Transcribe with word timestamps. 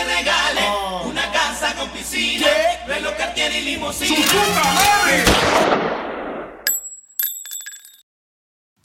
le 0.00 0.14
regale 0.14 0.60
una 1.04 1.30
casa 1.30 1.74
con 1.74 1.88
piscina, 1.90 2.46
reloj 2.86 3.16
Cartier 3.16 3.52
y 3.52 3.64
limusina. 3.64 4.16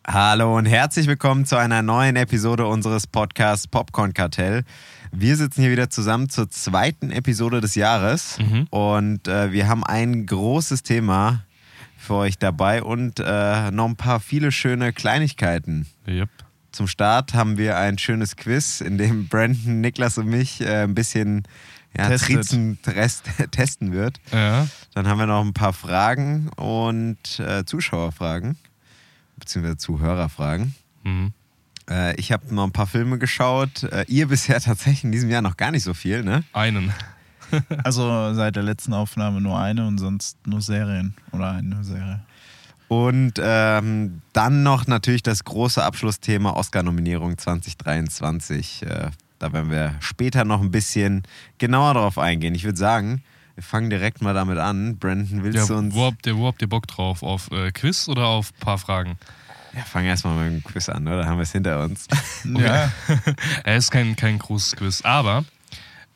Hallo 0.08 0.58
und 0.58 0.66
herzlich 0.66 1.08
willkommen 1.08 1.46
zu 1.46 1.58
einer 1.58 1.82
neuen 1.82 2.16
Episode 2.16 2.68
unseres 2.68 3.08
Podcasts 3.08 3.68
Popcorn 3.68 4.14
Kartell. 4.14 4.64
Wir 5.12 5.36
sitzen 5.38 5.62
hier 5.62 5.72
wieder 5.72 5.90
zusammen 5.90 6.30
zur 6.30 6.50
zweiten 6.50 7.12
Episode 7.12 7.62
des 7.62 7.76
Jahres 7.76 8.38
und 8.70 9.28
äh, 9.28 9.52
wir 9.52 9.68
haben 9.68 9.84
ein 9.84 10.26
großes 10.26 10.84
Thema 10.84 11.46
für 11.98 12.16
euch 12.16 12.38
dabei 12.38 12.84
und 12.84 13.20
äh, 13.20 13.72
noch 13.72 13.86
ein 13.86 13.96
paar 13.96 14.20
viele 14.20 14.52
schöne 14.52 14.92
Kleinigkeiten. 14.92 15.88
Yep. 16.08 16.30
Zum 16.76 16.88
Start 16.88 17.34
haben 17.34 17.58
wir 17.58 17.78
ein 17.78 17.98
schönes 17.98 18.36
Quiz, 18.36 18.82
in 18.82 18.98
dem 18.98 19.30
Brandon, 19.30 19.80
Niklas 19.80 20.18
und 20.18 20.28
mich 20.28 20.60
äh, 20.60 20.84
ein 20.84 20.94
bisschen 20.94 21.44
ja. 21.98 22.18
Trizen 22.18 22.78
rest, 22.86 23.24
testen 23.52 23.94
wird. 23.94 24.20
Ja. 24.34 24.68
Dann 24.94 25.08
haben 25.08 25.18
wir 25.18 25.26
noch 25.26 25.40
ein 25.40 25.54
paar 25.54 25.72
Fragen 25.72 26.50
und 26.58 27.40
äh, 27.40 27.64
Zuschauerfragen, 27.64 28.58
beziehungsweise 29.38 29.78
Zuhörerfragen. 29.78 30.76
Mhm. 31.06 31.32
Äh, 31.90 32.20
ich 32.20 32.34
habe 32.34 32.54
noch 32.54 32.66
ein 32.66 32.74
paar 32.74 32.88
Filme 32.88 33.20
geschaut. 33.20 33.84
Äh, 33.84 34.04
ihr 34.10 34.28
bisher 34.28 34.60
tatsächlich 34.62 35.06
in 35.06 35.14
diesem 35.14 35.30
Jahr 35.30 35.42
noch 35.42 35.56
gar 35.56 35.72
nicht 35.72 35.84
so 35.84 35.94
viel, 35.94 36.24
ne? 36.24 36.44
Einen. 36.52 36.94
Also 37.86 38.34
seit 38.34 38.58
der 38.58 38.64
letzten 38.64 38.92
Aufnahme 38.92 39.40
nur 39.40 39.58
eine 39.58 39.88
und 39.88 39.98
sonst 39.98 40.46
nur 40.46 40.60
Serien 40.60 41.14
oder 41.32 41.52
eine 41.52 41.86
Serie. 41.86 42.20
Und 42.96 43.34
ähm, 43.42 44.22
dann 44.32 44.64
noch 44.64 44.88
natürlich 44.88 45.22
das 45.24 45.44
große 45.44 45.84
Abschlussthema 45.84 46.52
Oscar-Nominierung 46.52 47.38
2023. 47.38 48.84
Äh, 48.84 49.10
da 49.40 49.52
werden 49.52 49.70
wir 49.70 49.96
später 50.00 50.46
noch 50.46 50.62
ein 50.62 50.72
bisschen 50.72 51.24
genauer 51.58 51.96
drauf 51.96 52.18
eingehen. 52.18 52.56
Ich 52.56 52.64
würde 52.64 52.78
sagen, 52.78 53.22
wir 53.56 53.64
fangen 53.64 53.90
direkt 53.90 54.22
mal 54.22 54.34
damit 54.34 54.58
an. 54.58 54.98
Brandon, 54.98 55.44
willst 55.44 55.58
Ja, 55.58 55.66
du 55.66 55.76
uns. 55.76 55.94
wo, 55.94 56.06
habt 56.06 56.26
ihr, 56.26 56.38
wo 56.38 56.48
habt 56.48 56.62
ihr 56.62 56.70
Bock 56.70 56.88
drauf? 56.88 57.22
Auf 57.22 57.52
äh, 57.52 57.72
Quiz 57.72 58.08
oder 58.08 58.28
auf 58.28 58.54
ein 58.54 58.60
paar 58.62 58.78
Fragen? 58.78 59.18
Ja, 59.76 59.82
fangen 59.84 60.08
erstmal 60.08 60.36
mit 60.50 60.54
dem 60.54 60.64
Quiz 60.64 60.88
an, 60.88 61.06
oder? 61.06 61.26
Haben 61.26 61.38
wir 61.38 61.44
es 61.44 61.52
hinter 61.52 61.84
uns. 61.84 62.08
Ja, 62.46 62.92
Er 63.66 63.76
ist 63.76 63.92
kein, 63.92 64.16
kein 64.16 64.40
großes 64.40 64.78
Quiz, 64.78 65.02
aber 65.04 65.44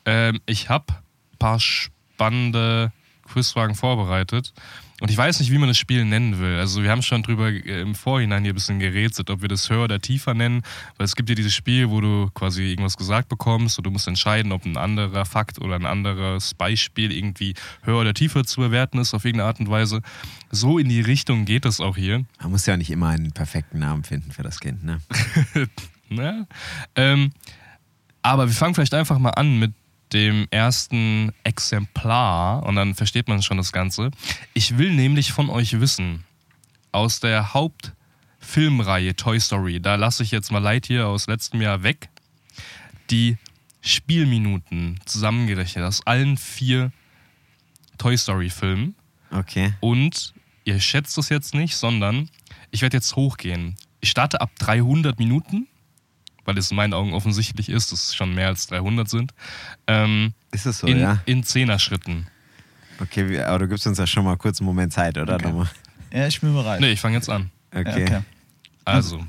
ähm, 0.06 0.40
ich 0.46 0.70
habe 0.70 0.86
ein 0.94 1.38
paar 1.38 1.60
spannende 1.60 2.90
Quizfragen 3.30 3.74
vorbereitet. 3.76 4.54
Und 5.00 5.10
ich 5.10 5.16
weiß 5.16 5.40
nicht, 5.40 5.50
wie 5.50 5.58
man 5.58 5.68
das 5.68 5.78
Spiel 5.78 6.04
nennen 6.04 6.38
will. 6.38 6.56
Also 6.56 6.82
wir 6.82 6.90
haben 6.90 7.02
schon 7.02 7.22
drüber 7.22 7.48
äh, 7.48 7.80
im 7.80 7.94
Vorhinein 7.94 8.42
hier 8.42 8.52
ein 8.52 8.54
bisschen 8.54 8.78
gerätselt, 8.78 9.30
ob 9.30 9.42
wir 9.42 9.48
das 9.48 9.68
höher 9.70 9.84
oder 9.84 10.00
tiefer 10.00 10.34
nennen. 10.34 10.62
Weil 10.96 11.06
es 11.06 11.16
gibt 11.16 11.28
ja 11.28 11.34
dieses 11.34 11.54
Spiel, 11.54 11.90
wo 11.90 12.00
du 12.00 12.30
quasi 12.34 12.64
irgendwas 12.64 12.96
gesagt 12.96 13.28
bekommst 13.28 13.78
und 13.78 13.86
du 13.86 13.90
musst 13.90 14.06
entscheiden, 14.06 14.52
ob 14.52 14.64
ein 14.64 14.76
anderer 14.76 15.24
Fakt 15.24 15.60
oder 15.60 15.74
ein 15.74 15.86
anderes 15.86 16.54
Beispiel 16.54 17.12
irgendwie 17.12 17.54
höher 17.82 18.00
oder 18.00 18.14
tiefer 18.14 18.44
zu 18.44 18.60
bewerten 18.60 18.98
ist 18.98 19.14
auf 19.14 19.24
irgendeine 19.24 19.48
Art 19.48 19.60
und 19.60 19.70
Weise. 19.70 20.02
So 20.50 20.78
in 20.78 20.88
die 20.88 21.00
Richtung 21.00 21.44
geht 21.44 21.64
das 21.64 21.80
auch 21.80 21.96
hier. 21.96 22.24
Man 22.40 22.50
muss 22.50 22.66
ja 22.66 22.76
nicht 22.76 22.90
immer 22.90 23.08
einen 23.08 23.32
perfekten 23.32 23.78
Namen 23.78 24.04
finden 24.04 24.32
für 24.32 24.42
das 24.42 24.60
Kind, 24.60 24.84
ne? 24.84 25.00
Ne? 26.10 26.48
Ähm, 26.96 27.30
aber 28.22 28.46
wir 28.48 28.54
fangen 28.54 28.74
vielleicht 28.74 28.94
einfach 28.94 29.18
mal 29.18 29.30
an 29.30 29.58
mit 29.58 29.72
dem 30.12 30.46
ersten 30.50 31.32
Exemplar 31.44 32.64
und 32.64 32.76
dann 32.76 32.94
versteht 32.94 33.28
man 33.28 33.42
schon 33.42 33.56
das 33.56 33.72
Ganze. 33.72 34.10
Ich 34.54 34.78
will 34.78 34.92
nämlich 34.92 35.32
von 35.32 35.50
euch 35.50 35.80
wissen, 35.80 36.24
aus 36.92 37.20
der 37.20 37.54
Hauptfilmreihe 37.54 39.14
Toy 39.14 39.38
Story, 39.38 39.80
da 39.80 39.94
lasse 39.94 40.22
ich 40.22 40.30
jetzt 40.30 40.50
mal 40.50 40.58
Lightyear 40.58 41.06
aus 41.06 41.26
letztem 41.26 41.60
Jahr 41.60 41.82
weg, 41.82 42.08
die 43.10 43.36
Spielminuten 43.80 45.00
zusammengerechnet 45.04 45.84
aus 45.84 46.06
allen 46.06 46.36
vier 46.36 46.92
Toy 47.98 48.16
Story-Filmen. 48.16 48.94
Okay. 49.30 49.74
Und 49.80 50.34
ihr 50.64 50.80
schätzt 50.80 51.16
es 51.18 51.28
jetzt 51.28 51.54
nicht, 51.54 51.76
sondern 51.76 52.28
ich 52.70 52.82
werde 52.82 52.96
jetzt 52.96 53.16
hochgehen. 53.16 53.76
Ich 54.00 54.10
starte 54.10 54.40
ab 54.40 54.50
300 54.58 55.18
Minuten, 55.18 55.66
weil 56.50 56.58
es 56.58 56.70
in 56.70 56.76
meinen 56.76 56.92
Augen 56.94 57.14
offensichtlich 57.14 57.68
ist, 57.68 57.92
dass 57.92 58.08
es 58.08 58.14
schon 58.14 58.34
mehr 58.34 58.48
als 58.48 58.66
300 58.66 59.08
sind, 59.08 59.32
ähm, 59.86 60.34
Ist 60.50 60.66
es 60.66 60.78
so, 60.80 60.86
in, 60.86 60.98
ja? 61.00 61.20
in 61.26 61.42
Zehner-Schritten. 61.44 62.26
Okay, 63.00 63.40
aber 63.40 63.60
du 63.60 63.68
gibst 63.68 63.86
uns 63.86 63.98
ja 63.98 64.06
schon 64.06 64.24
mal 64.24 64.36
kurz 64.36 64.60
einen 64.60 64.66
Moment 64.66 64.92
Zeit, 64.92 65.16
oder? 65.16 65.36
Okay. 65.36 65.64
Ja 66.12 66.26
ich 66.26 66.40
bin 66.40 66.52
bereit. 66.52 66.80
Nee, 66.80 66.92
ich 66.92 67.00
fange 67.00 67.16
jetzt 67.16 67.30
an. 67.30 67.50
Okay. 67.72 68.00
Ja, 68.10 68.18
okay. 68.18 68.24
Also, 68.84 69.24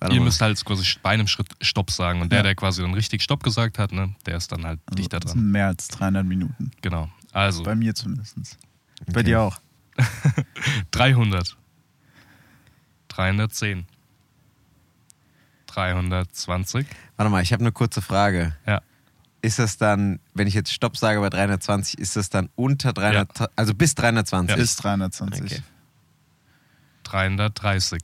Warte 0.00 0.14
ihr 0.14 0.20
mal. 0.20 0.24
müsst 0.26 0.40
halt 0.40 0.62
quasi 0.64 0.84
bei 1.02 1.10
einem 1.10 1.28
Schritt 1.28 1.46
Stopp 1.60 1.90
sagen. 1.92 2.20
Und 2.20 2.32
der, 2.32 2.38
Ja. 2.40 2.42
der 2.42 2.54
quasi 2.56 2.82
dann 2.82 2.92
richtig 2.94 3.22
Stopp 3.22 3.42
gesagt 3.44 3.78
hat, 3.78 3.92
ne, 3.92 4.14
der 4.26 4.36
ist 4.36 4.50
dann 4.50 4.66
halt 4.66 4.80
dichter 4.98 5.20
Das 5.20 5.30
dran. 5.32 5.40
sind 5.42 5.50
mehr 5.52 5.68
als 5.68 5.86
300 5.88 6.26
Minuten. 6.26 6.72
Genau. 6.82 7.08
Also, 7.32 7.62
Bei 7.62 7.74
mir 7.76 7.94
zumindest. 7.94 8.58
Bei 9.06 9.20
Okay. 9.20 9.22
dir 9.22 9.40
auch. 9.42 9.60
300. 10.90 11.56
310. 13.08 13.86
320. 15.74 16.86
Warte 17.16 17.30
mal, 17.30 17.42
ich 17.42 17.52
habe 17.52 17.62
eine 17.62 17.72
kurze 17.72 18.02
Frage. 18.02 18.54
Ja. 18.66 18.80
Ist 19.40 19.58
das 19.58 19.76
dann, 19.76 20.20
wenn 20.34 20.46
ich 20.46 20.54
jetzt 20.54 20.72
Stopp 20.72 20.96
sage 20.96 21.20
bei 21.20 21.28
320, 21.30 21.98
ist 21.98 22.16
das 22.16 22.30
dann 22.30 22.48
unter 22.54 22.92
300, 22.92 23.50
also 23.56 23.74
bis 23.74 23.94
320? 23.94 24.56
Bis 24.56 24.76
320. 24.76 25.42
Okay. 25.44 25.62
330. 27.04 28.02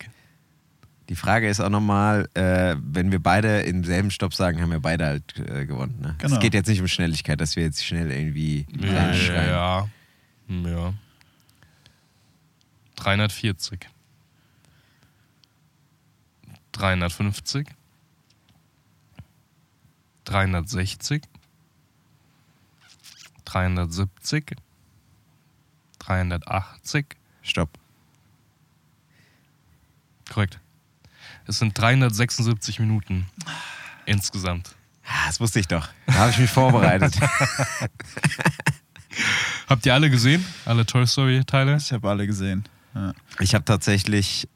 Die 1.08 1.14
Frage 1.16 1.48
ist 1.48 1.60
auch 1.60 1.70
nochmal, 1.70 2.28
äh, 2.34 2.76
wenn 2.82 3.10
wir 3.12 3.22
beide 3.22 3.60
im 3.60 3.82
selben 3.84 4.10
Stopp 4.10 4.34
sagen, 4.34 4.60
haben 4.60 4.70
wir 4.72 4.80
beide 4.80 5.06
halt 5.06 5.38
äh, 5.38 5.64
gewonnen. 5.64 5.98
Ne? 6.00 6.16
Genau. 6.18 6.34
Es 6.34 6.40
geht 6.40 6.52
jetzt 6.54 6.68
nicht 6.68 6.80
um 6.80 6.88
Schnelligkeit, 6.88 7.40
dass 7.40 7.56
wir 7.56 7.62
jetzt 7.62 7.84
schnell 7.84 8.10
irgendwie 8.10 8.66
Ja, 8.78 9.06
reinschreien. 9.06 9.48
ja. 9.50 9.88
ja. 10.48 10.94
340. 12.96 13.86
350. 16.72 17.66
360. 20.24 21.22
370. 23.44 24.56
380. 25.98 27.06
Stopp. 27.42 27.70
Korrekt. 30.30 30.60
Es 31.46 31.58
sind 31.58 31.76
376 31.78 32.78
Minuten 32.80 33.26
insgesamt. 34.04 34.74
Ah, 35.06 35.26
Das 35.28 35.40
wusste 35.40 35.60
ich 35.60 35.68
doch. 35.68 35.88
Da 36.06 36.12
habe 36.14 36.30
ich 36.30 36.38
mich 36.38 36.50
vorbereitet. 36.50 37.18
Habt 39.66 39.86
ihr 39.86 39.94
alle 39.94 40.10
gesehen? 40.10 40.44
Alle 40.66 40.84
Toy 40.84 41.06
Story 41.06 41.42
Teile? 41.46 41.76
Ich 41.76 41.92
habe 41.92 42.08
alle 42.08 42.26
gesehen. 42.26 42.64
Ja. 42.94 43.14
Ich 43.40 43.54
habe 43.54 43.64
tatsächlich 43.64 44.46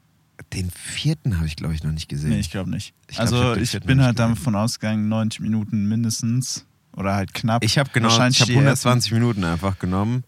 den 0.53 0.69
vierten 0.71 1.37
habe 1.37 1.47
ich 1.47 1.55
glaube 1.55 1.73
ich 1.73 1.83
noch 1.83 1.91
nicht 1.91 2.07
gesehen. 2.09 2.29
Nee, 2.31 2.39
ich 2.39 2.51
glaube 2.51 2.69
nicht. 2.69 2.93
Ich 3.09 3.17
glaub, 3.17 3.27
ich 3.27 3.33
also 3.33 3.55
ich 3.55 3.71
vierten 3.71 3.87
bin 3.87 4.01
halt 4.01 4.19
davon 4.19 4.55
ausgegangen, 4.55 5.07
90 5.09 5.39
Minuten 5.41 5.87
mindestens. 5.87 6.65
Oder 6.95 7.15
halt 7.15 7.33
knapp. 7.33 7.63
Ich 7.63 7.77
habe 7.79 7.89
genau, 7.91 8.09
Wahrscheinlich 8.09 8.37
ich 8.37 8.41
habe 8.41 8.51
die 8.51 8.57
ersten- 8.57 8.87
120 8.87 9.11
Minuten 9.13 9.43
einfach 9.43 9.79
genommen. 9.79 10.23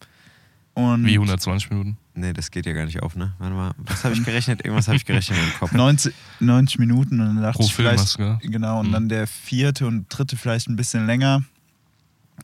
Und 0.73 1.05
Wie 1.05 1.13
120 1.13 1.69
Minuten? 1.69 1.97
Nee, 2.15 2.33
das 2.33 2.49
geht 2.49 2.65
ja 2.65 2.73
gar 2.73 2.85
nicht 2.85 3.01
auf, 3.03 3.15
ne? 3.15 3.33
Warte 3.39 3.53
mal, 3.55 3.71
was 3.77 4.03
habe 4.03 4.13
ich 4.15 4.23
gerechnet? 4.25 4.65
Irgendwas 4.65 4.87
habe 4.87 4.97
ich 4.97 5.05
gerechnet 5.05 5.37
im 5.37 5.59
Kopf. 5.59 5.71
90, 5.73 6.13
90 6.39 6.79
Minuten 6.79 7.19
und 7.19 7.27
dann 7.27 7.41
dachte 7.41 7.59
Pro 7.59 7.65
ich 7.65 7.73
Film 7.75 7.89
vielleicht, 7.89 8.19
du 8.19 8.49
genau, 8.49 8.79
und 8.79 8.87
Mhm. 8.87 8.91
dann 8.93 9.09
der 9.09 9.27
vierte 9.27 9.85
und 9.85 10.07
dritte 10.09 10.37
vielleicht 10.37 10.67
ein 10.67 10.75
bisschen 10.75 11.05
länger. 11.05 11.43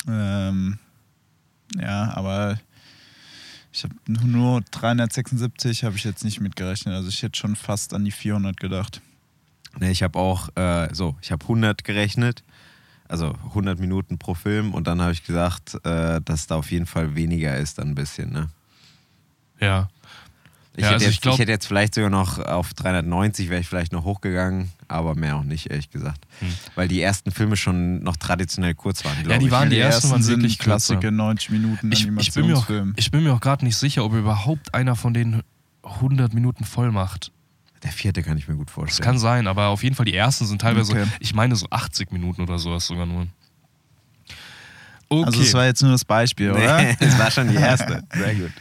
Ähm, 0.07 0.77
ja, 1.79 2.13
aber 2.15 2.59
ich 3.73 3.83
habe 3.83 3.95
nur 4.07 4.61
376 4.71 5.83
habe 5.83 5.95
ich 5.95 6.03
jetzt 6.03 6.23
nicht 6.23 6.41
mitgerechnet. 6.41 6.93
Also 6.93 7.09
ich 7.09 7.23
hätte 7.23 7.37
schon 7.37 7.55
fast 7.55 7.93
an 7.93 8.03
die 8.03 8.11
400 8.11 8.59
gedacht. 8.59 9.01
Nee, 9.79 9.91
ich 9.91 10.03
habe 10.03 10.19
auch 10.19 10.49
äh, 10.55 10.89
so, 10.93 11.15
ich 11.21 11.31
habe 11.31 11.43
100 11.43 11.83
gerechnet, 11.83 12.43
also 13.07 13.35
100 13.49 13.79
Minuten 13.79 14.17
pro 14.17 14.33
Film 14.33 14.73
und 14.73 14.87
dann 14.87 15.01
habe 15.01 15.13
ich 15.13 15.23
gesagt, 15.23 15.79
äh, 15.85 16.19
dass 16.21 16.47
da 16.47 16.55
auf 16.55 16.71
jeden 16.71 16.85
Fall 16.85 17.15
weniger 17.15 17.57
ist, 17.57 17.77
dann 17.77 17.89
ein 17.89 17.95
bisschen, 17.95 18.31
ne? 18.31 18.49
Ja. 19.59 19.89
Ich, 20.73 20.83
Ja, 20.83 20.85
hätte 20.85 20.93
also 20.93 21.05
jetzt, 21.05 21.13
ich 21.15 21.21
glaub- 21.21 21.33
ich 21.33 21.39
hätte 21.41 21.51
jetzt 21.51 21.65
vielleicht 21.67 21.95
sogar 21.95 22.09
noch 22.09 22.39
auf 22.39 22.73
390 22.73 23.49
wäre 23.49 23.59
ich 23.59 23.67
vielleicht 23.67 23.91
noch 23.91 24.05
hochgegangen, 24.05 24.71
aber 24.87 25.15
mehr 25.15 25.35
auch 25.35 25.43
nicht, 25.43 25.69
ehrlich 25.69 25.89
gesagt. 25.89 26.25
Hm. 26.39 26.47
Weil 26.75 26.87
die 26.87 27.01
ersten 27.01 27.31
Filme 27.31 27.57
schon 27.57 28.01
noch 28.03 28.15
traditionell 28.15 28.73
kurz 28.73 29.03
waren, 29.03 29.17
Ja, 29.29 29.37
die 29.37 29.45
ich. 29.47 29.51
waren 29.51 29.69
die 29.69 29.77
ersten 29.79 30.09
waren 30.11 30.25
wirklich 30.25 30.57
klasse. 30.59 30.95
90 30.95 31.49
Minuten 31.49 31.91
Ich, 31.91 32.07
ich, 32.07 32.33
bin 32.33 32.47
mir 32.47 32.57
auch, 32.57 32.67
ich 32.95 33.11
bin 33.11 33.23
mir 33.23 33.33
auch 33.33 33.41
gerade 33.41 33.65
nicht 33.65 33.75
sicher, 33.75 34.05
ob 34.05 34.13
überhaupt 34.13 34.73
einer 34.73 34.95
von 34.95 35.13
den 35.13 35.41
100 35.83 36.33
Minuten 36.33 36.63
voll 36.63 36.91
macht. 36.91 37.31
Der 37.83 37.91
vierte 37.91 38.23
kann 38.23 38.37
ich 38.37 38.47
mir 38.47 38.55
gut 38.55 38.67
Das 38.67 38.73
vorstellen. 38.75 39.03
kann 39.05 39.17
sein, 39.17 39.47
aber 39.47 39.67
auf 39.67 39.83
jeden 39.83 39.95
Fall 39.95 40.05
die 40.05 40.13
ersten 40.15 40.45
sind 40.45 40.61
teilweise, 40.61 40.93
Okay. 40.93 41.05
ich 41.19 41.33
meine 41.33 41.55
so 41.57 41.67
80 41.69 42.11
Minuten 42.13 42.41
oder 42.43 42.59
sowas 42.59 42.85
sogar 42.87 43.05
nur. 43.07 43.27
Okay. 45.09 45.25
Also 45.25 45.41
es 45.41 45.53
war 45.53 45.65
jetzt 45.65 45.81
nur 45.81 45.91
das 45.91 46.05
Beispiel, 46.05 46.51
oder? 46.51 46.77
Nee, 46.81 46.95
das 46.99 47.17
war 47.19 47.29
schon 47.31 47.49
die 47.49 47.55
erste. 47.55 48.03
Sehr 48.13 48.35
gut. 48.35 48.51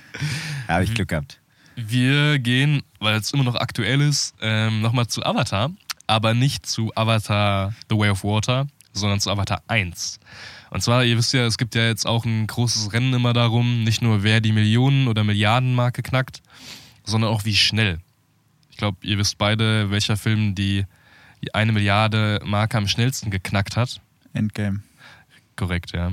Da 0.67 0.75
habe 0.75 0.85
ich 0.85 0.93
Glück 0.95 1.09
gehabt. 1.09 1.40
Wir 1.89 2.39
gehen, 2.39 2.83
weil 2.99 3.17
es 3.17 3.33
immer 3.33 3.45
noch 3.45 3.55
aktuell 3.55 4.01
ist, 4.01 4.35
ähm, 4.41 4.81
nochmal 4.81 5.07
zu 5.07 5.25
Avatar, 5.25 5.71
aber 6.07 6.35
nicht 6.35 6.67
zu 6.67 6.93
Avatar 6.95 7.75
The 7.89 7.97
Way 7.97 8.11
of 8.11 8.25
Water, 8.25 8.67
sondern 8.93 9.21
zu 9.21 9.31
Avatar 9.31 9.63
1. 9.69 10.21
Und 10.71 10.83
zwar, 10.83 11.05
ihr 11.05 11.17
wisst 11.17 11.33
ja, 11.33 11.47
es 11.47 11.59
gibt 11.59 11.75
ja 11.75 11.87
jetzt 11.87 12.07
auch 12.07 12.25
ein 12.25 12.47
großes 12.47 12.93
Rennen 12.93 13.13
immer 13.15 13.33
darum, 13.33 13.85
nicht 13.85 14.03
nur 14.03 14.23
wer 14.23 14.41
die 14.41 14.53
Millionen- 14.53 15.09
oder 15.09 15.25
Milliardenmarke 15.25 16.03
knackt, 16.03 16.43
sondern 17.05 17.31
auch 17.31 17.45
wie 17.45 17.57
schnell. 17.57 18.01
Ich 18.71 18.77
glaube, 18.77 18.99
ihr 19.03 19.19
wisst 19.19 19.39
beide, 19.39 19.91
welcher 19.91 20.17
Film 20.17 20.55
die, 20.55 20.85
die 21.43 21.55
eine 21.55 21.73
Milliarde 21.73 22.41
Marke 22.45 22.79
am 22.79 22.89
schnellsten 22.89 23.31
geknackt 23.31 23.77
hat. 23.77 24.01
Endgame. 24.33 24.83
Korrekt, 25.57 25.93
ja. 25.93 26.13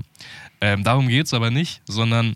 Ähm, 0.59 0.83
darum 0.83 1.07
geht 1.07 1.27
es 1.27 1.33
aber 1.33 1.51
nicht, 1.51 1.81
sondern 1.85 2.35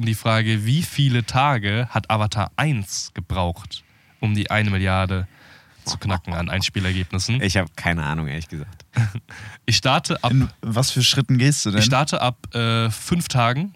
um 0.00 0.06
die 0.06 0.14
Frage, 0.14 0.64
wie 0.64 0.82
viele 0.82 1.24
Tage 1.26 1.86
hat 1.90 2.10
Avatar 2.10 2.50
1 2.56 3.10
gebraucht, 3.12 3.84
um 4.18 4.34
die 4.34 4.50
eine 4.50 4.70
Milliarde 4.70 5.28
zu 5.84 5.98
knacken 5.98 6.32
an 6.32 6.48
Einspielergebnissen? 6.48 7.42
Ich 7.42 7.58
habe 7.58 7.68
keine 7.76 8.04
Ahnung, 8.04 8.26
ehrlich 8.26 8.48
gesagt. 8.48 8.84
Ich 9.66 9.76
starte 9.76 10.24
ab, 10.24 10.32
In 10.32 10.48
was 10.62 10.90
für 10.90 11.02
Schritten 11.04 11.36
gehst 11.38 11.64
du 11.66 11.70
denn? 11.70 11.78
ich 11.80 11.84
starte 11.84 12.20
ab 12.22 12.52
äh, 12.56 12.90
fünf 12.90 13.28
Tagen, 13.28 13.74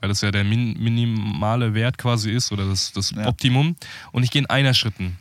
weil 0.00 0.08
das 0.10 0.20
ja 0.20 0.30
der 0.32 0.44
min 0.44 0.74
minimale 0.82 1.72
Wert 1.74 1.96
quasi 1.96 2.30
ist 2.32 2.50
oder 2.52 2.68
das, 2.68 2.92
das 2.92 3.12
Ja. 3.12 3.26
Optimum. 3.28 3.76
Und 4.10 4.24
ich 4.24 4.30
gehe 4.30 4.42
in 4.42 4.50
einer 4.50 4.74
Schritten. 4.74 5.16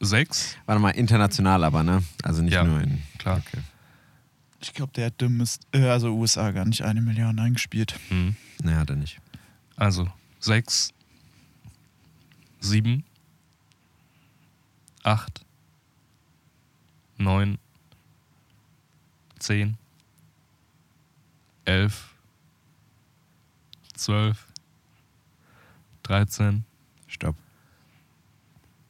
Sechs? 0.00 0.56
Warte 0.66 0.80
mal, 0.82 0.90
international 0.90 1.64
aber, 1.64 1.82
ne? 1.82 2.02
Also 2.22 2.42
nicht 2.42 2.52
Ja. 2.54 2.64
nur 2.64 2.80
in. 2.80 3.02
Klar. 3.18 3.40
Okay. 3.46 3.62
Ich 4.60 4.72
glaube, 4.74 4.92
der 4.94 5.06
hat 5.06 5.20
dummes, 5.20 5.60
äh, 5.72 5.84
also 5.88 6.14
USA 6.14 6.50
gar 6.50 6.64
nicht 6.64 6.82
eine 6.82 7.00
Million 7.00 7.38
eingespielt. 7.38 7.94
Hm. 8.08 8.36
Ne, 8.62 8.76
hat 8.76 8.90
er 8.90 8.96
nicht. 8.96 9.20
Also 9.76 10.10
sechs, 10.40 10.92
sieben, 12.60 13.04
acht, 15.04 15.40
neun, 17.16 17.58
zehn, 19.38 19.76
elf, 21.64 22.14
zwölf, 23.94 24.46
dreizehn. 26.02 26.64
Stopp. 27.06 27.36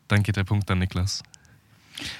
Dann 0.09 0.23
geht 0.23 0.37
der 0.37 0.45
Punkt 0.45 0.71
an 0.71 0.79
Niklas. 0.79 1.23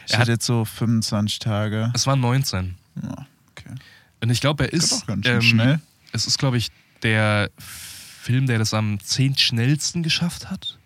Ich 0.07 0.13
Er 0.13 0.19
hatte 0.19 0.23
hat- 0.23 0.29
jetzt 0.29 0.47
so 0.47 0.65
25 0.65 1.39
Tage. 1.39 1.91
Es 1.95 2.07
waren 2.07 2.21
19. 2.21 2.77
Ja, 3.03 3.27
okay. 3.71 3.81
Und 4.21 4.31
ich 4.31 4.41
glaube, 4.41 4.65
er 4.65 4.73
Ist 4.73 4.85
ist. 4.93 5.03
doch 5.03 5.07
ganz 5.07 5.27
schön 5.27 5.35
ähm, 5.37 5.43
schnell. 5.43 5.81
Es 6.13 6.27
ist, 6.27 6.39
glaube 6.39 6.57
ich, 6.59 6.71
der 7.03 7.51
Film, 7.59 8.47
der 8.47 8.59
das 8.59 8.75
am 8.75 8.99
zehntschnellsten 9.01 10.03
geschafft 10.03 10.51
hat. 10.51 10.79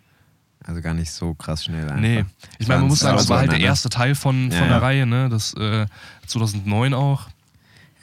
Also 0.65 0.81
gar 0.81 0.95
nicht 0.95 1.11
so 1.11 1.35
krass 1.35 1.65
schnell 1.65 1.85
einfach. 1.89 1.97
Nee. 2.01 2.25
Ich 2.59 2.69
meine, 2.69 2.81
man 2.81 2.89
muss 2.89 3.01
sagen, 3.01 3.17
das 3.17 3.29
war 3.29 3.39
halt 3.41 3.51
der 3.51 3.59
ne? 3.59 3.65
erste 3.65 3.89
Teil 3.89 4.15
von, 4.15 4.51
von 4.53 4.61
Ja, 4.61 4.67
der 4.67 4.77
ja. 4.77 4.79
Reihe, 4.79 5.07
ne? 5.07 5.29
Das 5.29 5.55
äh, 5.55 5.87
2009 6.27 6.95
auch. 6.95 7.29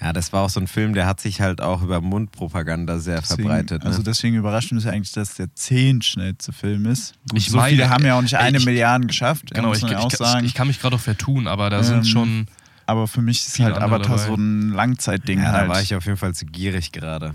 Ja, 0.01 0.13
das 0.13 0.31
war 0.31 0.43
auch 0.43 0.49
so 0.49 0.59
ein 0.61 0.67
Film, 0.67 0.93
der 0.93 1.05
hat 1.05 1.19
sich 1.19 1.41
halt 1.41 1.59
auch 1.61 1.81
über 1.81 1.99
Mundpropaganda 2.01 2.99
sehr 2.99 3.19
Deswegen, 3.19 3.43
verbreitet. 3.43 3.83
Ne? 3.83 3.89
Also 3.89 4.01
deswegen 4.01 4.35
überrascht 4.37 4.71
uns 4.71 4.85
ja 4.85 4.91
eigentlich, 4.91 5.11
dass 5.11 5.35
der 5.35 5.53
zehntschnellste 5.55 6.53
Film 6.53 6.85
ist. 6.85 7.13
Gut, 7.29 7.37
Ich 7.39 7.49
so 7.49 7.57
meine, 7.57 7.69
viele 7.71 7.89
haben 7.89 8.05
ja 8.05 8.15
auch 8.17 8.21
nicht 8.21 8.35
eine 8.35 8.57
ich- 8.57 8.65
Milliarde 8.65 9.07
geschafft, 9.07 9.51
Genau, 9.53 9.73
ich, 9.73 9.81
ja 9.81 10.05
ich, 10.07 10.15
sagen. 10.15 10.45
ich 10.45 10.53
kann 10.53 10.67
mich 10.67 10.79
gerade 10.81 10.95
auch 10.95 11.01
vertun, 11.01 11.47
aber 11.47 11.69
da 11.69 11.79
Ähm, 11.79 11.83
sind 11.83 12.07
schon. 12.07 12.47
Aber 12.89 13.07
für 13.07 13.21
mich 13.21 13.45
ist 13.45 13.59
halt 13.59 13.77
Avatar 13.77 14.17
dabei. 14.17 14.17
so 14.17 14.35
ein 14.35 14.69
Langzeitding 14.71 15.39
ja, 15.39 15.51
halt. 15.51 15.63
da 15.63 15.69
war 15.69 15.81
ich 15.81 15.95
auf 15.95 16.05
jeden 16.05 16.17
Fall 16.17 16.33
zu 16.33 16.45
gierig 16.45 16.91
gerade. 16.91 17.33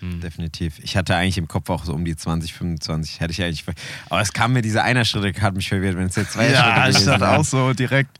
Hm. 0.00 0.20
Definitiv. 0.20 0.78
Ich 0.78 0.96
hatte 0.96 1.16
eigentlich 1.16 1.38
im 1.38 1.48
Kopf 1.48 1.70
auch 1.70 1.84
so 1.84 1.92
um 1.92 2.04
die 2.04 2.14
20, 2.14 2.52
25. 2.54 3.18
Hätte 3.20 3.32
ich 3.32 3.42
eigentlich. 3.42 3.64
Aber 4.08 4.20
es 4.20 4.32
kam 4.32 4.52
mir 4.52 4.62
diese 4.62 4.82
einer 4.82 5.04
Schritte, 5.04 5.40
hat 5.42 5.54
mich 5.56 5.68
verwirrt, 5.68 5.96
wenn 5.96 6.06
es 6.06 6.14
jetzt 6.16 6.32
zwei 6.34 6.44
Schritte 6.44 6.58
ja, 6.58 6.88
ich 6.88 7.04
dachte 7.04 7.28
auch 7.30 7.44
so 7.44 7.72
direkt. 7.72 8.16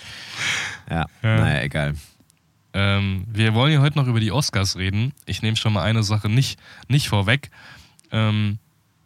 Ja, 0.91 1.07
Ja. 1.23 1.37
naja, 1.37 1.63
egal. 1.63 1.95
Ähm, 2.75 3.25
wir 3.33 3.55
wollen 3.55 3.73
ja 3.73 3.81
heute 3.81 3.97
noch 3.97 4.09
über 4.09 4.21
die 4.21 4.33
Oscars 4.33 4.77
reden. 4.77 5.13
Ich 5.27 5.43
nehme 5.43 5.57
schon 5.57 5.73
mal 5.73 5.83
eine 5.83 6.03
Sache 6.03 6.29
nicht, 6.29 6.59
nicht 6.89 7.09
vorweg. 7.09 7.51
Ähm, 8.11 8.59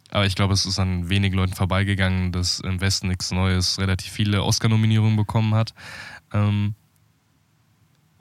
aber 0.09 0.25
ich 0.25 0.35
glaube, 0.35 0.53
es 0.53 0.65
ist 0.65 0.79
an 0.79 1.09
wenigen 1.09 1.35
Leuten 1.35 1.53
vorbeigegangen, 1.53 2.31
dass 2.31 2.59
im 2.59 2.81
Westen 2.81 3.07
nichts 3.07 3.31
Neues 3.31 3.79
relativ 3.79 4.11
viele 4.11 4.43
Oscar-Nominierungen 4.43 5.15
bekommen 5.15 5.55
hat. 5.55 5.73
Ähm, 6.33 6.75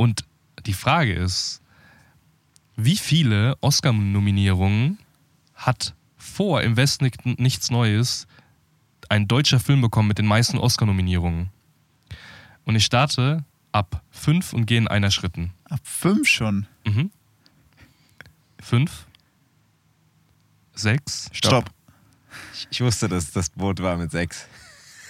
und 0.03 0.25
die 0.67 0.73
Frage 0.73 1.13
ist, 1.15 1.61
wie 2.77 2.97
viele 2.97 3.57
Oscar-Nominierungen 3.61 4.99
hat 5.55 5.95
vor 6.17 6.63
im 6.63 6.77
Westen 6.77 7.05
Nic- 7.05 7.39
nichts 7.39 7.71
Neues 7.71 8.27
ein 9.09 9.29
deutscher 9.29 9.61
Film 9.61 9.81
bekommen 9.81 10.09
mit 10.09 10.19
den 10.19 10.27
meisten 10.27 10.59
Oscar-Nominierungen? 10.59 11.51
Und 12.65 12.77
ich 12.77 12.85
starte 12.85 13.45
ab 13.71 14.03
fünf 14.11 14.53
und 14.53 14.67
gehe 14.67 14.79
in 14.79 14.89
einer 14.89 15.11
Schritten. 15.11 15.53
Ab 15.65 15.81
fünf 15.85 16.27
schon. 16.29 16.67
Mhm. 16.85 17.11
Fünf. 18.61 19.07
Sechs. 20.75 21.29
Stopp. 21.33 21.71
Ich, 22.55 22.69
ich 22.71 22.81
wusste, 22.81 23.09
dass 23.09 23.31
das 23.31 23.51
Boot 23.51 23.81
war 23.81 23.97
mit 23.97 24.11
sechs. 24.11 24.47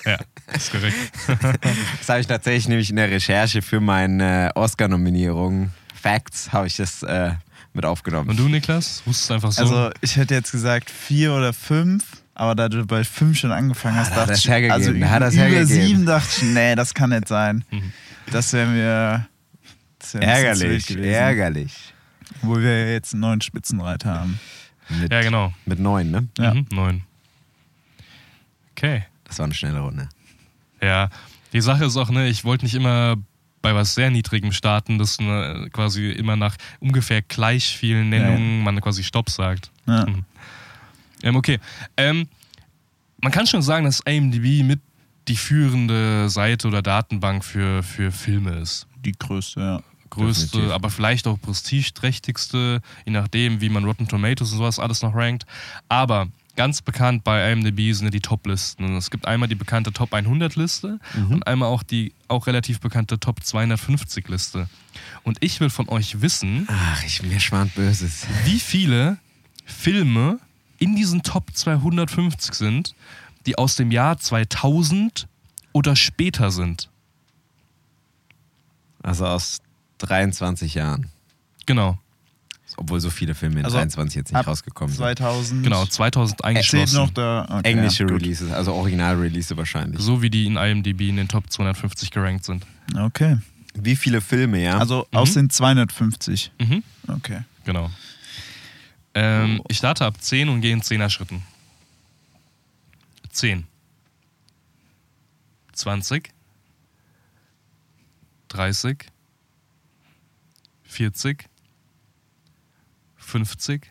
Ja, 0.04 0.18
ist 0.54 0.70
korrekt. 0.72 0.96
Das 1.98 2.08
habe 2.08 2.20
ich 2.20 2.26
tatsächlich 2.26 2.68
nämlich 2.68 2.90
in 2.90 2.96
der 2.96 3.10
Recherche 3.10 3.62
für 3.62 3.80
meine 3.80 4.50
Oscar-Nominierung 4.54 5.70
Facts 5.94 6.52
habe 6.52 6.66
ich 6.66 6.76
das 6.76 7.02
äh, 7.04 7.32
mit 7.72 7.84
aufgenommen. 7.84 8.30
Und 8.30 8.38
du, 8.38 8.48
Niklas, 8.48 9.02
wusstest 9.06 9.30
einfach 9.30 9.52
so. 9.52 9.62
Also 9.62 9.90
ich 10.00 10.16
hätte 10.16 10.34
jetzt 10.34 10.50
gesagt 10.50 10.90
vier 10.90 11.32
oder 11.32 11.52
fünf, 11.52 12.04
aber 12.34 12.54
da 12.56 12.68
du 12.68 12.84
bei 12.84 13.04
fünf 13.04 13.38
schon 13.38 13.52
angefangen 13.52 13.96
hast, 13.96 14.12
Ah, 14.12 14.26
dachte 14.26 14.32
ich, 14.34 14.50
also 14.72 14.90
über 14.90 15.06
hergegeben. 15.06 15.66
sieben 15.66 16.06
dachte 16.06 16.28
ich, 16.38 16.42
nee, 16.42 16.74
das 16.74 16.92
kann 16.94 17.10
nicht 17.10 17.28
sein. 17.28 17.64
Mhm. 17.70 17.92
Das 18.32 18.52
wäre 18.52 18.66
mir 18.66 19.28
das 20.00 20.14
wär 20.14 20.22
ärgerlich, 20.22 20.86
gewesen. 20.86 21.04
ärgerlich. 21.04 21.94
Wo 22.40 22.58
wir 22.58 22.92
jetzt 22.92 23.12
einen 23.12 23.20
neuen 23.20 23.40
Spitzenreiter 23.40 24.12
haben. 24.20 24.40
Mit, 24.88 25.12
ja, 25.12 25.22
genau. 25.22 25.52
mit 25.64 25.78
neun, 25.78 26.10
ne? 26.10 26.28
Ja. 26.38 26.54
Mhm, 26.54 26.66
neun. 26.72 27.02
Okay. 28.76 29.04
Das 29.32 29.38
war 29.38 29.44
eine 29.44 29.54
schnelle 29.54 29.80
Runde. 29.80 30.10
Ja, 30.82 31.08
die 31.54 31.62
Sache 31.62 31.86
ist 31.86 31.96
auch, 31.96 32.10
ne, 32.10 32.28
ich 32.28 32.44
wollte 32.44 32.66
nicht 32.66 32.74
immer 32.74 33.16
bei 33.62 33.74
was 33.74 33.94
sehr 33.94 34.10
Niedrigem 34.10 34.52
starten, 34.52 34.98
dass 34.98 35.18
ne, 35.20 35.70
quasi 35.72 36.10
immer 36.10 36.36
nach 36.36 36.54
ungefähr 36.80 37.22
gleich 37.22 37.74
vielen 37.74 38.10
Nennungen 38.10 38.62
man 38.62 38.78
quasi 38.82 39.02
Stopp 39.02 39.30
sagt. 39.30 39.70
Ja. 39.86 40.04
Mhm. 40.04 40.26
Ähm, 41.22 41.36
okay. 41.36 41.60
Ähm, 41.96 42.28
man 43.22 43.32
kann 43.32 43.46
schon 43.46 43.62
sagen, 43.62 43.86
dass 43.86 44.00
IMDb 44.00 44.66
mit 44.66 44.80
die 45.28 45.36
führende 45.36 46.28
Seite 46.28 46.68
oder 46.68 46.82
Datenbank 46.82 47.42
für, 47.42 47.82
für 47.82 48.12
Filme 48.12 48.50
ist. 48.56 48.86
Die 49.02 49.12
größte, 49.12 49.60
ja. 49.60 49.82
Größte, 50.10 50.44
Definitiv. 50.48 50.74
aber 50.74 50.90
vielleicht 50.90 51.26
auch 51.26 51.40
prestigeträchtigste, 51.40 52.82
je 53.06 53.12
nachdem, 53.12 53.62
wie 53.62 53.70
man 53.70 53.84
Rotten 53.84 54.08
Tomatoes 54.08 54.52
und 54.52 54.58
sowas 54.58 54.78
alles 54.78 55.00
noch 55.00 55.14
rankt. 55.14 55.46
Aber 55.88 56.28
ganz 56.56 56.82
bekannt 56.82 57.24
bei 57.24 57.50
IMDb 57.50 57.92
sind 57.94 58.06
ja 58.06 58.10
die 58.10 58.20
Top-Listen. 58.20 58.96
Es 58.96 59.10
gibt 59.10 59.26
einmal 59.26 59.48
die 59.48 59.54
bekannte 59.54 59.92
Top 59.92 60.12
100-Liste 60.12 60.98
und 61.30 61.46
einmal 61.46 61.68
auch 61.68 61.82
die 61.82 62.12
auch 62.28 62.46
relativ 62.46 62.80
bekannte 62.80 63.18
Top 63.18 63.40
250-Liste. 63.40 64.68
Und 65.22 65.38
ich 65.40 65.60
will 65.60 65.70
von 65.70 65.88
euch 65.88 66.20
wissen, 66.20 66.66
Ach, 66.70 67.02
ich, 67.04 67.22
mir 67.22 67.40
schwant 67.40 67.74
Böses. 67.74 68.26
wie 68.44 68.58
viele 68.60 69.18
Filme 69.64 70.38
in 70.78 70.96
diesen 70.96 71.22
Top 71.22 71.50
250 71.54 72.54
sind, 72.54 72.94
die 73.46 73.56
aus 73.56 73.76
dem 73.76 73.90
Jahr 73.90 74.18
2000 74.18 75.26
oder 75.72 75.96
später 75.96 76.50
sind. 76.50 76.90
Also 79.02 79.26
aus 79.26 79.60
23 79.98 80.74
Jahren. 80.74 81.10
Genau, 81.66 81.98
Obwohl 82.76 83.00
so 83.00 83.10
viele 83.10 83.34
Filme 83.34 83.60
in 83.60 83.64
Also 83.64 83.76
23 83.76 84.16
jetzt 84.16 84.32
nicht 84.32 84.46
rausgekommen 84.46 84.92
sind. 84.94 84.98
2000. 85.04 85.62
genau, 85.62 85.84
2000 85.84 86.38
Zählt 86.38 86.44
eingeschlossen. 86.44 86.96
noch 86.96 87.10
da. 87.10 87.44
Okay, 87.50 87.70
Englische 87.72 88.04
ja. 88.04 88.10
Releases, 88.10 88.50
also 88.52 88.72
Original-Release 88.74 89.56
wahrscheinlich. 89.56 90.00
So 90.00 90.22
wie 90.22 90.30
die 90.30 90.46
in 90.46 90.56
IMDb 90.56 91.02
in 91.08 91.16
den 91.16 91.28
Top 91.28 91.50
250 91.50 92.10
gerankt 92.10 92.44
sind. 92.44 92.64
Okay. 92.96 93.38
Wie 93.74 93.96
viele 93.96 94.20
Filme, 94.20 94.62
ja? 94.62 94.78
Also 94.78 95.06
aus 95.12 95.34
den 95.34 95.48
250. 95.50 96.52
Mhm, 96.60 96.82
Okay. 97.08 97.40
genau. 97.64 97.90
Ähm, 99.14 99.60
Oh. 99.60 99.64
Ich 99.68 99.78
starte 99.78 100.04
ab 100.06 100.14
10 100.20 100.48
und 100.48 100.60
gehe 100.62 100.72
in 100.72 100.80
10er 100.82 101.08
Schritten. 101.10 101.42
10. 103.30 103.66
20. 105.72 106.30
30. 108.48 109.06
40. 110.84 111.44
50. 113.32 113.90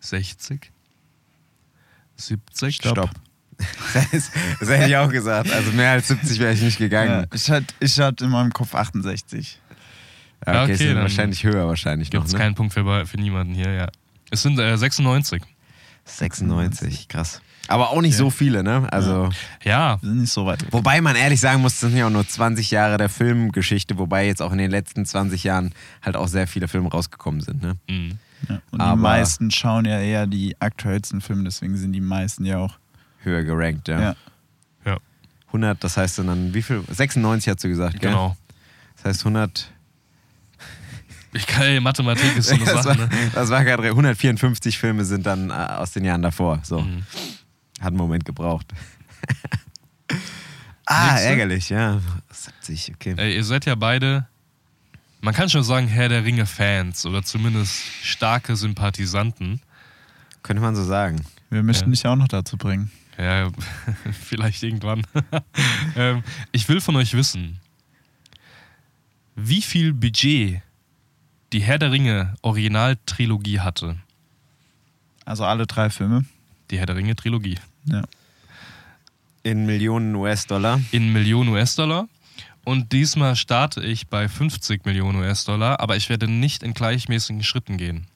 60. 0.00 0.70
70. 2.16 2.76
Stopp. 2.76 3.10
Das, 3.92 4.30
das 4.60 4.68
hätte 4.68 4.88
ich 4.88 4.96
auch 4.96 5.10
gesagt. 5.10 5.52
Also 5.52 5.70
mehr 5.72 5.92
als 5.92 6.08
70 6.08 6.38
wäre 6.38 6.52
ich 6.54 6.62
nicht 6.62 6.80
Ja, 6.80 6.86
gegangen. 6.86 7.26
ich, 7.34 7.50
hatte, 7.50 7.66
ich 7.80 7.98
hatte 8.00 8.24
in 8.24 8.30
meinem 8.30 8.52
Kopf 8.52 8.74
68. 8.74 9.60
Ja, 10.46 10.52
Ja, 10.54 10.62
okay, 10.62 10.72
es 10.72 10.80
okay, 10.80 10.88
sind 10.88 10.96
wahrscheinlich 10.98 11.44
höher 11.44 11.66
wahrscheinlich 11.66 12.10
Gibt 12.10 12.26
es 12.26 12.32
ne? 12.32 12.38
keinen 12.38 12.54
Punkt 12.54 12.72
für, 12.74 13.06
für 13.06 13.16
niemanden 13.16 13.54
hier, 13.54 13.72
ja. 13.72 13.88
Es 14.30 14.42
sind 14.42 14.58
äh, 14.58 14.76
96. 14.76 15.42
96, 16.06 17.08
krass. 17.08 17.40
Aber 17.68 17.90
auch 17.90 18.00
nicht 18.02 18.16
so 18.16 18.30
viele, 18.30 18.62
ne? 18.62 18.86
Also. 18.92 19.30
Ja, 19.62 20.00
Wir 20.02 20.08
sind 20.10 20.20
nicht 20.20 20.32
so 20.32 20.44
weit. 20.46 20.62
weg. 20.62 20.68
Wobei 20.72 21.00
man 21.00 21.16
ehrlich 21.16 21.40
sagen 21.40 21.62
muss, 21.62 21.80
das 21.80 21.90
sind 21.90 21.96
ja 21.98 22.06
auch 22.06 22.10
nur 22.10 22.26
20 22.26 22.70
Jahre 22.70 22.96
der 22.98 23.08
Filmgeschichte, 23.08 23.96
wobei 23.98 24.26
jetzt 24.26 24.42
auch 24.42 24.52
in 24.52 24.58
den 24.58 24.70
letzten 24.70 25.06
20 25.06 25.44
Jahren 25.44 25.72
halt 26.02 26.16
auch 26.16 26.28
sehr 26.28 26.46
viele 26.46 26.68
Filme 26.68 26.90
rausgekommen 26.90 27.40
sind, 27.40 27.62
ne? 27.62 27.76
mhm. 27.88 28.18
Ja. 28.48 28.60
Und 28.70 28.80
Aber- 28.82 28.96
die 28.96 29.02
meisten 29.02 29.50
schauen 29.50 29.86
ja 29.86 29.98
eher 30.00 30.26
die 30.26 30.54
aktuellsten 30.60 31.22
Filme, 31.22 31.44
deswegen 31.44 31.76
sind 31.78 31.92
die 31.92 32.00
meisten 32.02 32.44
ja 32.44 32.58
auch. 32.58 32.74
Höher 33.22 33.42
gerankt, 33.42 33.88
ja. 33.88 34.00
Ja. 34.00 34.16
ja, 34.84 34.96
100, 35.46 35.82
das 35.82 35.96
heißt 35.96 36.18
dann, 36.18 36.52
wie 36.52 36.60
viel? 36.60 36.82
96 36.90 37.48
hast 37.50 37.64
du 37.64 37.68
gesagt, 37.68 38.00
gell? 38.00 38.10
genau. 38.10 38.36
Das 38.96 39.06
heißt 39.06 39.20
100. 39.24 39.70
Ich 41.32 41.46
kann, 41.46 41.62
ey, 41.62 41.80
Mathematik 41.80 42.36
ist 42.36 42.48
so 42.48 42.54
eine 42.54 42.64
das 42.64 42.74
war, 42.74 42.82
Sache, 42.82 42.98
ne? 42.98 43.08
das 43.34 43.50
war 43.50 43.64
gerade 43.64 43.82
154 43.88 44.78
Filme 44.78 45.04
sind 45.04 45.26
dann 45.26 45.50
äh, 45.50 45.54
aus 45.54 45.90
den 45.92 46.04
Jahren 46.04 46.22
davor. 46.22 46.60
So. 46.62 46.80
Mhm. 46.82 47.02
Hat 47.84 47.88
einen 47.88 47.96
Moment 47.98 48.24
gebraucht. 48.24 48.66
ah, 50.86 51.12
Nächste. 51.12 51.28
ärgerlich, 51.28 51.68
ja. 51.68 52.00
70, 52.30 52.94
okay. 52.94 53.14
Ey, 53.16 53.36
ihr 53.36 53.44
seid 53.44 53.66
ja 53.66 53.74
beide, 53.74 54.26
man 55.20 55.34
kann 55.34 55.48
schon 55.50 55.62
sagen, 55.64 55.86
Herr 55.88 56.08
der 56.08 56.24
Ringe-Fans 56.24 57.06
oder 57.06 57.22
zumindest 57.22 57.74
starke 58.02 58.56
Sympathisanten. 58.56 59.60
Könnte 60.42 60.60
man 60.62 60.74
so 60.76 60.84
sagen. 60.84 61.24
Wir 61.50 61.62
möchten 61.62 61.86
Ja. 61.86 61.90
dich 61.92 62.06
auch 62.06 62.16
noch 62.16 62.28
dazu 62.28 62.56
bringen. 62.56 62.90
Ja, 63.18 63.50
vielleicht 64.12 64.62
irgendwann. 64.62 65.06
ähm, 65.96 66.22
ich 66.52 66.68
will 66.68 66.80
von 66.80 66.96
euch 66.96 67.14
wissen, 67.14 67.60
wie 69.36 69.62
viel 69.62 69.92
Budget 69.92 70.60
die 71.52 71.60
Herr 71.60 71.78
der 71.78 71.92
Ringe 71.92 72.34
Originaltrilogie 72.42 73.60
hatte. 73.60 73.96
Also 75.24 75.44
alle 75.44 75.66
drei 75.66 75.90
Filme. 75.90 76.24
Die 76.70 76.78
Herr 76.78 76.86
der 76.86 76.96
Ringe 76.96 77.14
Trilogie. 77.14 77.58
Ja. 77.86 78.02
In 79.42 79.66
Millionen 79.66 80.14
US-Dollar. 80.14 80.80
In 80.90 81.12
Millionen 81.12 81.50
US-Dollar. 81.50 82.08
Und 82.64 82.92
diesmal 82.92 83.36
starte 83.36 83.82
ich 83.82 84.08
bei 84.08 84.28
50 84.28 84.86
Millionen 84.86 85.18
US-Dollar, 85.18 85.80
aber 85.80 85.96
ich 85.96 86.08
werde 86.08 86.28
nicht 86.28 86.62
in 86.62 86.72
gleichmäßigen 86.72 87.42
Schritten 87.42 87.76
gehen. 87.76 88.06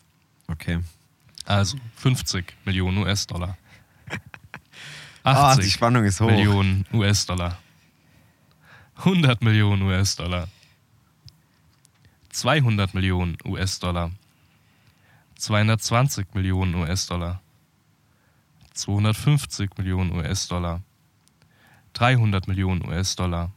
Okay. 0.47 0.81
Also 1.45 1.77
50 1.97 2.55
Millionen 2.65 2.99
US-Dollar. 2.99 3.57
Ah, 5.25 5.51
80 5.51 5.65
die 5.65 5.71
Spannung 5.71 6.05
ist 6.05 6.21
hoch. 6.21 6.31
Millionen 6.31 6.87
US-Dollar. 6.91 7.59
100 8.97 9.43
Millionen 9.43 9.83
US-Dollar. 9.83 10.49
200 12.31 12.95
Millionen 12.95 13.37
US-Dollar. 13.45 14.11
220 15.37 16.35
Millionen 16.35 16.75
US-Dollar. 16.77 17.43
250 18.79 19.77
Millionen 19.79 20.13
US-Dollar. 20.13 20.81
300 21.95 22.47
Millionen 22.47 22.87
US-Dollar. 22.89 23.51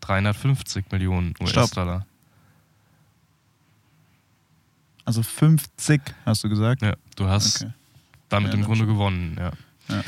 350 0.00 0.90
Millionen 0.90 1.34
Stopp. 1.44 1.64
US-Dollar. 1.64 2.06
Also 5.04 5.22
50, 5.22 6.00
hast 6.26 6.44
du 6.44 6.48
gesagt? 6.48 6.82
Ja, 6.82 6.94
du 7.16 7.26
hast 7.28 7.62
Okay. 7.62 7.72
damit 8.28 8.52
Ja, 8.52 8.58
im 8.58 8.64
Grunde 8.64 8.86
gewonnen, 8.86 9.36
ja. 9.38 9.52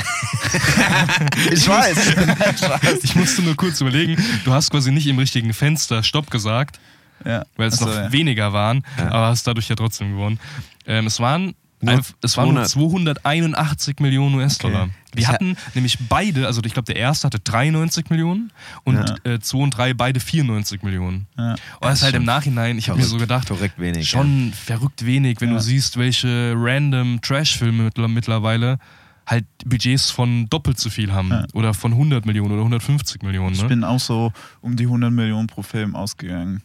Ich 1.53 1.67
weiß. 1.67 3.03
Ich 3.03 3.17
musste 3.17 3.43
nur 3.43 3.57
kurz 3.57 3.81
überlegen, 3.81 4.17
du 4.45 4.53
hast 4.53 4.71
quasi 4.71 4.93
nicht 4.93 5.07
im 5.09 5.19
richtigen 5.19 5.53
Fenster 5.53 6.03
Stopp 6.03 6.31
gesagt, 6.31 6.79
ja. 7.25 7.45
weil 7.57 7.69
es 7.69 7.75
Achso, 7.75 7.87
noch 7.87 7.95
ja. 7.95 8.13
weniger 8.13 8.53
waren, 8.53 8.85
aber 8.97 9.27
hast 9.29 9.47
dadurch 9.47 9.69
ja 9.69 9.75
trotzdem 9.77 10.13
gewonnen. 10.13 10.39
Ähm, 10.87 11.07
es 11.07 11.19
waren, 11.21 11.55
Nur 11.83 12.01
es 12.23 12.37
waren 12.37 12.55
nur 12.55 12.65
200. 12.65 13.19
281 13.19 13.99
Millionen 14.01 14.37
US-Dollar. 14.37 14.85
Okay. 14.85 14.93
Wir 15.15 15.21
Ich 15.23 15.29
ha- 15.29 15.33
hatten 15.35 15.57
nämlich 15.75 15.99
beide, 16.09 16.47
also 16.47 16.63
ich 16.65 16.73
glaube 16.73 16.87
der 16.87 16.97
erste 16.97 17.27
hatte 17.27 17.41
93 17.41 18.09
Millionen 18.09 18.51
und 18.85 18.97
äh, 19.27 19.41
2 19.41 19.59
und 19.59 19.71
3 19.73 19.93
beide 19.95 20.21
94 20.21 20.83
Millionen. 20.83 21.27
Ja. 21.37 21.51
Und 21.53 21.59
das 21.83 21.99
ist 21.99 22.05
halt 22.05 22.15
im 22.15 22.25
Nachhinein, 22.25 22.79
ich 22.79 22.89
habe 22.89 22.99
mir 23.01 23.05
so 23.05 23.19
gedacht, 23.19 23.49
Verrückt 23.49 23.79
wenig. 23.79 24.09
schon 24.09 24.53
verrückt 24.55 25.05
wenig, 25.05 25.41
wenn 25.41 25.51
Ja. 25.51 25.57
du 25.57 25.63
siehst, 25.63 25.97
welche 25.99 26.55
random 26.57 27.21
Trash-Filme 27.21 27.83
mittler- 27.91 28.09
mittlerweile 28.09 28.79
halt 29.27 29.45
Budgets 29.65 30.11
von 30.11 30.49
doppelt 30.51 30.79
so 30.81 30.89
viel 30.91 31.13
haben. 31.13 31.31
Ja. 31.31 31.47
Oder 31.53 31.75
von 31.75 31.93
100 31.93 32.27
Millionen 32.27 32.53
oder 32.53 32.63
150 32.63 33.23
Millionen. 33.23 33.55
Ich 33.55 33.63
Ne? 33.63 33.69
bin 33.69 33.85
auch 33.85 34.01
so 34.01 34.33
um 34.61 34.77
die 34.77 34.85
100 34.87 35.13
Millionen 35.13 35.47
pro 35.47 35.63
Film 35.63 35.95
ausgegangen. 35.95 36.63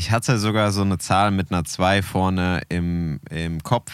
Ich 0.00 0.10
hatte 0.10 0.38
sogar 0.38 0.72
so 0.72 0.80
eine 0.80 0.96
Zahl 0.96 1.30
mit 1.30 1.52
einer 1.52 1.66
2 1.66 2.00
vorne 2.00 2.62
im, 2.70 3.20
im 3.28 3.62
Kopf. 3.62 3.92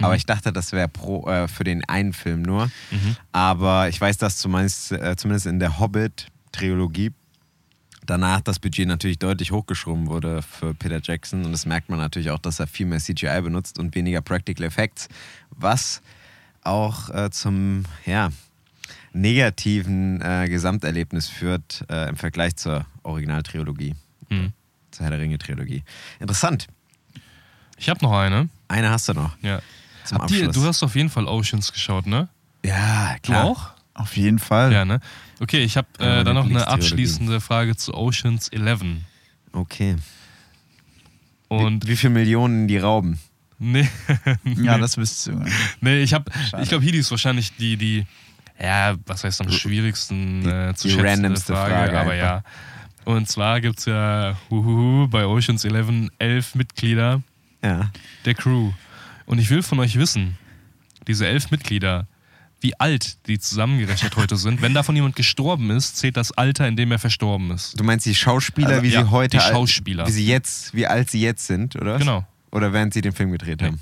Aber 0.00 0.14
ich 0.14 0.24
dachte, 0.24 0.52
das 0.52 0.70
wäre 0.70 0.86
pro 0.86 1.28
äh, 1.28 1.48
für 1.48 1.64
den 1.64 1.84
einen 1.88 2.12
Film 2.12 2.42
nur. 2.42 2.66
Mhm. 2.92 3.16
Aber 3.32 3.88
ich 3.88 4.00
weiß, 4.00 4.18
dass 4.18 4.38
zumindest, 4.38 4.92
äh, 4.92 5.16
zumindest 5.16 5.46
in 5.46 5.58
der 5.58 5.80
Hobbit-Trilogie 5.80 7.10
danach 8.06 8.40
das 8.40 8.60
Budget 8.60 8.86
natürlich 8.86 9.18
deutlich 9.18 9.50
hochgeschruben 9.50 10.06
wurde 10.06 10.42
für 10.42 10.74
Peter 10.74 11.00
Jackson. 11.02 11.44
Und 11.44 11.50
das 11.50 11.66
merkt 11.66 11.88
man 11.88 11.98
natürlich 11.98 12.30
auch, 12.30 12.38
dass 12.38 12.60
er 12.60 12.68
viel 12.68 12.86
mehr 12.86 13.00
CGI 13.00 13.40
benutzt 13.42 13.80
und 13.80 13.96
weniger 13.96 14.20
Practical 14.20 14.64
Effects. 14.64 15.08
Was 15.50 16.02
auch 16.62 17.10
äh, 17.10 17.30
zum 17.30 17.82
ja, 18.06 18.30
negativen 19.12 20.20
äh, 20.20 20.46
Gesamterlebnis 20.48 21.26
führt 21.26 21.84
äh, 21.90 22.10
im 22.10 22.16
Vergleich 22.16 22.54
zur 22.54 22.86
Originaltrilogie, 23.02 23.96
Mhm. 24.30 24.52
Zur 24.98 25.04
Herr 25.06 25.10
der 25.12 25.20
Ringe-Trilogie. 25.20 25.82
Interessant. 26.20 26.66
Ich 27.76 27.88
habe 27.88 28.00
noch 28.04 28.12
eine. 28.12 28.48
Eine 28.66 28.90
hast 28.90 29.08
du 29.08 29.14
noch 29.14 29.36
Ja. 29.42 29.60
zum 30.04 30.18
Habt 30.18 30.30
ihr, 30.32 30.38
Abschluss. 30.48 30.54
du 30.56 30.68
hast 30.68 30.82
auf 30.82 30.94
jeden 30.96 31.08
Fall 31.10 31.26
Oceans 31.26 31.72
geschaut, 31.72 32.06
ne? 32.06 32.28
ja, 32.64 33.14
Du 33.22 33.32
klar. 33.32 33.44
auch? 33.44 33.70
Auf 33.94 34.16
jeden 34.16 34.38
Fall. 34.38 34.72
Ja, 34.72 34.84
ne? 34.84 35.00
Okay, 35.40 35.62
ich 35.62 35.76
habe 35.76 35.86
Ja, 36.00 36.20
äh, 36.20 36.24
dann 36.24 36.34
noch 36.34 36.46
eine 36.46 36.66
abschließende 36.66 37.40
Frage 37.40 37.76
zu 37.76 37.94
Oceans 37.94 38.48
11. 38.48 38.82
Okay. 39.52 39.96
Und 41.48 41.86
wie, 41.86 41.90
wie 41.92 41.96
viele 41.96 42.12
Millionen 42.12 42.68
die 42.68 42.78
rauben? 42.78 43.18
nee, 43.58 43.88
Ja, 44.56 44.78
das 44.78 44.96
wisst 44.98 45.26
ihr. 45.28 45.44
nee, 45.80 46.00
ich 46.02 46.14
habe, 46.14 46.30
ich 46.60 46.68
glaube, 46.68 46.84
hier 46.84 46.94
ist 46.94 47.10
wahrscheinlich 47.10 47.56
die, 47.56 47.76
die, 47.76 48.06
ja, 48.60 48.96
was 49.06 49.24
heißt 49.24 49.40
am 49.40 49.50
schwierigsten 49.50 50.46
äh, 50.48 50.74
zu 50.74 50.88
die 50.88 50.94
schätzende 50.94 51.10
randomste 51.28 51.52
Frage, 51.54 51.74
Frage 51.74 52.00
aber 52.00 52.14
ja. 52.14 52.42
Und 53.08 53.26
zwar 53.26 53.62
gibt 53.62 53.78
es 53.78 53.86
ja 53.86 54.36
huhuhu, 54.50 55.08
bei 55.08 55.24
Oceans 55.24 55.64
11 55.64 56.10
elf 56.18 56.54
Mitglieder 56.54 57.22
Ja. 57.64 57.90
der 58.26 58.34
Crew. 58.34 58.72
Und 59.24 59.38
ich 59.38 59.48
will 59.48 59.62
von 59.62 59.78
euch 59.80 59.98
wissen, 59.98 60.36
diese 61.06 61.26
elf 61.26 61.50
Mitglieder, 61.50 62.06
wie 62.60 62.78
alt 62.78 63.26
die 63.26 63.38
zusammengerechnet 63.38 64.14
heute 64.16 64.36
sind. 64.36 64.60
Wenn 64.60 64.74
davon 64.74 64.94
jemand 64.94 65.16
gestorben 65.16 65.70
ist, 65.70 65.96
zählt 65.96 66.18
das 66.18 66.32
Alter, 66.32 66.68
in 66.68 66.76
dem 66.76 66.92
er 66.92 66.98
verstorben 66.98 67.50
ist. 67.50 67.80
Du 67.80 67.84
meinst 67.84 68.04
die 68.04 68.14
Schauspieler, 68.14 68.68
Also, 68.68 68.82
wie 68.82 68.88
ja, 68.90 69.02
sie 69.04 69.10
heute 69.10 69.38
die 69.38 69.42
alt- 69.42 69.52
Schauspieler. 69.54 70.06
wie 70.06 70.10
sie 70.12 70.26
jetzt, 70.26 70.74
wie 70.74 70.86
alt 70.86 71.10
sie 71.10 71.22
jetzt 71.22 71.46
sind, 71.46 71.76
oder? 71.76 71.94
was? 71.94 72.00
Genau. 72.00 72.26
Oder 72.50 72.74
während 72.74 72.92
sie 72.92 73.00
den 73.00 73.12
Film 73.14 73.30
gedreht 73.32 73.62
Ja. 73.62 73.68
haben. 73.68 73.80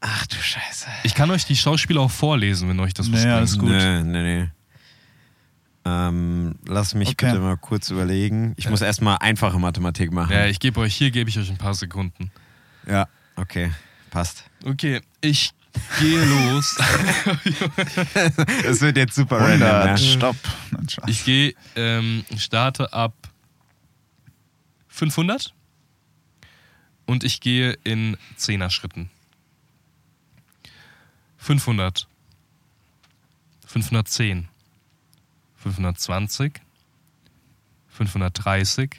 Ach 0.00 0.24
du 0.28 0.36
Scheiße. 0.36 0.86
Ich 1.02 1.14
kann 1.16 1.30
euch 1.32 1.46
die 1.46 1.56
Schauspieler 1.56 2.00
auch 2.02 2.10
vorlesen, 2.12 2.68
wenn 2.68 2.78
euch 2.78 2.94
das 2.94 3.06
was 3.10 3.18
Nee, 3.20 3.24
bringt. 3.24 3.36
alles 3.38 3.58
gut. 3.58 3.70
Nee, 3.70 4.02
nee, 4.04 4.22
nee. 4.42 4.48
Ähm, 5.84 6.54
lass 6.66 6.94
mich 6.94 7.08
Okay. 7.10 7.26
bitte 7.26 7.40
mal 7.40 7.56
kurz 7.56 7.90
überlegen. 7.90 8.54
Ich 8.56 8.68
muss 8.70 8.82
erstmal 8.82 9.18
einfache 9.18 9.58
Mathematik 9.58 10.12
machen. 10.12 10.32
Ja, 10.32 10.46
ich 10.46 10.60
gebe 10.60 10.78
euch, 10.80 10.94
hier 10.94 11.10
gebe 11.10 11.28
ich 11.28 11.38
euch 11.38 11.50
ein 11.50 11.58
paar 11.58 11.74
Sekunden. 11.74 12.30
ja, 12.86 13.08
okay. 13.36 13.72
Passt. 14.10 14.44
Okay, 14.64 15.00
ich 15.22 15.50
gehe 15.98 16.22
los. 16.54 16.76
Es 18.64 18.80
wird 18.82 18.96
jetzt 18.98 19.14
super 19.14 19.38
random. 19.40 19.62
100, 19.68 19.86
Ja. 19.88 19.96
stopp. 19.96 20.36
Ich 21.06 21.24
gehe, 21.24 21.54
ähm, 21.76 22.24
starte 22.36 22.92
ab 22.92 23.14
500 24.88 25.54
und 27.06 27.24
ich 27.24 27.40
gehe 27.40 27.72
in 27.84 28.16
10er 28.38 28.68
Schritten. 28.70 29.08
500, 31.38 32.06
510, 33.66 34.48
520, 35.62 36.60
530, 37.88 38.90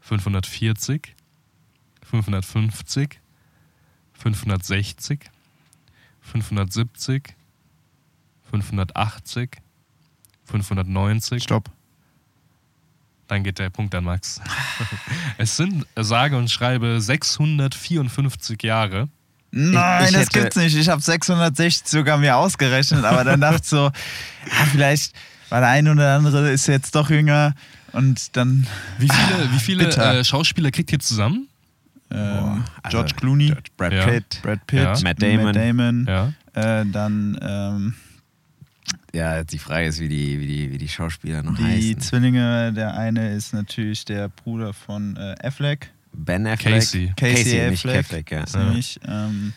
540, 0.00 1.14
550, 2.02 3.20
560, 4.12 5.20
570, 6.22 7.34
580, 8.50 9.50
590, 10.44 11.42
Stopp. 11.42 11.70
dann 13.26 13.42
geht 13.44 13.58
der 13.58 13.70
Punkt 13.70 13.94
an 13.94 14.04
Max. 14.04 14.40
es 15.38 15.56
sind, 15.56 15.86
sage 15.96 16.36
und 16.36 16.50
schreibe, 16.50 17.00
654 17.00 18.62
Jahre. 18.62 19.08
Nein, 19.50 20.04
ich 20.06 20.12
das 20.12 20.20
hätte- 20.26 20.40
gibt's 20.40 20.56
nicht. 20.56 20.76
Ich 20.76 20.88
habe 20.88 21.00
660 21.02 21.88
sogar 21.88 22.18
mir 22.18 22.36
ausgerechnet, 22.36 23.04
aber 23.04 23.24
dann 23.24 23.40
dachte 23.40 23.60
ich 23.62 23.68
so, 23.68 23.84
ja, 23.86 23.92
vielleicht, 24.72 25.14
weil 25.50 25.60
der 25.60 25.70
eine 25.70 25.92
oder 25.92 26.14
andere 26.16 26.50
ist 26.50 26.66
jetzt 26.66 26.94
doch 26.94 27.10
jünger 27.10 27.54
und 27.92 28.36
dann 28.36 28.66
Wie 28.98 29.08
viele, 29.08 29.52
wie 29.52 29.58
viele 29.58 29.88
äh, 29.88 30.24
Schauspieler 30.24 30.70
kriegt 30.70 30.92
ihr 30.92 30.98
zusammen? 31.00 31.48
ähm, 32.10 32.64
also 32.82 32.98
George 32.98 33.14
Clooney, 33.16 33.54
Brad 33.76 33.92
Ja. 33.92 34.06
Pitt, 34.06 34.40
Brad 34.42 34.66
Pitt, 34.66 34.80
Ja. 34.80 34.98
Matt 35.02 35.22
Damon. 35.22 35.44
Matt 35.44 35.56
Damon 35.56 36.06
Ja. 36.08 36.32
äh, 36.80 36.86
dann 36.86 37.38
ähm, 37.42 37.94
Ja, 39.14 39.44
die 39.44 39.58
Frage 39.58 39.88
ist, 39.88 40.00
wie 40.00 40.08
die, 40.08 40.40
wie 40.40 40.46
die, 40.46 40.72
wie 40.72 40.78
die 40.78 40.88
Schauspieler 40.88 41.42
noch 41.42 41.56
die 41.56 41.64
heißen. 41.64 42.00
Zwillinge. 42.00 42.72
Der 42.72 42.96
eine 42.96 43.34
ist 43.34 43.52
natürlich 43.52 44.04
der 44.04 44.28
Bruder 44.28 44.72
von 44.72 45.16
äh, 45.16 45.34
Affleck. 45.42 45.90
Ben 46.14 46.46
Affleck. 46.46 46.74
Casey. 46.80 47.12
Casey 47.16 47.70
nicht 47.70 47.84
Affleck. 47.84 47.98
Affleck, 48.00 48.30
ja. 48.30 48.44
Ist 48.44 48.56
nämlich, 48.56 49.00
ähm, 49.06 49.52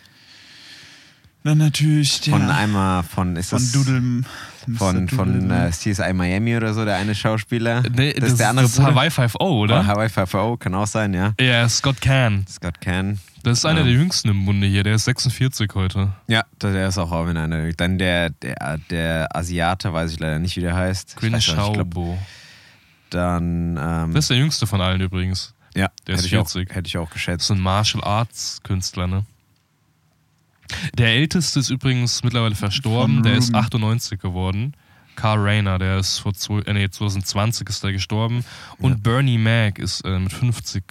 dann 1.43 1.57
natürlich 1.57 2.21
der 2.21 2.33
Von 2.33 2.49
einmal 2.49 3.03
von, 3.03 3.35
ist 3.35 3.49
von 3.49 3.59
das 3.59 3.71
Doodle. 3.71 4.23
Von, 4.77 5.09
von 5.09 5.49
äh, 5.51 5.69
CSI 5.71 6.13
Miami 6.13 6.55
oder 6.57 6.73
so, 6.73 6.85
der 6.85 6.95
eine 6.97 7.15
Schauspieler. 7.15 7.83
Nee, 7.95 8.13
das, 8.13 8.31
ist 8.31 8.39
der 8.39 8.49
andere 8.49 8.65
das 8.65 8.73
ist 8.73 8.77
Bruder. 8.79 8.91
Hawaii 8.91 9.09
5 9.09 9.35
O, 9.39 9.59
Oder 9.61 9.79
oder? 9.79 9.87
Hawaii 9.87 10.09
5 10.09 10.59
kann 10.59 10.75
auch 10.75 10.87
sein, 10.87 11.13
ja. 11.13 11.33
Ja, 11.39 11.67
Scott 11.69 11.99
Can. 12.01 12.45
Scott 12.47 12.79
Can. 12.81 13.19
Das 13.43 13.57
ist 13.59 13.65
einer 13.65 13.79
Ja. 13.79 13.85
der 13.85 13.93
jüngsten 13.93 14.29
im 14.29 14.45
Bunde 14.45 14.67
hier. 14.67 14.83
Der 14.83 14.95
ist 14.95 15.05
46 15.05 15.71
heute. 15.73 16.09
Ja, 16.27 16.43
der 16.61 16.87
ist 16.87 16.97
auch 16.99 17.27
in 17.27 17.37
einer. 17.37 17.71
Dann 17.73 17.97
der, 17.97 18.29
der, 18.29 18.77
der 18.91 19.35
Asiate, 19.35 19.91
weiß 19.91 20.13
ich 20.13 20.19
leider 20.19 20.37
nicht, 20.37 20.55
wie 20.57 20.61
der 20.61 20.75
heißt. 20.75 21.15
Quinn 21.17 21.41
Schaubo. 21.41 22.19
Dann, 23.09 23.77
ähm, 23.81 24.13
Das 24.13 24.25
ist 24.25 24.29
der 24.29 24.37
jüngste 24.37 24.67
von 24.67 24.79
allen 24.81 25.01
übrigens. 25.01 25.53
ja, 25.75 25.89
der 26.07 26.15
ist 26.15 26.21
hätte, 26.21 26.27
ich 26.27 26.37
auch, 26.37 26.49
40. 26.49 26.75
hätte 26.75 26.87
ich 26.87 26.97
auch 26.97 27.05
Das 27.07 27.13
geschätzt. 27.13 27.43
ist 27.49 27.49
ein 27.55 27.59
Martial 27.59 28.03
Arts 28.03 28.61
Künstler, 28.63 29.07
ne? 29.07 29.25
Der 30.97 31.09
älteste 31.09 31.59
ist 31.59 31.69
übrigens 31.69 32.23
mittlerweile 32.23 32.55
verstorben. 32.55 33.23
Der 33.23 33.33
ist 33.33 33.49
Ruben. 33.49 33.55
98 33.55 34.19
geworden. 34.19 34.73
Carl 35.15 35.39
Rayner, 35.39 35.77
der 35.77 35.99
ist 35.99 36.19
vor 36.19 36.33
zwei, 36.33 36.59
äh, 36.61 36.73
nee, 36.73 36.89
2020 36.89 37.69
ist 37.69 37.83
er 37.83 37.91
gestorben. 37.91 38.43
Und 38.79 39.03
Bernie 39.03 39.37
Mac 39.37 39.77
ist 39.77 40.01
äh, 40.01 40.19
mit 40.19 40.33
50 40.33 40.83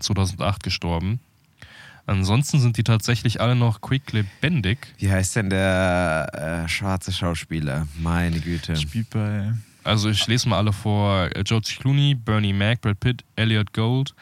2008 0.00 0.62
gestorben. 0.62 1.20
Ansonsten 2.06 2.58
sind 2.58 2.78
die 2.78 2.84
tatsächlich 2.84 3.40
alle 3.40 3.54
noch 3.54 3.80
quick 3.82 4.12
lebendig. 4.12 4.78
Wie 4.98 5.10
heißt 5.10 5.36
denn 5.36 5.50
der 5.50 6.64
äh, 6.64 6.68
schwarze 6.68 7.12
Schauspieler? 7.12 7.86
Meine 8.00 8.40
Güte. 8.40 8.76
Spielt 8.76 9.10
bei. 9.10 9.52
Also 9.84 10.08
ich 10.08 10.26
lese 10.26 10.48
mal 10.48 10.56
alle 10.56 10.72
vor. 10.72 11.30
Äh, 11.36 11.44
George 11.44 11.76
Clooney, 11.78 12.14
Bernie 12.14 12.54
Mac, 12.54 12.80
Brad 12.80 12.98
Pitt, 13.00 13.24
Elliot 13.36 13.74
Gold, 13.74 14.14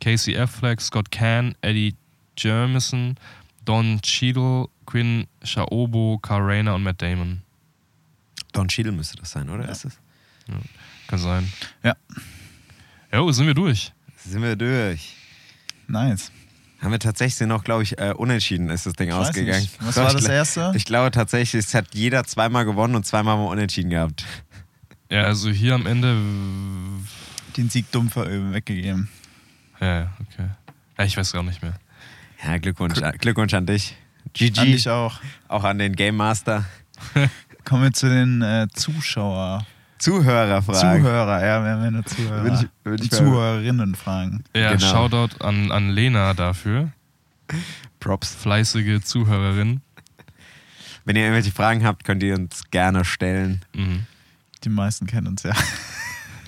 Casey 0.00 0.36
Affleck, 0.38 0.80
Scott 0.80 1.10
Can, 1.10 1.54
Eddie 1.60 1.94
Jermison, 2.38 3.16
Don 3.64 4.00
Cheadle, 4.02 4.66
Quinn 4.86 5.26
Shaobo, 5.42 6.18
Carl 6.20 6.42
Rayner 6.42 6.74
und 6.74 6.82
Matt 6.82 7.00
Damon. 7.02 7.42
Don 8.52 8.68
Cheadle 8.68 8.92
müsste 8.92 9.16
das 9.16 9.30
sein, 9.30 9.48
oder? 9.48 9.64
Ja. 9.64 9.70
Ist 9.72 9.84
das? 9.84 9.98
Kann 11.06 11.18
sein. 11.18 11.52
Ja. 11.82 11.94
Jo, 13.12 13.30
sind 13.32 13.46
wir 13.46 13.54
durch. 13.54 13.92
Sind 14.24 14.42
wir 14.42 14.56
durch. 14.56 15.14
Nice. 15.86 16.30
Haben 16.80 16.90
wir 16.92 16.98
tatsächlich 16.98 17.48
noch, 17.48 17.64
glaube 17.64 17.82
ich, 17.82 17.98
äh, 17.98 18.12
unentschieden 18.16 18.68
ist 18.68 18.84
das 18.86 18.92
Ding 18.94 19.08
Ich 19.08 19.14
ausgegangen. 19.14 19.68
Was 19.80 19.96
war 19.96 20.08
ich 20.08 20.14
das 20.14 20.24
erste? 20.26 20.72
Ich 20.76 20.84
glaube 20.84 21.10
tatsächlich, 21.10 21.64
es 21.64 21.72
hat 21.74 21.94
jeder 21.94 22.24
zweimal 22.24 22.64
gewonnen 22.64 22.94
und 22.94 23.06
zweimal 23.06 23.36
mal 23.36 23.44
unentschieden 23.46 23.90
gehabt. 23.90 24.24
Ja, 25.10 25.22
also 25.24 25.50
hier 25.50 25.74
am 25.74 25.86
Ende. 25.86 26.16
Den 27.56 27.70
Sieg 27.70 27.90
dumm 27.92 28.10
ver- 28.10 28.28
äh, 28.28 28.52
weggegeben. 28.52 29.08
Ja, 29.80 30.00
ja, 30.00 30.12
okay. 30.20 30.48
Ja, 30.98 31.04
ich 31.04 31.16
weiß 31.16 31.32
gar 31.32 31.42
nicht 31.42 31.62
mehr. 31.62 31.74
Ja, 32.44 32.58
Glückwunsch, 32.58 33.00
Glückwunsch 33.18 33.54
an 33.54 33.66
dich. 33.66 33.96
GG. 34.32 34.54
Fand 34.56 34.68
ich 34.68 34.88
auch. 34.88 35.20
Auch 35.48 35.64
an 35.64 35.78
den 35.78 35.94
Game 35.96 36.16
Master. 36.16 36.64
Kommen 37.64 37.82
wir 37.84 37.92
zu 37.92 38.08
den 38.08 38.42
äh, 38.42 38.66
Zuschauer. 38.74 39.66
Zuhörerfragen. 39.98 41.02
Zuhörer, 41.02 41.44
ja, 41.46 41.62
wir 41.64 41.70
haben 41.72 41.84
ja 41.84 41.90
nur 41.90 42.04
Zuhörer. 42.04 42.42
Würde 42.42 42.56
ich- 42.62 42.84
würde 42.84 43.04
ich 43.04 43.12
Und 43.12 43.16
Zuhörerinnen 43.18 43.94
fragen. 43.94 44.44
Ja, 44.54 44.72
Genau. 44.74 44.90
Shoutout 44.90 45.42
an, 45.44 45.70
an 45.72 45.90
Lena 45.90 46.34
dafür. 46.34 46.92
Props. 48.00 48.34
Fleißige 48.34 49.02
Zuhörerin. 49.02 49.80
Wenn 51.06 51.16
ihr 51.16 51.22
irgendwelche 51.22 51.52
Fragen 51.52 51.84
habt, 51.84 52.04
könnt 52.04 52.22
ihr 52.22 52.34
uns 52.34 52.64
gerne 52.70 53.04
stellen. 53.04 53.62
Mhm. 53.74 54.06
Die 54.64 54.68
meisten 54.70 55.06
kennen 55.06 55.26
uns 55.28 55.42
ja. 55.42 55.52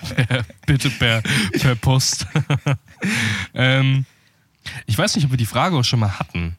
Bitte 0.67 0.89
per, 0.91 1.21
per 1.59 1.75
Post. 1.75 2.27
ähm, 3.53 4.05
ich 4.85 4.97
weiß 4.97 5.15
nicht, 5.15 5.25
ob 5.25 5.31
wir 5.31 5.37
die 5.37 5.45
Frage 5.45 5.75
auch 5.75 5.83
schon 5.83 5.99
mal 5.99 6.19
hatten. 6.19 6.57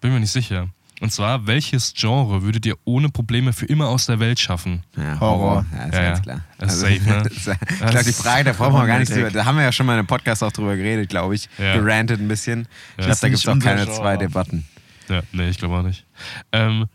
Bin 0.00 0.12
mir 0.12 0.20
nicht 0.20 0.32
sicher. 0.32 0.68
Und 1.00 1.12
zwar, 1.12 1.46
welches 1.46 1.92
Genre 1.94 2.42
würdet 2.42 2.64
ihr 2.66 2.76
ohne 2.84 3.08
Probleme 3.08 3.52
für 3.52 3.66
immer 3.66 3.88
aus 3.88 4.06
der 4.06 4.20
Welt 4.20 4.38
schaffen? 4.38 4.84
Ja, 4.96 5.18
Horror. 5.18 5.66
Ja, 5.72 5.84
ist 5.86 5.94
Ja, 5.94 6.02
ganz 6.02 6.18
ja. 6.18 6.22
klar. 6.22 6.40
Das 6.58 6.74
ist 6.74 6.80
safe, 6.80 7.02
ne? 7.02 7.22
ich 7.30 7.42
glaube, 7.80 8.04
die 8.04 8.12
Frage, 8.12 8.44
da 8.44 8.52
brauchen 8.52 8.74
wir 8.74 8.86
gar 8.86 8.98
nicht 9.00 9.12
drüber. 9.12 9.30
Da 9.30 9.44
haben 9.44 9.56
wir 9.56 9.64
ja 9.64 9.72
schon 9.72 9.86
mal 9.86 9.94
in 9.94 9.98
einem 10.00 10.06
Podcast 10.06 10.42
auch 10.44 10.52
drüber 10.52 10.76
geredet, 10.76 11.08
glaube 11.10 11.34
ich. 11.34 11.48
Ja. 11.58 11.74
Gerantet 11.76 12.20
ein 12.20 12.28
bisschen. 12.28 12.68
Ich 12.96 12.98
Ja. 12.98 13.04
glaube, 13.06 13.18
da 13.20 13.28
gibt 13.28 13.38
es 13.40 13.48
auch 13.48 13.58
keine 13.58 13.84
Genre. 13.84 13.96
zwei 13.96 14.16
Debatten. 14.16 14.66
Ja, 15.08 15.22
nee, 15.32 15.48
ich 15.48 15.58
glaube 15.58 15.74
auch 15.76 15.82
nicht. 15.82 16.06
Ähm, 16.52 16.86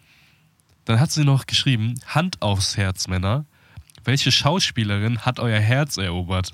dann 0.86 1.00
hat 1.00 1.12
sie 1.12 1.24
noch 1.26 1.46
geschrieben: 1.46 1.96
Hand 2.08 2.42
aufs 2.42 2.78
Herz, 2.78 3.08
Männer. 3.08 3.46
Welche 4.06 4.32
Schauspielerin 4.32 5.20
hat 5.20 5.39
euer 5.39 5.60
Herz 5.60 5.98
erobert? 5.98 6.54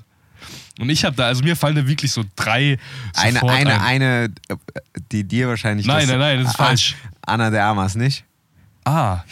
Und 0.78 0.90
ich 0.90 1.04
habe 1.04 1.16
da, 1.16 1.26
also 1.26 1.42
mir 1.42 1.56
fallen 1.56 1.76
da 1.76 1.86
wirklich 1.86 2.12
so 2.12 2.24
drei. 2.36 2.78
Eine, 3.14 3.42
eine, 3.42 3.80
ein. 3.80 4.02
eine, 4.02 4.24
äh, 4.48 4.56
die 5.12 5.24
dir 5.24 5.48
wahrscheinlich. 5.48 5.86
Nein, 5.86 6.06
nein, 6.08 6.18
nein, 6.18 6.38
das 6.42 6.50
ist 6.50 6.56
falsch. 6.56 6.96
Anna 7.22 7.50
de 7.50 7.58
Armas, 7.60 7.94
nicht? 7.94 8.24
Ah, 8.84 9.22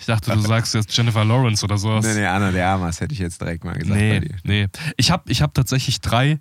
ich 0.00 0.06
dachte, 0.06 0.32
du 0.32 0.40
sagst 0.40 0.74
jetzt 0.74 0.96
Jennifer 0.96 1.24
Lawrence 1.24 1.64
oder 1.64 1.78
sowas. 1.78 2.04
Nee, 2.04 2.14
nee, 2.14 2.26
Anna 2.26 2.50
de 2.50 2.60
Armas 2.62 3.00
hätte 3.00 3.12
ich 3.12 3.18
jetzt 3.20 3.40
direkt 3.40 3.64
mal 3.64 3.74
gesagt 3.74 3.90
bei 3.90 3.96
Nee, 4.00 4.20
dir. 4.20 4.36
nee. 4.44 4.66
Ich 4.96 5.10
habe 5.10 5.30
ich 5.30 5.42
hab 5.42 5.52
tatsächlich 5.54 6.00
drei, 6.00 6.38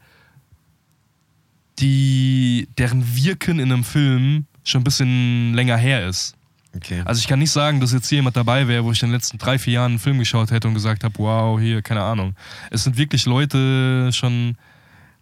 die, 1.79 2.67
deren 2.77 3.15
Wirken 3.15 3.59
in 3.59 3.71
einem 3.71 3.83
Film 3.83 4.45
schon 4.63 4.81
ein 4.81 4.83
bisschen 4.83 5.53
länger 5.53 5.77
her 5.77 6.07
ist. 6.07 6.35
Okay. 6.75 7.01
Also 7.05 7.19
ich 7.19 7.27
kann 7.27 7.39
nicht 7.39 7.51
sagen, 7.51 7.79
dass 7.79 7.93
jetzt 7.93 8.09
hier 8.09 8.17
jemand 8.17 8.35
dabei 8.35 8.67
wäre, 8.67 8.83
wo 8.83 8.91
ich 8.91 9.01
in 9.01 9.09
den 9.09 9.13
letzten 9.15 9.37
drei, 9.37 9.57
vier 9.57 9.73
Jahren 9.73 9.93
einen 9.93 9.99
Film 9.99 10.19
geschaut 10.19 10.51
hätte 10.51 10.67
und 10.67 10.73
gesagt 10.73 11.03
habe, 11.03 11.17
wow, 11.17 11.59
hier, 11.59 11.81
keine 11.81 12.01
Ahnung. 12.03 12.35
Es 12.71 12.83
sind 12.83 12.97
wirklich 12.97 13.25
Leute 13.25 14.09
schon... 14.11 14.57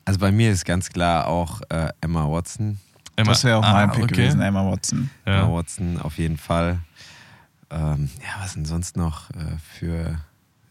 Also 0.05 0.19
bei 0.19 0.31
mir 0.31 0.51
ist 0.51 0.65
ganz 0.65 0.89
klar 0.89 1.27
auch 1.27 1.61
äh, 1.69 1.89
Emma 2.01 2.29
Watson. 2.29 2.79
Emma- 3.15 3.31
Das 3.31 3.43
wäre 3.43 3.57
auch 3.57 3.63
Ah, 3.63 3.73
mein 3.73 3.91
Pick 3.91 4.03
okay. 4.05 4.15
gewesen, 4.15 4.41
Emma 4.41 4.69
Watson. 4.69 5.09
Emma 5.25 5.37
Ja. 5.37 5.51
Watson 5.51 5.99
auf 6.01 6.17
jeden 6.17 6.37
Fall. 6.37 6.79
Ähm, 7.69 8.09
ja, 8.21 8.41
was 8.41 8.53
denn 8.55 8.65
sonst 8.65 8.97
noch 8.97 9.29
äh, 9.31 9.57
für... 9.79 10.19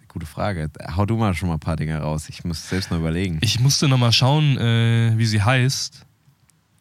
Gute 0.09 0.27
Frage. 0.27 0.71
Hau 0.95 1.07
du 1.07 1.16
mal 1.16 1.33
schon 1.33 1.49
mal 1.49 1.55
ein 1.55 1.61
paar 1.61 1.77
Dinge 1.77 1.99
raus. 1.99 2.29
Ich 2.29 2.45
muss 2.45 2.68
selbst 2.68 2.90
noch 2.90 2.99
überlegen. 2.99 3.38
Ich 3.40 3.59
musste 3.61 3.88
nochmal 3.88 4.12
schauen, 4.12 4.59
äh, 4.59 5.14
wie 5.16 5.25
sie 5.25 5.40
heißt, 5.42 6.05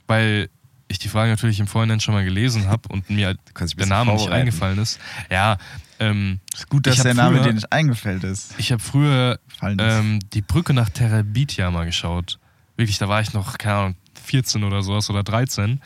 weil 0.05 0.49
ich 0.91 0.99
die 0.99 1.07
Frage 1.09 1.31
natürlich 1.31 1.59
im 1.59 1.67
Vorhinein 1.67 1.99
schon 1.99 2.13
mal 2.13 2.23
gelesen 2.25 2.67
habe 2.67 2.89
und 2.89 3.09
mir 3.09 3.29
ein 3.29 3.67
der 3.77 3.85
Name 3.87 4.13
nicht 4.13 4.29
eingefallen 4.29 4.77
ist. 4.79 4.99
Ja, 5.29 5.57
ähm, 5.99 6.39
Ist 6.53 6.69
gut, 6.69 6.85
Ich 6.87 6.95
dass 6.95 7.03
der 7.03 7.13
Name 7.13 7.37
früher- 7.37 7.47
dir 7.47 7.53
nicht 7.53 7.71
eingefällt 7.71 8.23
ist. 8.23 8.53
ich 8.57 8.71
habe 8.71 8.81
früher 8.81 9.39
ähm, 9.61 10.19
die 10.33 10.41
Brücke 10.41 10.73
nach 10.73 10.89
Terabithia 10.89 11.69
mal 11.71 11.85
geschaut. 11.85 12.39
Wirklich, 12.77 12.97
da 12.97 13.07
war 13.09 13.21
ich 13.21 13.33
noch, 13.33 13.57
keine 13.57 13.75
Ahnung, 13.75 13.95
14 14.23 14.63
oder 14.63 14.81
sowas 14.81 15.09
oder 15.09 15.23
13. 15.23 15.81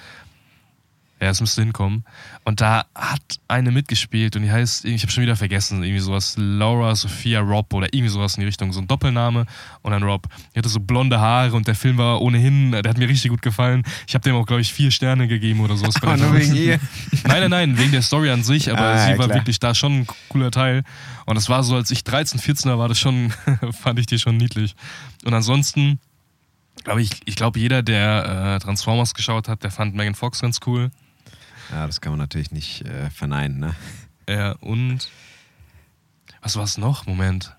Ja, 1.21 1.29
es 1.29 1.39
müsste 1.39 1.61
hinkommen. 1.61 2.03
Und 2.43 2.59
da 2.59 2.85
hat 2.93 3.21
eine 3.47 3.71
mitgespielt 3.71 4.35
und 4.35 4.41
die 4.41 4.51
heißt, 4.51 4.83
ich 4.83 5.01
habe 5.01 5.11
schon 5.13 5.23
wieder 5.23 5.37
vergessen, 5.37 5.81
irgendwie 5.81 6.01
sowas, 6.01 6.35
Laura 6.37 6.93
Sophia 6.93 7.39
Robb 7.39 7.73
oder 7.73 7.87
irgendwie 7.93 8.09
sowas 8.09 8.35
in 8.35 8.41
die 8.41 8.45
Richtung, 8.47 8.73
so 8.73 8.81
ein 8.81 8.87
Doppelname 8.87 9.45
und 9.81 9.91
dann 9.93 10.03
Robb. 10.03 10.27
Die 10.53 10.59
hatte 10.59 10.67
so 10.67 10.81
blonde 10.81 11.17
Haare 11.19 11.53
und 11.53 11.67
der 11.67 11.75
Film 11.75 11.97
war 11.97 12.21
ohnehin, 12.21 12.73
der 12.73 12.83
hat 12.83 12.97
mir 12.97 13.07
richtig 13.07 13.31
gut 13.31 13.41
gefallen. 13.41 13.83
Ich 14.07 14.13
habe 14.13 14.23
dem 14.23 14.35
auch, 14.35 14.45
glaube 14.45 14.61
ich, 14.61 14.73
vier 14.73 14.91
Sterne 14.91 15.29
gegeben 15.29 15.61
oder 15.61 15.77
sowas. 15.77 15.95
Aber 16.01 16.17
der 16.17 16.27
nur 16.27 16.37
wegen 16.37 16.53
ihr. 16.53 16.79
Nein, 17.23 17.39
nein, 17.39 17.49
nein, 17.49 17.77
wegen 17.77 17.91
der 17.93 18.01
Story 18.01 18.29
an 18.29 18.43
sich, 18.43 18.69
aber 18.69 18.81
Ah, 18.81 19.05
sie 19.05 19.11
ja, 19.11 19.17
war 19.17 19.27
klar. 19.27 19.39
wirklich 19.39 19.59
da 19.59 19.73
schon 19.73 19.99
ein 20.01 20.07
cooler 20.27 20.51
Teil. 20.51 20.83
Und 21.25 21.37
es 21.37 21.47
war 21.47 21.63
so, 21.63 21.75
als 21.75 21.91
ich 21.91 22.03
13, 22.03 22.41
14er 22.41 22.77
war, 22.77 22.89
das 22.89 22.99
schon, 22.99 23.33
fand 23.71 23.99
ich 23.99 24.05
die 24.05 24.19
schon 24.19 24.35
niedlich. 24.35 24.75
Und 25.23 25.33
ansonsten, 25.33 25.99
glaube 26.83 27.01
ich, 27.01 27.11
ich 27.23 27.35
glaube, 27.37 27.57
jeder, 27.57 27.83
der 27.83 28.57
äh, 28.57 28.59
Transformers 28.63 29.13
geschaut 29.13 29.47
hat, 29.47 29.63
der 29.63 29.71
fand 29.71 29.95
Megan 29.95 30.13
Fox 30.13 30.41
ganz 30.41 30.59
cool. 30.67 30.91
Ja, 31.71 31.85
das 31.87 32.01
kann 32.01 32.11
man 32.11 32.19
natürlich 32.19 32.51
nicht 32.51 32.85
äh, 32.85 33.09
verneinen, 33.09 33.59
ne? 33.59 33.75
Ja, 34.29 34.53
und 34.53 35.09
was 36.41 36.55
war 36.55 36.63
es 36.63 36.77
noch? 36.77 37.05
Moment. 37.05 37.55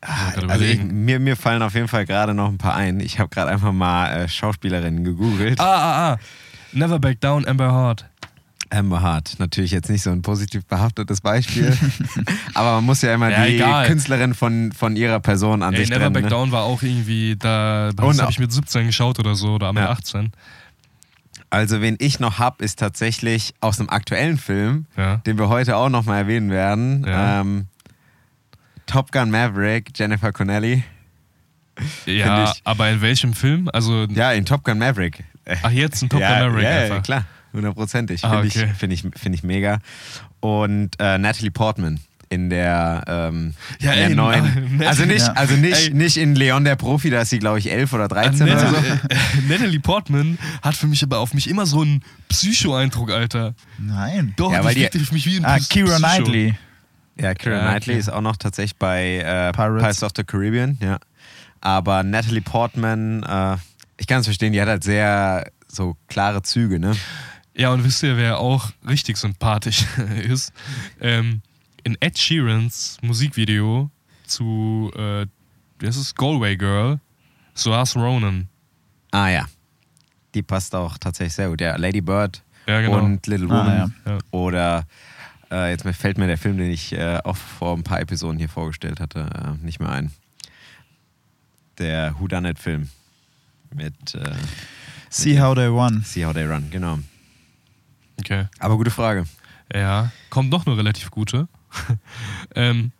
Grad 0.00 0.48
Also 0.50 0.64
ich, 0.64 0.82
mir, 0.82 1.20
mir 1.20 1.36
fallen 1.36 1.62
auf 1.62 1.74
jeden 1.74 1.88
Fall 1.88 2.06
gerade 2.06 2.32
noch 2.32 2.48
ein 2.48 2.58
paar 2.58 2.74
ein. 2.74 3.00
Ich 3.00 3.18
habe 3.18 3.28
gerade 3.28 3.50
einfach 3.50 3.72
mal 3.72 4.08
äh, 4.10 4.28
Schauspielerinnen 4.28 5.04
gegoogelt. 5.04 5.60
Ah, 5.60 5.64
ah, 5.64 6.12
ah. 6.12 6.18
Never 6.72 6.98
Back 6.98 7.20
Down, 7.20 7.46
Amber 7.46 7.70
Heart. 7.72 8.06
Amber 8.72 9.02
Hart, 9.02 9.34
natürlich 9.38 9.72
jetzt 9.72 9.90
nicht 9.90 10.02
so 10.02 10.10
ein 10.10 10.22
positiv 10.22 10.64
behaftetes 10.64 11.20
Beispiel. 11.20 11.76
aber 12.54 12.76
man 12.76 12.84
muss 12.84 13.02
ja 13.02 13.12
immer 13.12 13.28
Ja, 13.28 13.44
die 13.44 13.56
egal. 13.56 13.86
Künstlerin 13.88 14.32
von, 14.32 14.70
von 14.70 14.94
ihrer 14.94 15.18
Person 15.18 15.64
an 15.64 15.74
Ey, 15.74 15.80
sich 15.80 15.88
Never 15.90 16.02
trennen. 16.02 16.12
Back 16.14 16.22
Ne? 16.24 16.30
Down 16.30 16.52
war 16.52 16.62
auch 16.62 16.80
irgendwie, 16.80 17.34
da 17.36 17.90
das 17.92 18.20
habe 18.20 18.30
ich 18.30 18.38
mit 18.38 18.52
17 18.52 18.86
geschaut 18.86 19.18
oder 19.18 19.34
so, 19.34 19.54
oder 19.54 19.72
mit 19.72 19.82
Ja. 19.82 19.90
18. 19.90 20.30
Also 21.50 21.80
wen 21.80 21.96
ich 21.98 22.20
noch 22.20 22.38
hab, 22.38 22.62
ist 22.62 22.78
tatsächlich 22.78 23.54
aus 23.60 23.80
einem 23.80 23.88
aktuellen 23.88 24.38
Film, 24.38 24.86
Ja. 24.96 25.16
den 25.18 25.36
wir 25.38 25.48
heute 25.48 25.76
auch 25.76 25.88
noch 25.88 26.04
mal 26.04 26.18
erwähnen 26.18 26.50
werden. 26.50 27.04
Ja. 27.06 27.40
Ähm, 27.40 27.66
Top 28.86 29.12
Gun 29.12 29.30
Maverick, 29.30 29.90
Jennifer 29.96 30.32
Connelly. 30.32 30.84
Ja, 32.06 32.44
ich. 32.50 32.60
aber 32.64 32.90
in 32.90 33.00
welchem 33.00 33.32
Film? 33.32 33.68
Also, 33.72 34.04
Ja, 34.10 34.32
in 34.32 34.44
Top 34.44 34.64
Gun 34.64 34.78
Maverick. 34.78 35.24
ach 35.62 35.70
jetzt 35.70 36.02
ein 36.02 36.08
Top 36.08 36.20
ja, 36.20 36.38
Gun 36.40 36.48
Maverick 36.48 36.64
ja, 36.64 36.78
einfach. 36.82 37.02
Klar, 37.02 37.24
hundertprozentig. 37.52 38.24
Ah, 38.24 38.30
Finde 38.42 38.48
okay. 38.48 38.70
ich, 38.72 38.78
find 38.78 38.92
ich, 38.92 39.20
find 39.20 39.34
ich 39.34 39.42
mega. 39.42 39.78
Und 40.40 40.90
äh, 40.98 41.18
Natalie 41.18 41.50
Portman 41.50 42.00
in 42.32 42.48
der, 42.48 43.02
ähm, 43.08 43.54
Ja, 43.80 43.90
in 43.92 43.98
der 43.98 44.08
ey, 44.10 44.14
neuen. 44.14 44.44
Natalie- 44.78 44.86
also 44.88 45.04
nicht, 45.04 45.26
Ja. 45.26 45.32
also 45.32 45.54
nicht, 45.56 45.88
Ey. 45.88 45.94
nicht 45.94 46.16
in 46.16 46.34
Leon 46.36 46.64
der 46.64 46.76
Profi, 46.76 47.10
da 47.10 47.22
ist 47.22 47.30
sie, 47.30 47.40
glaube 47.40 47.58
ich, 47.58 47.70
11 47.70 47.92
oder 47.92 48.06
13 48.08 48.42
oder 48.48 48.58
so. 48.60 48.66
Natalie, 48.66 49.00
äh, 49.10 49.16
Natalie 49.48 49.80
Portman 49.80 50.38
hat 50.62 50.76
für 50.76 50.86
mich 50.86 51.02
aber 51.02 51.18
auf 51.18 51.34
mich 51.34 51.50
immer 51.50 51.66
so 51.66 51.82
einen 51.82 52.02
Psycho-Eindruck, 52.28 53.10
Alter. 53.10 53.54
Nein. 53.78 54.32
Doch, 54.36 54.52
Ja, 54.52 54.60
die 54.60 54.64
weil 54.64 54.74
die- 54.76 54.86
auf 55.00 55.12
mich 55.12 55.26
wie 55.26 55.36
ein 55.38 55.44
Ah, 55.44 55.56
Psy- 55.56 55.68
Kira 55.68 55.96
Psycho. 55.96 55.98
Knightley. 56.24 56.54
Ja, 57.20 57.34
Keira 57.34 57.56
Ja, 57.56 57.62
Knightley 57.72 57.94
okay. 57.94 58.00
ist 58.00 58.12
auch 58.12 58.20
noch 58.22 58.36
tatsächlich 58.36 58.76
bei 58.76 59.16
äh, 59.18 59.52
Pirates. 59.52 59.54
Pirates 59.80 60.02
of 60.04 60.12
the 60.16 60.22
Caribbean, 60.24 60.78
ja. 60.80 60.98
Aber 61.60 62.02
Natalie 62.04 62.40
Portman, 62.40 63.22
äh, 63.24 63.56
ich 63.98 64.06
kann 64.06 64.20
es 64.20 64.26
verstehen, 64.26 64.52
die 64.52 64.60
hat 64.62 64.68
halt 64.68 64.84
sehr 64.84 65.50
so 65.68 65.96
klare 66.08 66.42
Züge, 66.42 66.78
ne? 66.78 66.94
Ja, 67.56 67.70
und 67.70 67.84
wisst 67.84 68.02
ihr, 68.04 68.16
wer 68.16 68.38
auch 68.38 68.70
richtig 68.88 69.16
sympathisch 69.18 69.84
ist? 70.28 70.52
Ähm, 71.00 71.42
in 71.84 71.96
Ed 72.00 72.18
Sheerans 72.18 72.98
Musikvideo 73.02 73.90
zu, 74.26 74.90
äh, 74.96 75.26
heißt 75.84 75.98
es, 75.98 76.14
Galway 76.14 76.56
Girl, 76.56 77.00
Soas 77.54 77.96
Ronan. 77.96 78.48
Ah 79.10 79.28
ja. 79.28 79.46
Die 80.34 80.42
passt 80.42 80.74
auch 80.74 80.96
tatsächlich 80.98 81.34
sehr 81.34 81.48
gut. 81.48 81.60
Ja, 81.60 81.76
Lady 81.76 82.00
Bird 82.00 82.42
Ja, 82.66 82.80
genau. 82.80 82.98
und 82.98 83.26
Little 83.26 83.46
Ah, 83.50 83.50
Woman. 83.64 83.76
ja. 84.06 84.12
Ja. 84.12 84.18
Oder 84.30 84.86
äh, 85.50 85.70
jetzt 85.70 85.84
fällt 85.96 86.18
mir 86.18 86.28
der 86.28 86.38
Film, 86.38 86.58
den 86.58 86.70
ich 86.70 86.92
äh, 86.92 87.18
auch 87.24 87.36
vor 87.36 87.76
ein 87.76 87.82
paar 87.82 88.00
Episoden 88.00 88.38
hier 88.38 88.48
vorgestellt 88.48 89.00
hatte, 89.00 89.28
äh, 89.60 89.64
nicht 89.64 89.80
mehr 89.80 89.90
ein. 89.90 90.12
Der 91.78 92.14
Whodunit-Film 92.20 92.88
mit 93.74 94.14
äh, 94.14 94.34
See 95.08 95.40
How 95.40 95.54
They 95.56 95.72
Won. 95.72 96.02
See 96.04 96.24
How 96.24 96.32
They 96.32 96.44
Run, 96.44 96.68
genau. 96.70 96.98
Okay. 98.20 98.46
Aber 98.58 98.76
gute 98.76 98.90
Frage. 98.90 99.24
Ja, 99.74 100.12
kommt 100.28 100.52
doch 100.52 100.66
eine 100.66 100.76
relativ 100.76 101.10
gute. 101.10 101.48
ähm, 102.54 102.92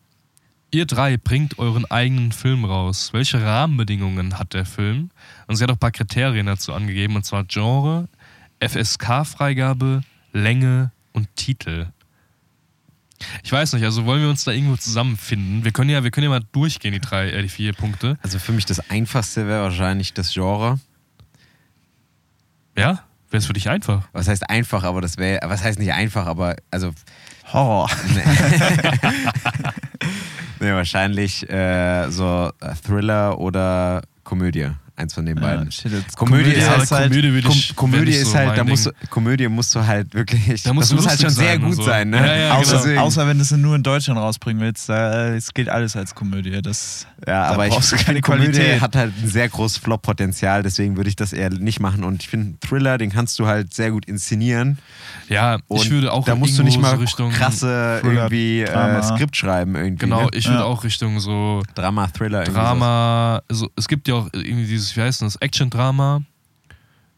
ihr 0.70 0.86
drei 0.86 1.16
bringt 1.16 1.58
euren 1.58 1.84
eigenen 1.90 2.32
Film 2.32 2.64
raus. 2.64 3.12
Welche 3.12 3.42
Rahmenbedingungen 3.42 4.38
hat 4.38 4.54
der 4.54 4.66
Film? 4.66 5.10
Und 5.46 5.56
sie 5.56 5.64
hat 5.64 5.70
auch 5.70 5.76
ein 5.76 5.80
paar 5.80 5.90
Kriterien 5.90 6.46
dazu 6.46 6.72
angegeben, 6.72 7.16
und 7.16 7.24
zwar 7.24 7.44
Genre, 7.44 8.08
FSK-Freigabe, 8.60 10.02
Länge 10.32 10.92
und 11.12 11.34
Titel. 11.36 11.88
Ich 13.42 13.52
weiß 13.52 13.74
nicht, 13.74 13.84
also 13.84 14.06
wollen 14.06 14.22
wir 14.22 14.30
uns 14.30 14.44
da 14.44 14.52
irgendwo 14.52 14.76
zusammenfinden? 14.76 15.64
Wir 15.64 15.72
können 15.72 15.90
ja, 15.90 16.02
wir 16.02 16.10
können 16.10 16.24
ja 16.24 16.30
mal 16.30 16.42
durchgehen, 16.52 16.92
die 16.92 17.00
drei, 17.00 17.30
äh, 17.30 17.42
die 17.42 17.48
vier 17.48 17.72
Punkte. 17.72 18.18
Also 18.22 18.38
für 18.38 18.52
mich 18.52 18.64
das 18.64 18.90
Einfachste 18.90 19.46
wäre 19.46 19.62
wahrscheinlich 19.62 20.14
das 20.14 20.32
Genre. 20.32 20.80
Ja? 22.76 23.04
Wäre 23.30 23.38
es 23.38 23.46
für 23.46 23.52
dich 23.52 23.68
einfach? 23.68 24.08
Was 24.12 24.26
heißt 24.26 24.48
einfach, 24.48 24.84
aber 24.84 25.00
das 25.00 25.16
wäre, 25.18 25.48
was 25.48 25.62
heißt 25.62 25.78
nicht 25.78 25.92
einfach, 25.92 26.26
aber 26.26 26.56
also 26.70 26.92
Horror. 27.52 27.88
nee, 30.60 30.72
wahrscheinlich 30.72 31.48
äh, 31.50 32.10
so 32.10 32.50
äh, 32.60 32.74
Thriller 32.86 33.38
oder 33.38 34.02
Komödie. 34.24 34.70
Eins 35.00 35.14
von 35.14 35.24
den 35.24 35.36
beiden. 35.36 35.64
Ja, 35.66 35.70
shit, 35.70 35.90
Komödie, 36.16 36.44
Komödie 36.44 36.50
ist 36.52 36.68
halt, 36.68 36.90
halt- 36.90 37.12
Komödie 37.12 37.48
ich, 37.48 37.76
Komödie 37.76 38.10
ist 38.12 38.30
so 38.32 38.38
halt, 38.38 38.58
da 38.58 38.64
musst 38.64 38.86
du. 38.86 38.90
Komödie 39.08 39.48
musst 39.48 39.74
du 39.74 39.86
halt 39.86 40.12
wirklich, 40.14 40.62
Da 40.62 40.72
musst 40.74 40.90
das 40.92 40.96
muss 40.96 41.08
halt 41.08 41.20
schon 41.20 41.30
sehr 41.30 41.58
gut 41.58 41.76
so. 41.76 41.82
sein, 41.84 42.10
ne? 42.10 42.18
Ja, 42.18 42.36
ja, 42.36 42.54
außer, 42.56 42.82
genau. 42.84 43.02
Außer 43.02 43.26
wenn 43.26 43.38
du 43.38 43.42
es 43.42 43.50
nur 43.52 43.74
in 43.76 43.82
Deutschland 43.82 44.20
rausbringen 44.20 44.60
willst, 44.62 44.88
da, 44.88 45.28
es 45.34 45.54
geht 45.54 45.68
alles 45.68 45.96
als 45.96 46.14
Komödie. 46.14 46.60
Das, 46.62 47.06
Ja, 47.26 47.48
da 47.48 47.54
aber 47.54 47.66
ich, 47.66 47.74
finde, 47.74 48.20
Komödie 48.20 48.50
Qualität. 48.52 48.80
hat 48.80 48.94
halt 48.96 49.12
ein 49.22 49.28
sehr 49.28 49.48
großes 49.48 49.78
Flop-Potenzial, 49.78 50.62
deswegen 50.62 50.96
würde 50.96 51.08
ich 51.08 51.16
das 51.16 51.32
eher 51.32 51.50
nicht 51.50 51.80
machen. 51.80 52.04
Und 52.04 52.22
ich 52.22 52.28
finde, 52.28 52.58
Thriller, 52.60 52.98
den 52.98 53.10
kannst 53.10 53.38
du 53.38 53.46
halt 53.46 53.72
sehr 53.72 53.90
gut 53.90 54.04
inszenieren. 54.04 54.78
Ja, 55.28 55.58
Und 55.68 55.82
ich 55.82 55.90
würde 55.90 56.12
auch 56.12 56.24
da 56.24 56.34
musst 56.34 56.58
du 56.58 56.62
nicht 56.62 56.80
mal 56.80 56.94
so 56.96 57.00
Richtung, 57.00 57.30
krasse 57.32 57.98
Thriller, 58.02 58.24
irgendwie 58.24 58.62
äh. 58.62 59.02
Skript 59.02 59.36
schreiben 59.36 59.74
irgendwie. 59.76 60.04
Genau, 60.04 60.24
ne? 60.24 60.30
ich 60.34 60.46
würde 60.48 60.64
auch 60.64 60.84
Richtung 60.84 61.20
so 61.20 61.62
Drama, 61.74 62.06
Thriller. 62.08 62.40
irgendwie 62.42 62.60
Drama, 62.60 63.42
also 63.48 63.70
es 63.76 63.88
gibt 63.88 64.08
ja 64.08 64.14
auch 64.14 64.28
irgendwie 64.32 64.66
dieses, 64.66 64.89
wie 64.96 65.02
heißt 65.02 65.22
das, 65.22 65.36
Action-Drama, 65.36 66.22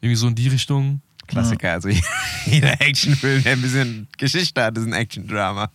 irgendwie 0.00 0.16
so 0.16 0.28
in 0.28 0.34
die 0.34 0.48
Richtung. 0.48 1.00
Klassiker. 1.26 1.72
Also 1.72 1.88
jeder 2.46 2.80
Actionfilm, 2.80 3.42
der 3.42 3.52
ein 3.52 3.62
bisschen 3.62 4.08
Geschichte 4.18 4.62
hat, 4.62 4.76
ist 4.76 4.84
ein 4.86 4.92
Action-Drama. 4.92 5.70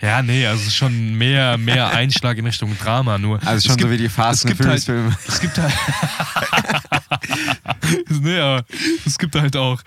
Ja, 0.00 0.22
nee, 0.22 0.46
also 0.46 0.70
schon 0.70 1.16
mehr, 1.16 1.56
mehr 1.58 1.88
Einschlag 1.96 2.36
in 2.38 2.46
Richtung 2.46 2.76
Drama 2.78 3.18
nur. 3.18 3.44
Also 3.46 3.68
schon 3.68 3.76
gibt, 3.76 3.88
so 3.88 3.94
wie 3.94 3.98
die 3.98 4.08
Fast 4.08 4.46
and 4.46 4.56
gibt 4.56 4.68
halt- 4.68 4.82
Furious-Filme. 4.82 5.16
Es 5.26 5.40
gibt 5.40 5.58
halt. 5.58 5.72
nee, 8.22 8.38
aber 8.38 8.64
es 9.06 9.18
gibt 9.18 9.34
halt 9.34 9.56
auch 9.56 9.82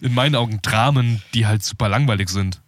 in 0.00 0.14
meinen 0.14 0.34
Augen 0.34 0.60
Dramen, 0.62 1.22
die 1.34 1.46
halt 1.46 1.62
super 1.62 1.88
langweilig 1.88 2.28
sind. 2.28 2.60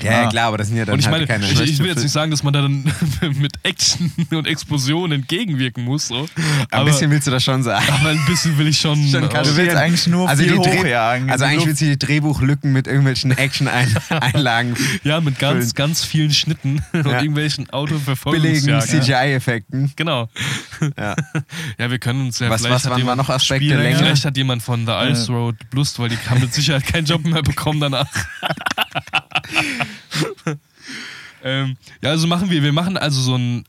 Ja, 0.00 0.22
ja, 0.22 0.28
Klar. 0.28 0.48
aber 0.48 0.58
das 0.58 0.68
sind 0.68 0.76
ja 0.78 0.84
dann 0.84 0.94
Und 0.94 0.98
ich 1.00 1.06
halt 1.06 1.14
meine, 1.14 1.26
keine 1.26 1.44
ich, 1.50 1.60
ich 1.60 1.78
will 1.78 1.86
jetzt 1.88 2.02
nicht 2.02 2.10
sagen, 2.12 2.30
dass 2.30 2.42
man 2.42 2.52
da 2.52 2.62
dann 2.62 2.84
mit 3.38 3.52
Action 3.62 4.10
und 4.30 4.46
Explosionen 4.46 5.20
entgegenwirken 5.20 5.84
muss. 5.84 6.08
So. 6.08 6.22
Ein 6.22 6.28
Aber, 6.70 6.84
bisschen 6.86 7.10
willst 7.10 7.26
du 7.26 7.30
das 7.30 7.44
schon 7.44 7.62
sagen. 7.62 7.84
aber 7.88 8.08
ein 8.10 8.24
bisschen 8.26 8.56
will 8.58 8.66
ich 8.68 8.78
schon. 8.80 8.96
Schon 9.10 9.24
äh, 9.24 9.28
Du 9.42 9.56
willst 9.56 9.76
eigentlich 9.76 10.06
nur 10.06 10.28
Also, 10.28 10.42
viel 10.42 10.56
hochjagen. 10.56 11.30
also 11.30 11.44
eigentlich 11.44 11.66
willst 11.66 11.80
du 11.82 11.84
die 11.86 11.98
Drehbuchlücken 11.98 12.72
mit 12.72 12.86
irgendwelchen 12.86 13.30
Action-Einlagen, 13.36 14.76
ja, 15.04 15.20
mit 15.20 15.38
ganz, 15.38 15.58
Füllen. 15.58 15.74
ganz 15.74 16.04
vielen 16.04 16.32
Schnitten 16.32 16.82
und 16.92 17.06
Ja. 17.06 17.18
irgendwelchen 17.18 17.64
billigen 17.64 17.70
Autoverfolgungsjagden. 17.72 19.02
CGI-Effekten. 19.02 19.92
Genau. 19.96 20.28
Ja. 20.98 21.14
Ja, 21.78 21.90
wir 21.90 21.98
können 21.98 22.22
uns 22.26 22.38
ja 22.38 22.48
Was- 22.50 22.62
vielleicht. 22.62 22.84
was 22.84 22.90
waren 22.90 22.98
jemand- 22.98 23.18
noch 23.18 23.28
Aspekte? 23.28 23.64
Spiellänge? 23.66 23.82
Länge? 23.90 23.98
Vielleicht 23.98 24.24
hat 24.24 24.36
jemand 24.36 24.62
von 24.62 24.86
The 24.86 24.92
Ice 25.10 25.30
Road 25.32 25.56
Lust, 25.72 25.98
weil 25.98 26.08
die 26.08 26.18
haben 26.28 26.40
mit 26.40 26.52
Sicherheit 26.54 26.86
keinen 26.86 27.04
Job 27.06 27.24
mehr 27.24 27.42
bekommen 27.42 27.80
danach. 27.80 28.06
ähm, 31.44 31.76
ja, 32.02 32.10
also 32.10 32.26
machen 32.26 32.50
wir, 32.50 32.62
wir 32.62 32.72
machen 32.72 32.96
also 32.96 33.20
so 33.20 33.36
ein 33.36 33.64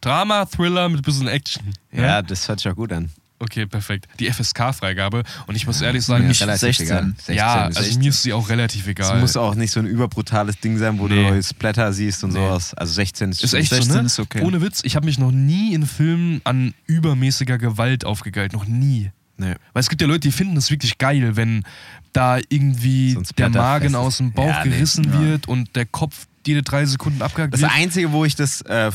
Drama, 0.00 0.46
Thriller 0.46 0.88
mit 0.88 1.00
ein 1.00 1.02
bisschen 1.02 1.28
Action. 1.28 1.62
Ja, 1.92 2.22
das 2.22 2.48
hört 2.48 2.60
sich 2.60 2.70
auch 2.70 2.76
gut 2.76 2.92
an. 2.92 3.10
Okay, 3.42 3.64
perfekt. 3.64 4.06
Die 4.18 4.30
FSK-Freigabe. 4.30 5.22
Und 5.46 5.54
ich 5.54 5.66
muss 5.66 5.80
ehrlich 5.80 6.04
sagen, 6.04 6.24
Ja, 6.24 6.30
ich, 6.30 6.42
relativ 6.42 6.60
16. 6.76 6.86
egal. 6.86 7.04
16 7.16 7.34
ja, 7.36 7.54
ist 7.68 7.76
also 7.78 7.82
16. 7.84 7.98
mir 8.02 8.08
ist 8.10 8.22
sie 8.22 8.32
auch 8.34 8.48
relativ 8.50 8.82
Es 8.82 8.88
egal. 8.88 9.20
muss 9.20 9.34
auch 9.36 9.54
nicht 9.54 9.70
so 9.70 9.80
ein 9.80 9.86
überbrutales 9.86 10.58
Ding 10.60 10.76
sein, 10.76 10.98
wo 10.98 11.08
Nee. 11.08 11.30
du 11.30 11.42
Splatter 11.42 11.90
siehst 11.94 12.22
und 12.22 12.34
Nee. 12.34 12.38
sowas. 12.38 12.74
Also 12.74 12.92
16 12.92 13.30
ist, 13.30 13.42
ist 13.42 13.54
echt 13.54 13.70
so, 13.70 13.76
16 13.76 13.96
ne? 13.96 14.02
ist 14.02 14.18
okay. 14.18 14.42
Ohne 14.42 14.60
Witz, 14.60 14.80
ich 14.84 14.94
habe 14.94 15.06
mich 15.06 15.18
noch 15.18 15.30
nie 15.32 15.72
in 15.72 15.86
Filmen 15.86 16.42
an 16.44 16.74
übermäßiger 16.86 17.56
Gewalt 17.56 18.04
aufgegeilt. 18.04 18.52
Noch 18.52 18.66
nie. 18.66 19.10
Nee. 19.40 19.54
Weil 19.72 19.80
es 19.80 19.88
gibt 19.88 20.00
ja 20.02 20.06
Leute, 20.08 20.20
die 20.20 20.32
finden 20.32 20.56
es 20.56 20.70
wirklich 20.70 20.98
geil, 20.98 21.36
wenn 21.36 21.64
da 22.12 22.38
irgendwie 22.48 23.16
der 23.38 23.48
Magen 23.50 23.94
aus 23.94 24.18
dem 24.18 24.32
Bauch 24.32 24.46
Ja, 24.48 24.64
nee. 24.64 24.70
gerissen 24.70 25.04
Ja. 25.12 25.20
wird 25.20 25.48
und 25.48 25.74
der 25.76 25.86
Kopf 25.86 26.26
jede 26.46 26.62
drei 26.62 26.84
Sekunden 26.86 27.22
abgehakt 27.22 27.54
Das 27.54 27.60
wird. 27.60 27.72
Einzige, 27.72 28.12
wo 28.12 28.24
ich 28.24 28.34
das 28.34 28.60
äh, 28.62 28.90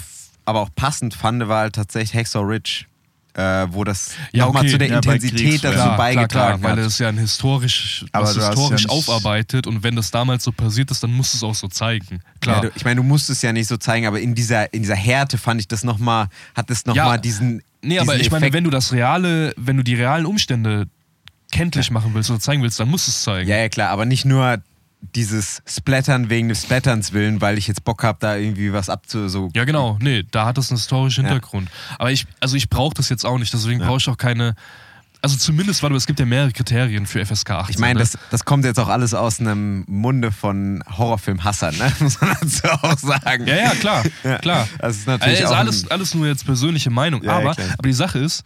aber 0.46 0.62
auch 0.62 0.70
passend 0.76 1.14
fand, 1.14 1.48
war 1.48 1.62
halt 1.62 1.76
tatsächlich 1.76 2.14
Hacksaw 2.14 2.44
Ridge. 2.46 2.86
Äh, 3.38 3.68
wo 3.72 3.84
das 3.84 4.12
Ja, 4.32 4.46
nochmal 4.46 4.62
okay. 4.62 4.72
zu 4.72 4.78
der 4.78 4.88
Ja, 4.88 4.96
Intensität 4.96 5.62
dazu 5.62 5.74
Klar, 5.74 5.74
klar, 5.74 5.98
beigetragen 5.98 6.62
klar, 6.62 6.72
weil 6.78 6.82
hat. 6.82 6.88
es 6.90 7.00
ja 7.00 7.10
ein 7.10 7.18
historisch, 7.18 8.06
Aber 8.14 8.28
historisch 8.34 8.84
ja 8.84 8.90
aufarbeitet 8.90 9.68
und 9.68 9.84
wenn 9.84 9.94
das 9.98 10.10
damals 10.10 10.46
so 10.46 10.54
passiert 10.54 10.90
ist, 10.90 11.04
dann 11.04 11.12
musst 11.12 11.34
du 11.34 11.38
es 11.40 11.44
auch 11.44 11.54
so 11.54 11.68
zeigen. 11.68 12.22
Klar. 12.40 12.64
Ja, 12.64 12.70
du, 12.70 12.72
ich 12.76 12.86
meine, 12.86 12.96
du 12.96 13.04
musst 13.04 13.30
es 13.30 13.42
ja 13.42 13.52
nicht 13.52 13.68
so 13.68 13.76
zeigen, 13.76 14.06
aber 14.08 14.22
in 14.22 14.36
dieser, 14.36 14.74
in 14.74 14.84
dieser 14.84 14.96
Härte 14.96 15.38
fand 15.38 15.60
ich 15.60 15.68
das 15.68 15.84
nochmal, 15.84 16.30
hat 16.56 16.70
das 16.70 16.86
nochmal 16.86 17.16
Ja. 17.16 17.18
diesen. 17.18 17.62
Nee, 17.86 18.00
aber 18.00 18.16
ich 18.18 18.32
meine, 18.32 18.46
Effekt- 18.46 18.54
wenn 18.54 18.64
du 18.64 18.70
das 18.70 18.92
reale, 18.92 19.54
wenn 19.58 19.78
du 19.78 19.84
die 19.84 19.96
realen 19.96 20.26
Umstände 20.26 20.88
kenntlich 21.52 21.92
machen 21.92 22.12
willst 22.14 22.30
oder 22.30 22.40
zeigen 22.40 22.62
willst, 22.64 22.80
dann 22.80 22.90
musst 22.90 23.08
du 23.08 23.12
es 23.12 23.22
zeigen. 23.24 23.50
Ja, 23.50 23.58
ja, 23.58 23.70
klar, 23.70 23.90
aber 23.90 24.06
nicht 24.06 24.26
nur 24.26 24.58
dieses 25.14 25.62
Splattern 25.68 26.30
wegen 26.30 26.50
des 26.50 26.64
Splatterns 26.64 27.14
willen, 27.14 27.40
weil 27.40 27.58
ich 27.60 27.68
jetzt 27.68 27.84
Bock 27.84 28.04
habe, 28.04 28.18
da 28.20 28.36
irgendwie 28.36 28.74
was 28.74 28.90
abzu. 28.90 29.30
So 29.30 29.50
Ja, 29.56 29.64
genau. 29.64 29.98
Nee, 30.02 30.24
da 30.32 30.48
hat 30.48 30.58
das 30.58 30.72
einen 30.72 30.78
historischen 30.78 31.26
Ja. 31.26 31.32
Hintergrund. 31.32 31.70
Aber 32.00 32.12
ich, 32.12 32.26
also 32.40 32.56
ich 32.56 32.70
brauche 32.70 32.96
das 32.96 33.10
jetzt 33.10 33.24
auch 33.26 33.38
nicht, 33.38 33.54
deswegen 33.54 33.80
brauche 33.80 33.98
ich 33.98 34.10
auch 34.10 34.18
keine. 34.18 34.56
Also 35.26 35.38
zumindest, 35.38 35.82
warte 35.82 35.96
es 35.96 36.06
gibt 36.06 36.20
ja 36.20 36.26
mehrere 36.28 36.52
Kriterien 36.52 37.08
für 37.08 37.26
FSK 37.26 37.50
18. 37.50 37.74
Ich 37.74 37.80
meine, 37.80 37.96
ne? 37.96 38.00
das, 38.02 38.16
das 38.30 38.46
kommt 38.46 38.64
jetzt 38.64 38.80
auch 38.80 38.90
alles 38.90 39.16
aus 39.16 39.40
einem 39.40 39.84
Munde 39.88 40.32
von 40.32 40.84
Horrorfilm-Hassern, 40.88 41.76
ne? 41.78 41.92
muss 42.00 42.22
man 42.22 42.38
dazu 42.40 42.68
auch 42.68 42.96
sagen. 43.00 43.48
Ja, 43.48 43.56
ja, 43.56 43.70
klar, 43.72 44.04
Ja. 44.24 44.38
klar. 44.38 44.68
Das 44.78 44.98
ist 44.98 45.08
natürlich 45.08 45.42
Also 45.42 45.56
alles, 45.56 45.90
alles 45.90 46.14
nur 46.14 46.28
jetzt 46.28 46.46
persönliche 46.46 46.92
Meinung. 46.92 47.24
Ja, 47.24 47.32
ja, 47.32 47.38
aber, 47.40 47.56
klar. 47.56 47.70
aber 47.76 47.88
die 47.88 47.94
Sache 47.94 48.20
ist, 48.20 48.44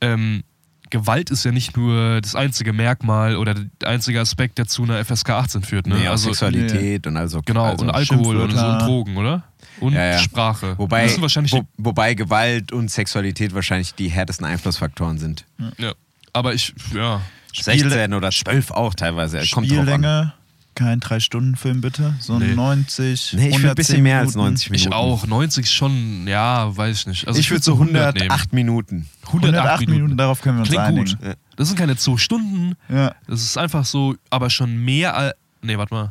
ähm, 0.00 0.44
Gewalt 0.90 1.30
ist 1.30 1.44
ja 1.44 1.50
nicht 1.50 1.76
nur 1.76 2.20
das 2.20 2.36
einzige 2.36 2.72
Merkmal 2.72 3.34
oder 3.34 3.54
der 3.54 3.88
einzige 3.88 4.20
Aspekt, 4.20 4.58
der 4.58 4.68
zu 4.68 4.84
einer 4.84 5.04
FSK 5.04 5.30
18 5.30 5.62
führt. 5.64 5.88
Ne? 5.88 5.96
nee, 5.96 6.06
also, 6.06 6.28
Sexualität 6.28 7.08
und 7.08 7.16
also 7.16 7.40
genau, 7.44 7.64
also 7.64 7.84
und 7.84 7.90
Alkohol 7.90 8.36
und, 8.36 8.52
so, 8.52 8.64
und. 8.64 8.82
Drogen, 8.82 9.16
oder? 9.16 9.42
Und 9.80 9.92
Ja, 9.94 10.04
ja. 10.12 10.18
Sprache. 10.18 10.78
Wobei, 10.78 11.02
das 11.04 11.12
sind 11.12 11.22
wahrscheinlich 11.22 11.52
wo, 11.52 11.62
wobei 11.76 12.14
Gewalt 12.14 12.72
und 12.72 12.90
Sexualität 12.90 13.54
wahrscheinlich 13.54 13.94
die 13.94 14.08
härtesten 14.08 14.46
Einflussfaktoren 14.46 15.18
sind. 15.18 15.44
ja. 15.78 15.92
Aber 16.32 16.52
ich, 16.54 16.74
ja. 16.94 17.20
16 17.54 18.12
oder 18.12 18.30
12 18.30 18.70
auch 18.70 18.92
teilweise. 18.94 19.42
Kommt. 19.50 19.66
Spiellänge 19.68 20.34
Kein 20.74 21.00
Drei-Stunden-Film, 21.00 21.80
bitte. 21.80 22.14
So 22.20 22.34
ein 22.34 22.40
Nee. 22.50 22.54
90. 22.54 23.32
Nee, 23.32 23.48
ich 23.48 23.54
würde 23.54 23.54
ein 23.54 23.54
110 23.54 23.74
bisschen 23.76 24.02
mehr 24.02 24.18
als 24.18 24.34
Minuten. 24.34 24.50
90 24.50 24.70
Minuten. 24.70 24.88
Ich 24.90 24.94
auch. 24.94 25.26
90 25.26 25.70
schon, 25.70 26.28
ja, 26.28 26.76
weiß 26.76 26.98
ich 26.98 27.06
nicht. 27.06 27.26
Also 27.26 27.40
ich 27.40 27.50
würde 27.50 27.64
so 27.64 27.72
108 27.72 28.52
Minuten. 28.52 29.08
108 29.28 29.88
Minuten. 29.88 30.18
darauf 30.18 30.42
können 30.42 30.58
wir 30.58 30.60
uns 30.60 30.68
Klingt 30.68 30.84
einigen. 30.84 31.16
gut. 31.18 31.36
Das 31.56 31.68
sind 31.68 31.78
keine 31.78 31.96
zwei 31.96 32.18
Stunden. 32.18 32.76
Ja. 32.90 33.14
Das 33.26 33.40
ist 33.42 33.56
einfach 33.56 33.86
so, 33.86 34.14
aber 34.28 34.50
schon 34.50 34.76
mehr 34.84 35.16
als. 35.16 35.34
Nee, 35.62 35.78
warte 35.78 35.94
mal. 35.94 36.04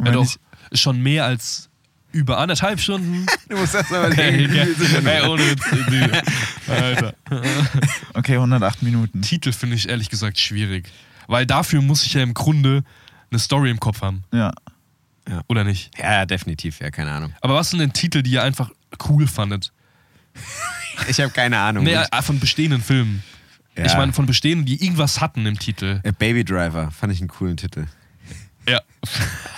Ja, 0.00 0.06
wenn 0.06 0.12
doch. 0.14 0.24
ich- 0.24 0.36
Ist 0.72 0.80
schon 0.80 1.00
mehr 1.00 1.24
als 1.24 1.68
über 2.12 2.38
anderthalb 2.38 2.80
Stunden. 2.80 3.26
Du 3.48 3.56
musst 3.56 3.74
das 3.74 3.90
mal 3.90 4.12
überlegen. 4.12 4.54
ey, 5.06 5.22
ohne 5.26 5.42
Witz. 5.42 5.64
Alter. 6.68 7.14
Okay, 8.14 8.34
108 8.34 8.82
Minuten. 8.82 9.22
Titel 9.22 9.50
finde 9.52 9.74
ich 9.74 9.88
ehrlich 9.88 10.08
gesagt 10.08 10.38
schwierig. 10.38 10.88
Weil 11.26 11.46
dafür 11.46 11.82
muss 11.82 12.04
ich 12.04 12.14
ja 12.14 12.22
im 12.22 12.32
Grunde 12.34 12.84
eine 13.30 13.38
Story 13.40 13.70
im 13.70 13.80
Kopf 13.80 14.02
haben. 14.02 14.22
Ja. 14.32 14.52
Oder 15.48 15.64
nicht? 15.64 15.90
Ja, 15.98 16.26
definitiv, 16.26 16.80
ja, 16.80 16.90
keine 16.90 17.10
Ahnung. 17.12 17.34
Aber 17.40 17.54
was 17.54 17.70
sind 17.70 17.80
denn 17.80 17.92
Titel, 17.92 18.22
die 18.22 18.30
ihr 18.32 18.42
einfach 18.42 18.70
cool 19.08 19.26
fandet? 19.26 19.72
Ich 21.08 21.20
habe 21.20 21.30
keine 21.32 21.58
Ahnung. 21.58 21.84
Nee, 21.84 21.94
äh, 21.94 22.22
von 22.22 22.38
bestehenden 22.40 22.82
Filmen. 22.82 23.22
ja. 23.76 23.84
Ich 23.84 23.94
meine, 23.94 24.12
von 24.12 24.26
bestehenden, 24.26 24.66
die 24.66 24.82
irgendwas 24.82 25.20
hatten 25.20 25.46
im 25.46 25.58
Titel. 25.58 26.00
Äh, 26.02 26.12
Baby 26.12 26.44
Driver 26.44 26.90
fand 26.90 27.12
ich 27.12 27.20
einen 27.20 27.28
coolen 27.28 27.56
Titel. 27.56 27.86
Ja. 28.68 28.80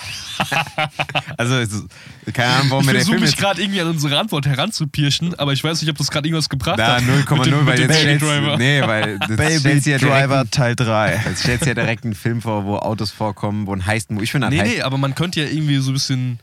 Also, 1.37 1.59
ist, 1.59 1.85
keine 2.33 2.53
Ahnung, 2.55 2.71
warum 2.71 2.83
Ich 2.83 2.87
mir 2.87 2.93
der 2.93 3.01
versuche 3.01 3.13
Film 3.15 3.21
mich 3.23 3.31
jetzt... 3.31 3.41
gerade 3.41 3.61
irgendwie 3.63 3.81
an 3.81 3.89
unsere 3.89 4.19
Antwort 4.19 4.47
heranzupirschen, 4.47 5.35
aber 5.39 5.53
ich 5.53 5.63
weiß 5.63 5.81
nicht, 5.83 5.91
ob 5.91 5.99
das 5.99 6.11
gerade 6.11 6.29
irgendwas 6.29 6.49
gebracht 6.49 6.79
Da, 6.79 6.97
hat. 6.97 7.03
0,0, 7.03 7.37
Mit 7.37 7.47
dem- 7.47 7.67
weil 7.67 7.79
mit 7.79 7.79
dem 7.79 7.91
jetzt 7.91 8.05
Baby 8.05 8.19
Driver. 8.19 8.57
nee, 8.59 8.83
weil 8.83 9.19
Baby 9.37 9.91
ja 9.91 9.99
Driver 9.99 10.51
Teil 10.51 10.77
3. 10.77 11.23
Jetzt 11.27 11.41
stellst 11.41 11.65
du 11.65 11.69
ja 11.71 11.75
direkt 11.75 12.05
einen 12.05 12.15
Film 12.15 12.41
vor, 12.43 12.65
wo 12.65 12.77
Autos 12.77 13.11
vorkommen, 13.11 13.67
wo 13.67 13.75
ein 13.75 13.85
Heist... 13.87 14.11
Ich 14.21 14.31
finde, 14.33 14.49
ein 14.49 14.53
Nee, 14.53 14.61
Heist... 14.61 14.73
nee, 14.77 14.83
aber 14.83 14.99
man 14.99 15.15
könnte 15.15 15.41
ja 15.41 15.47
irgendwie 15.49 15.79
so 15.79 15.91
ein 15.91 15.95
bisschen 15.95 16.39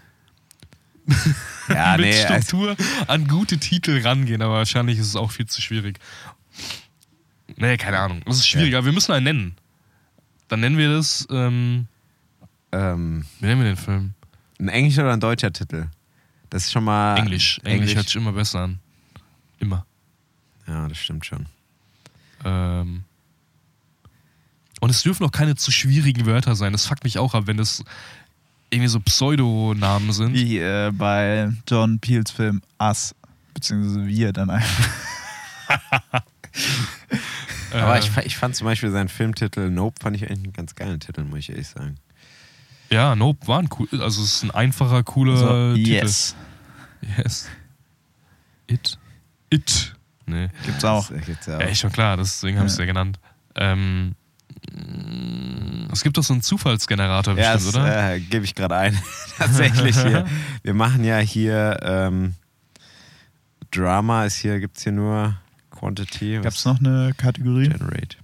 ja, 1.69 1.97
mit 1.97 2.05
nee, 2.05 2.23
also, 2.25 2.45
Struktur 2.45 2.75
an 3.07 3.27
gute 3.27 3.57
Titel 3.57 3.99
rangehen, 4.01 4.41
aber 4.41 4.55
wahrscheinlich 4.55 4.99
ist 4.99 5.07
es 5.07 5.15
auch 5.15 5.31
viel 5.31 5.47
zu 5.47 5.61
schwierig. 5.61 5.97
Nee, 7.55 7.77
keine 7.77 7.97
Ahnung. 7.99 8.21
Das 8.25 8.37
ist 8.37 8.47
schwierig, 8.47 8.75
aber 8.75 8.85
wir 8.85 8.91
müssen 8.93 9.11
einen 9.11 9.23
nennen. 9.23 9.55
Dann 10.49 10.59
nennen 10.59 10.77
wir 10.77 10.93
das, 10.93 11.27
ähm, 11.31 11.87
ähm, 12.71 13.25
wie 13.39 13.45
nennen 13.45 13.61
wir 13.61 13.67
den 13.69 13.77
Film? 13.77 14.13
ein 14.59 14.67
englischer 14.69 15.03
oder 15.03 15.13
ein 15.13 15.19
deutscher 15.19 15.51
Titel? 15.53 15.87
Das 16.49 16.65
ist 16.65 16.71
schon 16.71 16.83
mal... 16.83 17.15
Englisch. 17.17 17.59
Englisch 17.63 17.95
hört 17.95 18.07
sich 18.07 18.15
immer 18.15 18.31
besser 18.33 18.59
an. 18.61 18.79
Immer. 19.59 19.85
Ja, 20.67 20.87
das 20.87 20.97
stimmt 20.97 21.25
schon. 21.25 21.45
Ähm. 22.43 23.03
Und 24.81 24.89
es 24.89 25.01
dürfen 25.03 25.25
auch 25.25 25.31
keine 25.31 25.55
zu 25.55 25.71
schwierigen 25.71 26.25
Wörter 26.25 26.55
sein. 26.55 26.71
Das 26.71 26.85
fuckt 26.87 27.03
mich 27.03 27.17
auch 27.19 27.33
ab, 27.35 27.47
wenn 27.47 27.57
das 27.57 27.83
irgendwie 28.69 28.87
so 28.89 28.99
Pseudonamen 28.99 30.11
sind. 30.11 30.33
Wie 30.33 30.57
äh, 30.59 30.91
bei 30.93 31.51
John 31.67 31.99
Peels 31.99 32.31
Film 32.31 32.61
Us. 32.81 33.15
Beziehungsweise 33.53 34.05
wir 34.07 34.31
dann 34.33 34.49
einfach. 34.49 34.89
Aber 37.71 37.95
Äh, 37.95 37.99
ich, 37.99 38.09
fa- 38.09 38.21
ich 38.23 38.37
fand 38.37 38.55
zum 38.55 38.65
Beispiel 38.65 38.89
seinen 38.91 39.09
Filmtitel 39.09 39.69
Nope, 39.69 39.97
fand 40.01 40.15
ich 40.15 40.23
eigentlich 40.23 40.43
einen 40.45 40.53
ganz 40.53 40.75
geilen 40.75 40.99
Titel, 40.99 41.23
muss 41.23 41.39
ich 41.39 41.49
ehrlich 41.49 41.67
sagen. 41.67 41.95
Ja, 42.89 43.15
Nope 43.15 43.47
war 43.47 43.59
ein 43.59 43.69
cool. 43.79 43.87
Also 44.01 44.21
es 44.23 44.35
ist 44.35 44.43
ein 44.43 44.51
einfacher, 44.51 45.03
cooler 45.03 45.37
So, 45.37 45.75
Titel. 45.75 45.89
yes. 45.89 46.35
Yes. 47.17 47.47
It. 48.67 48.97
It. 49.49 49.95
Nee. 50.25 50.49
Gibt's 50.65 50.83
auch. 50.85 51.09
Das 51.09 51.25
gibt's 51.25 51.45
ja 51.47 51.59
Ja, 51.59 51.65
auch. 51.65 51.71
ist 51.71 51.79
schon 51.79 51.91
klar, 51.91 52.17
deswegen 52.17 52.57
habe 52.57 52.67
ich 52.67 52.73
es 52.73 52.77
Ja. 52.77 52.83
ja 52.83 52.87
genannt. 52.87 53.19
Ähm, 53.55 54.15
es 55.91 56.03
gibt 56.03 56.17
doch 56.17 56.23
so 56.23 56.33
einen 56.33 56.41
Zufallsgenerator 56.43 57.35
Ja, 57.37 57.53
bestimmt, 57.53 57.75
das 57.75 57.81
oder? 57.81 58.13
äh, 58.15 58.19
gebe 58.19 58.45
ich 58.45 58.53
gerade 58.55 58.75
ein. 58.77 58.99
Tatsächlich 59.37 59.97
hier. 59.99 60.25
Wir 60.63 60.73
machen 60.73 61.03
ja 61.03 61.17
hier 61.17 61.79
ähm, 61.81 62.35
Drama 63.71 64.25
ist 64.25 64.35
hier, 64.35 64.59
gibt 64.59 64.77
es 64.77 64.83
hier 64.83 64.91
nur 64.91 65.35
Quantity. 65.71 66.39
Gab 66.41 66.53
es 66.53 66.65
noch 66.65 66.79
eine 66.79 67.13
Kategorie? 67.17 67.69
Generate. 67.69 68.17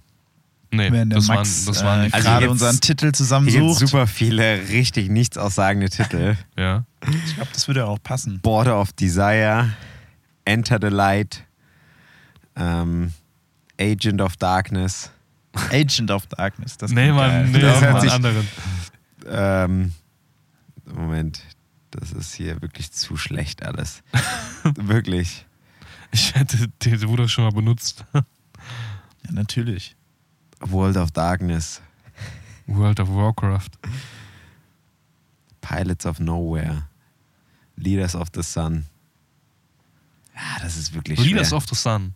Nee, 0.72 0.90
Wenn 0.92 1.10
der 1.10 1.18
das 1.18 1.28
waren, 1.28 1.36
Max 1.38 1.64
das 1.64 1.84
waren 1.84 2.00
äh, 2.02 2.12
Also 2.12 2.28
gerade 2.28 2.42
jetzt- 2.44 2.50
unseren 2.52 2.80
Titel 2.80 3.12
zusammensucht. 3.12 3.80
super 3.80 4.06
viele 4.06 4.68
richtig 4.68 5.08
nichts 5.10 5.36
aussagende 5.38 5.88
Titel. 5.88 6.36
Ja. 6.58 6.84
Ich 7.26 7.34
glaube, 7.36 7.50
das 7.52 7.66
würde 7.68 7.86
auch 7.86 8.02
passen. 8.02 8.40
Border 8.40 8.80
of 8.80 8.92
Desire, 8.92 9.70
Enter 10.44 10.78
the 10.80 10.88
Light, 10.88 11.44
ähm, 12.56 13.12
Agent 13.80 14.20
of 14.20 14.36
Darkness, 14.36 15.10
Agent 15.70 16.10
of 16.10 16.26
Darkness. 16.26 16.76
Das 16.78 16.90
Nee. 16.90 17.12
Mann, 17.12 17.52
nee, 17.52 17.58
Das 17.60 17.80
hört 17.80 17.92
war 17.94 18.00
sich- 18.00 18.12
anderen. 18.12 18.48
ähm, 19.28 19.92
Moment, 20.84 21.42
das 21.90 22.12
ist 22.12 22.34
hier 22.34 22.60
wirklich 22.62 22.90
zu 22.92 23.16
schlecht 23.16 23.64
alles. 23.64 24.02
wirklich. 24.76 25.46
Ich 26.12 26.34
hätte, 26.34 26.68
den 26.84 27.02
wurde 27.08 27.28
schon 27.28 27.44
mal 27.44 27.52
benutzt. 27.52 28.04
Ja, 28.14 28.22
natürlich. 29.32 29.96
World 30.60 30.96
of 30.96 31.10
Darkness, 31.12 31.80
World 32.66 33.00
of 33.00 33.08
Warcraft. 33.08 33.78
Pilots 35.60 36.06
of 36.06 36.20
Nowhere, 36.20 36.84
Leaders 37.76 38.14
of 38.14 38.28
the 38.34 38.42
Sun. 38.42 38.86
Ja, 40.34 40.62
das 40.62 40.76
ist 40.76 40.94
wirklich 40.94 41.18
Leaders 41.18 41.48
schwer. 41.48 41.58
of 41.58 41.66
the 41.68 41.74
Sun. 41.74 42.14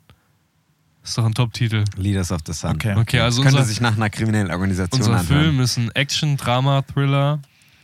Ist 1.03 1.16
doch 1.16 1.24
ein 1.24 1.35
Top-Titel. 1.35 1.85
Leaders 1.96 2.31
of 2.31 2.40
the 2.46 2.53
Sun. 2.53 2.76
Okay. 2.76 2.94
Okay, 2.94 3.20
also 3.20 3.42
Könnte 3.42 3.57
unser, 3.59 3.68
sich 3.68 3.81
nach 3.81 3.96
einer 3.96 4.11
kriminellen 4.11 4.50
Organisation 4.50 5.00
unser 5.00 5.18
anhören. 5.18 5.42
Film 5.44 5.61
ist 5.61 5.76
ein 5.79 5.90
Action-Drama-Thriller 5.92 7.40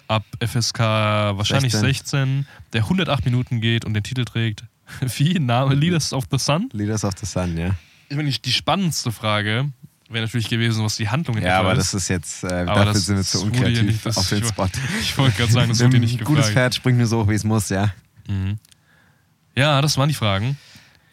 ab 0.08 0.24
FSK 0.40 0.78
wahrscheinlich 0.78 1.72
16. 1.72 2.44
16. 2.44 2.46
der 2.72 2.82
108 2.82 3.24
Minuten 3.24 3.60
geht 3.60 3.84
und 3.84 3.94
den 3.94 4.02
Titel 4.02 4.24
trägt. 4.24 4.64
Wie? 5.16 5.38
Name 5.38 5.74
Leaders 5.74 6.12
of 6.12 6.24
the 6.30 6.38
Sun? 6.38 6.68
Leaders 6.72 7.04
of 7.04 7.14
the 7.18 7.26
Sun, 7.26 7.56
ja. 7.56 7.74
Ich 8.08 8.16
meine, 8.16 8.30
die 8.30 8.52
spannendste 8.52 9.10
Frage 9.10 9.72
wäre 10.10 10.24
natürlich 10.24 10.48
gewesen, 10.48 10.84
was 10.84 10.96
die 10.96 11.08
Handlung 11.08 11.36
in 11.38 11.44
Ja, 11.44 11.58
aber 11.60 11.72
ist. 11.72 11.78
das 11.92 11.94
ist 11.94 12.08
jetzt, 12.08 12.44
äh, 12.44 12.46
Aber 12.48 12.64
dafür 12.84 12.92
das 12.92 13.06
sind 13.06 13.16
wir 13.16 13.24
zu 13.24 13.42
unkreativ 13.42 13.82
nicht- 13.82 14.06
das- 14.06 14.16
auf 14.16 14.28
den 14.28 14.38
ich- 14.42 14.48
Spot. 14.48 14.68
Ich 15.00 15.16
wollte 15.18 15.36
gerade 15.36 15.52
sagen, 15.52 15.68
das 15.70 15.78
wird 15.80 15.92
dir 15.92 16.00
nicht 16.00 16.18
gefragt. 16.18 16.36
gutes 16.36 16.50
Pferd 16.50 16.74
springt 16.74 16.98
nur 16.98 17.06
so 17.06 17.22
hoch, 17.24 17.28
wie 17.28 17.34
es 17.34 17.44
muss, 17.44 17.68
ja. 17.68 17.92
Mhm. 18.28 18.58
Ja, 19.56 19.80
das 19.80 19.96
waren 19.98 20.08
die 20.08 20.14
Fragen. 20.14 20.56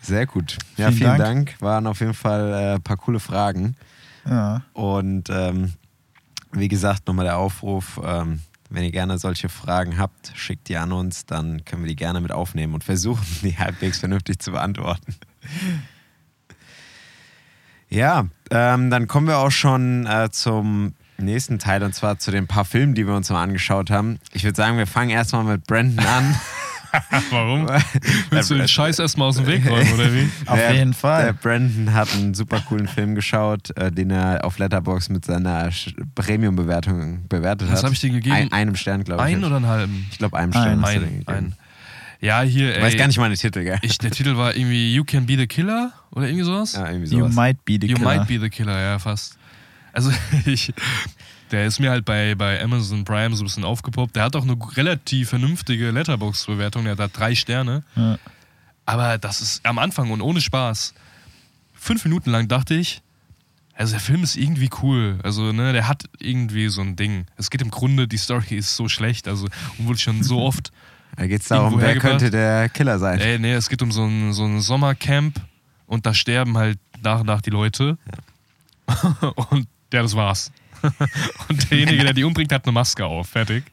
Sehr 0.02 0.26
gut. 0.26 0.58
Ja, 0.78 0.88
Vielen 0.88 0.98
vielen, 0.98 1.18
Dank. 1.18 1.48
Dank. 1.50 1.62
Waren 1.62 1.88
auf 1.88 2.00
jeden 2.02 2.14
Fall 2.14 2.52
äh, 2.54 2.76
ein 2.76 2.82
paar 2.82 2.98
coole 2.98 3.20
Fragen. 3.22 3.76
Ja. 4.30 4.62
Und 4.74 5.30
ähm, 5.30 5.74
wie 6.52 6.68
gesagt, 6.68 7.08
nochmal 7.08 7.26
der 7.26 7.38
Aufruf, 7.38 8.00
ähm, 8.04 8.42
wenn 8.70 8.84
ihr 8.84 8.92
gerne 8.92 9.18
solche 9.18 9.48
Fragen 9.50 9.98
habt, 9.98 10.32
schickt 10.36 10.68
die 10.68 10.78
an 10.78 10.92
uns, 10.92 11.26
dann 11.26 11.64
können 11.64 11.84
wir 11.84 11.90
die 11.90 11.96
gerne 11.96 12.20
mit 12.22 12.32
aufnehmen 12.32 12.74
und 12.74 12.84
versuchen, 12.84 13.26
die 13.44 13.58
halbwegs 13.58 14.00
vernünftig 14.00 14.40
zu 14.40 14.52
beantworten. 14.52 15.16
Ja, 17.94 18.26
ähm, 18.50 18.90
dann 18.90 19.08
kommen 19.08 19.28
wir 19.28 19.38
auch 19.38 19.52
schon 19.52 20.06
äh, 20.08 20.30
zum 20.32 20.94
nächsten 21.18 21.60
Teil 21.60 21.84
und 21.84 21.94
zwar 21.94 22.18
zu 22.20 22.32
den 22.32 22.48
paar 22.48 22.66
Filmen, 22.66 22.96
die 22.96 23.06
wir 23.08 23.16
uns 23.16 23.30
mal 23.30 23.42
angeschaut 23.44 23.92
haben. 23.92 24.20
Ich 24.34 24.44
würde 24.44 24.56
sagen, 24.56 24.78
wir 24.78 24.88
fangen 24.88 25.12
erstmal 25.12 25.44
mit 25.44 25.66
Brandon 25.68 26.06
an. 26.06 26.36
Warum? 27.32 27.68
Willst 28.30 28.52
du 28.52 28.56
den 28.56 28.68
Scheiß 28.68 29.00
erstmal 29.00 29.28
aus 29.30 29.38
dem 29.38 29.48
Weg 29.48 29.68
räumen, 29.68 29.94
oder 29.94 30.14
wie? 30.14 30.30
Auf 30.46 30.58
Der- 30.60 30.74
jeden 30.76 30.94
Fall. 30.94 31.26
Der 31.26 31.34
Brandon 31.34 31.92
hat 31.94 32.14
einen 32.14 32.34
super 32.36 32.60
coolen 32.68 32.88
Film 32.88 33.16
geschaut, 33.16 33.76
äh, 33.78 33.92
den 33.92 34.12
er 34.12 34.46
auf 34.46 34.60
Letterbox 34.60 35.10
mit 35.10 35.26
seiner 35.26 35.70
Premium-Bewertung 36.14 37.28
bewertet 37.28 37.68
hat. 37.70 37.78
Was 37.78 37.84
habe 37.84 37.94
ich 37.96 38.00
dir 38.00 38.12
gegeben? 38.12 38.36
Ein, 38.36 38.52
einem 38.52 38.76
Stern, 38.76 39.04
glaube 39.04 39.24
ich. 39.28 39.36
Ein 39.36 39.44
oder 39.44 39.56
einen 39.56 39.68
halben? 39.68 40.06
Ich 40.12 40.18
glaube, 40.20 40.38
einem 40.38 40.52
Stern. 40.52 40.68
Ein. 40.68 40.82
hast 40.84 40.94
du 40.96 41.00
den 41.00 41.04
Ein, 41.08 41.20
gegeben. 41.20 41.32
ein. 41.32 41.56
Ja, 42.24 42.42
hier, 42.42 42.72
Ich 42.72 42.78
ey. 42.78 42.82
weiß 42.84 42.96
gar 42.98 43.08
nicht 43.08 43.18
mal 43.18 43.30
den 43.30 43.38
Titel, 43.38 43.64
gell? 43.64 43.78
Ich, 43.82 43.98
der 43.98 44.12
Titel 44.12 44.38
war 44.38 44.56
irgendwie 44.56 44.96
You 44.96 45.04
Can 45.04 45.26
Be 45.26 45.36
the 45.38 45.46
Killer 45.46 45.92
oder 46.12 46.26
irgendwie 46.28 46.46
sowas. 46.46 46.74
ja, 46.74 46.90
irgendwie 46.90 47.12
You 47.14 47.20
sowas. 47.20 47.36
might 47.36 47.66
be 47.66 47.78
the 47.82 47.88
you 47.88 47.98
killer. 47.98 48.16
Might 48.18 48.28
Be 48.28 48.40
the 48.40 48.50
Killer, 48.50 48.80
ja, 48.80 48.98
fast. 49.00 49.38
Also, 49.92 50.12
ich, 50.46 50.74
der 51.52 51.66
ist 51.66 51.80
mir 51.80 51.90
halt 51.92 52.06
bei, 52.06 52.34
bei 52.36 52.62
Amazon 52.64 53.04
Prime 53.04 53.36
so 53.36 53.44
ein 53.44 53.48
bisschen 53.48 53.66
aufgepoppt. 53.66 54.16
Der 54.16 54.24
hat 54.24 54.36
auch 54.38 54.44
eine 54.44 54.58
relativ 54.78 55.30
vernünftige 55.30 55.92
Letterbox-Bewertung. 55.92 56.84
Der 56.86 56.94
hat 56.94 57.00
da 57.00 57.08
drei 57.10 57.36
Sterne. 57.36 57.84
Ja. 57.96 58.18
Aber 58.86 59.18
das 59.18 59.42
ist 59.42 59.66
am 59.66 59.78
Anfang 59.78 60.10
und 60.12 60.22
ohne 60.22 60.40
Spaß. 60.42 60.94
Fünf 61.74 62.06
Minuten 62.06 62.32
lang 62.32 62.48
dachte 62.48 62.74
ich, 62.76 63.02
also 63.76 63.92
der 63.92 64.00
Film 64.00 64.24
ist 64.24 64.38
irgendwie 64.38 64.70
cool. 64.82 65.20
Also, 65.24 65.52
ne, 65.52 65.74
der 65.74 65.88
hat 65.90 66.06
irgendwie 66.20 66.70
so 66.70 66.82
ein 66.82 66.96
Ding. 66.96 67.26
Es 67.36 67.50
geht 67.50 67.62
im 67.62 67.70
Grunde, 67.72 68.08
die 68.08 68.18
Story 68.18 68.56
ist 68.56 68.76
so 68.76 68.88
schlecht, 68.88 69.28
also 69.28 69.48
und 69.78 69.88
wurde 69.88 70.00
schon 70.00 70.24
so 70.24 70.40
oft. 70.42 70.72
Da 71.16 71.28
geht 71.28 71.42
es 71.42 71.48
darum, 71.48 71.80
wer 71.80 71.98
könnte 71.98 72.30
der 72.32 72.70
Killer 72.70 73.00
sein. 73.00 73.20
Ey, 73.20 73.40
nee, 73.40 73.54
es 73.54 73.70
geht 73.70 73.82
um 73.82 73.92
so 73.92 74.06
ein, 74.06 74.34
so 74.34 74.46
ein 74.46 74.60
Sommercamp 74.62 75.40
und 75.86 76.06
da 76.06 76.14
sterben 76.14 76.58
halt 76.58 76.80
nach 77.04 77.20
und 77.20 77.28
nach 77.28 77.42
die 77.42 77.52
Leute. 77.52 77.98
und 79.50 79.68
ja, 79.94 80.02
das 80.02 80.16
war's. 80.16 80.52
und 81.50 81.72
derjenige, 81.72 82.04
der 82.04 82.14
die 82.14 82.24
umbringt, 82.24 82.52
hat 82.52 82.66
eine 82.66 82.74
Maske 82.74 83.06
auf. 83.06 83.30
Fertig. 83.30 83.64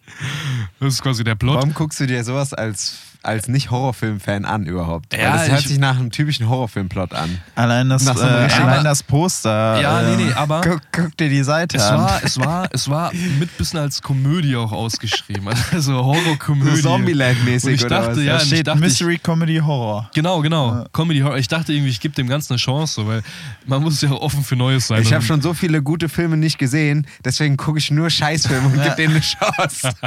Das 0.79 0.95
ist 0.95 1.03
quasi 1.03 1.25
der 1.25 1.35
Plot. 1.35 1.57
Warum 1.57 1.75
guckst 1.75 1.99
du 2.01 2.07
dir 2.07 2.23
sowas 2.23 2.55
als 2.55 2.99
als 3.23 3.49
Nicht-Horrorfilm-Fan 3.49 4.45
an 4.45 4.67
überhaupt? 4.67 5.13
Weil 5.13 5.21
Ja, 5.21 5.33
das 5.37 5.49
hört 5.51 5.61
ich- 5.61 5.69
sich 5.69 5.79
nach 5.79 5.99
einem 5.99 6.11
typischen 6.11 6.49
Horrorfilm-Plot 6.49 7.13
an. 7.15 7.39
Allein 7.55 7.89
das, 7.89 8.05
Nach 8.05 8.17
so 8.17 8.23
einem 8.25 8.49
äh, 8.49 8.53
allein 8.53 8.85
das 8.85 9.03
Poster. 9.03 9.81
Ja, 9.81 10.01
äh, 10.03 10.17
nee, 10.17 10.25
nee, 10.25 10.33
aber- 10.33 10.61
Guck, 10.63 10.81
guck 10.93 11.17
dir 11.17 11.29
die 11.29 11.43
Seite 11.43 11.77
Es 11.77 11.83
an. 11.85 11.99
war, 11.99 12.21
es 12.25 12.39
war, 12.41 12.69
es 12.73 12.89
war 12.89 13.13
mit 13.39 13.57
bisschen 13.59 13.79
als 13.81 14.01
Komödie 14.03 14.57
auch 14.57 14.73
ausgeschrieben. 14.73 15.49
Also 15.73 15.95
Horrorkomödie. 16.05 16.77
So 16.77 16.89
Zombieland-mäßig 16.91 17.75
ich 17.75 17.85
oder 17.85 18.01
dachte, 18.01 18.17
was? 18.17 18.25
ja, 18.25 18.33
da 18.35 18.41
steht 18.41 18.59
ich 18.59 18.65
dachte, 18.65 18.81
Mystery 18.81 19.19
Comedy 19.19 19.59
Horror. 19.59 20.11
Genau, 20.15 20.41
genau. 20.41 20.71
Ja. 20.77 20.85
Comedy 20.93 21.21
Horror. 21.21 21.39
Ich 21.39 21.49
dachte 21.49 21.73
irgendwie, 21.73 21.91
ich 21.91 22.01
gebe 22.01 22.15
dem 22.15 22.29
Ganzen 22.29 22.55
eine 22.55 22.59
Chance, 22.59 23.07
weil 23.07 23.23
man 23.67 23.83
muss 23.83 24.01
ja 24.01 24.11
auch 24.11 24.21
offen 24.21 24.43
für 24.45 24.57
Neues 24.57 24.87
sein. 24.87 25.03
Ich 25.03 25.13
habe 25.13 25.25
schon 25.25 25.41
so 25.43 25.55
viele 25.55 25.83
gute 25.83 26.09
Filme 26.09 26.37
nicht 26.37 26.59
gesehen, 26.59 27.07
deswegen 27.25 27.57
gucke 27.57 27.79
ich 27.79 27.91
nur 27.91 28.09
Scheißfilme 28.11 28.67
und 28.69 28.77
Ja. 28.77 28.85
gebe 28.85 28.97
denen 28.97 29.15
eine 29.15 29.21
Chance. 29.21 29.91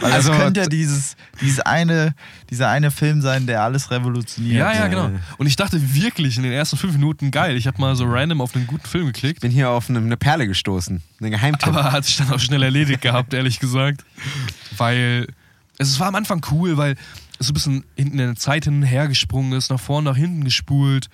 Weil 0.00 0.12
Also- 0.12 0.30
das 0.32 0.38
könnte 0.40 0.60
ja 0.60 0.66
dieses, 0.66 1.16
dieses 1.40 1.60
eine, 1.60 2.14
dieser 2.50 2.68
eine 2.68 2.90
Film 2.90 3.20
sein, 3.22 3.46
der 3.46 3.62
alles 3.62 3.90
revolutioniert. 3.90 4.58
Ja, 4.58 4.72
ja, 4.72 4.78
Ja. 4.80 4.88
genau. 4.88 5.10
Und 5.38 5.46
ich 5.46 5.56
dachte 5.56 5.80
wirklich 5.94 6.36
in 6.36 6.42
den 6.42 6.52
ersten 6.52 6.76
fünf 6.76 6.94
Minuten, 6.94 7.30
geil, 7.30 7.56
ich 7.56 7.66
habe 7.66 7.80
mal 7.80 7.94
so 7.94 8.04
random 8.04 8.40
auf 8.40 8.54
einen 8.56 8.66
guten 8.66 8.86
Film 8.86 9.06
geklickt. 9.06 9.40
Bin 9.40 9.50
hier 9.52 9.70
auf 9.70 9.88
eine, 9.88 10.00
eine 10.00 10.16
Perle 10.16 10.46
gestoßen, 10.48 11.02
einen 11.20 11.30
Geheimtipp. 11.30 11.68
Aber 11.68 11.92
hat 11.92 12.04
sich 12.04 12.16
dann 12.16 12.30
auch 12.32 12.40
schnell 12.40 12.62
erledigt 12.62 13.00
gehabt, 13.02 13.32
ehrlich 13.34 13.60
gesagt. 13.60 14.04
Weil 14.76 15.28
es 15.78 15.98
war 16.00 16.08
am 16.08 16.14
Anfang 16.16 16.44
cool, 16.50 16.76
weil 16.76 16.96
es 17.38 17.46
so 17.46 17.52
ein 17.52 17.54
bisschen 17.54 17.84
hinten 17.96 18.18
in 18.18 18.26
der 18.26 18.36
Zeit 18.36 18.64
hin 18.64 18.74
und 18.76 18.82
her 18.82 19.08
gesprungen 19.08 19.52
ist, 19.52 19.70
nach 19.70 19.80
vorne, 19.80 20.10
nach 20.10 20.16
hinten 20.16 20.44
gespult. 20.44 21.08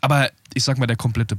Aber 0.00 0.30
ich 0.54 0.62
sag 0.64 0.78
mal, 0.78 0.86
der 0.86 0.96
komplette 0.96 1.36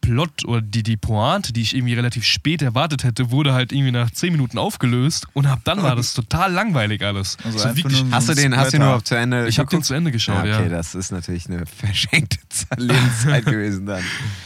Plot 0.00 0.44
oder 0.44 0.60
die, 0.60 0.82
die 0.82 0.96
Pointe, 0.96 1.52
die 1.52 1.62
ich 1.62 1.74
irgendwie 1.74 1.94
relativ 1.94 2.24
spät 2.24 2.62
erwartet 2.62 3.04
hätte, 3.04 3.30
wurde 3.30 3.52
halt 3.52 3.72
irgendwie 3.72 3.92
nach 3.92 4.10
zehn 4.10 4.32
Minuten 4.32 4.58
aufgelöst 4.58 5.26
und 5.34 5.46
ab 5.46 5.60
dann 5.64 5.82
war 5.82 5.96
das 5.96 6.14
total 6.14 6.52
langweilig 6.52 7.04
alles. 7.04 7.36
Also 7.44 7.58
so 7.58 7.76
wirklich, 7.76 8.04
hast 8.10 8.28
du 8.28 8.34
den, 8.34 8.56
hast 8.56 8.68
du 8.68 8.78
den 8.78 8.82
überhaupt 8.82 9.06
zu 9.06 9.14
Ende 9.14 9.48
ich 9.48 9.58
habe 9.58 9.68
den 9.68 9.82
zu 9.82 9.94
Ende 9.94 10.10
geschaut, 10.10 10.46
ja, 10.46 10.58
okay, 10.58 10.64
ja. 10.64 10.68
das 10.68 10.94
ist 10.94 11.12
natürlich 11.12 11.46
eine 11.48 11.66
verschenkte 11.66 12.38
Lebenszeit 12.76 13.44
gewesen 13.44 13.86
dann. 13.86 14.02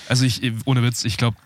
Also 0.08 0.24
ich, 0.24 0.42
ohne 0.64 0.82
Witz, 0.82 1.04
ich 1.04 1.16
glaube, 1.16 1.36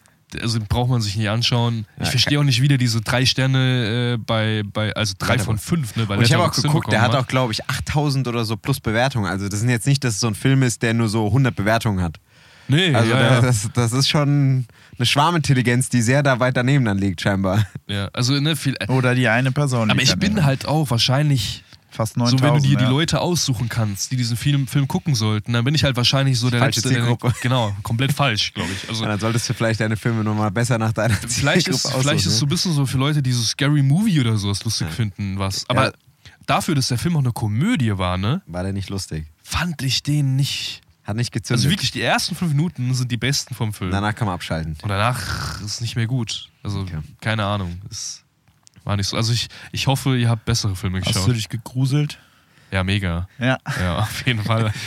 also 0.40 0.58
braucht 0.66 0.90
man 0.90 1.00
sich 1.00 1.16
nicht 1.16 1.28
anschauen. 1.28 1.86
Ja, 1.96 2.04
ich 2.04 2.10
verstehe 2.10 2.38
auch 2.38 2.44
nicht 2.44 2.60
wieder 2.60 2.76
diese 2.76 3.00
drei 3.00 3.24
Sterne 3.24 4.14
äh, 4.14 4.16
bei, 4.18 4.62
bei, 4.64 4.92
also 4.94 5.14
drei 5.18 5.38
von 5.38 5.58
fünf, 5.58 5.96
ne? 5.96 6.06
Und 6.06 6.22
ich 6.22 6.32
habe 6.32 6.44
auch 6.44 6.52
geguckt, 6.52 6.92
der 6.92 7.00
hat 7.00 7.14
auch, 7.14 7.26
glaube 7.26 7.52
ich, 7.52 7.68
8000 7.68 8.28
oder 8.28 8.44
so 8.44 8.56
plus 8.56 8.80
Bewertungen. 8.80 9.26
Also 9.26 9.48
das 9.48 9.60
sind 9.60 9.70
jetzt 9.70 9.86
nicht, 9.86 10.04
dass 10.04 10.14
es 10.14 10.20
so 10.20 10.26
ein 10.26 10.34
Film 10.34 10.62
ist, 10.62 10.82
der 10.82 10.94
nur 10.94 11.08
so 11.08 11.26
100 11.26 11.54
Bewertungen 11.54 12.02
hat. 12.02 12.18
Nee, 12.68 12.94
Also 12.94 13.10
ja, 13.10 13.18
der- 13.18 13.30
ja. 13.32 13.40
Das, 13.40 13.68
das 13.74 13.92
ist 13.92 14.08
schon 14.08 14.66
eine 14.98 15.06
Schwarmintelligenz, 15.06 15.88
die 15.88 16.02
sehr 16.02 16.22
da 16.22 16.38
weit 16.40 16.56
daneben 16.56 16.84
dann 16.84 16.98
liegt 16.98 17.20
scheinbar. 17.20 17.66
ja. 17.86 18.08
Also, 18.12 18.38
ne, 18.40 18.56
viel, 18.56 18.76
Oder 18.88 19.14
die 19.14 19.28
eine 19.28 19.52
Person. 19.52 19.90
aber 19.90 20.00
liegt 20.00 20.12
ich 20.12 20.18
bin 20.18 20.30
daneben. 20.30 20.46
halt 20.46 20.66
auch 20.68 20.90
wahrscheinlich, 20.90 21.64
fast 21.90 22.14
so 22.14 22.20
9000. 22.20 22.42
wenn 22.42 22.54
du 22.62 22.68
dir 22.68 22.72
ja. 22.74 22.78
die 22.86 22.92
Leute 22.92 23.20
aussuchen 23.20 23.68
kannst, 23.68 24.12
die 24.12 24.16
diesen 24.16 24.36
Film, 24.36 24.66
Film 24.66 24.86
gucken 24.88 25.14
sollten, 25.14 25.52
dann 25.54 25.64
bin 25.64 25.74
ich 25.74 25.84
halt 25.84 25.96
wahrscheinlich 25.96 26.38
so 26.38 26.50
der 26.50 26.60
Falsche 26.60 26.80
Letzte, 26.80 26.88
der, 26.94 26.98
Zielgruppe. 27.04 27.32
genau, 27.40 27.74
komplett 27.82 28.12
falsch, 28.12 28.52
glaube 28.54 28.70
ich. 28.72 28.88
Also 28.88 29.02
Und 29.04 29.08
dann 29.08 29.20
solltest 29.20 29.48
du 29.48 29.54
vielleicht 29.54 29.80
deine 29.80 29.96
Filme 29.96 30.22
nochmal 30.24 30.50
besser 30.50 30.76
nach 30.78 30.92
deiner 30.92 31.14
vielleicht 31.14 31.68
ist, 31.68 31.82
Zielgruppe 31.82 32.02
vielleicht 32.02 32.20
ist 32.26 32.26
es 32.26 32.38
so 32.38 32.44
aussuchen, 32.44 32.46
ein 32.46 32.50
bisschen 32.50 32.72
so 32.74 32.86
für 32.86 32.98
Leute, 32.98 33.22
die 33.22 33.32
so 33.32 33.42
Scary 33.42 33.82
Movie 33.82 34.20
oder 34.20 34.36
sowas 34.36 34.62
lustig 34.64 34.88
finden, 34.88 35.38
was. 35.38 35.64
Aber 35.70 35.86
Ja. 35.86 35.92
dafür, 36.46 36.74
dass 36.74 36.88
der 36.88 36.98
Film 36.98 37.16
auch 37.16 37.20
eine 37.20 37.32
Komödie 37.32 37.96
war, 37.96 38.18
ne, 38.18 38.28
ne? 38.28 38.42
War 38.46 38.62
der 38.64 38.72
nicht 38.74 38.90
lustig. 38.90 39.26
fand 39.42 39.80
ich 39.82 40.02
den 40.02 40.36
nicht. 40.36 40.82
Hat 41.08 41.16
nicht 41.16 41.32
gezündet. 41.32 41.64
Also 41.64 41.70
wirklich, 41.70 41.90
die 41.90 42.02
ersten 42.02 42.34
fünf 42.36 42.52
Minuten 42.52 42.92
sind 42.94 43.10
die 43.10 43.16
besten 43.16 43.54
vom 43.54 43.72
Film. 43.72 43.90
Danach 43.90 44.14
kann 44.14 44.26
man 44.26 44.34
abschalten. 44.34 44.76
Und 44.82 44.88
danach 44.90 45.58
ist 45.60 45.64
es 45.64 45.80
nicht 45.80 45.96
mehr 45.96 46.06
gut. 46.06 46.50
Also, 46.62 46.80
Okay. 46.80 46.98
keine 47.22 47.44
Ahnung. 47.46 47.80
Es 47.90 48.22
war 48.84 48.94
nicht 48.96 49.08
so. 49.08 49.16
Also, 49.16 49.32
ich, 49.32 49.48
ich 49.72 49.86
hoffe, 49.86 50.16
ihr 50.18 50.28
habt 50.28 50.44
bessere 50.44 50.76
Filme 50.76 51.00
Hast 51.00 51.08
du 51.08 51.20
geschaut. 51.20 51.34
dich 51.34 51.48
gegruselt? 51.48 52.18
Ja, 52.70 52.84
mega. 52.84 53.26
Ja. 53.38 53.56
Ja, 53.80 53.98
auf 54.00 54.26
jeden 54.26 54.44
Fall. 54.44 54.70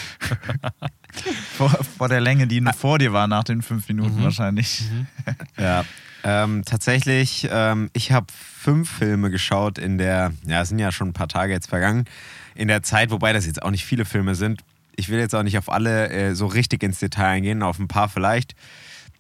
Vor, 1.58 1.70
vor 1.98 2.08
der 2.08 2.22
Länge, 2.22 2.48
die 2.48 2.62
vor 2.78 2.98
dir 3.00 3.12
war 3.12 3.28
nach 3.28 3.44
den 3.44 3.62
fünf 3.62 3.88
Minuten 3.90 4.20
Mhm. 4.20 4.24
wahrscheinlich. 4.24 4.84
Ja. 5.58 5.84
Ähm, 6.24 6.64
tatsächlich, 6.66 7.48
ähm, 7.52 7.90
ich 7.94 8.12
habe 8.12 8.28
fünf 8.32 8.90
Filme 8.90 9.32
geschaut 9.32 9.78
in 9.80 9.98
der, 9.98 10.32
ja, 10.46 10.62
es 10.62 10.70
sind 10.70 10.78
ja 10.80 10.92
schon 10.92 11.10
ein 11.10 11.14
paar 11.14 11.28
Tage 11.28 11.52
jetzt 11.52 11.68
vergangen, 11.68 12.06
in 12.54 12.68
der 12.68 12.84
Zeit, 12.84 13.10
wobei 13.10 13.34
das 13.34 13.46
jetzt 13.48 13.62
auch 13.64 13.72
nicht 13.72 13.86
viele 13.86 14.06
Filme 14.06 14.36
sind. 14.36 14.62
Ich 14.96 15.10
will 15.10 15.20
jetzt 15.20 15.34
auch 15.36 15.44
nicht 15.44 15.58
auf 15.58 15.72
alle 15.72 16.10
äh, 16.10 16.36
so 16.36 16.46
richtig 16.46 16.84
ins 16.84 17.00
Detail 17.00 17.28
eingehen, 17.28 17.64
auf 17.64 17.80
ein 17.80 17.88
paar 17.88 18.10
vielleicht. 18.10 18.56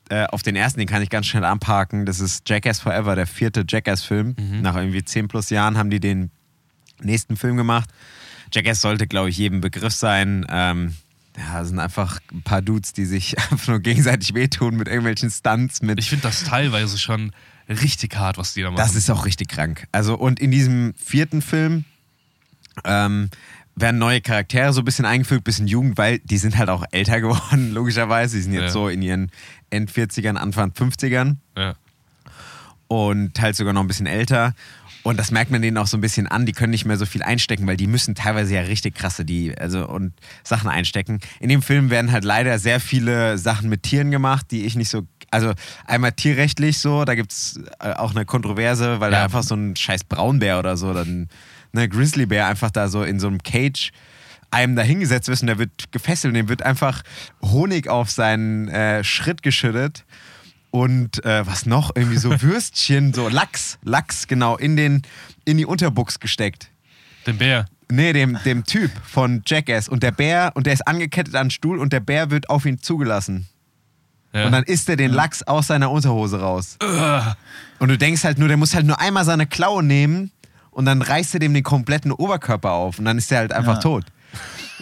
Äh, 0.10 0.26
auf 0.26 0.44
den 0.44 0.56
ersten, 0.56 0.80
den 0.80 0.88
kann 0.88 1.02
ich 1.02 1.10
ganz 1.10 1.28
schnell 1.28 1.46
anparken. 1.46 2.06
Das 2.06 2.20
ist 2.20 2.48
Jackass 2.50 2.80
Forever, 2.82 3.16
der 3.16 3.28
vierte 3.28 3.64
Jackass-Film. 3.68 4.36
Nach 4.62 4.76
irgendwie 4.76 5.04
zehn 5.06 5.28
plus 5.28 5.50
Jahren 5.50 5.78
haben 5.78 5.90
die 5.90 6.02
den 6.02 6.32
nächsten 7.02 7.38
Film 7.38 7.56
gemacht. 7.56 7.90
Jackass 8.54 8.82
sollte, 8.82 9.08
glaube 9.08 9.30
ich, 9.30 9.38
jedem 9.38 9.62
Begriff 9.62 9.94
sein. 9.94 10.46
Ähm, 10.50 10.96
ja, 11.38 11.64
sind 11.64 11.80
einfach 11.80 12.20
ein 12.34 12.42
paar 12.42 12.62
Dudes, 12.62 12.92
die 12.94 13.06
sich 13.06 13.38
einfach 13.52 13.70
nur 13.70 13.80
gegenseitig 13.80 14.34
wehtun 14.34 14.76
mit 14.76 14.88
irgendwelchen 14.88 15.30
Stunts, 15.30 15.82
mit 15.82 16.00
Ich 16.00 16.10
finde 16.10 16.24
das 16.24 16.44
teilweise 16.44 16.98
schon 16.98 17.32
richtig 17.70 18.16
hart, 18.18 18.38
was 18.38 18.54
die 18.54 18.62
da 18.62 18.68
machen. 18.72 18.78
das 18.78 18.96
ist 18.96 19.10
auch 19.10 19.26
richtig 19.26 19.48
krank. 19.48 19.88
Also, 19.94 20.16
und 20.16 20.40
in 20.40 20.52
diesem 20.52 20.94
vierten 20.96 21.42
Film 21.42 21.86
ähm, 22.84 23.30
werden 23.76 23.98
neue 24.00 24.22
Charaktere 24.22 24.74
so 24.74 24.82
ein 24.82 24.86
bisschen 24.86 25.06
eingefügt, 25.06 25.44
bisschen 25.44 25.68
Jugend, 25.68 25.98
weil 25.98 26.20
die 26.20 26.38
sind 26.38 26.58
halt 26.58 26.70
auch 26.70 26.84
älter 26.92 27.22
geworden, 27.22 27.72
logischerweise. 27.74 28.36
Die 28.38 28.44
sind 28.44 28.54
jetzt 28.54 28.62
Ja. 28.64 28.70
so 28.70 28.88
in 28.90 29.02
ihren 29.02 29.32
End 29.70 29.92
40ern, 29.92 30.36
Anfang 30.36 30.72
50ern 30.72 31.38
ja. 31.58 31.74
und 32.88 33.34
teils 33.34 33.58
sogar 33.58 33.74
noch 33.74 33.82
ein 33.82 33.88
bisschen 33.88 34.08
älter. 34.08 34.54
Und 35.04 35.18
das 35.18 35.32
merkt 35.32 35.50
man 35.50 35.64
denen 35.64 35.78
auch 35.78 35.88
so 35.88 35.98
ein 35.98 36.02
bisschen 36.02 36.28
an. 36.28 36.46
Die 36.46 36.52
können 36.52 36.70
nicht 36.70 36.86
mehr 36.86 36.96
so 36.98 37.08
viel 37.08 37.24
einstecken, 37.24 37.66
weil 37.66 37.76
die 37.76 37.88
müssen 37.88 38.14
teilweise 38.14 38.54
ja 38.54 38.62
richtig 38.62 38.94
krasse 38.94 39.26
die 39.26 39.58
also 39.58 39.88
und 39.88 40.14
Sachen 40.44 40.70
einstecken. 40.70 41.20
In 41.40 41.50
dem 41.50 41.64
Film 41.64 41.90
werden 41.90 42.12
halt 42.12 42.24
leider 42.24 42.60
sehr 42.60 42.80
viele 42.80 43.40
Sachen 43.40 43.68
mit 43.68 43.82
Tieren 43.82 44.12
gemacht, 44.12 44.46
die 44.52 44.64
ich 44.66 44.76
nicht 44.76 44.90
so 44.90 45.08
also 45.32 45.54
einmal 45.88 46.12
tierrechtlich 46.12 46.78
so, 46.80 47.06
da 47.06 47.16
gibt 47.16 47.32
es 47.32 47.60
auch 47.80 48.12
eine 48.14 48.26
Kontroverse, 48.26 49.00
weil 49.00 49.12
da 49.12 49.20
Ja. 49.20 49.24
einfach 49.24 49.44
so 49.44 49.56
ein 49.56 49.76
scheiß 49.78 50.04
Braunbär 50.04 50.60
oder 50.60 50.76
so, 50.76 50.94
dann 50.94 51.30
ne 51.74 51.90
Grizzlybär 51.90 52.48
einfach 52.48 52.72
da 52.72 52.88
so 52.88 53.04
in 53.04 53.20
so 53.20 53.28
einem 53.28 53.42
Cage 53.44 53.92
einem 54.52 54.76
da 54.76 54.82
hingesetzt 54.82 55.30
wird 55.30 55.42
und 55.42 55.48
der 55.48 55.58
wird 55.58 55.92
gefesselt 55.92 56.32
und 56.32 56.36
dem 56.36 56.50
wird 56.50 56.62
einfach 56.62 57.04
Honig 57.42 57.88
auf 57.88 58.12
seinen 58.12 58.68
äh, 58.68 59.04
Schritt 59.04 59.44
geschüttet 59.44 60.06
und 60.72 61.24
äh, 61.26 61.46
was 61.46 61.66
noch? 61.66 61.92
Irgendwie 61.96 62.18
so 62.18 62.30
Würstchen, 62.42 63.14
so 63.14 63.30
Lachs, 63.30 63.78
Lachs, 63.84 64.28
genau, 64.28 64.58
in, 64.58 64.76
den, 64.76 65.04
in 65.46 65.58
die 65.58 65.66
Unterbuchs 65.66 66.20
gesteckt. 66.20 66.70
Den 67.28 67.38
Bär. 67.38 67.66
Nee, 67.90 68.14
dem, 68.14 68.40
dem 68.46 68.64
Typ 68.64 68.90
von 69.06 69.42
Jackass. 69.46 69.90
Und 69.90 70.02
der 70.02 70.12
Bär, 70.12 70.52
und 70.56 70.66
der 70.66 70.74
ist 70.74 70.88
angekettet 70.88 71.36
an 71.36 71.48
den 71.48 71.52
Stuhl 71.52 71.78
und 71.78 71.92
der 71.92 72.00
Bär 72.00 72.32
wird 72.32 72.50
auf 72.50 72.66
ihn 72.66 72.80
zugelassen. 72.80 73.48
Ja. 74.34 74.46
Und 74.46 74.54
dann 74.54 74.64
isst 74.64 74.88
er 74.88 74.96
den 74.96 75.12
Lachs 75.12 75.44
aus 75.44 75.68
seiner 75.68 75.92
Unterhose 75.92 76.40
raus. 76.40 76.78
Und 77.80 77.90
du 77.90 77.98
denkst 77.98 78.24
halt 78.24 78.38
nur, 78.38 78.48
der 78.48 78.56
muss 78.56 78.74
halt 78.74 78.86
nur 78.86 79.00
einmal 79.02 79.26
seine 79.26 79.46
Klaue 79.46 79.84
nehmen 79.84 80.32
und 80.72 80.86
dann 80.86 81.02
reißt 81.02 81.34
er 81.36 81.40
dem 81.40 81.54
den 81.54 81.64
kompletten 81.64 82.12
Oberkörper 82.12 82.72
auf 82.72 83.00
und 83.00 83.06
dann 83.06 83.18
ist 83.18 83.32
er 83.32 83.40
halt 83.40 83.54
einfach 83.54 83.76
Ja. 83.76 83.82
tot. 83.82 84.06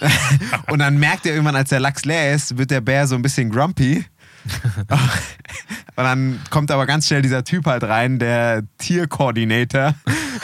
und 0.72 0.80
dann 0.80 0.98
merkt 0.98 1.26
er 1.26 1.34
irgendwann, 1.34 1.56
als 1.56 1.70
der 1.70 1.80
Lachs 1.80 2.06
leer 2.06 2.34
ist, 2.34 2.58
wird 2.58 2.72
der 2.72 2.82
Bär 2.82 3.08
so 3.08 3.16
ein 3.16 3.22
bisschen 3.22 3.50
grumpy. 3.50 4.06
und 4.88 6.04
dann 6.04 6.40
kommt 6.50 6.72
aber 6.72 6.86
ganz 6.86 7.08
schnell 7.08 7.22
dieser 7.22 7.44
Typ 7.44 7.66
halt 7.66 7.84
rein, 7.84 8.20
der 8.20 8.64
Tierkoordinator. 8.78 9.96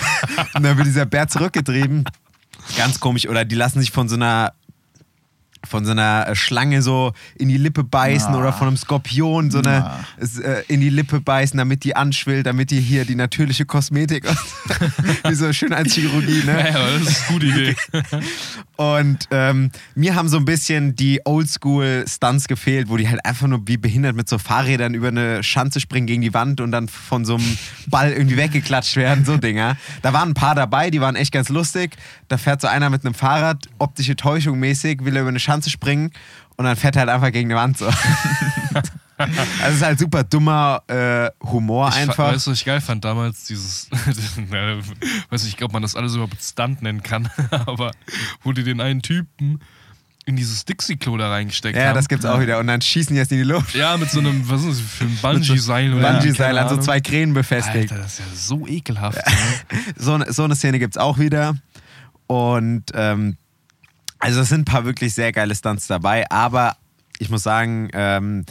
und 0.53 0.63
dann 0.63 0.77
wird 0.77 0.87
dieser 0.87 1.05
Bär 1.05 1.27
zurückgetrieben. 1.27 2.03
Ganz 2.77 2.99
komisch. 2.99 3.27
Oder 3.27 3.45
die 3.45 3.55
lassen 3.55 3.79
sich 3.79 3.91
von 3.91 4.09
so 4.09 4.15
einer 4.15 4.53
von 5.65 5.85
so 5.85 5.91
einer 5.91 6.35
Schlange 6.35 6.81
so 6.81 7.13
in 7.37 7.49
die 7.49 7.57
Lippe 7.57 7.83
beißen 7.83 8.33
Ah. 8.33 8.37
oder 8.39 8.53
von 8.53 8.67
einem 8.67 8.77
Skorpion 8.77 9.51
so 9.51 9.59
eine 9.59 9.85
Ah. 9.85 9.99
in 10.67 10.81
die 10.81 10.89
Lippe 10.89 11.19
beißen, 11.21 11.57
damit 11.57 11.83
die 11.83 11.95
anschwillt, 11.95 12.45
damit 12.45 12.71
die 12.71 12.79
hier 12.81 13.05
die 13.05 13.15
natürliche 13.15 13.65
Kosmetik 13.65 14.25
wie 15.27 15.33
so 15.35 15.51
schön 15.53 15.73
als 15.73 15.93
Chirurgie, 15.93 16.39
ja, 16.45 16.53
ne? 16.53 16.69
ja, 16.69 16.87
das 16.99 17.01
ist 17.09 17.29
eine 17.29 17.39
gute 17.39 17.45
Idee. 17.47 17.75
Und 18.77 19.27
ähm, 19.31 19.71
mir 19.95 20.15
haben 20.15 20.27
so 20.27 20.37
ein 20.37 20.43
bisschen 20.45 20.95
die 20.95 21.21
Oldschool-Stunts 21.25 22.47
gefehlt, 22.47 22.89
wo 22.89 22.97
die 22.97 23.07
halt 23.07 23.25
einfach 23.25 23.47
nur 23.47 23.61
wie 23.67 23.77
behindert 23.77 24.15
mit 24.17 24.27
so 24.27 24.37
Fahrrädern 24.37 24.93
über 24.93 25.07
eine 25.07 25.43
Schanze 25.43 25.79
springen 25.79 26.07
gegen 26.07 26.21
die 26.21 26.33
Wand 26.33 26.59
und 26.59 26.71
dann 26.71 26.89
von 26.89 27.23
so 27.23 27.35
einem 27.35 27.57
Ball 27.87 28.11
irgendwie 28.11 28.35
weggeklatscht 28.35 28.97
werden, 28.97 29.23
so 29.23 29.37
Dinger. 29.37 29.77
Da 30.01 30.11
waren 30.11 30.29
ein 30.29 30.33
paar 30.33 30.55
dabei, 30.55 30.89
die 30.89 30.99
waren 30.99 31.15
echt 31.15 31.31
ganz 31.31 31.47
lustig. 31.49 31.95
Da 32.27 32.37
fährt 32.37 32.59
so 32.59 32.67
einer 32.67 32.89
mit 32.89 33.05
einem 33.05 33.13
Fahrrad, 33.13 33.67
optische 33.79 34.15
Täuschung 34.17 34.59
mäßig, 34.59 35.05
will 35.05 35.15
er 35.15 35.21
über 35.21 35.29
eine 35.29 35.39
Schanze 35.39 35.54
springen 35.69 36.11
und 36.57 36.65
dann 36.65 36.75
fährt 36.75 36.95
er 36.95 37.01
halt 37.01 37.09
einfach 37.09 37.31
gegen 37.31 37.49
die 37.49 37.55
Wand 37.55 37.77
so. 37.77 37.85
also 39.17 39.33
es 39.67 39.75
ist 39.75 39.81
halt 39.83 39.99
super 39.99 40.23
dummer 40.23 40.81
äh, 40.87 41.29
Humor 41.45 41.87
Ich 41.89 41.95
fa- 41.95 42.01
einfach. 42.01 42.33
Weißt 42.33 42.47
du, 42.47 42.51
was 42.51 42.59
ich 42.59 42.65
geil 42.65 42.81
fand 42.81 43.05
damals? 43.05 43.45
Dieses, 43.45 43.89
na, 44.49 44.77
weiß 45.29 45.43
nicht, 45.45 45.61
ob 45.63 45.71
man 45.73 45.81
das 45.81 45.95
alles 45.95 46.13
überhaupt 46.15 46.41
Stunt 46.41 46.81
nennen 46.81 47.01
kann, 47.03 47.29
aber 47.51 47.91
wo 48.43 48.51
die 48.51 48.63
den 48.63 48.81
einen 48.81 49.01
Typen 49.01 49.61
in 50.27 50.35
dieses 50.35 50.65
Dixie-Klo 50.65 51.17
da 51.17 51.29
reingesteckt 51.29 51.77
ja, 51.77 51.89
haben. 51.89 51.93
das 51.95 52.07
gibt's 52.07 52.25
auch 52.25 52.39
wieder. 52.39 52.57
Und 52.57 52.65
dann 52.65 52.81
schießen 52.81 53.13
die 53.13 53.19
jetzt 53.19 53.31
in 53.31 53.37
die 53.37 53.43
Luft. 53.43 53.75
Ja, 53.75 53.95
mit 53.95 54.09
so 54.09 54.19
einem, 54.19 54.49
was 54.49 54.63
ist 54.63 54.69
das 54.69 54.79
für 54.79 55.03
ein 55.03 55.17
Bungee-Seil 55.21 55.93
oder 55.93 56.13
Bungee-Seil 56.13 56.47
keine 56.47 56.61
an 56.61 56.67
so 56.67 56.73
Ahnung. 56.73 56.83
zwei 56.85 56.99
Kränen 56.99 57.35
befestigt. 57.35 57.91
Alter, 57.91 57.97
das 58.03 58.13
ist 58.13 58.19
ja 58.19 58.25
so 58.33 58.65
ekelhaft. 58.65 59.17
ne? 59.17 59.79
So, 59.95 60.19
so 60.27 60.43
eine 60.43 60.55
Szene 60.55 60.79
gibt 60.79 60.95
es 60.95 60.97
auch 60.99 61.19
wieder. 61.19 61.55
Und 62.25 62.85
ähm, 62.95 63.37
also 64.25 64.41
es 64.41 64.49
sind 64.49 64.61
ein 64.61 64.65
paar 64.65 64.85
wirklich 64.85 65.13
sehr 65.13 65.31
geile 65.31 65.53
Stunts 65.53 65.85
dabei, 65.85 66.29
aber 66.31 66.77
ich 67.19 67.29
muss 67.29 67.43
sagen, 67.43 67.89
ähm, 67.93 68.43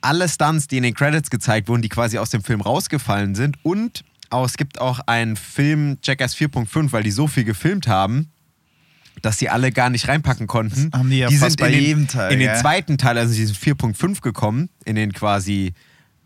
alle 0.00 0.28
Stunts, 0.28 0.66
die 0.66 0.78
in 0.78 0.82
den 0.82 0.94
Credits 0.94 1.30
gezeigt 1.30 1.68
wurden, 1.68 1.80
die 1.80 1.88
quasi 1.88 2.18
aus 2.18 2.30
dem 2.30 2.42
Film 2.42 2.60
rausgefallen 2.60 3.36
sind 3.36 3.56
und 3.62 4.04
auch, 4.30 4.44
es 4.44 4.56
gibt 4.56 4.80
auch 4.80 4.98
einen 5.06 5.36
Film 5.36 5.98
Jackass 6.02 6.34
4.5, 6.34 6.90
weil 6.90 7.04
die 7.04 7.12
so 7.12 7.28
viel 7.28 7.44
gefilmt 7.44 7.86
haben, 7.86 8.32
dass 9.22 9.38
sie 9.38 9.48
alle 9.48 9.70
gar 9.70 9.90
nicht 9.90 10.08
reinpacken 10.08 10.48
konnten. 10.48 10.90
Das 10.90 10.98
haben 10.98 11.08
die 11.08 11.18
ja 11.18 11.28
die 11.28 11.36
fast 11.36 11.52
sind 11.52 11.60
bei 11.60 11.68
in 11.68 11.74
den, 11.74 11.82
jedem 11.84 12.08
Teil, 12.08 12.32
In 12.32 12.40
den 12.40 12.48
gell? 12.48 12.60
zweiten 12.60 12.98
Teil, 12.98 13.16
also 13.16 13.32
diesen 13.32 13.54
4.5 13.54 14.22
gekommen, 14.22 14.70
in 14.84 14.96
den 14.96 15.12
quasi 15.12 15.72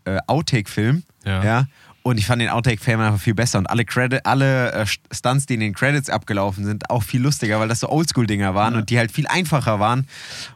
äh, 0.05 0.17
Outtake-Film. 0.25 1.03
Ja. 1.23 1.43
Ja. 1.43 1.67
Und 2.01 2.17
ich 2.17 2.25
fand 2.25 2.41
den 2.41 2.49
Outtake-Film 2.49 2.99
einfach 3.01 3.19
viel 3.19 3.33
besser. 3.33 3.59
Und 3.59 3.67
alle, 3.67 3.85
Credit, 3.85 4.25
alle 4.25 4.71
äh, 4.71 4.85
Stunts, 5.11 5.45
die 5.45 5.55
in 5.55 5.59
den 5.59 5.73
Credits 5.73 6.09
abgelaufen 6.09 6.65
sind, 6.65 6.89
auch 6.89 7.03
viel 7.03 7.21
lustiger, 7.21 7.59
weil 7.59 7.67
das 7.67 7.81
so 7.81 7.89
Oldschool-Dinger 7.89 8.55
waren 8.55 8.75
und 8.75 8.89
die 8.89 8.97
halt 8.97 9.11
viel 9.11 9.27
einfacher 9.27 9.79
waren. 9.79 10.07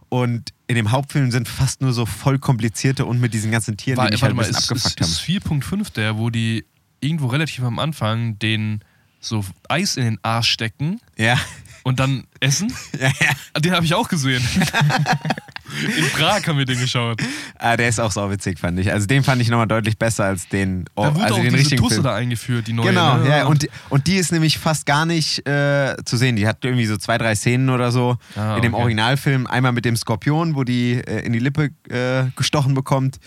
Und 0.09 0.53
in 0.67 0.75
dem 0.75 0.91
Hauptfilm 0.91 1.31
sind 1.31 1.47
fast 1.47 1.81
nur 1.81 1.91
so 1.91 2.05
voll 2.05 2.39
komplizierte 2.39 3.05
und 3.05 3.19
mit 3.19 3.33
diesen 3.33 3.51
ganzen 3.51 3.77
Tieren, 3.77 4.05
die 4.05 4.11
mich 4.11 4.23
halt 4.23 4.33
ein 4.33 4.37
bisschen 4.37 4.55
ist, 4.55 4.71
abgefuckt 4.71 5.01
ist, 5.01 5.09
ist 5.09 5.21
4.5 5.21 5.93
der, 5.93 6.17
wo 6.17 6.29
die 6.29 6.65
irgendwo 7.01 7.27
relativ 7.27 7.63
am 7.63 7.79
Anfang 7.79 8.39
den 8.39 8.81
so 9.19 9.43
Eis 9.69 9.97
in 9.97 10.05
den 10.05 10.19
Arsch 10.21 10.49
stecken 10.49 10.99
haben. 11.17 11.23
Ja. 11.23 11.39
und 11.83 11.99
dann 11.99 12.25
essen? 12.39 12.73
ja, 12.99 13.07
ja. 13.07 13.59
Den 13.59 13.73
habe 13.73 13.85
ich 13.85 13.93
auch 13.93 14.07
gesehen. 14.07 14.43
In 15.97 16.05
Prag 16.11 16.45
haben 16.47 16.57
wir 16.57 16.65
den 16.65 16.79
geschaut. 16.79 17.21
Ah, 17.57 17.75
der 17.77 17.89
ist 17.89 17.99
auch 17.99 18.11
so 18.11 18.29
witzig, 18.31 18.59
fand 18.59 18.79
ich. 18.79 18.91
Also 18.91 19.07
den 19.07 19.23
fand 19.23 19.41
ich 19.41 19.49
nochmal 19.49 19.67
deutlich 19.67 19.97
besser 19.97 20.25
als 20.25 20.47
den, 20.49 20.85
oh, 20.95 21.03
Da 21.03 21.15
wurde 21.15 21.23
also 21.25 21.35
auch 21.35 21.39
den 21.39 21.45
diese 21.49 21.57
richtigen 21.57 21.81
Tusse 21.81 21.95
Film. 21.95 22.03
da 22.05 22.15
eingeführt, 22.15 22.67
die 22.67 22.73
neue. 22.73 22.87
Genau, 22.89 23.17
ne? 23.17 23.29
ja, 23.29 23.45
und, 23.45 23.67
und 23.89 24.07
die 24.07 24.15
ist 24.15 24.31
nämlich 24.31 24.57
fast 24.57 24.85
gar 24.85 25.05
nicht 25.05 25.47
äh, 25.47 25.95
zu 26.05 26.17
sehen. 26.17 26.35
Die 26.35 26.47
hat 26.47 26.63
irgendwie 26.63 26.85
so 26.85 26.97
zwei, 26.97 27.17
drei 27.17 27.35
Szenen 27.35 27.69
oder 27.69 27.91
so 27.91 28.17
Ah, 28.35 28.55
in 28.55 28.61
dem 28.61 28.73
okay. 28.73 28.81
Originalfilm. 28.83 29.47
Einmal 29.47 29.71
mit 29.71 29.85
dem 29.85 29.95
Skorpion, 29.95 30.55
wo 30.55 30.63
die 30.63 30.93
äh, 30.93 31.25
in 31.25 31.33
die 31.33 31.39
Lippe 31.39 31.71
äh, 31.89 32.25
gestochen 32.35 32.73
bekommt. 32.73 33.17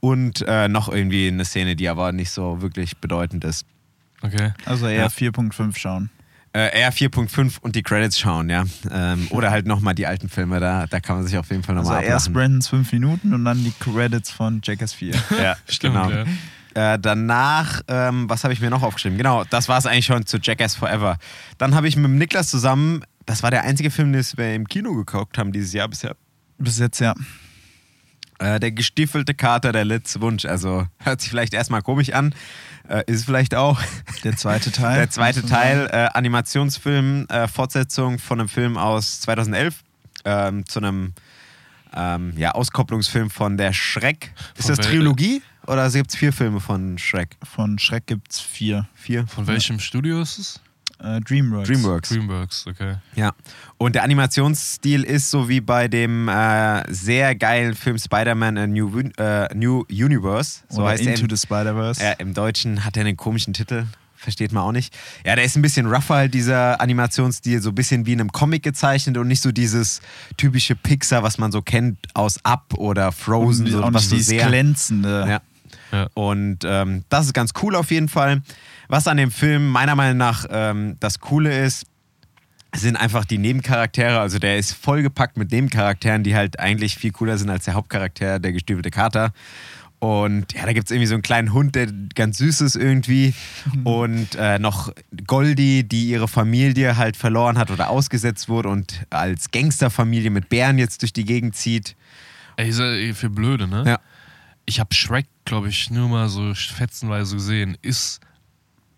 Und 0.00 0.44
äh, 0.48 0.66
noch 0.68 0.88
irgendwie 0.88 1.28
eine 1.28 1.44
Szene, 1.44 1.76
die 1.76 1.88
aber 1.88 2.10
nicht 2.10 2.30
so 2.30 2.60
wirklich 2.60 2.96
bedeutend 2.98 3.44
ist. 3.44 3.64
Okay. 4.22 4.52
Also 4.64 4.86
eher 4.86 5.02
Ja. 5.02 5.06
4.5 5.06 5.76
schauen. 5.78 6.10
Äh, 6.54 6.78
eher 6.80 6.92
4.5 6.92 7.60
und 7.62 7.76
die 7.76 7.82
Credits 7.82 8.18
schauen, 8.18 8.50
ja. 8.50 8.64
Ähm, 8.90 9.26
oder 9.30 9.50
halt 9.50 9.66
nochmal 9.66 9.94
die 9.94 10.06
alten 10.06 10.28
Filme, 10.28 10.60
da, 10.60 10.86
da 10.86 11.00
kann 11.00 11.16
man 11.16 11.26
sich 11.26 11.38
auf 11.38 11.48
jeden 11.50 11.62
Fall 11.62 11.78
Also 11.78 11.90
nochmal 11.90 12.04
erst 12.04 12.28
ablachen. 12.28 12.32
Brandons 12.50 12.68
5 12.68 12.92
Minuten 12.92 13.32
und 13.32 13.44
dann 13.44 13.64
die 13.64 13.72
Credits 13.80 14.30
von 14.30 14.60
Jackass 14.62 14.92
4. 14.92 15.14
Ja, 15.42 15.56
Stimmt, 15.68 15.94
genau. 15.94 16.10
ja. 16.10 16.94
Äh, 16.94 16.98
danach, 16.98 17.82
ähm, 17.88 18.28
was 18.30 18.44
habe 18.44 18.54
ich 18.54 18.60
mir 18.60 18.70
noch 18.70 18.82
aufgeschrieben? 18.82 19.18
Genau, 19.18 19.44
das 19.44 19.68
war 19.68 19.78
es 19.78 19.86
eigentlich 19.86 20.06
schon 20.06 20.24
zu 20.26 20.38
Jackass 20.38 20.74
Forever. 20.74 21.18
Dann 21.58 21.74
habe 21.74 21.88
ich 21.88 21.96
mit 21.96 22.04
dem 22.06 22.16
Niklas 22.16 22.48
zusammen, 22.48 23.02
das 23.26 23.42
war 23.42 23.50
der 23.50 23.62
einzige 23.64 23.90
Film, 23.90 24.12
den 24.12 24.24
wir 24.36 24.54
im 24.54 24.66
Kino 24.68 24.94
geguckt 24.94 25.38
haben 25.38 25.52
dieses 25.52 25.72
Jahr 25.72 25.88
bisher. 25.88 26.16
Bis 26.58 26.78
jetzt 26.78 27.00
ja. 27.00 27.14
Äh, 28.42 28.58
der 28.60 28.72
gestiefelte 28.72 29.34
Kater, 29.34 29.72
der 29.72 29.84
letzte 29.84 30.20
Wunsch. 30.20 30.44
Also 30.44 30.86
hört 30.98 31.20
sich 31.20 31.30
vielleicht 31.30 31.54
erstmal 31.54 31.82
komisch 31.82 32.12
an, 32.12 32.34
äh, 32.88 33.02
ist 33.06 33.24
vielleicht 33.24 33.54
auch. 33.54 33.80
Der 34.24 34.36
zweite 34.36 34.72
Teil. 34.72 34.96
Der 34.98 35.10
zweite 35.10 35.40
man 35.40 35.48
Teil, 35.50 35.88
äh, 35.92 36.08
Animationsfilm, 36.12 37.26
äh, 37.28 37.46
Fortsetzung 37.48 38.18
von 38.18 38.40
einem 38.40 38.48
Film 38.48 38.76
aus 38.76 39.20
2011 39.20 39.82
ähm, 40.24 40.66
zu 40.66 40.80
einem 40.80 41.12
ähm, 41.94 42.32
ja, 42.36 42.52
Auskopplungsfilm 42.52 43.30
von 43.30 43.56
der 43.56 43.72
Schreck. 43.72 44.32
Ist 44.56 44.66
Von 44.66 44.76
das 44.76 44.86
wel- 44.86 44.92
Trilogie 44.92 45.42
oder 45.66 45.88
gibt 45.90 46.10
es 46.10 46.16
vier 46.16 46.32
Filme 46.32 46.58
von 46.60 46.98
Schreck? 46.98 47.36
Von 47.44 47.78
Schreck 47.78 48.06
gibt's 48.06 48.40
vier. 48.40 48.88
Vier? 48.94 49.26
Von 49.26 49.46
welchem 49.46 49.78
Studio 49.78 50.20
ist 50.20 50.38
es? 50.38 50.60
Äh, 51.02 51.20
Dreamworks. 51.20 51.68
Dreamworks. 51.68 52.08
Dreamworks, 52.10 52.66
okay. 52.68 52.94
Ja. 53.16 53.32
Und 53.78 53.94
der 53.94 54.04
Animationsstil 54.04 55.02
ist 55.02 55.30
so 55.30 55.48
wie 55.48 55.60
bei 55.60 55.88
dem 55.88 56.28
äh, 56.28 56.84
sehr 56.92 57.34
geilen 57.34 57.74
Film 57.74 57.98
Spider-Man 57.98 58.58
A 58.58 58.66
New, 58.66 59.00
äh, 59.18 59.52
New 59.54 59.84
Universe. 59.90 60.60
So 60.68 60.82
Oder 60.82 60.90
heißt 60.90 61.04
er. 61.04 61.14
Into 61.14 61.24
Im, 61.24 61.30
the 61.30 61.36
Spider-Verse. 61.36 62.02
äh, 62.02 62.14
Im 62.18 62.34
Deutschen 62.34 62.84
hat 62.84 62.96
er 62.96 63.04
einen 63.04 63.16
komischen 63.16 63.52
Titel. 63.52 63.86
Versteht 64.14 64.52
man 64.52 64.62
auch 64.62 64.70
nicht. 64.70 64.96
Ja, 65.26 65.34
der 65.34 65.44
ist 65.44 65.56
ein 65.56 65.62
bisschen 65.62 65.86
rougher, 65.86 66.14
halt, 66.14 66.34
dieser 66.34 66.80
Animationsstil, 66.80 67.60
so 67.60 67.70
ein 67.70 67.74
bisschen 67.74 68.06
wie 68.06 68.12
in 68.12 68.20
einem 68.20 68.30
Comic 68.30 68.62
gezeichnet 68.62 69.16
und 69.18 69.26
nicht 69.26 69.42
so 69.42 69.50
dieses 69.50 70.00
typische 70.36 70.76
Pixar, 70.76 71.24
was 71.24 71.38
man 71.38 71.50
so 71.50 71.60
kennt 71.60 71.98
aus 72.14 72.38
Up 72.44 72.74
oder 72.76 73.10
Frozen, 73.10 73.66
und 73.66 73.72
so, 73.72 73.82
auch 73.82 73.92
was 73.92 74.02
nicht 74.02 74.10
so 74.10 74.14
dieses 74.14 74.28
sehr. 74.28 74.46
glänzende. 74.46 75.26
Ja. 75.28 75.40
Ja. 75.90 76.06
Und 76.14 76.60
ähm, 76.64 77.04
das 77.08 77.26
ist 77.26 77.34
ganz 77.34 77.50
cool 77.62 77.74
auf 77.74 77.90
jeden 77.90 78.08
Fall. 78.08 78.42
Was 78.92 79.08
an 79.08 79.16
dem 79.16 79.30
Film 79.30 79.70
meiner 79.70 79.96
Meinung 79.96 80.18
nach 80.18 80.44
ähm, 80.50 80.98
das 81.00 81.18
Coole 81.18 81.64
ist, 81.64 81.86
sind 82.74 82.94
einfach 82.94 83.24
die 83.24 83.38
Nebencharaktere. 83.38 84.20
Also 84.20 84.38
der 84.38 84.58
ist 84.58 84.74
vollgepackt 84.74 85.38
mit 85.38 85.50
Nebencharakteren, 85.50 86.24
die 86.24 86.34
halt 86.34 86.60
eigentlich 86.60 86.96
viel 86.96 87.10
cooler 87.10 87.38
sind 87.38 87.48
als 87.48 87.64
der 87.64 87.72
Hauptcharakter, 87.72 88.38
der 88.38 88.52
gestiefelte 88.52 88.90
Kater. 88.90 89.32
Und 89.98 90.52
ja, 90.52 90.66
da 90.66 90.74
gibt 90.74 90.88
es 90.88 90.90
irgendwie 90.90 91.06
so 91.06 91.14
einen 91.14 91.22
kleinen 91.22 91.54
Hund, 91.54 91.74
der 91.74 91.86
ganz 92.14 92.36
süß 92.36 92.60
ist 92.60 92.76
irgendwie. 92.76 93.32
Und 93.84 94.34
äh, 94.34 94.58
noch 94.58 94.92
Goldie, 95.26 95.84
die 95.84 96.10
ihre 96.10 96.28
Familie 96.28 96.98
halt 96.98 97.16
verloren 97.16 97.56
hat 97.56 97.70
oder 97.70 97.88
ausgesetzt 97.88 98.50
wurde 98.50 98.68
und 98.68 99.06
als 99.08 99.50
Gangsterfamilie 99.52 100.28
mit 100.28 100.50
Bären 100.50 100.76
jetzt 100.76 101.00
durch 101.00 101.14
die 101.14 101.24
Gegend 101.24 101.56
zieht. 101.56 101.96
Ey, 102.56 102.68
ist 102.68 102.78
ja 102.78 103.14
für 103.14 103.30
blöde, 103.30 103.66
ne? 103.66 103.84
Ja. 103.86 104.00
Ich 104.66 104.80
habe 104.80 104.92
Shrek, 104.92 105.28
glaube 105.46 105.70
ich, 105.70 105.90
nur 105.90 106.10
mal 106.10 106.28
so 106.28 106.52
fetzenweise 106.52 107.36
gesehen. 107.36 107.78
Ist 107.80 108.20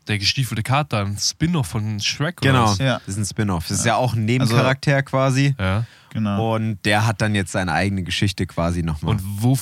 der 0.09 0.18
gestiefelte 0.18 0.62
Kater 0.62 1.00
ein 1.05 1.16
Spin-off 1.18 1.66
von 1.68 2.00
Shrek 2.00 2.40
oder 2.42 2.50
Genau, 2.52 2.66
was? 2.70 2.78
Ja. 2.78 2.98
das 3.07 3.09
ist 3.14 3.18
ein 3.18 3.24
Spin-off. 3.24 3.66
Das 3.68 3.78
ist 3.78 3.86
ja 3.86 3.96
auch 3.96 4.14
ein 4.14 4.24
Nebencharakter 4.24 5.02
quasi. 5.02 5.55
Ja. 5.59 5.84
Genau. 6.12 6.55
Und 6.55 6.78
der 6.84 7.07
hat 7.07 7.20
dann 7.20 7.34
jetzt 7.34 7.52
seine 7.52 7.72
eigene 7.72 8.02
Geschichte 8.05 8.46
quasi 8.46 8.82
nochmal. 8.82 9.14
Und 9.16 9.22
wo, 9.24 9.59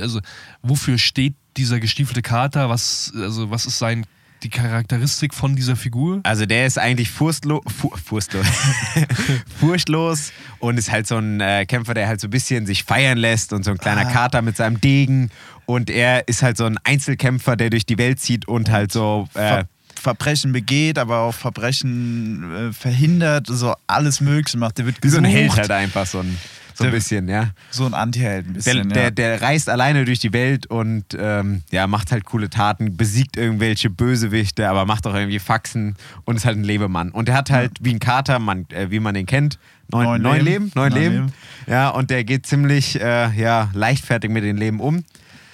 also, 0.00 0.20
wofür 0.62 0.98
steht 0.98 1.34
dieser 1.56 1.80
gestiefelte 1.80 2.20
Kater? 2.22 2.68
Was, 2.68 3.10
also, 3.16 3.50
was 3.50 3.64
ist 3.64 3.78
sein, 3.78 4.04
die 4.42 4.50
Charakteristik 4.50 5.32
von 5.32 5.54
dieser 5.56 5.76
Figur? 5.76 6.20
Also 6.24 6.44
der 6.46 6.66
ist 6.66 6.76
eigentlich 6.78 7.08
furchtlo 7.10 7.62
fu 7.68 7.90
furchtlos, 8.04 8.44
furchtlos 9.60 10.32
und 10.58 10.78
ist 10.78 10.90
halt 10.90 11.06
so 11.06 11.16
ein 11.18 11.40
äh, 11.40 11.64
Kämpfer, 11.66 11.94
der 11.94 12.08
halt 12.08 12.20
so 12.20 12.26
ein 12.26 12.30
bisschen 12.30 12.66
sich 12.66 12.84
feiern 12.84 13.18
lässt 13.18 13.52
und 13.52 13.64
so 13.64 13.70
ein 13.70 13.78
kleiner 13.78 14.02
Ah. 14.08 14.12
Kater 14.12 14.42
mit 14.42 14.56
seinem 14.56 14.80
Degen. 14.80 15.30
Und 15.72 15.88
er 15.90 16.28
ist 16.28 16.42
halt 16.42 16.56
so 16.58 16.64
ein 16.66 16.76
Einzelkämpfer, 16.84 17.56
der 17.56 17.70
durch 17.70 17.86
die 17.86 17.96
Welt 17.98 18.20
zieht 18.20 18.46
und 18.46 18.70
halt 18.70 18.92
so... 18.92 19.28
Äh, 19.34 19.38
Ver 19.38 19.64
Verbrechen 20.00 20.50
begeht, 20.52 20.98
aber 20.98 21.18
auch 21.20 21.32
Verbrechen 21.34 22.70
äh, 22.70 22.72
verhindert, 22.72 23.46
so 23.48 23.74
alles 23.86 24.20
Mögliche 24.20 24.58
macht. 24.58 24.78
Der 24.78 24.86
wird 24.86 24.96
wie 25.00 25.08
so 25.08 25.18
ein 25.18 25.22
gesucht. 25.22 25.38
Held 25.38 25.52
halt 25.58 25.70
einfach 25.70 26.06
so 26.06 26.18
ein, 26.18 26.36
so 26.74 26.82
ein 26.82 26.90
Der- 26.90 26.96
bisschen, 26.98 27.28
ja. 27.28 27.50
So 27.70 27.86
ein 27.86 27.94
Anti-Held 27.94 28.46
ein 28.46 28.52
Der, 28.54 28.54
bisschen. 28.54 28.88
der, 28.88 29.02
ja. 29.04 29.10
der 29.10 29.42
reist 29.42 29.68
alleine 29.68 30.04
durch 30.04 30.18
die 30.18 30.32
Welt 30.32 30.66
und 30.66 31.04
ähm, 31.16 31.62
ja, 31.70 31.86
macht 31.86 32.10
halt 32.10 32.24
coole 32.24 32.50
Taten, 32.50 32.96
besiegt 32.96 33.36
irgendwelche 33.36 33.90
Bösewichte, 33.90 34.68
aber 34.68 34.86
macht 34.86 35.06
auch 35.06 35.14
irgendwie 35.14 35.38
Faxen 35.38 35.94
und 36.24 36.34
ist 36.34 36.46
halt 36.46 36.56
ein 36.58 36.64
Lebemann. 36.64 37.10
Und 37.10 37.28
der 37.28 37.36
hat 37.36 37.50
halt 37.50 37.70
wie 37.80 37.94
ein 37.94 38.00
Kater, 38.00 38.40
man, 38.40 38.66
äh, 38.70 38.90
wie 38.90 38.98
man 38.98 39.14
den 39.14 39.26
kennt, 39.26 39.60
neun, 39.88 40.04
Neun 40.04 40.22
neun 40.22 40.34
Leben. 40.40 40.44
Leben. 40.44 40.70
Neun 40.74 40.90
Neun 40.90 41.00
Leben. 41.00 41.14
Leben. 41.14 41.32
Ja, 41.68 41.90
und 41.90 42.10
der 42.10 42.24
geht 42.24 42.44
ziemlich 42.46 43.00
äh, 43.00 43.30
ja, 43.40 43.70
leichtfertig 43.72 44.30
mit 44.32 44.42
dem 44.42 44.56
Leben 44.56 44.80
um. 44.80 45.04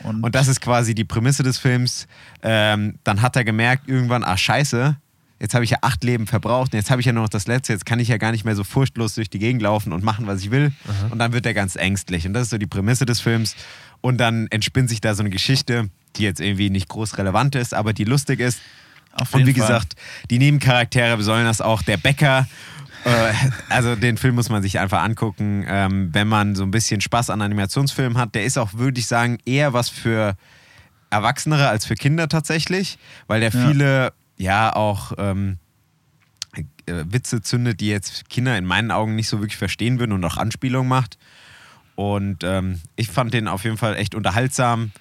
Und, 0.04 0.22
Und 0.22 0.34
das 0.34 0.48
ist 0.48 0.60
quasi 0.60 0.94
die 0.94 1.04
Prämisse 1.04 1.42
des 1.42 1.58
Films. 1.58 2.06
Ähm, 2.42 2.98
dann 3.04 3.22
hat 3.22 3.36
er 3.36 3.44
gemerkt, 3.44 3.88
irgendwann, 3.88 4.24
ach 4.24 4.38
scheiße, 4.38 4.96
jetzt 5.40 5.54
habe 5.54 5.64
ich 5.64 5.70
ja 5.70 5.78
acht 5.82 6.02
Leben 6.04 6.26
verbraucht 6.26 6.72
und 6.72 6.78
jetzt 6.78 6.90
habe 6.90 7.00
ich 7.00 7.06
ja 7.06 7.12
nur 7.12 7.22
noch 7.22 7.28
das 7.28 7.46
letzte, 7.46 7.72
jetzt 7.72 7.86
kann 7.86 8.00
ich 8.00 8.08
ja 8.08 8.16
gar 8.16 8.32
nicht 8.32 8.44
mehr 8.44 8.56
so 8.56 8.64
furchtlos 8.64 9.14
durch 9.14 9.30
die 9.30 9.38
Gegend 9.38 9.62
laufen 9.62 9.92
und 9.92 10.02
machen, 10.02 10.26
was 10.26 10.40
ich 10.40 10.50
will. 10.50 10.72
Und 11.10 11.18
dann 11.18 11.32
wird 11.32 11.46
er 11.46 11.54
ganz 11.54 11.76
ängstlich. 11.76 12.26
Und 12.26 12.32
das 12.32 12.44
ist 12.44 12.50
so 12.50 12.58
die 12.58 12.66
Prämisse 12.66 13.06
des 13.06 13.20
Films. 13.20 13.54
Und 14.00 14.18
dann 14.18 14.46
entspinnt 14.50 14.88
sich 14.88 15.00
da 15.00 15.14
so 15.14 15.22
eine 15.22 15.30
Geschichte, 15.30 15.90
die 16.16 16.22
jetzt 16.22 16.40
irgendwie 16.40 16.70
nicht 16.70 16.88
groß 16.88 17.18
relevant 17.18 17.54
ist, 17.54 17.74
aber 17.74 17.92
die 17.92 18.04
lustig 18.04 18.40
ist. 18.40 18.60
Auf 19.12 19.34
Und 19.34 19.40
jeden 19.40 19.54
wie 19.54 19.58
Fall. 19.58 19.68
gesagt, 19.68 19.94
die 20.30 20.38
Nebencharaktere 20.38 21.20
sollen 21.22 21.44
das 21.44 21.60
auch. 21.60 21.82
Der 21.82 21.96
Bäcker, 21.96 22.46
also 23.68 23.96
den 23.96 24.16
Film 24.16 24.34
muss 24.34 24.48
man 24.50 24.62
sich 24.62 24.78
einfach 24.78 25.02
angucken, 25.02 25.64
ähm, 25.68 26.10
wenn 26.12 26.28
man 26.28 26.54
so 26.54 26.62
ein 26.64 26.70
bisschen 26.70 27.00
Spaß 27.00 27.30
an 27.30 27.42
Animationsfilmen 27.42 28.18
hat. 28.18 28.34
Der 28.34 28.44
ist 28.44 28.58
auch, 28.58 28.74
würde 28.74 28.98
ich 29.00 29.06
sagen, 29.06 29.38
eher 29.44 29.72
was 29.72 29.88
für 29.88 30.36
Erwachsenere 31.10 31.68
als 31.68 31.86
für 31.86 31.94
Kinder 31.94 32.28
tatsächlich, 32.28 32.98
weil 33.26 33.40
der 33.40 33.50
Ja. 33.52 33.68
viele, 33.68 34.12
ja, 34.36 34.74
auch 34.74 35.12
ähm, 35.18 35.58
äh, 36.56 36.62
Witze 37.08 37.42
zündet, 37.42 37.80
die 37.80 37.88
jetzt 37.88 38.28
Kinder 38.28 38.56
in 38.58 38.64
meinen 38.64 38.90
Augen 38.90 39.14
nicht 39.16 39.28
so 39.28 39.40
wirklich 39.40 39.56
verstehen 39.56 39.98
würden 39.98 40.12
und 40.12 40.24
auch 40.24 40.36
Anspielungen 40.36 40.88
macht. 40.88 41.18
Und 41.94 42.44
ähm, 42.44 42.80
ich 42.96 43.08
fand 43.08 43.34
den 43.34 43.48
auf 43.48 43.64
jeden 43.64 43.76
Fall 43.76 43.96
echt 43.96 44.14
unterhaltsam. 44.14 44.92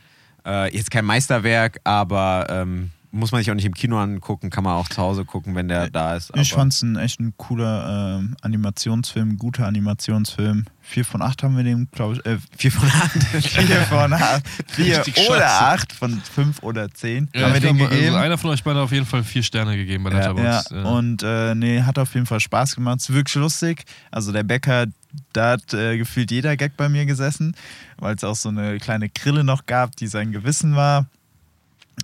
Äh, 0.46 0.76
jetzt 0.76 0.90
kein 0.92 1.06
Meisterwerk, 1.06 1.80
aber 1.84 2.48
ähm, 2.50 2.92
muss 3.12 3.32
man 3.32 3.40
sich 3.40 3.50
auch 3.50 3.56
nicht 3.56 3.66
im 3.66 3.74
Kino 3.74 3.98
angucken, 3.98 4.50
kann 4.50 4.64
man 4.64 4.74
auch 4.74 4.90
zu 4.90 5.02
Hause 5.02 5.26
gucken, 5.26 5.56
wenn 5.56 5.68
der 5.68 5.90
da 5.90 6.16
ist. 6.16 6.32
Ich 6.36 6.54
fand 6.54 6.74
es 6.74 6.82
ein 6.82 6.98
echt 6.98 7.20
ein 7.20 7.34
cooler 7.38 8.18
ähm, 8.20 8.36
Animationsfilm, 8.42 9.38
guter 9.38 9.66
Animationsfilm. 9.66 10.66
Vier 10.82 11.04
von 11.06 11.22
acht 11.22 11.44
haben 11.44 11.58
wir 11.58 11.64
dem, 11.64 11.88
glaube 11.92 12.16
ich. 12.16 12.26
Äh, 12.26 12.38
vier 12.58 12.72
von 12.72 12.88
acht. 12.90 13.24
vier 13.44 13.82
von 13.84 14.14
acht. 14.14 14.44
Vier 14.68 15.00
Richtig 15.00 15.30
oder 15.30 15.50
acht 15.50 15.94
von 15.94 16.22
fünf 16.22 16.64
oder 16.64 16.90
zehn 16.92 17.30
Ja, 17.34 17.44
haben 17.44 17.54
wir 17.54 17.60
den 17.62 17.78
glaub, 17.78 17.90
gegeben. 17.90 18.08
Also 18.14 18.18
einer 18.18 18.38
von 18.38 18.50
euch 18.52 18.64
beiden 18.64 18.78
hat 18.78 18.86
auf 18.86 18.92
jeden 18.92 19.06
Fall 19.06 19.24
vier 19.24 19.44
Sterne 19.44 19.76
gegeben 19.78 20.04
bei 20.04 20.12
Ja. 20.12 20.18
Letterboxd. 20.18 20.72
Ja, 20.72 20.84
und 20.84 21.24
äh, 21.24 21.56
nee, 21.56 21.82
hat 21.82 22.00
auf 22.00 22.14
jeden 22.14 22.26
Fall 22.26 22.40
Spaß 22.40 22.76
gemacht. 22.76 23.00
Ist 23.00 23.14
wirklich 23.14 23.36
lustig. 23.36 23.84
Also 24.12 24.32
der 24.32 24.44
Bäcker, 24.44 24.86
da 25.34 25.52
hat 25.52 25.74
äh, 25.74 25.98
gefühlt 25.98 26.32
jeder 26.32 26.56
Gag 26.56 26.78
bei 26.78 26.88
mir 26.90 27.06
gesessen, 27.06 27.56
weil 27.98 28.16
es 28.16 28.24
auch 28.24 28.36
so 28.36 28.50
eine 28.50 28.78
kleine 28.78 29.10
Grille 29.10 29.44
noch 29.44 29.66
gab, 29.66 29.96
die 29.96 30.08
sein 30.08 30.32
Gewissen 30.32 30.76
war. 30.76 31.08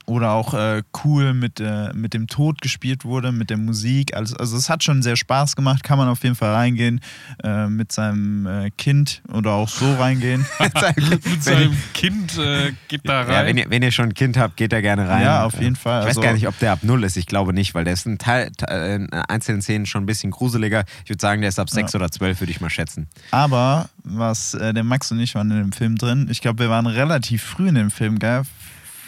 Oder 0.06 0.32
auch 0.32 0.54
äh, 0.54 0.84
cool 1.06 1.34
mit, 1.34 1.62
äh, 1.62 1.94
mit 1.94 2.14
dem 2.14 2.28
Tod 2.28 2.62
gespielt 2.62 3.06
wurde, 3.06 3.32
mit 3.32 3.50
der 3.50 3.56
Musik. 3.58 4.14
Also, 4.16 4.36
also 4.36 4.58
es 4.58 4.70
hat 4.70 4.84
schon 4.84 5.02
sehr 5.02 5.16
Spaß 5.16 5.56
gemacht, 5.56 5.82
kann 5.84 5.98
man 5.98 6.10
auf 6.10 6.24
jeden 6.24 6.36
Fall 6.36 6.54
reingehen 6.54 7.00
äh, 7.42 7.68
mit 7.68 7.94
seinem 7.94 8.46
äh, 8.46 8.70
Kind 8.72 9.22
oder 9.32 9.52
auch 9.52 9.70
so 9.70 9.94
reingehen. 9.96 10.46
mit 10.60 11.42
seinem 11.44 11.72
Kind 11.94 12.38
äh, 12.38 12.74
geht 12.90 13.08
da 13.08 13.22
rein. 13.22 13.32
Ja, 13.32 13.46
wenn 13.46 13.58
ihr, 13.58 13.70
wenn 13.70 13.82
ihr 13.82 13.92
schon 13.92 14.10
ein 14.10 14.14
Kind 14.14 14.36
habt, 14.38 14.58
geht 14.58 14.74
da 14.74 14.82
gerne 14.82 15.08
rein. 15.08 15.24
Ja, 15.24 15.46
auf 15.46 15.60
jeden 15.62 15.78
Fall. 15.78 16.02
Ich 16.02 16.08
weiß 16.08 16.18
Also- 16.18 16.22
gar 16.22 16.34
nicht, 16.34 16.48
ob 16.48 16.60
der 16.60 16.74
ab 16.74 16.80
null 16.82 17.04
ist. 17.06 17.16
Ich 17.16 17.26
glaube 17.26 17.54
nicht, 17.54 17.74
weil 17.74 17.86
der 17.86 17.94
ist 17.94 18.06
in, 18.06 18.18
Teil, 18.18 18.52
in 18.70 19.10
einzelnen 19.14 19.62
Szenen 19.62 19.86
schon 19.86 20.04
ein 20.04 20.06
bisschen 20.06 20.32
gruseliger. 20.32 20.84
Ich 21.06 21.12
würde 21.12 21.22
sagen, 21.22 21.42
der 21.42 21.48
ist 21.50 21.60
ab 21.60 21.70
sechs 21.70 21.96
oder 21.96 22.12
zwölf, 22.12 22.42
würde 22.42 22.52
ich 22.52 22.60
mal 22.60 22.70
schätzen. 22.70 23.08
Aber 23.32 23.90
was 24.04 24.54
äh, 24.54 24.74
der 24.74 24.84
Max 24.84 25.12
und 25.14 25.20
ich 25.22 25.34
waren 25.36 25.50
in 25.52 25.58
dem 25.58 25.72
Film 25.72 25.98
drin, 25.98 26.28
ich 26.30 26.42
glaube, 26.42 26.60
wir 26.64 26.70
waren 26.70 26.88
relativ 26.88 27.42
früh 27.42 27.70
in 27.70 27.76
dem 27.76 27.90
Film, 27.90 28.20
gell? 28.20 28.42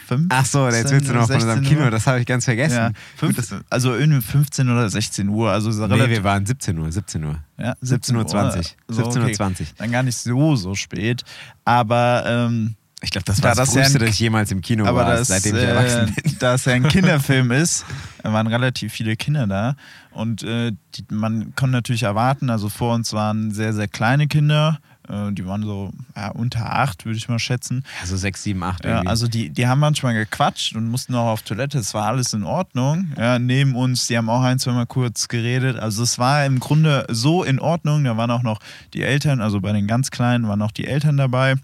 15, 0.05 0.29
Ach 0.31 0.45
so, 0.45 0.67
jetzt 0.69 0.91
willst 0.91 1.09
du 1.09 1.13
noch 1.13 1.25
von 1.27 1.35
unserem 1.35 1.59
16 1.59 1.63
Kino, 1.69 1.85
Uhr? 1.85 1.91
das 1.91 2.07
habe 2.07 2.19
ich 2.19 2.25
ganz 2.25 2.45
vergessen. 2.45 2.75
Ja, 2.75 2.87
Gut, 3.19 3.35
fünf, 3.35 3.63
also 3.69 3.95
irgendwie 3.95 4.21
15 4.21 4.69
oder 4.69 4.89
16 4.89 5.27
Uhr. 5.29 5.51
Also 5.51 5.71
so 5.71 5.87
Nee, 5.87 6.09
wir 6.09 6.23
waren 6.23 6.45
17 6.45 6.77
Uhr, 6.77 6.91
17 6.91 7.23
Uhr. 7.23 7.37
ja, 7.57 7.73
17.20 7.83 8.57
Uhr. 8.57 8.63
So, 8.87 9.03
17.20 9.09 9.21
okay. 9.21 9.63
Uhr. 9.63 9.67
Dann 9.77 9.91
gar 9.91 10.03
nicht 10.03 10.17
so, 10.17 10.55
so 10.55 10.75
spät. 10.75 11.23
Aber, 11.63 12.23
ähm, 12.25 12.75
Ich 13.01 13.11
glaube, 13.11 13.25
das 13.25 13.37
Da 13.37 13.49
war 13.49 13.55
das, 13.55 13.67
das 13.67 13.75
ja 13.75 13.81
Früheste, 13.81 13.97
ein- 13.99 14.05
dass 14.05 14.09
ich 14.15 14.19
jemals 14.19 14.51
im 14.51 14.61
Kino 14.61 14.85
aber 14.85 14.99
war, 15.05 15.15
das, 15.15 15.27
seitdem 15.27 15.55
ich 15.57 15.61
äh, 15.63 15.65
erwachsen 15.67 16.15
bin. 16.15 16.35
da 16.39 16.53
es 16.55 16.65
ja 16.65 16.73
ein 16.73 16.83
Kinderfilm 16.87 17.51
ist, 17.51 17.85
da 18.23 18.33
waren 18.33 18.47
relativ 18.47 18.93
viele 18.93 19.15
Kinder 19.15 19.47
da. 19.47 19.75
Und 20.11 20.43
äh, 20.43 20.71
die, 20.95 21.05
man 21.11 21.53
konnte 21.55 21.73
natürlich 21.73 22.03
erwarten, 22.03 22.49
also 22.49 22.69
vor 22.69 22.95
uns 22.95 23.11
waren 23.13 23.51
sehr, 23.51 23.73
sehr 23.73 23.87
kleine 23.89 24.27
Kinder. 24.27 24.79
Äh, 25.09 25.33
die 25.33 25.45
waren 25.45 25.61
so 25.63 25.91
ja, 26.15 26.29
unter 26.29 26.73
acht, 26.73 27.05
würde 27.05 27.17
ich 27.17 27.27
mal 27.27 27.37
schätzen. 27.37 27.83
Also 28.01 28.15
6, 28.17 28.41
7, 28.43 28.63
8 28.63 28.85
Ja, 28.85 29.01
also 29.01 29.27
die, 29.27 29.49
die 29.51 29.67
haben 29.67 29.79
manchmal 29.81 30.13
gequatscht 30.15 30.75
und 30.75 30.89
mussten 30.89 31.13
auch 31.15 31.27
auf 31.27 31.41
Toilette. 31.43 31.77
Es 31.77 31.93
war 31.93 32.07
alles 32.07 32.33
in 32.33 32.43
Ordnung. 32.43 33.11
Ja, 33.17 33.37
neben 33.37 33.75
uns, 33.75 34.07
die 34.07 34.17
haben 34.17 34.29
auch 34.29 34.41
ein, 34.41 34.57
zwei 34.57 34.71
Mal 34.71 34.87
kurz 34.87 35.27
geredet. 35.27 35.77
Also 35.77 36.01
es 36.01 36.17
war 36.17 36.45
im 36.45 36.59
Grunde 36.59 37.05
so 37.09 37.43
in 37.43 37.59
Ordnung. 37.59 38.05
Da 38.05 38.15
waren 38.17 38.31
auch 38.31 38.41
noch 38.41 38.59
die 38.93 39.03
Eltern, 39.03 39.41
also 39.41 39.59
bei 39.61 39.73
den 39.73 39.85
ganz 39.85 40.09
Kleinen 40.11 40.47
waren 40.47 40.61
auch 40.61 40.71
die 40.71 40.87
Eltern 40.87 41.17
dabei. 41.17 41.55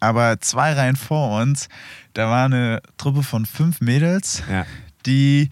Aber 0.00 0.40
zwei 0.40 0.72
Reihen 0.74 0.96
vor 0.96 1.40
uns, 1.40 1.68
da 2.14 2.28
war 2.28 2.44
eine 2.46 2.80
Truppe 2.96 3.22
von 3.22 3.46
fünf 3.46 3.80
Mädels, 3.80 4.42
ja. 4.50 4.64
die 5.06 5.50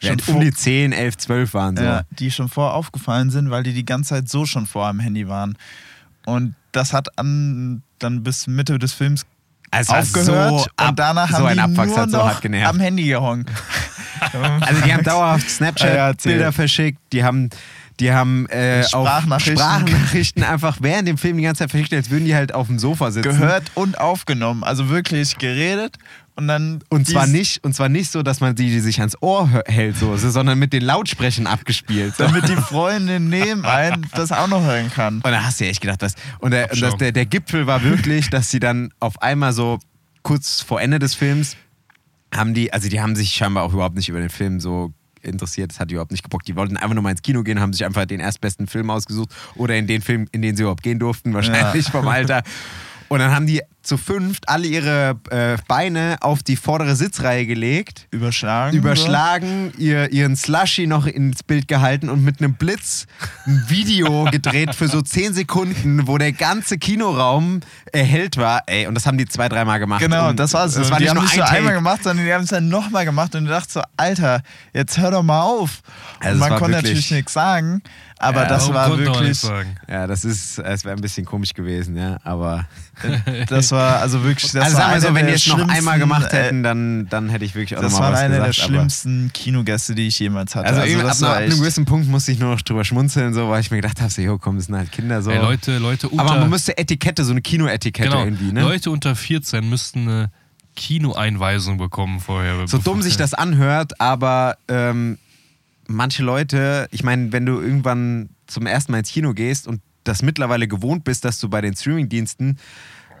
Ja, 0.00 0.10
schon 0.10 0.20
um 0.20 0.24
vor- 0.34 0.40
die 0.40 0.52
10, 0.52 0.92
11, 0.92 1.16
12 1.18 1.54
waren 1.54 1.76
so. 1.76 1.82
ja, 1.82 2.02
die 2.10 2.30
schon 2.30 2.48
vorher 2.48 2.74
aufgefallen 2.74 3.30
sind, 3.30 3.50
weil 3.50 3.62
die 3.62 3.72
die 3.74 3.84
ganze 3.84 4.10
Zeit 4.14 4.28
so 4.28 4.46
schon 4.46 4.66
vor 4.66 4.86
am 4.86 4.98
Handy 5.00 5.28
waren. 5.28 5.56
Und 6.26 6.54
das 6.72 6.92
hat 6.92 7.18
an, 7.18 7.82
dann 7.98 8.22
bis 8.22 8.46
Mitte 8.46 8.78
des 8.78 8.92
Films 8.94 9.26
Es 9.70 9.88
aufgehört 9.90 10.26
so 10.26 10.66
ab- 10.76 10.90
und 10.90 10.98
danach 10.98 11.30
so 11.30 11.48
haben 11.48 11.54
die 11.54 11.60
Abfuck, 11.60 11.86
nur 11.96 12.08
so 12.08 12.16
noch 12.18 12.40
genervt. 12.40 12.68
am 12.74 12.80
Handy 12.80 13.04
gehongen. 13.04 13.46
Also 14.60 14.80
die 14.82 14.92
haben 14.92 15.02
dauerhaft 15.02 15.42
Ja, 15.46 15.48
ja, 15.48 15.54
Snapchat-Bilder 15.74 16.44
erzähl. 16.44 16.52
verschickt, 16.52 17.00
die 17.12 17.24
haben, 17.24 17.50
die 18.00 18.12
haben 18.12 18.46
äh, 18.46 18.84
auch 18.92 19.06
Sprachnachrichten. 19.06 19.56
Sprachnachrichten 19.56 20.42
einfach 20.44 20.78
während 20.80 21.08
dem 21.08 21.18
Film 21.18 21.36
die 21.36 21.42
ganze 21.42 21.60
Zeit 21.60 21.70
verschickt, 21.70 21.92
als 21.92 22.10
würden 22.10 22.24
die 22.24 22.34
halt 22.34 22.54
auf 22.54 22.66
dem 22.66 22.78
Sofa 22.78 23.10
sitzen. 23.10 23.28
gehört 23.28 23.64
und 23.74 23.98
aufgenommen. 23.98 24.64
Also 24.64 24.88
wirklich 24.88 25.38
geredet 25.38 25.98
und 26.34 26.48
dann. 26.48 26.82
Und 26.88 27.06
zwar 27.06 27.26
nicht, 27.26 27.62
und 27.64 27.74
zwar 27.74 27.88
nicht 27.88 28.10
so, 28.10 28.22
dass 28.22 28.40
man 28.40 28.54
die, 28.54 28.70
die 28.70 28.80
sich 28.80 29.00
ans 29.00 29.16
Ohr 29.20 29.62
hält, 29.66 29.96
so, 29.96 30.16
sondern 30.16 30.58
mit 30.58 30.72
den 30.72 30.82
Lautsprechern 30.82 31.46
abgespielt. 31.46 32.16
So. 32.16 32.24
Damit 32.24 32.48
die 32.48 32.56
Freundin 32.56 33.28
neben 33.28 33.64
einen 33.64 34.06
das 34.14 34.32
auch 34.32 34.48
noch 34.48 34.62
hören 34.62 34.90
kann. 34.90 35.16
Und 35.16 35.30
da 35.30 35.44
hast 35.44 35.60
du 35.60 35.64
ja 35.64 35.70
echt 35.70 35.80
gedacht, 35.80 36.02
das. 36.02 36.14
Und, 36.38 36.52
der, 36.52 36.72
und 36.72 36.80
das, 36.80 36.96
der, 36.96 37.12
der 37.12 37.26
Gipfel 37.26 37.66
war 37.66 37.82
wirklich, 37.82 38.30
dass 38.30 38.50
sie 38.50 38.60
dann 38.60 38.92
auf 39.00 39.20
einmal 39.20 39.52
so 39.52 39.78
kurz 40.22 40.60
vor 40.60 40.80
Ende 40.80 40.98
des 40.98 41.14
Films 41.14 41.56
haben 42.34 42.54
die, 42.54 42.72
also 42.72 42.88
die 42.88 43.00
haben 43.00 43.14
sich 43.14 43.32
scheinbar 43.32 43.64
auch 43.64 43.74
überhaupt 43.74 43.96
nicht 43.96 44.08
über 44.08 44.20
den 44.20 44.30
Film 44.30 44.58
so 44.58 44.94
interessiert, 45.22 45.70
das 45.70 45.80
hat 45.80 45.90
die 45.90 45.94
überhaupt 45.94 46.12
nicht 46.12 46.22
gebockt. 46.22 46.48
Die 46.48 46.56
wollten 46.56 46.76
einfach 46.76 46.94
nur 46.94 47.02
mal 47.02 47.10
ins 47.10 47.22
Kino 47.22 47.42
gehen, 47.42 47.60
haben 47.60 47.72
sich 47.72 47.84
einfach 47.84 48.04
den 48.04 48.20
erstbesten 48.20 48.66
Film 48.66 48.90
ausgesucht 48.90 49.30
oder 49.56 49.76
in 49.76 49.86
den 49.86 50.02
Film, 50.02 50.26
in 50.32 50.42
den 50.42 50.56
sie 50.56 50.62
überhaupt 50.62 50.82
gehen 50.82 50.98
durften, 50.98 51.34
wahrscheinlich 51.34 51.86
vom 51.86 52.08
Alter. 52.08 52.42
Und 53.08 53.18
dann 53.18 53.30
haben 53.30 53.46
die 53.46 53.60
zu 53.82 53.96
fünft 53.96 54.48
alle 54.48 54.66
ihre 54.66 55.16
äh, 55.30 55.56
Beine 55.68 56.16
auf 56.20 56.42
die 56.42 56.56
vordere 56.56 56.96
Sitzreihe 56.96 57.46
gelegt 57.46 58.06
Überschlagen. 58.10 58.76
überschlagen, 58.76 59.72
ihr, 59.78 60.12
ihren 60.12 60.36
Slushy 60.36 60.86
noch 60.86 61.06
ins 61.06 61.42
Bild 61.42 61.68
gehalten 61.68 62.08
und 62.08 62.24
mit 62.24 62.40
einem 62.40 62.54
Blitz 62.54 63.06
ein 63.46 63.64
Video 63.68 64.24
gedreht 64.30 64.74
für 64.74 64.88
so 64.88 65.02
10 65.02 65.34
Sekunden, 65.34 66.06
wo 66.06 66.18
der 66.18 66.32
ganze 66.32 66.78
Kinoraum 66.78 67.60
erhellt 67.92 68.36
war. 68.36 68.62
Ey, 68.66 68.86
und 68.86 68.94
das 68.94 69.06
haben 69.06 69.18
die 69.18 69.26
zwei, 69.26 69.48
dreimal 69.48 69.78
gemacht. 69.78 70.00
Genau, 70.00 70.28
und 70.30 70.38
das 70.38 70.54
war's. 70.54 70.74
Das 70.74 70.90
war 70.90 70.98
die 70.98 71.04
nicht 71.04 71.10
haben 71.10 71.16
nur 71.16 71.24
nicht 71.24 71.34
ein 71.34 71.46
Take. 71.46 71.56
einmal 71.58 71.74
gemacht, 71.74 72.04
sondern 72.04 72.24
die 72.24 72.32
haben 72.32 72.44
es 72.44 72.50
dann 72.50 72.68
nochmal 72.68 73.04
gemacht 73.04 73.34
und 73.34 73.44
ich 73.44 73.50
dachte 73.50 73.72
so, 73.72 73.82
Alter, 73.96 74.42
jetzt 74.72 74.98
hör 74.98 75.10
doch 75.10 75.22
mal 75.22 75.42
auf. 75.42 75.82
Also 76.20 76.38
man 76.38 76.56
konnte 76.56 76.76
natürlich 76.76 77.10
nichts 77.10 77.32
sagen, 77.32 77.82
aber 78.22 78.42
Ja, 78.42 78.48
das 78.48 78.72
war 78.72 78.96
wirklich? 78.96 79.42
Ja, 79.88 80.06
das 80.06 80.24
ist, 80.24 80.58
es 80.58 80.84
wäre 80.84 80.94
ein 80.94 81.00
bisschen 81.00 81.26
komisch 81.26 81.54
gewesen, 81.54 81.96
ja, 81.96 82.18
aber. 82.22 82.66
das 83.48 83.71
war 83.72 84.00
also 84.00 84.22
wirklich, 84.22 84.52
das 84.52 84.64
also 84.64 84.76
war 84.76 84.82
sagen 84.84 84.94
wir 84.94 85.00
so, 85.00 85.06
einer 85.08 85.16
wenn 85.16 85.26
die 85.26 85.32
der 85.32 85.36
es 85.36 85.46
noch 85.48 85.58
einmal 85.58 85.72
schlimmsten, 85.74 86.00
gemacht 86.00 86.32
äh, 86.32 86.36
hätten, 86.36 86.62
dann, 86.62 87.08
dann 87.08 87.28
hätte 87.28 87.44
ich 87.44 87.54
wirklich 87.54 87.76
auch 87.76 87.82
Das 87.82 87.94
war 87.94 88.16
einer 88.16 88.28
gesagt. 88.28 88.46
der 88.46 88.52
schlimmsten 88.52 89.30
Kinogäste, 89.32 89.94
die 89.94 90.06
ich 90.06 90.18
jemals 90.18 90.54
hatte. 90.54 90.68
Also, 90.68 91.00
das 91.00 91.22
ab, 91.22 91.30
ab 91.30 91.36
einem 91.38 91.58
gewissen 91.58 91.84
Punkt 91.84 92.08
musste 92.08 92.30
ich 92.30 92.38
nur 92.38 92.50
noch 92.50 92.62
drüber 92.62 92.84
schmunzeln, 92.84 93.34
so, 93.34 93.48
weil 93.48 93.60
ich 93.60 93.70
mir 93.70 93.78
gedacht 93.78 94.00
habe, 94.00 94.10
so, 94.10 94.22
jo, 94.22 94.38
komm, 94.38 94.56
das 94.56 94.66
sind 94.66 94.76
halt 94.76 94.92
Kinder 94.92 95.22
so. 95.22 95.30
Ey, 95.30 95.38
Leute, 95.38 95.78
Leute 95.78 96.08
unter, 96.08 96.22
aber 96.22 96.38
man 96.40 96.50
müsste 96.50 96.78
Etikette, 96.78 97.24
so 97.24 97.32
eine 97.32 97.42
Kinoetikette 97.42 98.08
genau, 98.08 98.24
irgendwie, 98.24 98.52
ne? 98.52 98.60
Leute 98.60 98.90
unter 98.90 99.16
14 99.16 99.68
müssten 99.68 100.08
eine 100.08 100.30
Kinoeinweisung 100.76 101.78
bekommen 101.78 102.20
vorher. 102.20 102.66
So 102.66 102.78
dumm 102.78 103.02
sich 103.02 103.16
das 103.16 103.34
anhört, 103.34 104.00
aber 104.00 104.56
ähm, 104.68 105.18
manche 105.86 106.22
Leute, 106.22 106.88
ich 106.90 107.02
meine, 107.02 107.32
wenn 107.32 107.46
du 107.46 107.60
irgendwann 107.60 108.30
zum 108.46 108.66
ersten 108.66 108.92
Mal 108.92 108.98
ins 108.98 109.10
Kino 109.10 109.34
gehst 109.34 109.66
und 109.66 109.80
das 110.04 110.22
mittlerweile 110.22 110.68
gewohnt 110.68 111.04
bist, 111.04 111.24
dass 111.24 111.38
du 111.38 111.48
bei 111.48 111.60
den 111.60 111.76
Streamingdiensten 111.76 112.58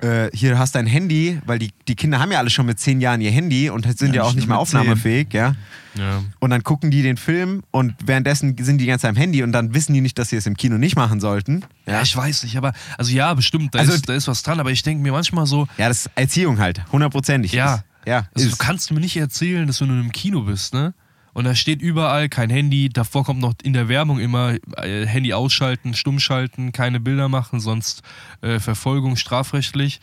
äh, 0.02 0.30
hier 0.34 0.58
hast 0.58 0.74
dein 0.74 0.86
Handy, 0.86 1.40
weil 1.46 1.58
die, 1.58 1.70
die 1.88 1.94
Kinder 1.94 2.18
haben 2.18 2.30
ja 2.32 2.38
alle 2.38 2.50
schon 2.50 2.66
mit 2.66 2.78
zehn 2.78 3.00
Jahren 3.00 3.20
ihr 3.20 3.30
Handy 3.30 3.70
und 3.70 3.86
sind 3.98 4.08
ja, 4.14 4.22
Ja, 4.22 4.22
auch 4.24 4.34
nicht 4.34 4.48
mehr 4.48 4.58
aufnahmefähig, 4.58 5.28
ja. 5.32 5.54
Ja. 5.94 6.22
Und 6.40 6.50
dann 6.50 6.62
gucken 6.62 6.90
die 6.90 7.02
den 7.02 7.16
Film 7.16 7.62
und 7.70 7.94
währenddessen 8.04 8.56
sind 8.62 8.78
die 8.78 8.86
ganz 8.86 9.04
am 9.04 9.14
Handy 9.14 9.42
und 9.42 9.52
dann 9.52 9.74
wissen 9.74 9.92
die 9.94 10.00
nicht, 10.00 10.18
dass 10.18 10.30
sie 10.30 10.36
es 10.36 10.46
im 10.46 10.56
Kino 10.56 10.78
nicht 10.78 10.96
machen 10.96 11.20
sollten. 11.20 11.64
Ja, 11.86 12.02
ich 12.02 12.16
weiß 12.16 12.42
nicht, 12.44 12.56
aber, 12.56 12.72
also 12.98 13.12
ja, 13.12 13.32
bestimmt, 13.34 13.74
da, 13.74 13.78
Also- 13.80 13.92
ist, 13.92 14.08
da 14.08 14.14
ist 14.14 14.26
was 14.28 14.42
dran, 14.42 14.58
aber 14.58 14.70
ich 14.70 14.82
denke 14.82 15.02
mir 15.02 15.12
manchmal 15.12 15.46
so, 15.46 15.68
Ja, 15.78 15.88
das 15.88 16.06
ist 16.06 16.10
Erziehung 16.14 16.58
halt, 16.58 16.82
hundertprozentig. 16.92 17.52
Ja. 17.52 17.76
Ist- 17.76 17.84
ja. 18.06 18.26
also 18.34 18.48
ist. 18.48 18.52
du 18.60 18.64
kannst 18.64 18.90
mir 18.90 19.00
nicht 19.00 19.16
erzählen, 19.16 19.66
dass 19.66 19.80
wenn 19.80 19.88
du 19.88 19.94
im 19.94 20.10
Kino 20.12 20.40
bist, 20.42 20.74
ne? 20.74 20.94
Und 21.32 21.44
da 21.44 21.54
steht 21.54 21.80
überall 21.80 22.28
kein 22.28 22.50
Handy, 22.50 22.88
davor 22.88 23.24
kommt 23.24 23.40
noch 23.40 23.54
in 23.62 23.72
der 23.72 23.88
Werbung 23.88 24.20
immer 24.20 24.56
äh, 24.76 25.06
Handy 25.06 25.32
ausschalten, 25.32 25.94
stumm 25.94 26.18
schalten, 26.18 26.72
keine 26.72 27.00
Bilder 27.00 27.28
machen, 27.28 27.60
sonst 27.60 28.02
äh, 28.42 28.58
Verfolgung 28.60 29.16
strafrechtlich. 29.16 30.00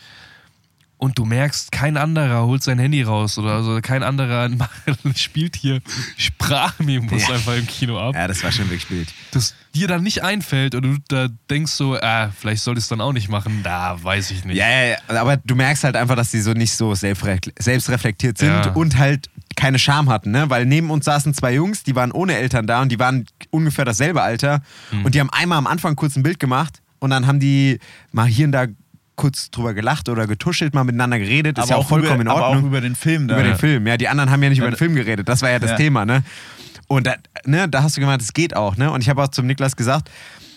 Und 0.99 1.17
du 1.17 1.23
merkst, 1.23 1.71
kein 1.71 1.95
anderer 1.95 2.45
holt 2.45 2.61
sein 2.61 2.77
Handy 2.77 3.01
raus 3.03 3.37
oder 3.37 3.53
also 3.55 3.79
kein 3.81 4.03
anderer 4.03 4.49
spielt 5.15 5.55
hier 5.55 5.79
Sprachmemos 6.17 7.21
Ja. 7.27 7.35
einfach 7.35 7.55
im 7.55 7.65
Kino 7.67 7.97
ab. 7.99 8.15
ja, 8.15 8.27
das 8.27 8.43
war 8.43 8.51
schon 8.51 8.65
wirklich 8.69 8.89
wild. 8.91 9.07
Dass 9.31 9.55
dir 9.73 9.87
dann 9.87 10.03
nicht 10.03 10.23
einfällt 10.23 10.75
und 10.75 10.83
du 10.83 10.97
da 11.07 11.27
denkst 11.49 11.71
so, 11.71 11.95
ah, 11.99 12.31
vielleicht 12.37 12.63
soll 12.63 12.77
ich 12.77 12.83
es 12.83 12.87
dann 12.89 13.01
auch 13.01 13.13
nicht 13.13 13.29
machen, 13.29 13.61
da 13.63 13.97
weiß 14.01 14.31
ich 14.31 14.45
nicht. 14.45 14.57
Ja, 14.57 14.69
ja, 14.69 14.97
aber 15.07 15.37
du 15.37 15.55
merkst 15.55 15.83
halt 15.83 15.95
einfach, 15.95 16.15
dass 16.15 16.31
die 16.31 16.41
so 16.41 16.51
nicht 16.53 16.73
so 16.73 16.91
selbstrefle- 16.91 17.53
selbstreflektiert 17.57 18.37
sind 18.37 18.49
Ja. 18.49 18.71
und 18.73 18.97
halt 18.97 19.29
keine 19.55 19.79
Scham 19.79 20.09
hatten, 20.09 20.31
ne? 20.31 20.49
Weil 20.49 20.65
neben 20.65 20.89
uns 20.89 21.05
saßen 21.05 21.33
zwei 21.33 21.53
Jungs, 21.53 21.83
die 21.83 21.95
waren 21.95 22.11
ohne 22.11 22.35
Eltern 22.35 22.67
da 22.67 22.81
und 22.81 22.91
die 22.91 22.99
waren 22.99 23.25
ungefähr 23.51 23.85
dasselbe 23.85 24.21
Alter 24.21 24.61
Hm. 24.91 25.05
und 25.05 25.15
die 25.15 25.19
haben 25.19 25.29
einmal 25.31 25.57
am 25.57 25.67
Anfang 25.67 25.95
kurz 25.95 26.15
ein 26.15 26.23
Bild 26.23 26.39
gemacht 26.39 26.81
und 26.99 27.09
dann 27.09 27.25
haben 27.27 27.39
die 27.39 27.79
mal 28.11 28.27
hier 28.27 28.45
und 28.45 28.51
da 28.51 28.65
kurz 29.19 29.51
drüber 29.51 29.73
gelacht 29.73 30.07
oder 30.07 30.27
getuschelt, 30.27 30.73
mal 30.73 30.85
miteinander 30.85 31.19
geredet, 31.19 31.57
ist 31.57 31.69
ja 31.69 31.75
auch 31.75 31.87
vollkommen 31.87 32.21
über, 32.21 32.21
in 32.21 32.27
Ordnung. 32.29 32.47
Aber 32.51 32.59
auch 32.59 32.63
über 32.63 32.79
den 32.79 32.95
Film 32.95 33.27
da. 33.27 33.35
Über 33.35 33.43
den 33.43 33.57
Film, 33.57 33.85
ja. 33.85 33.97
Die 33.97 34.07
anderen 34.07 34.31
haben 34.31 34.41
ja 34.41 34.47
nicht 34.47 34.59
über 34.59 34.71
den 34.71 34.77
Film 34.77 34.95
geredet. 34.95 35.27
Das 35.27 35.41
war 35.41 35.49
ja 35.49 35.59
das 35.59 35.71
ja. 35.71 35.75
Thema, 35.75 36.05
ne? 36.05 36.23
Und 36.87 37.05
da, 37.05 37.15
ne, 37.43 37.67
da 37.67 37.83
hast 37.83 37.97
du 37.97 38.01
gemeint, 38.01 38.21
es 38.21 38.31
geht 38.31 38.55
auch, 38.55 38.77
ne? 38.77 38.89
Und 38.91 39.01
ich 39.01 39.09
habe 39.09 39.21
auch 39.21 39.27
zum 39.27 39.45
Niklas 39.45 39.75
gesagt, 39.75 40.09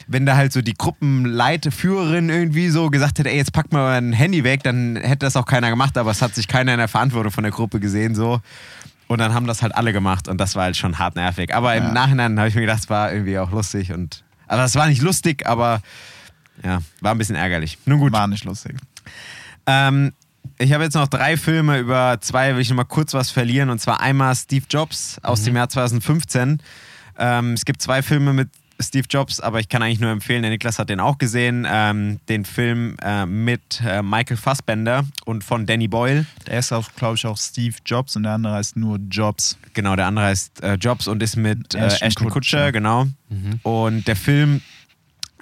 wenn 0.06 0.26
da 0.26 0.36
halt 0.36 0.52
so 0.52 0.62
die 0.62 0.74
Gruppenleitführerin 0.74 2.28
irgendwie 2.28 2.68
so 2.68 2.88
gesagt 2.88 3.18
hätte, 3.18 3.30
ey, 3.30 3.36
jetzt 3.36 3.52
pack 3.52 3.72
mal 3.72 3.98
ein 3.98 4.12
Handy 4.12 4.44
weg, 4.44 4.62
dann 4.62 4.94
hätte 4.94 5.26
das 5.26 5.36
auch 5.36 5.46
keiner 5.46 5.68
gemacht, 5.68 5.98
aber 5.98 6.12
es 6.12 6.22
hat 6.22 6.36
sich 6.36 6.46
keiner 6.46 6.72
in 6.72 6.78
der 6.78 6.88
Verantwortung 6.88 7.32
von 7.32 7.42
der 7.42 7.52
Gruppe 7.52 7.80
gesehen, 7.80 8.14
so. 8.14 8.40
Und 9.08 9.18
dann 9.18 9.34
haben 9.34 9.48
das 9.48 9.60
halt 9.60 9.74
alle 9.74 9.92
gemacht 9.92 10.28
und 10.28 10.40
das 10.40 10.54
war 10.54 10.64
halt 10.64 10.76
schon 10.76 10.98
hart 11.00 11.16
nervig. 11.16 11.52
Aber 11.52 11.74
im 11.74 11.84
Ja. 11.84 11.92
Nachhinein 11.92 12.38
habe 12.38 12.48
ich 12.48 12.54
mir 12.54 12.60
gedacht, 12.62 12.80
es 12.80 12.90
war 12.90 13.12
irgendwie 13.12 13.38
auch 13.38 13.50
lustig 13.50 13.92
und. 13.92 14.22
Also 14.46 14.64
es 14.64 14.74
war 14.76 14.86
nicht 14.86 15.02
lustig, 15.02 15.46
aber 15.46 15.80
ja, 16.64 16.80
war 17.00 17.12
ein 17.12 17.18
bisschen 17.18 17.36
ärgerlich. 17.36 17.78
Nun 17.86 17.98
gut. 17.98 18.12
War 18.12 18.26
nicht 18.26 18.44
lustig. 18.44 18.76
Ähm, 19.66 20.12
ich 20.58 20.72
habe 20.72 20.84
jetzt 20.84 20.94
noch 20.94 21.08
drei 21.08 21.36
Filme, 21.36 21.78
über 21.78 22.18
zwei 22.20 22.54
will 22.54 22.60
ich 22.62 22.68
noch 22.68 22.76
mal 22.76 22.84
kurz 22.84 23.14
was 23.14 23.30
verlieren. 23.30 23.70
Und 23.70 23.80
zwar 23.80 24.00
einmal 24.00 24.34
Steve 24.34 24.64
Jobs 24.68 25.18
aus 25.22 25.42
dem 25.42 25.56
Jahr 25.56 25.68
2015. 25.68 26.60
Ähm, 27.18 27.52
es 27.52 27.64
gibt 27.64 27.82
zwei 27.82 28.02
Filme 28.02 28.32
mit 28.32 28.48
Steve 28.80 29.06
Jobs, 29.08 29.40
aber 29.40 29.60
ich 29.60 29.68
kann 29.68 29.82
eigentlich 29.82 30.00
nur 30.00 30.10
empfehlen, 30.10 30.42
der 30.42 30.50
Niklas 30.50 30.78
hat 30.78 30.88
den 30.88 31.00
auch 31.00 31.18
gesehen, 31.18 31.66
ähm, 31.70 32.18
den 32.28 32.44
Film 32.44 32.96
äh, 33.02 33.26
mit 33.26 33.80
äh, 33.84 34.02
Michael 34.02 34.36
Fassbender 34.36 35.04
und 35.24 35.44
von 35.44 35.66
Danny 35.66 35.88
Boyle. 35.88 36.26
Der 36.46 36.54
erste 36.54 36.76
auch, 36.76 36.90
glaube 36.96 37.14
ich, 37.14 37.26
auch 37.26 37.38
Steve 37.38 37.76
Jobs 37.86 38.16
und 38.16 38.24
der 38.24 38.32
andere 38.32 38.54
heißt 38.54 38.76
nur 38.76 38.98
Jobs. 39.10 39.56
Genau, 39.74 39.94
der 39.94 40.06
andere 40.06 40.26
heißt 40.26 40.62
äh, 40.62 40.74
Jobs 40.74 41.06
und 41.06 41.22
ist 41.22 41.36
mit 41.36 41.74
äh, 41.74 41.78
Ashton, 41.78 42.08
Ashton 42.08 42.28
Kutscher, 42.30 42.58
Kutcher. 42.58 42.72
genau. 42.72 43.06
Und 43.62 44.06
der 44.08 44.16
Film 44.16 44.60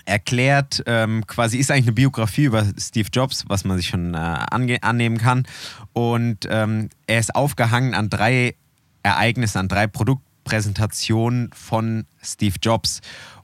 erklärt, 0.05 0.82
ähm, 0.86 1.26
quasi 1.26 1.59
ist 1.59 1.70
eigentlich 1.70 1.86
eine 1.86 1.92
Biografie 1.92 2.44
über 2.44 2.66
Steve 2.78 3.09
Jobs, 3.12 3.44
was 3.48 3.64
man 3.64 3.76
sich 3.76 3.88
schon 3.88 4.14
äh, 4.14 4.78
annehmen 4.80 5.18
kann. 5.18 5.46
Und 5.92 6.46
ähm, 6.51 6.88
er 7.07 7.20
ist 7.20 7.34
aufgehangen 7.34 7.94
an 7.94 8.11
drei 8.11 8.55
Ereignissen, 9.03 9.59
an 9.59 9.68
drei 9.68 9.86
Produktpräsentationen 9.86 11.51
von 11.53 12.07
Steve 12.22 12.57
Jobs. 12.62 13.01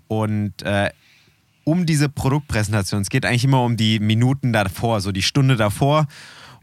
Und 0.08 0.62
äh, 0.62 0.90
um 1.64 1.84
diese 1.84 2.08
Produktpräsentation, 2.08 3.02
es 3.02 3.10
geht 3.10 3.26
eigentlich 3.26 3.44
immer 3.44 3.62
um 3.64 3.76
die 3.76 3.98
Minuten 3.98 4.52
davor, 4.52 5.00
so 5.00 5.12
die 5.12 5.22
Stunde 5.22 5.56
davor. 5.56 6.06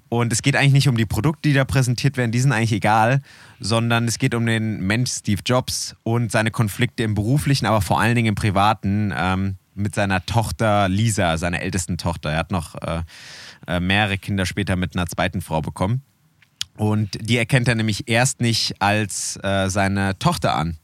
Und 0.08 0.32
es 0.32 0.44
geht 0.44 0.56
eigentlich 0.56 0.74
nicht 0.74 0.88
um 0.88 0.96
die 0.96 1.08
Produkte, 1.08 1.50
die 1.50 1.56
da 1.56 1.66
präsentiert 1.66 2.18
werden, 2.18 2.32
die 2.32 2.40
sind 2.40 2.52
eigentlich 2.52 2.72
egal, 2.72 3.22
sondern 3.60 4.08
es 4.08 4.20
geht 4.20 4.36
um 4.36 4.46
den 4.46 4.86
Mensch 4.86 5.10
Steve 5.10 5.42
Jobs 5.44 5.96
und 6.04 6.32
seine 6.32 6.52
Konflikte 6.52 7.02
im 7.02 7.16
beruflichen, 7.16 7.66
aber 7.66 7.82
vor 7.82 8.00
allen 8.00 8.14
Dingen 8.14 8.28
im 8.28 8.36
privaten 8.36 9.12
ähm, 9.18 9.56
mit 9.76 9.96
seiner 9.96 10.26
Tochter 10.26 10.90
Lisa, 10.90 11.38
seiner 11.38 11.62
ältesten 11.62 11.98
Tochter. 11.98 12.32
Er 12.32 12.38
hat 12.40 12.52
noch 12.52 12.76
äh, 12.76 13.02
äh, 13.68 13.80
mehrere 13.80 14.18
Kinder 14.18 14.46
später 14.46 14.76
mit 14.76 14.96
einer 14.96 15.08
zweiten 15.08 15.42
Frau 15.42 15.62
bekommen. 15.62 16.02
Und 16.78 17.18
die 17.22 17.38
erkennt 17.38 17.68
er 17.68 17.76
nämlich 17.76 18.10
erst 18.10 18.42
nicht 18.42 18.82
als 18.82 19.38
äh, 19.44 19.70
seine 19.70 20.18
Tochter 20.20 20.56
an. 20.56 20.78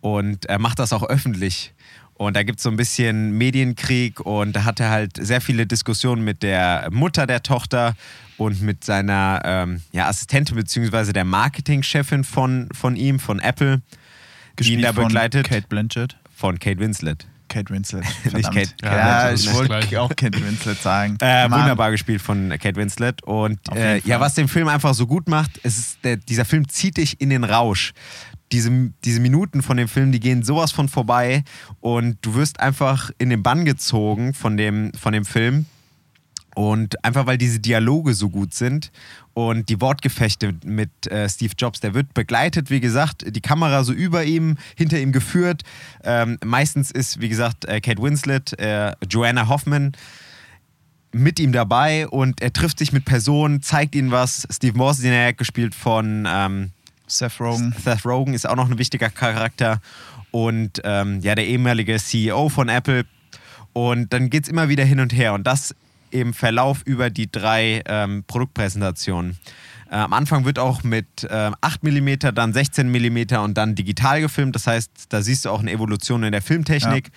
Und 0.00 0.46
er 0.46 0.58
macht 0.58 0.78
das 0.78 0.92
auch 0.92 1.04
öffentlich. 1.04 1.72
Und 2.14 2.36
da 2.36 2.42
gibt 2.44 2.58
es 2.58 2.62
so 2.62 2.70
ein 2.70 2.76
bisschen 2.76 3.36
Medienkrieg 3.36 4.20
und 4.20 4.54
da 4.54 4.64
hat 4.64 4.78
er 4.78 4.90
halt 4.90 5.16
sehr 5.16 5.40
viele 5.40 5.66
Diskussionen 5.66 6.22
mit 6.22 6.44
der 6.44 6.88
Mutter 6.92 7.26
der 7.26 7.42
Tochter 7.42 7.96
und 8.36 8.62
mit 8.62 8.84
seiner 8.84 9.40
ähm, 9.44 9.82
ja, 9.92 10.08
Assistentin 10.08 10.56
beziehungsweise 10.56 11.12
der 11.12 11.24
Marketingchefin 11.24 12.22
von, 12.22 12.68
von 12.72 12.94
ihm, 12.94 13.18
von 13.18 13.40
Apple, 13.40 13.82
die 14.60 14.74
ihn 14.74 14.82
da 14.82 14.92
von 14.92 15.06
begleitet. 15.06 15.48
Kate 15.48 15.66
Blanchett. 15.68 16.16
Von 16.36 16.60
Kate 16.60 16.78
Winslet. 16.78 17.26
Kate 17.54 17.72
Winslet. 17.72 18.02
Nicht 18.04 18.16
verdammt. 18.32 18.54
Kate- 18.56 18.74
Ja, 18.82 18.96
Ja, 19.28 19.32
ich 19.32 19.52
wollte 19.54 20.00
auch 20.00 20.14
Kate 20.16 20.44
Winslet 20.44 20.82
sagen. 20.82 21.16
Äh, 21.20 21.44
wunderbar 21.60 21.90
gespielt 21.92 22.20
von 22.20 22.48
Kate 22.50 22.74
Winslet. 22.76 23.22
Und 23.22 23.60
äh, 23.74 23.98
ja, 24.00 24.18
was 24.20 24.34
den 24.34 24.48
Film 24.48 24.66
einfach 24.68 24.92
so 24.94 25.06
gut 25.06 25.28
macht, 25.28 25.58
ist 25.58 25.98
der, 26.02 26.16
dieser 26.16 26.44
Film 26.44 26.68
zieht 26.68 26.96
dich 26.96 27.20
in 27.20 27.30
den 27.30 27.44
Rausch. 27.44 27.92
Diese, 28.52 28.70
diese 29.04 29.20
Minuten 29.20 29.62
von 29.62 29.76
dem 29.76 29.88
Film, 29.88 30.12
die 30.12 30.20
gehen 30.20 30.42
sowas 30.42 30.70
von 30.72 30.88
vorbei 30.88 31.44
und 31.80 32.18
du 32.22 32.34
wirst 32.34 32.60
einfach 32.60 33.10
in 33.18 33.30
den 33.30 33.42
Bann 33.42 33.64
gezogen 33.64 34.34
von 34.34 34.56
dem, 34.56 34.92
von 35.00 35.12
dem 35.12 35.24
Film. 35.24 35.66
Und 36.54 37.04
einfach 37.04 37.26
weil 37.26 37.36
diese 37.36 37.58
Dialoge 37.58 38.14
so 38.14 38.30
gut 38.30 38.54
sind 38.54 38.92
und 39.34 39.68
die 39.68 39.80
Wortgefechte 39.80 40.54
mit 40.64 41.06
äh, 41.08 41.28
Steve 41.28 41.52
Jobs, 41.58 41.80
der 41.80 41.94
wird 41.94 42.14
begleitet, 42.14 42.70
wie 42.70 42.80
gesagt, 42.80 43.24
die 43.28 43.40
Kamera 43.40 43.82
so 43.82 43.92
über 43.92 44.24
ihm, 44.24 44.56
hinter 44.76 45.00
ihm 45.00 45.10
geführt. 45.10 45.62
Ähm, 46.04 46.38
meistens 46.44 46.92
ist, 46.92 47.20
wie 47.20 47.28
gesagt, 47.28 47.64
äh, 47.64 47.80
Kate 47.80 48.00
Winslet, 48.00 48.56
äh, 48.60 48.92
Joanna 49.10 49.48
Hoffman 49.48 49.92
mit 51.14 51.38
ihm 51.38 51.52
dabei 51.52 52.08
und 52.08 52.40
er 52.40 52.52
trifft 52.52 52.78
sich 52.78 52.92
mit 52.92 53.04
Personen, 53.04 53.62
zeigt 53.62 53.94
ihnen 53.94 54.10
was. 54.10 54.46
Steve 54.50 54.76
Morse, 54.76 55.02
den 55.02 55.12
er 55.12 55.32
gespielt 55.32 55.74
von 55.74 56.26
ähm, 56.28 56.70
Seth 57.06 57.40
Rogen. 57.40 57.74
Seth 57.82 58.04
Rogen, 58.04 58.34
ist 58.34 58.48
auch 58.48 58.56
noch 58.56 58.70
ein 58.70 58.78
wichtiger 58.78 59.10
Charakter. 59.10 59.80
Und 60.30 60.80
ähm, 60.84 61.20
ja, 61.20 61.34
der 61.34 61.46
ehemalige 61.46 61.96
CEO 61.96 62.48
von 62.48 62.68
Apple. 62.68 63.04
Und 63.72 64.12
dann 64.12 64.30
geht 64.30 64.44
es 64.44 64.48
immer 64.48 64.68
wieder 64.68 64.84
hin 64.84 65.00
und 65.00 65.12
her. 65.12 65.34
Und 65.34 65.46
das 65.46 65.74
im 66.14 66.32
Verlauf 66.32 66.82
über 66.84 67.10
die 67.10 67.30
drei 67.30 67.82
ähm, 67.86 68.22
Produktpräsentationen. 68.26 69.36
Äh, 69.90 69.96
am 69.96 70.12
Anfang 70.12 70.44
wird 70.44 70.58
auch 70.60 70.84
mit 70.84 71.24
äh, 71.24 71.50
8 71.60 71.82
mm, 71.82 72.08
dann 72.34 72.52
16 72.52 72.88
mm 72.90 73.36
und 73.42 73.54
dann 73.54 73.74
digital 73.74 74.20
gefilmt. 74.20 74.54
Das 74.54 74.66
heißt, 74.66 75.06
da 75.08 75.22
siehst 75.22 75.44
du 75.44 75.50
auch 75.50 75.60
eine 75.60 75.72
Evolution 75.72 76.22
in 76.22 76.32
der 76.32 76.40
Filmtechnik. 76.42 77.10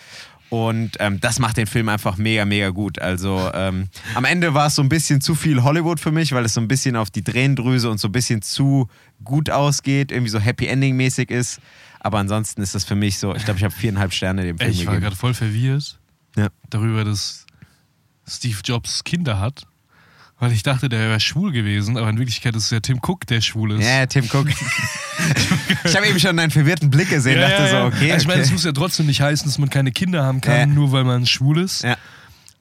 Und 0.49 0.91
ähm, 0.99 1.19
das 1.19 1.39
macht 1.39 1.57
den 1.57 1.67
Film 1.67 1.89
einfach 1.89 2.17
mega, 2.17 2.45
mega 2.45 2.69
gut. 2.69 2.99
Also 2.99 3.51
ähm, 3.53 3.89
am 4.15 4.23
Ende 4.25 4.53
war 4.53 4.67
es 4.67 4.75
so 4.75 4.81
ein 4.81 4.89
bisschen 4.89 5.19
zu 5.21 5.35
viel 5.35 5.61
Hollywood 5.61 5.99
für 5.99 6.11
mich, 6.11 6.31
weil 6.31 6.45
es 6.45 6.53
so 6.53 6.61
ein 6.61 6.67
bisschen 6.69 6.95
auf 6.95 7.09
die 7.11 7.21
Tränendrüse 7.23 7.89
und 7.89 7.99
so 7.99 8.07
ein 8.07 8.13
bisschen 8.13 8.41
zu 8.41 8.87
gut 9.23 9.49
ausgeht, 9.49 10.11
irgendwie 10.11 10.31
so 10.31 10.39
Happy 10.39 10.65
Ending-mäßig 10.67 11.29
ist. 11.31 11.59
Aber 11.99 12.19
ansonsten 12.19 12.61
ist 12.61 12.73
das 12.75 12.85
für 12.85 12.95
mich 12.95 13.19
so, 13.19 13.35
ich 13.35 13.43
glaube, 13.43 13.57
ich 13.57 13.63
habe 13.65 13.75
viereinhalb 13.75 14.13
Sterne 14.13 14.43
dem 14.43 14.57
Film 14.57 14.71
ich 14.71 14.85
war 14.87 14.97
gerade 14.99 15.15
voll 15.17 15.33
verwirrt 15.33 15.99
Ja. 16.37 16.47
darüber, 16.69 17.03
dass 17.03 17.46
Steve 18.29 18.57
Jobs 18.63 19.03
Kinder 19.03 19.39
hat. 19.39 19.63
Weil 20.39 20.51
ich 20.51 20.61
dachte, 20.61 20.87
der 20.87 20.99
wäre 20.99 21.19
schwul 21.19 21.51
gewesen, 21.51 21.97
aber 21.97 22.09
in 22.11 22.19
Wirklichkeit 22.19 22.55
ist 22.55 22.65
es 22.65 22.69
ja 22.69 22.79
Tim 22.79 22.99
Cook, 23.01 23.25
der 23.25 23.41
schwul 23.41 23.71
ist. 23.71 23.83
Ja, 23.83 24.05
Tim 24.05 24.25
Cook. 24.31 24.47
ich 25.83 25.95
habe 25.95 26.07
eben 26.07 26.19
schon 26.19 26.37
deinen 26.37 26.51
verwirrten 26.51 26.91
Blick 26.91 27.09
gesehen, 27.09 27.39
Ja, 27.39 27.49
dachte 27.49 27.63
ja, 27.63 27.69
so, 27.69 27.87
okay. 27.87 28.11
Also 28.11 28.21
ich 28.23 28.27
meine, 28.27 28.41
es 28.41 28.47
okay. 28.47 28.53
muss 28.53 28.63
ja 28.63 28.71
trotzdem 28.71 29.07
nicht 29.07 29.19
heißen, 29.21 29.47
dass 29.47 29.57
man 29.57 29.71
keine 29.71 29.91
Kinder 29.91 30.23
haben 30.23 30.39
kann, 30.41 30.55
Ja. 30.55 30.65
nur 30.67 30.91
weil 30.91 31.05
man 31.05 31.25
schwul 31.25 31.57
ist. 31.59 31.83
Ja. 31.83 31.97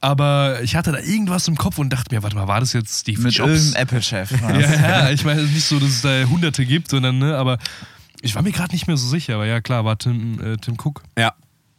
Aber 0.00 0.62
ich 0.62 0.74
hatte 0.74 0.92
da 0.92 1.00
irgendwas 1.00 1.48
im 1.48 1.56
Kopf 1.56 1.78
und 1.78 1.90
dachte 1.90 2.14
mir, 2.14 2.22
warte 2.22 2.36
mal, 2.36 2.48
war 2.48 2.60
das 2.60 2.72
jetzt 2.72 3.00
Steve 3.00 3.20
Mit 3.20 3.34
Jobs? 3.34 3.50
irgendeinem 3.50 3.82
Apple-Chef. 3.82 4.30
Ja, 4.40 4.58
ja, 4.58 5.10
ich 5.10 5.24
meine, 5.24 5.40
es 5.40 5.48
ist 5.48 5.54
nicht 5.54 5.66
so, 5.66 5.78
dass 5.78 5.88
es 5.90 6.00
da 6.02 6.24
Hunderte 6.30 6.64
gibt, 6.64 6.88
sondern, 6.88 7.18
ne, 7.18 7.36
aber 7.36 7.58
ich 8.22 8.34
war 8.34 8.42
mir 8.42 8.52
gerade 8.52 8.72
nicht 8.72 8.86
mehr 8.86 8.96
so 8.96 9.06
sicher. 9.06 9.34
Aber 9.34 9.46
ja, 9.46 9.60
klar, 9.60 9.84
war 9.84 9.98
Tim, 9.98 10.40
äh, 10.40 10.56
Tim 10.56 10.76
Cook. 10.82 11.02
Ja. 11.18 11.34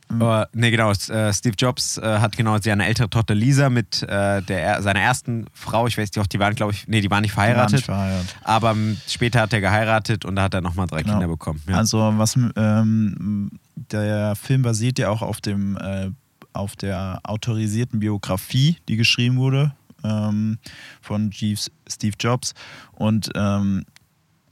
Aber, 0.09 0.49
nee, 0.53 0.71
genau. 0.71 0.91
äh, 0.91 1.33
Steve 1.33 1.55
Jobs 1.57 1.97
äh, 1.97 2.19
hat 2.19 2.37
genau 2.37 2.57
seine 2.59 2.85
ältere 2.85 3.09
Tochter 3.09 3.35
Lisa 3.35 3.69
mit 3.69 4.03
äh, 4.03 4.41
der, 4.41 4.81
seiner 4.81 5.01
ersten 5.01 5.45
Frau, 5.53 5.87
ich 5.87 5.97
weiß 5.97 6.09
nicht, 6.09 6.19
auch 6.19 6.27
die 6.27 6.39
waren, 6.39 6.55
glaube 6.55 6.73
ich, 6.73 6.87
nee, 6.87 7.01
die 7.01 7.11
waren 7.11 7.21
nicht 7.21 7.33
verheiratet. 7.33 7.73
nicht 7.73 7.85
verheiratet. 7.85 8.35
Aber 8.43 8.71
ähm, 8.71 8.97
später 9.07 9.41
hat 9.41 9.53
er 9.53 9.61
geheiratet 9.61 10.25
und 10.25 10.35
da 10.35 10.43
hat 10.43 10.53
er 10.53 10.61
nochmal 10.61 10.87
drei 10.87 11.03
Genau. 11.03 11.13
Kinder 11.13 11.27
bekommen. 11.27 11.61
Ja. 11.67 11.75
Also 11.77 11.99
was 12.17 12.35
ähm, 12.55 13.51
der 13.75 14.35
Film 14.35 14.61
basiert 14.61 14.99
ja 14.99 15.09
auch 15.09 15.21
auf 15.21 15.41
dem 15.41 15.77
äh, 15.77 16.09
auf 16.53 16.75
der 16.75 17.19
autorisierten 17.23 17.99
Biografie, 17.99 18.77
die 18.87 18.97
geschrieben 18.97 19.37
wurde 19.37 19.73
ähm, 20.03 20.57
von 21.01 21.31
Jeeves, 21.31 21.71
Steve 21.87 22.15
Jobs 22.19 22.53
und 22.93 23.29
ähm, 23.35 23.85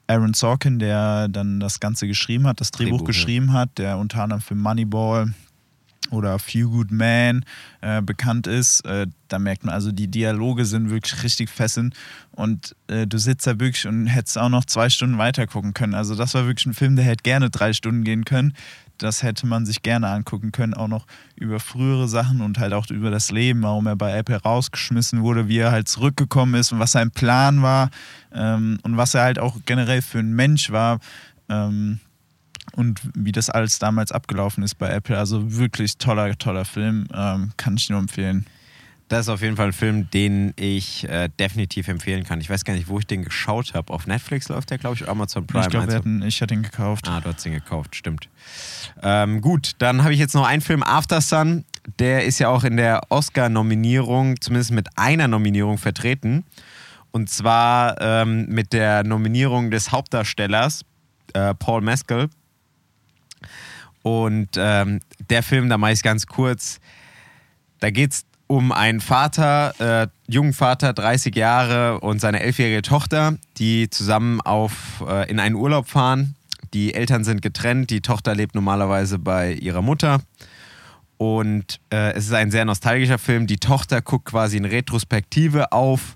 Aaron 0.08 0.34
Sorkin, 0.34 0.78
der 0.80 1.28
dann 1.28 1.60
das 1.60 1.80
Ganze 1.80 2.08
geschrieben 2.08 2.45
hat, 2.45 2.62
das 2.62 2.72
Drehbuch, 2.72 2.97
Drehbuch, 2.97 3.01
ja. 3.01 3.08
geschrieben 3.08 3.53
hat, 3.53 3.78
der 3.78 3.97
unter 3.97 4.22
anderem 4.22 4.41
für 4.41 4.53
Moneyball 4.56 5.34
oder 6.12 6.39
Few 6.39 6.70
Good 6.70 6.91
Man 6.91 7.45
äh, 7.82 8.01
bekannt 8.01 8.47
ist. 8.47 8.86
Äh, 8.86 9.08
da 9.28 9.39
merkt 9.39 9.66
man 9.66 9.74
also, 9.74 9.91
die 9.91 10.08
Dialoge 10.08 10.66
sind 10.66 10.89
wirklich 10.89 11.24
richtig 11.24 11.49
fesselnd 11.49 11.95
und 12.32 12.76
äh, 12.88 13.08
du 13.08 13.18
sitzt 13.18 13.47
da 13.47 13.60
wirklich 13.60 13.88
und 13.88 14.08
hättest 14.08 14.38
auch 14.38 14.49
noch 14.49 14.66
zwei 14.66 14.89
Stunden 14.89 15.18
weiter 15.18 15.47
gucken 15.47 15.74
können. 15.74 15.93
Also 15.93 16.16
das 16.16 16.34
war 16.34 16.45
wirklich 16.45 16.66
ein 16.66 16.74
Film, 16.74 16.95
der 16.95 17.06
hätte 17.06 17.24
gerne 17.24 17.49
drei 17.49 17.74
Stunden 17.74 18.03
gehen 18.03 18.26
können. 18.26 18.53
Das 18.97 19.24
hätte 19.24 19.45
man 19.45 19.66
sich 19.66 19.82
gerne 19.82 20.08
angucken 20.08 20.51
können, 20.51 20.74
auch 20.74 20.88
noch 20.88 21.06
über 21.36 21.60
frühere 21.60 22.08
Sachen 22.08 22.41
und 22.41 22.60
halt 22.60 22.74
auch 22.74 22.89
über 22.89 23.12
das 23.12 23.30
Leben, 23.30 23.62
warum 23.64 23.88
er 23.88 23.95
bei 23.95 24.16
Apple 24.16 24.38
rausgeschmissen 24.38 25.22
wurde, 25.22 25.49
wie 25.49 25.58
er 25.58 25.72
halt 25.72 25.89
zurückgekommen 25.89 26.56
ist 26.56 26.72
und 26.72 26.80
was 26.80 26.93
sein 26.93 27.12
Plan 27.12 27.62
war 27.62 27.89
ähm, 28.34 28.80
und 28.84 28.95
was 28.95 29.14
er 29.14 29.24
halt 29.24 29.39
auch 29.39 29.58
generell 29.66 30.01
für 30.01 30.20
ein 30.20 30.34
Mensch 30.34 30.72
war. 30.72 30.99
Ähm, 31.49 31.99
und 32.74 33.01
wie 33.16 33.32
das 33.32 33.49
alles 33.49 33.80
damals 33.80 34.11
abgelaufen 34.11 34.63
ist 34.63 34.76
bei 34.76 34.89
Apple. 34.89 35.18
Also 35.18 35.57
wirklich 35.57 35.97
toller, 35.97 36.38
toller 36.38 36.66
Film. 36.66 37.07
Ähm, 37.13 37.51
kann 37.57 37.78
ich 37.78 37.89
nur 37.89 37.99
empfehlen. 37.99 38.45
Das 39.07 39.22
ist 39.22 39.30
auf 39.30 39.41
jeden 39.41 39.55
Fall 39.55 39.68
ein 39.68 39.74
Film, 39.74 40.09
den 40.09 40.53
ich 40.55 41.07
äh, 41.07 41.30
definitiv 41.39 41.88
empfehlen 41.88 42.24
kann. 42.24 42.41
Ich 42.41 42.49
weiß 42.49 42.66
gar 42.66 42.74
nicht, 42.74 42.88
wo 42.88 42.97
ich 42.97 43.05
den 43.05 43.24
geschaut 43.24 43.76
habe. 43.76 43.93
Auf 43.93 44.07
Netflix 44.07 44.49
läuft 44.49 44.72
der, 44.72 44.80
glaube 44.80 44.95
ich, 44.95 45.07
Amazon 45.07 45.45
Prime. 45.45 45.63
ich 45.63 45.70
glaube, 45.70 46.26
ich 46.26 46.41
hatte 46.41 46.55
ihn 46.55 46.63
gekauft. 46.63 47.07
Ah, 47.07 47.22
du 47.22 47.32
hast 47.32 47.45
ihn 47.45 47.53
gekauft, 47.53 47.95
stimmt. 47.95 48.30
Ähm, 49.03 49.41
gut, 49.41 49.74
dann 49.78 50.03
habe 50.03 50.13
ich 50.13 50.20
jetzt 50.20 50.34
noch 50.34 50.45
einen 50.45 50.61
Film, 50.61 50.82
After 50.82 51.22
Sun. 51.22 51.66
Der 51.99 52.26
ist 52.26 52.39
ja 52.39 52.49
auch 52.49 52.63
in 52.63 52.78
der 52.78 53.03
Oscar-Nominierung, 53.09 54.41
zumindest 54.41 54.72
mit 54.72 54.88
einer 54.97 55.28
Nominierung 55.28 55.78
vertreten. 55.78 56.43
Und 57.11 57.30
zwar 57.30 58.01
ähm, 58.01 58.47
mit 58.47 58.74
der 58.74 59.03
Nominierung 59.03 59.70
des 59.70 59.91
Hauptdarstellers, 59.91 60.84
äh, 61.34 61.53
Paul 61.53 61.82
Mescal. 61.82 62.30
Und 64.06 64.49
ähm, 64.56 64.99
der 65.32 65.41
Film, 65.41 65.68
da 65.68 65.80
mache 65.80 65.93
ich 65.93 65.97
es 65.97 66.03
ganz 66.03 66.28
kurz, 66.28 66.80
da 67.80 67.89
geht 67.89 68.12
es 68.12 68.26
um 68.45 68.72
einen 68.72 69.01
Vater, 69.01 70.03
äh, 70.03 70.08
jungen 70.32 70.53
Vater, 70.53 70.93
30 70.93 71.36
Jahre 71.36 71.99
und 72.01 72.22
seine 72.22 72.41
elfjährige 72.41 72.84
Tochter, 72.84 73.36
die 73.58 73.89
zusammen 73.89 74.41
auf, 74.41 75.03
äh, 75.08 75.28
in 75.28 75.39
einen 75.39 75.56
Urlaub 75.56 75.88
fahren. 75.88 76.36
Die 76.76 76.93
Eltern 76.93 77.24
sind 77.24 77.41
getrennt, 77.41 77.89
die 77.89 78.01
Tochter 78.01 78.36
lebt 78.36 78.53
normalerweise 78.53 79.18
bei 79.18 79.53
ihrer 79.53 79.82
Mutter. 79.82 80.22
Und 81.18 81.80
äh, 81.91 82.12
es 82.14 82.26
ist 82.26 82.34
ein 82.34 82.51
sehr 82.51 82.66
nostalgischer 82.66 83.18
Film. 83.18 83.47
Die 83.47 83.58
Tochter 83.58 84.03
guckt 84.03 84.26
quasi 84.26 84.58
in 84.58 84.66
Retrospektive 84.66 85.72
auf 85.72 86.16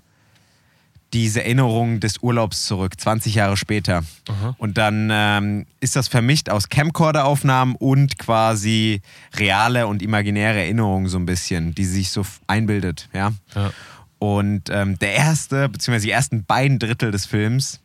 diese 1.12 1.42
Erinnerungen 1.42 2.00
des 2.00 2.18
Urlaubs 2.18 2.66
zurück, 2.66 2.98
20 2.98 3.34
Jahre 3.34 3.56
später. 3.56 4.04
Aha. 4.28 4.54
Und 4.58 4.78
dann 4.78 5.08
ähm, 5.12 5.66
ist 5.80 5.96
das 5.96 6.08
vermischt 6.08 6.48
aus 6.48 6.68
Camcorder-Aufnahmen 6.68 7.74
und 7.74 8.18
quasi 8.18 9.02
reale 9.34 9.86
und 9.86 10.02
imaginäre 10.02 10.60
Erinnerungen 10.60 11.08
so 11.08 11.18
ein 11.18 11.26
bisschen, 11.26 11.74
die 11.74 11.84
sich 11.84 12.10
so 12.10 12.24
einbildet, 12.46 13.08
ja. 13.12 13.32
Ja. 13.54 13.72
Und 14.18 14.68
ähm, 14.70 14.98
der 14.98 15.14
erste, 15.14 15.68
beziehungsweise 15.68 16.06
die 16.06 16.12
ersten 16.12 16.44
beiden 16.44 16.78
Drittel 16.78 17.10
des 17.10 17.24
Films, 17.24 17.80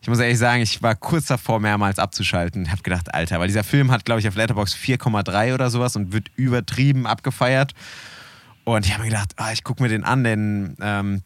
ich 0.00 0.08
muss 0.08 0.18
ehrlich 0.18 0.38
sagen, 0.38 0.62
ich 0.62 0.82
war 0.82 0.94
kurz 0.94 1.26
davor, 1.26 1.58
mehrmals 1.58 1.98
abzuschalten. 1.98 2.62
Ich 2.62 2.70
habe 2.70 2.82
gedacht, 2.82 3.12
Alter, 3.14 3.40
weil 3.40 3.48
dieser 3.48 3.64
Film 3.64 3.90
hat, 3.90 4.04
glaube 4.04 4.20
ich, 4.20 4.28
auf 4.28 4.36
Letterboxd 4.36 4.76
4,3 4.76 5.54
oder 5.54 5.70
sowas 5.70 5.96
und 5.96 6.12
wird 6.12 6.28
übertrieben 6.36 7.06
abgefeiert. 7.06 7.72
Und 8.64 8.84
ich 8.84 8.92
habe 8.92 9.04
mir 9.04 9.10
gedacht, 9.10 9.32
ah, 9.36 9.52
ich 9.52 9.64
gucke 9.64 9.82
mir 9.82 9.88
den 9.88 10.04
an, 10.04 10.24
denn 10.24 10.76
ähm, 10.80 11.22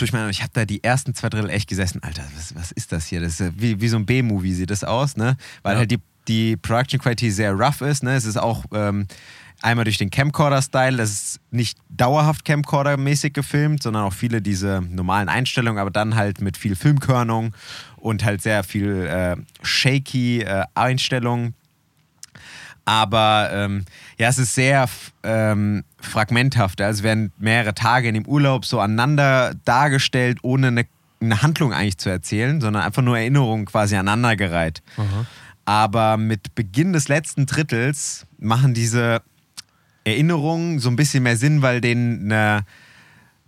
durch 0.00 0.12
meine, 0.12 0.30
ich 0.30 0.40
habe 0.40 0.50
da 0.54 0.64
die 0.64 0.82
ersten 0.82 1.14
zwei 1.14 1.28
Drittel 1.28 1.50
echt 1.50 1.68
gesessen. 1.68 2.02
Alter, 2.02 2.24
was, 2.36 2.54
was 2.54 2.72
ist 2.72 2.92
das 2.92 3.06
hier? 3.06 3.20
Das 3.20 3.40
ist 3.40 3.52
wie, 3.60 3.80
wie 3.80 3.88
so 3.88 3.96
ein 3.96 4.06
B-Movie 4.06 4.52
sieht 4.54 4.70
das 4.70 4.84
aus, 4.84 5.16
ne? 5.16 5.36
Weil 5.62 5.74
Ja. 5.74 5.78
halt 5.80 5.90
die, 5.90 5.98
die 6.26 6.56
Production 6.56 7.00
Quality 7.00 7.30
sehr 7.30 7.52
rough 7.52 7.80
ist, 7.82 8.02
ne? 8.02 8.14
Es 8.14 8.24
ist 8.24 8.36
auch 8.38 8.64
ähm, 8.72 9.06
einmal 9.60 9.84
durch 9.84 9.98
den 9.98 10.10
Camcorder-Style, 10.10 10.96
das 10.96 11.10
ist 11.10 11.40
nicht 11.50 11.78
dauerhaft 11.88 12.46
Camcorder-mäßig 12.46 13.32
gefilmt, 13.32 13.82
sondern 13.82 14.04
auch 14.04 14.12
viele 14.12 14.40
diese 14.40 14.82
normalen 14.88 15.28
Einstellungen, 15.28 15.80
aber 15.80 15.90
dann 15.90 16.14
halt 16.14 16.40
mit 16.40 16.56
viel 16.56 16.76
Filmkörnung 16.76 17.54
und 17.96 18.24
halt 18.24 18.40
sehr 18.42 18.62
viel 18.64 19.06
äh, 19.06 19.36
shaky 19.62 20.42
äh, 20.42 20.64
Einstellungen. 20.74 21.54
Aber 22.88 23.50
ähm, 23.52 23.84
ja, 24.16 24.30
es 24.30 24.38
ist 24.38 24.54
sehr 24.54 24.88
ähm, 25.22 25.84
fragmenthaft. 26.00 26.80
Also 26.80 27.02
werden 27.02 27.32
mehrere 27.38 27.74
Tage 27.74 28.08
in 28.08 28.14
dem 28.14 28.26
Urlaub 28.26 28.64
so 28.64 28.80
aneinander 28.80 29.54
dargestellt, 29.66 30.38
ohne 30.40 30.68
eine, 30.68 30.86
eine 31.20 31.42
Handlung 31.42 31.74
eigentlich 31.74 31.98
zu 31.98 32.08
erzählen, 32.08 32.62
sondern 32.62 32.82
einfach 32.82 33.02
nur 33.02 33.18
Erinnerungen 33.18 33.66
quasi 33.66 33.94
aneinandergereiht. 33.94 34.82
Aber 35.66 36.16
mit 36.16 36.54
Beginn 36.54 36.94
des 36.94 37.08
letzten 37.08 37.44
Drittels 37.44 38.26
machen 38.38 38.72
diese 38.72 39.20
Erinnerungen 40.04 40.78
so 40.78 40.88
ein 40.88 40.96
bisschen 40.96 41.24
mehr 41.24 41.36
Sinn, 41.36 41.60
weil 41.60 41.82
denen 41.82 42.32
eine, 42.32 42.64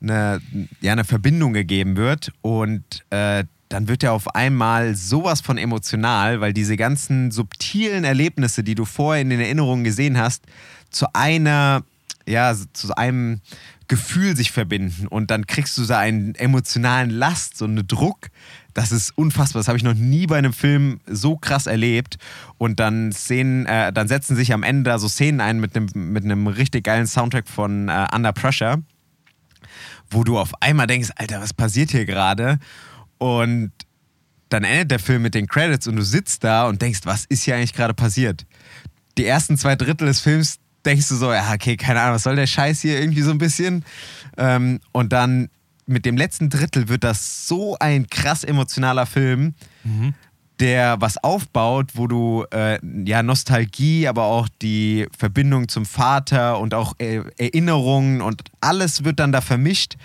eine, 0.03 0.43
ja, 0.83 0.93
eine 0.93 1.05
Verbindung 1.05 1.55
gegeben 1.55 1.97
wird. 1.97 2.31
Und 2.43 3.07
äh, 3.09 3.45
dann 3.71 3.87
wird 3.87 4.03
er 4.03 4.13
auf 4.13 4.35
einmal 4.35 4.97
sowas 4.97 5.41
von 5.41 5.57
emotional, 5.57 6.41
weil 6.41 6.53
diese 6.53 6.77
ganzen 6.77 7.31
subtilen 7.31 8.03
Erlebnisse, 8.03 8.65
die 8.65 8.75
du 8.75 8.85
vorher 8.85 9.23
in 9.23 9.31
den 9.31 9.41
Erinnerungen 9.41 9.85
gesehen 9.85 10.19
hast, 10.19 10.45
zu 10.91 11.07
einer, 11.15 11.85
ja, 12.27 12.53
zu 12.73 12.97
einem 12.97 13.41
Gefühl 13.87 14.37
sich 14.37 14.51
verbinden. 14.51 15.07
Und 15.07 15.31
dann 15.31 15.47
kriegst 15.47 15.79
du 15.79 15.85
so 15.85 15.95
einen 15.95 16.35
emotionalen 16.35 17.11
Last, 17.11 17.59
so 17.59 17.65
einen 17.65 17.87
Druck. 17.87 18.31
Das 18.75 18.91
ist 18.91 19.17
unfassbar. 19.17 19.61
Das 19.61 19.69
habe 19.69 19.79
ich 19.79 19.85
noch 19.85 19.95
nie 19.95 20.27
bei 20.27 20.39
einem 20.39 20.53
Film 20.53 21.01
so 21.07 21.37
krass 21.37 21.69
erlebt. 21.69 22.19
Und 22.59 22.81
dann 22.81 23.13
Szenen, 23.13 23.67
äh, 23.67 23.93
dann 23.93 24.09
setzen 24.09 24.35
sich 24.35 24.53
am 24.53 24.65
Ende 24.65 24.91
da 24.91 24.99
so 24.99 25.09
Szenen 25.09 25.41
ein 25.41 25.61
mit 25.61 25.77
einem, 25.77 25.89
mit 25.95 26.25
einem 26.25 26.49
richtig 26.49 26.85
geilen 26.85 27.07
Soundtrack 27.07 27.49
von 27.49 27.89
äh, 27.89 28.09
Under 28.13 28.33
Pressure 28.33 28.83
wo 30.11 30.25
du 30.25 30.39
auf 30.39 30.61
einmal 30.61 30.87
denkst, 30.87 31.11
Alter, 31.17 31.41
was 31.41 31.55
passiert 31.55 31.91
hier 31.93 32.05
gerade? 32.05 32.59
Und 33.21 33.73
dann 34.49 34.65
endet 34.65 34.91
der 34.91 34.99
Film 34.99 35.23
mit 35.23 35.35
den 35.35 35.47
Credits 35.47 35.87
und 35.87 35.97
du 35.97 36.03
sitzt 36.03 36.43
da 36.43 36.67
und 36.67 36.81
denkst, 36.81 37.01
was 37.05 37.27
ist 37.27 37.45
hier 37.45 37.55
eigentlich 37.55 37.75
gerade 37.75 37.95
passiert? 37.95 38.47
Die 39.19 39.27
ersten 39.27 39.59
zwei 39.59 39.77
Drittel 39.77 40.07
des 40.07 40.21
Films 40.21 40.59
denkst 40.87 41.09
du 41.09 41.17
so, 41.17 41.31
ja, 41.33 41.53
okay, 41.53 41.77
keine 41.77 42.01
Ahnung, 42.01 42.15
was 42.15 42.23
soll 42.23 42.37
der 42.37 42.47
Scheiß 42.47 42.81
hier 42.81 42.99
irgendwie 42.99 43.21
so 43.21 43.31
ein 43.31 43.39
bisschen? 43.39 43.85
Ähm, 44.39 44.81
und 44.93 45.13
dann 45.13 45.51
mit 45.87 46.07
dem 46.07 46.17
letzten 46.17 46.49
Drittel 46.49 46.89
wird 46.89 47.05
das 47.05 47.47
so 47.47 47.77
ein 47.79 48.07
krass 48.09 48.43
emotionaler 48.43 49.05
Film, 49.05 49.55
der 50.61 51.01
was 51.01 51.23
aufbaut, 51.23 51.91
wo 51.95 52.07
du 52.07 52.47
äh, 52.53 52.79
ja 53.05 53.23
Nostalgie, 53.23 54.09
aber 54.09 54.25
auch 54.25 54.49
die 54.63 55.07
Verbindung 55.17 55.69
zum 55.69 55.85
Vater 55.85 56.59
und 56.59 56.73
auch 56.73 56.95
äh, 56.99 57.23
Erinnerungen 57.37 58.23
und 58.23 58.43
alles 58.61 59.05
wird 59.05 59.21
dann 59.21 59.33
da 59.33 59.43
vermischt. 59.43 59.97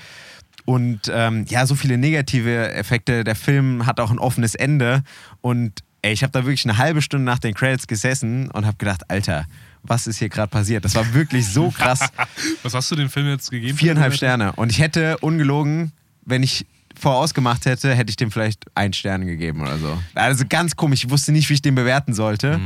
Und 0.66 1.12
ähm, 1.14 1.46
ja, 1.48 1.66
so 1.66 1.76
viele 1.76 1.98
negative 1.98 2.72
Effekte. 2.74 3.24
Der 3.24 3.36
Film 3.36 3.86
hat 3.86 4.00
auch 4.00 4.12
ein 4.12 4.20
offenes 4.20 4.56
Ende. 4.56 5.04
Und 5.42 5.82
ey, 6.02 6.12
ich 6.14 6.24
habe 6.24 6.32
da 6.32 6.46
wirklich 6.46 6.66
eine 6.66 6.78
halbe 6.78 7.02
Stunde 7.02 7.26
nach 7.26 7.40
den 7.40 7.54
Credits 7.54 7.88
gesessen 7.88 8.50
und 8.52 8.66
habe 8.66 8.78
gedacht, 8.78 9.10
Alter, 9.10 9.46
was 9.84 10.08
ist 10.08 10.18
hier 10.18 10.30
gerade 10.30 10.50
passiert? 10.50 10.84
Das 10.84 10.96
war 10.96 11.14
wirklich 11.14 11.48
so 11.48 11.70
krass. 11.70 12.00
Was 12.64 12.74
hast 12.74 12.90
du 12.90 12.96
dem 12.96 13.10
Film 13.10 13.28
jetzt 13.28 13.52
gegeben? 13.52 13.78
Viereinhalb 13.78 14.16
Sterne. 14.16 14.54
Und 14.54 14.72
ich 14.72 14.80
hätte 14.80 15.20
ungelogen, 15.20 15.92
wenn 16.26 16.42
ich 16.42 16.66
vorausgemacht 17.00 17.66
hätte, 17.66 17.94
hätte 17.94 18.10
ich 18.10 18.16
dem 18.16 18.32
vielleicht 18.32 18.66
ein 18.74 18.94
Stern 18.94 19.28
gegeben 19.28 19.62
oder 19.62 19.78
so. 19.78 19.98
Also 20.16 20.46
ganz 20.48 20.76
komisch. 20.76 21.04
Ich 21.04 21.10
wusste 21.12 21.32
nicht, 21.32 21.50
wie 21.50 21.54
ich 21.54 21.62
den 21.62 21.76
bewerten 21.76 22.14
sollte. 22.14 22.60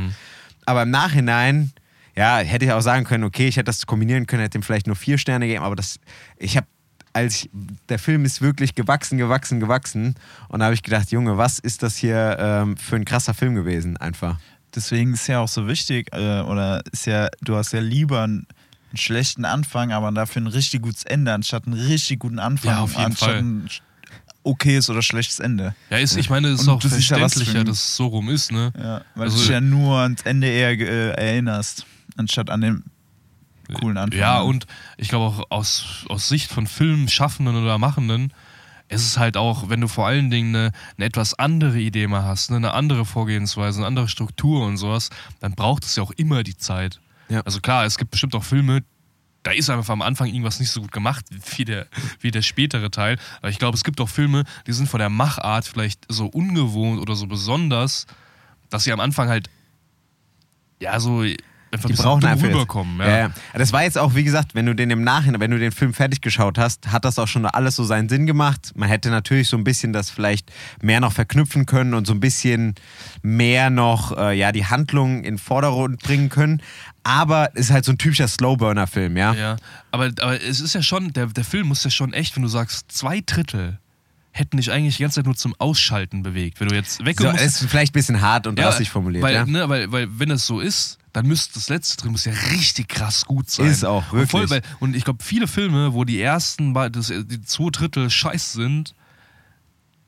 Aber 0.66 0.82
im 0.82 0.90
Nachhinein, 0.90 1.72
ja, 2.16 2.38
hätte 2.38 2.64
ich 2.64 2.72
auch 2.72 2.80
sagen 2.80 3.04
können, 3.04 3.24
okay, 3.24 3.48
ich 3.48 3.56
hätte 3.56 3.64
das 3.64 3.86
kombinieren 3.86 4.26
können, 4.26 4.42
hätte 4.42 4.58
ihm 4.58 4.62
vielleicht 4.62 4.86
nur 4.86 4.96
vier 4.96 5.18
Sterne 5.18 5.46
gegeben. 5.46 5.64
Aber 5.64 5.76
das, 5.76 5.98
ich 6.38 6.56
habe, 6.56 6.66
als 7.12 7.36
ich, 7.44 7.50
der 7.88 7.98
Film 7.98 8.24
ist 8.24 8.40
wirklich 8.40 8.74
gewachsen, 8.74 9.18
gewachsen, 9.18 9.58
gewachsen. 9.60 10.14
Und 10.48 10.60
da 10.60 10.66
habe 10.66 10.74
ich 10.74 10.82
gedacht, 10.82 11.10
Junge, 11.10 11.36
was 11.38 11.58
ist 11.58 11.82
das 11.82 11.96
hier 11.96 12.36
ähm, 12.38 12.76
für 12.76 12.96
ein 12.96 13.04
krasser 13.04 13.34
Film 13.34 13.54
gewesen, 13.54 13.96
einfach. 13.96 14.38
Deswegen 14.74 15.14
ist 15.14 15.26
ja 15.26 15.40
auch 15.40 15.48
so 15.48 15.66
wichtig, 15.66 16.08
äh, 16.12 16.40
oder 16.42 16.82
ist 16.92 17.06
ja, 17.06 17.28
du 17.42 17.56
hast 17.56 17.72
ja 17.72 17.80
lieber 17.80 18.22
einen, 18.22 18.46
einen 18.90 18.96
schlechten 18.96 19.44
Anfang, 19.44 19.90
aber 19.92 20.12
dafür 20.12 20.42
ein 20.42 20.46
richtig 20.46 20.82
gutes 20.82 21.02
Ende, 21.04 21.32
anstatt 21.34 21.66
einen 21.66 21.74
richtig 21.74 22.20
guten 22.20 22.38
Anfang, 22.38 22.70
Ja, 22.74 22.80
auf 22.80 22.92
jeden 22.92 23.06
anstatt 23.06 23.28
Fall. 23.30 23.38
ein 23.38 23.68
okayes 24.42 24.88
oder 24.88 25.02
schlechtes 25.02 25.38
Ende. 25.40 25.74
Ja, 25.90 25.98
ist, 25.98 26.16
ich 26.16 26.30
meine, 26.30 26.48
es 26.48 26.60
ist 26.62 26.68
Und 26.68 26.74
auch 26.74 26.82
ja, 26.82 26.88
verständlicher, 26.88 27.60
ein- 27.60 27.66
dass 27.66 27.76
es 27.78 27.96
so 27.96 28.06
rum 28.06 28.28
ist, 28.30 28.52
ne? 28.52 28.72
Ja, 28.78 29.02
weil 29.14 29.24
Also- 29.24 29.36
du 29.38 29.42
dich 29.42 29.50
ja 29.50 29.60
nur 29.60 29.98
ans 29.98 30.22
Ende 30.22 30.46
eher 30.46 30.70
äh, 30.78 31.10
erinnerst, 31.10 31.84
anstatt 32.16 32.48
an 32.50 32.60
den 32.60 32.84
coolen 33.70 33.96
Anfang. 33.96 34.18
Ja, 34.18 34.40
und 34.40 34.66
ich 34.96 35.08
glaube 35.08 35.26
auch 35.26 35.50
aus, 35.50 36.04
aus 36.08 36.28
Sicht 36.28 36.50
von 36.50 36.66
Filmschaffenden 36.66 37.56
oder 37.56 37.78
Machenden, 37.78 38.32
es 38.88 39.04
ist 39.04 39.18
halt 39.18 39.36
auch, 39.36 39.68
wenn 39.68 39.80
du 39.80 39.88
vor 39.88 40.06
allen 40.06 40.30
Dingen 40.30 40.54
eine, 40.54 40.72
eine 40.96 41.06
etwas 41.06 41.34
andere 41.34 41.78
Idee 41.78 42.08
mal 42.08 42.24
hast, 42.24 42.50
ne, 42.50 42.56
eine 42.56 42.74
andere 42.74 43.04
Vorgehensweise, 43.04 43.78
eine 43.78 43.86
andere 43.86 44.08
Struktur 44.08 44.66
und 44.66 44.76
sowas, 44.76 45.10
dann 45.38 45.52
braucht 45.52 45.84
es 45.84 45.94
ja 45.94 46.02
auch 46.02 46.10
immer 46.10 46.42
die 46.42 46.56
Zeit. 46.56 47.00
Ja. 47.28 47.40
Also 47.42 47.60
klar, 47.60 47.84
es 47.84 47.98
gibt 47.98 48.10
bestimmt 48.10 48.34
auch 48.34 48.42
Filme, 48.42 48.82
da 49.42 49.52
ist 49.52 49.70
einfach 49.70 49.92
am 49.92 50.02
Anfang 50.02 50.26
irgendwas 50.28 50.60
nicht 50.60 50.70
so 50.70 50.82
gut 50.82 50.92
gemacht 50.92 51.24
wie 51.56 51.64
der, 51.64 51.86
wie 52.20 52.30
der 52.30 52.42
spätere 52.42 52.90
Teil. 52.90 53.16
Aber 53.38 53.48
ich 53.48 53.58
glaube, 53.58 53.76
es 53.76 53.84
gibt 53.84 54.00
auch 54.00 54.08
Filme, 54.08 54.44
die 54.66 54.72
sind 54.72 54.88
von 54.88 54.98
der 55.00 55.08
Machart 55.08 55.66
vielleicht 55.66 56.04
so 56.08 56.26
ungewohnt 56.26 57.00
oder 57.00 57.14
so 57.14 57.26
besonders, 57.26 58.06
dass 58.68 58.84
sie 58.84 58.92
am 58.92 59.00
Anfang 59.00 59.28
halt 59.28 59.48
ja 60.80 60.98
so 60.98 61.24
einfach 61.72 61.88
Die 61.88 61.94
brauchen 61.94 62.24
einfach 62.24 62.46
rüberkommen. 62.46 62.98
Ja. 63.00 63.18
Ja. 63.18 63.30
Das 63.54 63.72
war 63.72 63.82
jetzt 63.82 63.98
auch, 63.98 64.14
wie 64.14 64.24
gesagt, 64.24 64.54
wenn 64.54 64.66
du 64.66 64.74
den 64.74 64.90
im 64.90 65.02
Nachhinein, 65.02 65.40
wenn 65.40 65.50
du 65.50 65.58
den 65.58 65.72
Film 65.72 65.94
fertig 65.94 66.20
geschaut 66.20 66.58
hast, 66.58 66.90
hat 66.90 67.04
das 67.04 67.18
auch 67.18 67.28
schon 67.28 67.46
alles 67.46 67.76
so 67.76 67.84
seinen 67.84 68.08
Sinn 68.08 68.26
gemacht. 68.26 68.72
Man 68.74 68.88
hätte 68.88 69.10
natürlich 69.10 69.48
so 69.48 69.56
ein 69.56 69.64
bisschen 69.64 69.92
das 69.92 70.10
vielleicht 70.10 70.50
mehr 70.82 71.00
noch 71.00 71.12
verknüpfen 71.12 71.66
können 71.66 71.94
und 71.94 72.06
so 72.06 72.12
ein 72.12 72.20
bisschen 72.20 72.74
mehr 73.22 73.70
noch 73.70 74.16
äh, 74.16 74.36
ja, 74.36 74.52
die 74.52 74.66
Handlung 74.66 75.18
in 75.18 75.34
den 75.34 75.38
Vordergrund 75.38 76.00
bringen 76.02 76.28
können. 76.28 76.62
Aber 77.02 77.50
es 77.54 77.66
ist 77.66 77.70
halt 77.70 77.84
so 77.84 77.92
ein 77.92 77.98
typischer 77.98 78.28
Slowburner-Film, 78.28 79.16
ja? 79.16 79.32
Ja, 79.32 79.56
aber, 79.90 80.10
aber 80.20 80.42
es 80.42 80.60
ist 80.60 80.74
ja 80.74 80.82
schon, 80.82 81.12
der, 81.12 81.26
der 81.26 81.44
Film 81.44 81.68
muss 81.68 81.82
ja 81.84 81.90
schon 81.90 82.12
echt, 82.12 82.36
wenn 82.36 82.42
du 82.42 82.48
sagst, 82.48 82.92
zwei 82.92 83.22
Drittel 83.24 83.78
hätten 84.32 84.56
dich 84.56 84.70
eigentlich 84.70 84.96
die 84.96 85.02
ganze 85.02 85.16
Zeit 85.16 85.26
nur 85.26 85.36
zum 85.36 85.54
Ausschalten 85.58 86.22
bewegt. 86.22 86.60
Wenn 86.60 86.68
du 86.68 86.74
jetzt 86.74 86.98
So, 86.98 87.04
wegkommst. 87.04 87.40
es 87.40 87.62
ist 87.62 87.70
vielleicht 87.70 87.92
ein 87.92 87.98
bisschen 87.98 88.20
hart 88.20 88.46
und 88.46 88.58
drastisch 88.58 88.88
formuliert, 88.90 89.22
weil, 89.22 89.34
ja? 89.34 89.44
ne, 89.46 89.68
weil, 89.68 89.90
weil, 89.90 90.08
wenn 90.18 90.28
das 90.28 90.46
so 90.46 90.60
ist, 90.60 90.98
dann 91.12 91.26
müsste 91.26 91.54
das 91.54 91.68
letzte 91.68 91.96
drin 91.96 92.12
muss 92.12 92.24
ja 92.24 92.32
richtig 92.52 92.88
krass 92.88 93.24
gut 93.24 93.50
sein. 93.50 93.66
Ist 93.66 93.84
auch, 93.84 94.12
Und, 94.12 94.28
voll, 94.30 94.48
wirklich. 94.48 94.62
weil, 94.64 94.76
und 94.78 94.94
ich 94.94 95.04
glaube, 95.04 95.24
viele 95.24 95.48
Filme, 95.48 95.92
wo 95.92 96.04
die 96.04 96.20
ersten, 96.20 96.72
das, 96.74 97.08
die 97.08 97.42
zwei 97.42 97.70
Drittel 97.70 98.08
scheiß 98.10 98.52
sind, 98.52 98.94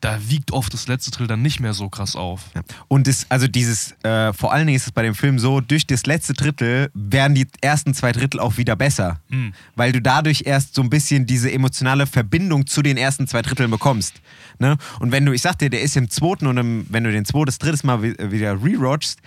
da 0.02 0.18
wiegt 0.28 0.50
oft 0.50 0.74
das 0.74 0.88
letzte 0.88 1.12
Drittel 1.12 1.28
dann 1.28 1.42
nicht 1.42 1.60
mehr 1.60 1.72
so 1.72 1.88
krass 1.88 2.16
auf. 2.16 2.50
Ja. 2.54 2.62
Und 2.88 3.06
das, 3.06 3.24
also 3.28 3.46
dieses, 3.46 3.92
äh, 4.02 4.32
vor 4.32 4.52
allen 4.52 4.66
Dingen 4.66 4.76
ist 4.76 4.86
es 4.86 4.92
bei 4.92 5.02
dem 5.02 5.14
Film 5.14 5.38
so, 5.38 5.60
durch 5.60 5.86
das 5.86 6.04
letzte 6.06 6.34
Drittel 6.34 6.90
werden 6.92 7.34
die 7.34 7.46
ersten 7.60 7.94
zwei 7.94 8.10
Drittel 8.12 8.40
auch 8.40 8.56
wieder 8.56 8.74
besser. 8.74 9.20
Hm. 9.30 9.54
Weil 9.76 9.92
du 9.92 10.02
dadurch 10.02 10.42
erst 10.44 10.74
so 10.74 10.82
ein 10.82 10.90
bisschen 10.90 11.24
diese 11.24 11.50
emotionale 11.50 12.06
Verbindung 12.06 12.66
zu 12.66 12.82
den 12.82 12.96
ersten 12.96 13.28
zwei 13.28 13.42
Dritteln 13.42 13.70
bekommst. 13.70 14.20
Ne? 14.58 14.76
Und 14.98 15.12
wenn 15.12 15.24
du, 15.24 15.32
ich 15.32 15.42
sag 15.42 15.58
dir, 15.58 15.70
der 15.70 15.82
ist 15.82 15.96
im 15.96 16.10
zweiten 16.10 16.48
und 16.48 16.58
im, 16.58 16.86
wenn 16.88 17.04
du 17.04 17.12
den 17.12 17.24
zweites, 17.24 17.58
drittes 17.58 17.84
Mal 17.84 18.02
wi- 18.02 18.16
wieder 18.18 18.54
rewatchst, 18.60 19.20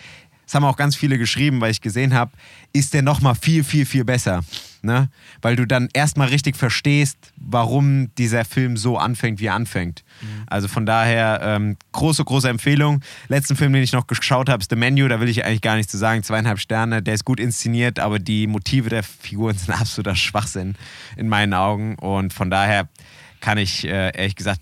das 0.46 0.54
haben 0.54 0.64
auch 0.64 0.78
ganz 0.78 0.96
viele 0.96 1.18
geschrieben, 1.18 1.62
weil 1.62 1.72
ich 1.72 1.82
gesehen 1.82 2.14
habe, 2.14 2.32
ist 2.74 2.94
der 2.94 3.02
nochmal 3.02 3.36
viel, 3.36 3.64
viel, 3.64 3.86
viel 3.86 4.06
besser. 4.06 4.44
Ne? 4.82 5.10
Weil 5.42 5.56
du 5.56 5.66
dann 5.66 5.90
erstmal 5.94 6.28
richtig 6.28 6.56
verstehst, 6.56 7.18
warum 7.38 8.14
dieser 8.16 8.46
Film 8.46 8.78
so 8.78 8.98
anfängt, 8.98 9.40
wie 9.40 9.48
er 9.48 9.56
anfängt. 9.56 10.04
Mhm. 10.22 10.44
Also 10.46 10.68
von 10.68 10.86
daher, 10.86 11.40
ähm, 11.42 11.78
große, 11.92 12.24
große 12.24 12.48
Empfehlung. 12.48 13.02
Letzten 13.28 13.56
Film, 13.56 13.74
den 13.74 13.82
ich 13.82 13.94
noch 13.94 14.06
geschaut 14.06 14.48
habe, 14.48 14.62
ist 14.62 14.70
The 14.70 14.76
Menu. 14.76 15.08
Da 15.08 15.20
will 15.20 15.28
ich 15.28 15.44
eigentlich 15.44 15.62
gar 15.62 15.76
nichts 15.76 15.92
zu 15.92 15.98
sagen. 15.98 16.22
Zweieinhalb 16.22 16.60
Sterne. 16.60 17.02
Der 17.02 17.16
ist 17.16 17.26
gut 17.26 17.40
inszeniert, 17.40 17.98
aber 17.98 18.20
die 18.20 18.46
Motive 18.46 18.90
der 18.90 19.02
Figuren 19.02 19.58
sind 19.58 19.74
absoluter 19.74 20.16
Schwachsinn 20.16 20.76
in 21.18 21.28
meinen 21.28 21.56
Augen. 21.56 21.96
Und 21.96 22.32
von 22.32 22.52
daher 22.52 22.88
kann 23.42 23.58
ich 23.58 23.86
äh, 23.86 24.12
ehrlich 24.16 24.36
gesagt 24.36 24.62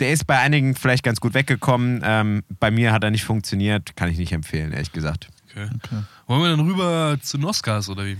der 0.00 0.12
ist 0.12 0.26
bei 0.26 0.38
einigen 0.38 0.74
vielleicht 0.74 1.04
ganz 1.04 1.20
gut 1.20 1.34
weggekommen. 1.34 2.00
Ähm, 2.04 2.42
bei 2.58 2.70
mir 2.70 2.92
hat 2.92 3.04
er 3.04 3.10
nicht 3.10 3.24
funktioniert. 3.24 3.94
Kann 3.96 4.08
ich 4.08 4.18
nicht 4.18 4.32
empfehlen, 4.32 4.72
ehrlich 4.72 4.92
gesagt. 4.92 5.28
Okay. 5.50 5.68
okay. 5.76 6.02
Wollen 6.26 6.42
wir 6.42 6.48
dann 6.50 6.60
rüber 6.60 7.18
zu 7.20 7.36
den 7.36 7.46
Oscars 7.46 7.88
oder 7.88 8.06
wie? 8.06 8.16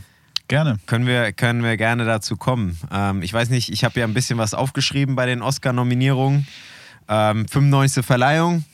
Gerne. 0.49 0.79
Können 0.87 1.07
wir, 1.07 1.33
können 1.33 1.63
wir 1.63 1.77
gerne 1.77 2.05
dazu 2.05 2.37
kommen. 2.37 2.79
Ähm, 2.91 3.23
ich 3.23 3.33
weiß 3.33 3.51
nicht, 3.51 3.71
ich 3.73 3.85
habe 3.85 3.99
ja 4.01 4.07
ein 4.07 4.15
bisschen 4.15 4.39
was 4.39 4.53
aufgeschrieben 4.53 5.17
bei 5.17 5.27
den 5.27 5.43
Oscar-Nominierungen. 5.43 6.47
Ähm, 7.09 7.49
95. 7.49 8.05
Verleihung. 8.05 8.65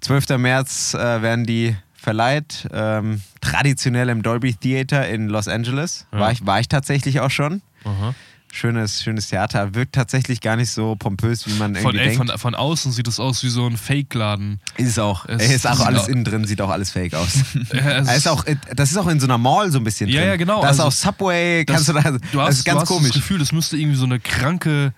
12. 0.00 0.38
März 0.38 0.94
äh, 0.94 1.22
werden 1.22 1.44
die 1.44 1.76
verleiht. 1.94 2.68
Ähm, 2.72 3.20
traditionell 3.40 4.08
im 4.08 4.22
Dolby 4.22 4.54
Theater 4.54 5.08
in 5.08 5.28
Los 5.28 5.48
Angeles. 5.48 6.06
Ja. 6.12 6.20
War, 6.20 6.32
ich, 6.32 6.46
war 6.46 6.60
ich 6.60 6.68
tatsächlich 6.68 7.20
auch 7.20 7.30
schon. 7.30 7.62
Aha 7.84 8.14
schönes, 8.52 9.02
schönes 9.02 9.28
Theater. 9.28 9.74
Wirkt 9.74 9.94
tatsächlich 9.94 10.40
gar 10.40 10.56
nicht 10.56 10.70
so 10.70 10.96
pompös, 10.96 11.46
wie 11.46 11.52
man 11.54 11.74
irgendwie 11.74 11.82
von, 11.82 11.96
ey, 11.96 12.08
denkt. 12.08 12.30
Von, 12.30 12.38
von 12.38 12.54
außen 12.54 12.92
sieht 12.92 13.08
es 13.08 13.20
aus 13.20 13.42
wie 13.42 13.48
so 13.48 13.66
ein 13.66 13.76
Fake-Laden. 13.76 14.60
Ist 14.76 14.88
es 14.88 14.98
auch. 14.98 15.26
Es, 15.26 15.50
ist 15.50 15.66
auch 15.66 15.80
alles 15.80 16.08
innen 16.08 16.24
drin, 16.24 16.44
sieht 16.44 16.60
auch 16.60 16.70
alles 16.70 16.90
fake 16.90 17.14
aus. 17.14 17.40
ja, 17.72 17.98
ist 17.98 18.28
auch, 18.28 18.44
das 18.74 18.90
ist 18.90 18.96
auch 18.96 19.08
in 19.08 19.20
so 19.20 19.26
einer 19.26 19.38
Mall 19.38 19.70
so 19.70 19.78
ein 19.78 19.84
bisschen 19.84 20.08
drin. 20.08 20.20
Ja, 20.20 20.26
ja, 20.26 20.36
genau. 20.36 20.62
Da 20.62 20.70
ist 20.70 20.80
also, 20.80 20.84
auch 20.84 20.92
Subway, 20.92 21.64
kannst 21.64 21.88
das, 21.88 21.94
du 21.94 22.02
da, 22.02 22.10
du 22.10 22.40
hast, 22.40 22.48
das 22.48 22.58
ist 22.58 22.64
ganz 22.64 22.76
du 22.76 22.80
hast 22.82 22.88
komisch. 22.88 23.12
das 23.12 23.16
Gefühl, 23.16 23.38
das 23.38 23.52
müsste 23.52 23.76
irgendwie 23.76 23.98
so 23.98 24.04
eine 24.04 24.20
kranke 24.20 24.92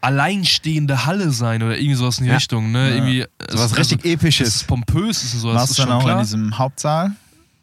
alleinstehende 0.00 1.06
Halle 1.06 1.30
sein 1.32 1.62
oder 1.62 1.76
irgendwie 1.76 1.96
sowas 1.96 2.18
in 2.18 2.24
die 2.24 2.30
ja. 2.30 2.36
Richtung. 2.36 2.70
Ne? 2.70 2.90
Ja. 2.90 2.94
Irgendwie, 2.94 3.24
so 3.48 3.58
was 3.58 3.76
richtig 3.76 3.98
also, 3.98 4.08
Episches. 4.08 4.52
Das 4.52 4.64
pompös 4.64 5.24
ist 5.24 5.34
und 5.34 5.40
sowas. 5.40 5.56
Warst 5.56 5.78
du 5.78 5.82
dann 5.82 5.92
auch 5.92 6.02
klar? 6.04 6.18
in 6.18 6.24
diesem 6.24 6.58
Hauptsaal? 6.58 7.12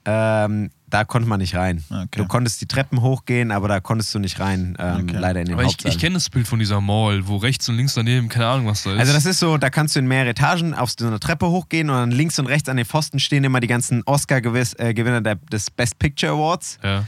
Ähm, 0.06 0.70
da 0.88 1.04
konnte 1.04 1.28
man 1.28 1.40
nicht 1.40 1.56
rein. 1.56 1.84
Okay. 1.90 2.08
Du 2.16 2.26
konntest 2.26 2.62
die 2.62 2.68
Treppen 2.68 3.02
hochgehen, 3.02 3.52
aber 3.52 3.68
da 3.68 3.80
konntest 3.80 4.14
du 4.14 4.20
nicht 4.20 4.40
rein, 4.40 4.76
ähm, 4.80 5.04
okay. 5.04 5.18
leider 5.18 5.40
in 5.42 5.48
den 5.48 5.56
aber 5.56 5.66
Hauptsaal. 5.66 5.90
Ich, 5.90 5.96
ich 5.96 6.02
kenne 6.02 6.14
das 6.14 6.30
Bild 6.30 6.48
von 6.48 6.60
dieser 6.60 6.80
Mall, 6.80 7.28
wo 7.28 7.38
rechts 7.38 7.68
und 7.70 7.78
links 7.78 7.96
daneben, 7.96 8.30
keine 8.30 8.48
Ahnung, 8.48 8.68
was 8.68 8.84
da 8.84 8.94
ist. 8.94 9.00
Also 9.00 9.14
das 9.14 9.26
ist 9.26 9.40
so, 9.40 9.58
da 9.58 9.70
kannst 9.70 9.96
du 9.96 10.00
in 10.00 10.08
mehrere 10.08 10.30
Etagen 10.30 10.74
auf 10.74 10.92
so 10.98 11.08
eine 11.08 11.20
Treppe 11.20 11.48
hochgehen 11.48 11.90
und 11.90 11.96
dann 11.96 12.12
links 12.12 12.38
und 12.40 12.46
rechts 12.46 12.70
an 12.70 12.78
den 12.78 12.86
Pfosten 12.86 13.20
stehen 13.20 13.44
immer 13.44 13.60
die 13.60 13.68
ganzen 13.68 14.04
Oscar-Gewinner 14.06 15.26
äh, 15.26 15.36
des 15.52 15.72
Best 15.72 15.98
Picture 16.00 16.34
Awards. 16.34 16.78
Ja. 16.84 17.06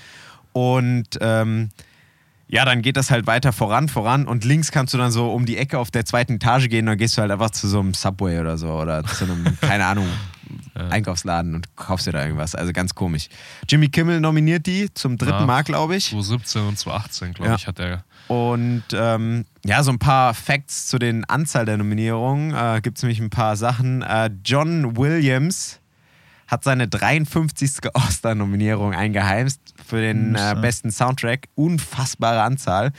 Und 0.53 1.17
ähm, 1.21 1.69
ja, 2.49 2.65
dann 2.65 2.82
geht 2.82 2.97
das 2.97 3.11
halt 3.11 3.28
weiter 3.28 3.51
voran, 3.51 3.89
voran 3.89 4.25
und 4.25 4.45
links 4.45 4.71
kannst 4.71 4.93
du 4.93 4.97
dann 4.97 5.11
so 5.11 5.32
um 5.32 5.45
die 5.45 5.57
Ecke 5.57 5.78
auf 5.78 5.91
der 5.91 6.05
zweiten 6.05 6.36
Etage 6.36 6.69
gehen 6.69 6.86
und 6.86 6.88
dann 6.88 6.97
gehst 6.97 7.17
du 7.17 7.21
halt 7.21 7.32
einfach 7.32 7.51
zu 7.51 7.67
so 7.67 7.80
einem 7.80 7.93
Subway 7.93 8.39
oder 8.39 8.57
so 8.57 8.69
oder 8.69 9.03
zu 9.03 9.25
einem, 9.25 9.45
keine 9.61 9.86
Ahnung, 9.86 10.07
ja. 10.76 10.88
Einkaufsladen 10.89 11.56
und 11.56 11.76
kaufst 11.76 12.08
dir 12.08 12.12
da 12.12 12.24
irgendwas. 12.24 12.56
Also 12.56 12.74
ganz 12.74 12.95
komisch. 12.95 13.30
Jimmy 13.68 13.89
Kimmel 13.89 14.20
nominiert 14.20 14.66
die 14.66 14.93
zum 14.93 15.18
dritten 15.18 15.39
ja, 15.39 15.45
Mal, 15.45 15.64
glaube 15.64 15.95
ich. 15.95 16.10
2017 16.10 16.62
und 16.62 16.80
2018, 16.80 17.34
glaube 17.34 17.50
ja. 17.50 17.56
ich, 17.56 17.68
hat 17.68 17.80
er. 17.80 18.04
Und 18.28 18.84
ähm, 18.93 19.45
ja, 19.66 19.84
so 19.84 19.91
ein 19.91 20.00
paar 20.00 20.34
Facts 20.34 20.88
zu 20.88 21.00
den 21.00 21.26
Anzahl 21.26 21.66
der 21.66 21.78
Nominierungen. 21.78 22.54
Äh, 22.54 22.82
Gibt 22.82 22.98
es 22.98 23.04
nämlich 23.04 23.20
ein 23.20 23.30
paar 23.30 23.56
Sachen. 23.56 24.02
Äh, 24.02 24.30
John 24.43 24.98
Williams 24.98 25.80
hat 26.48 26.64
seine 26.64 26.88
53. 26.88 27.72
Oscar-Nominierung 27.93 28.93
eingeheimst 28.93 29.62
für 29.86 30.02
den 30.02 30.36
äh, 30.36 30.56
besten 30.60 30.91
Soundtrack. 30.91 31.48
Unfassbare 31.56 32.41
Anzahl. 32.41 32.91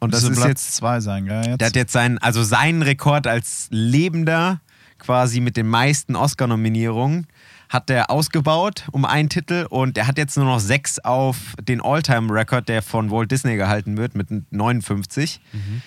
Und 0.00 0.14
das, 0.14 0.22
ist 0.22 0.32
Platz 0.32 0.48
jetzt 0.48 0.76
zwei 0.76 1.00
sein, 1.00 1.26
gell? 1.26 1.44
Jetzt? 1.44 1.60
Der 1.60 1.66
hat 1.68 1.76
jetzt 1.76 1.92
seinen, 1.92 2.18
also 2.18 2.42
seinen 2.42 2.82
Rekord 2.82 3.26
als 3.26 3.68
Lebender 3.70 4.60
quasi 5.00 5.40
mit 5.40 5.56
den 5.56 5.68
meisten 5.68 6.16
Oscar-Nominierungen 6.16 7.26
hat 7.68 7.88
der 7.88 8.10
ausgebaut 8.10 8.88
um 8.90 9.04
einen 9.04 9.28
Titel 9.28 9.66
und 9.70 9.96
er 9.96 10.06
hat 10.06 10.18
jetzt 10.18 10.36
nur 10.36 10.46
noch 10.46 10.60
sechs 10.60 10.98
auf 10.98 11.54
den 11.62 11.80
All-Time-Record, 11.80 12.68
der 12.68 12.82
von 12.82 13.10
Walt 13.10 13.30
Disney 13.30 13.56
gehalten 13.56 13.96
wird, 13.96 14.14
mit 14.14 14.28
59. 14.52 15.40
Mhm. 15.52 15.82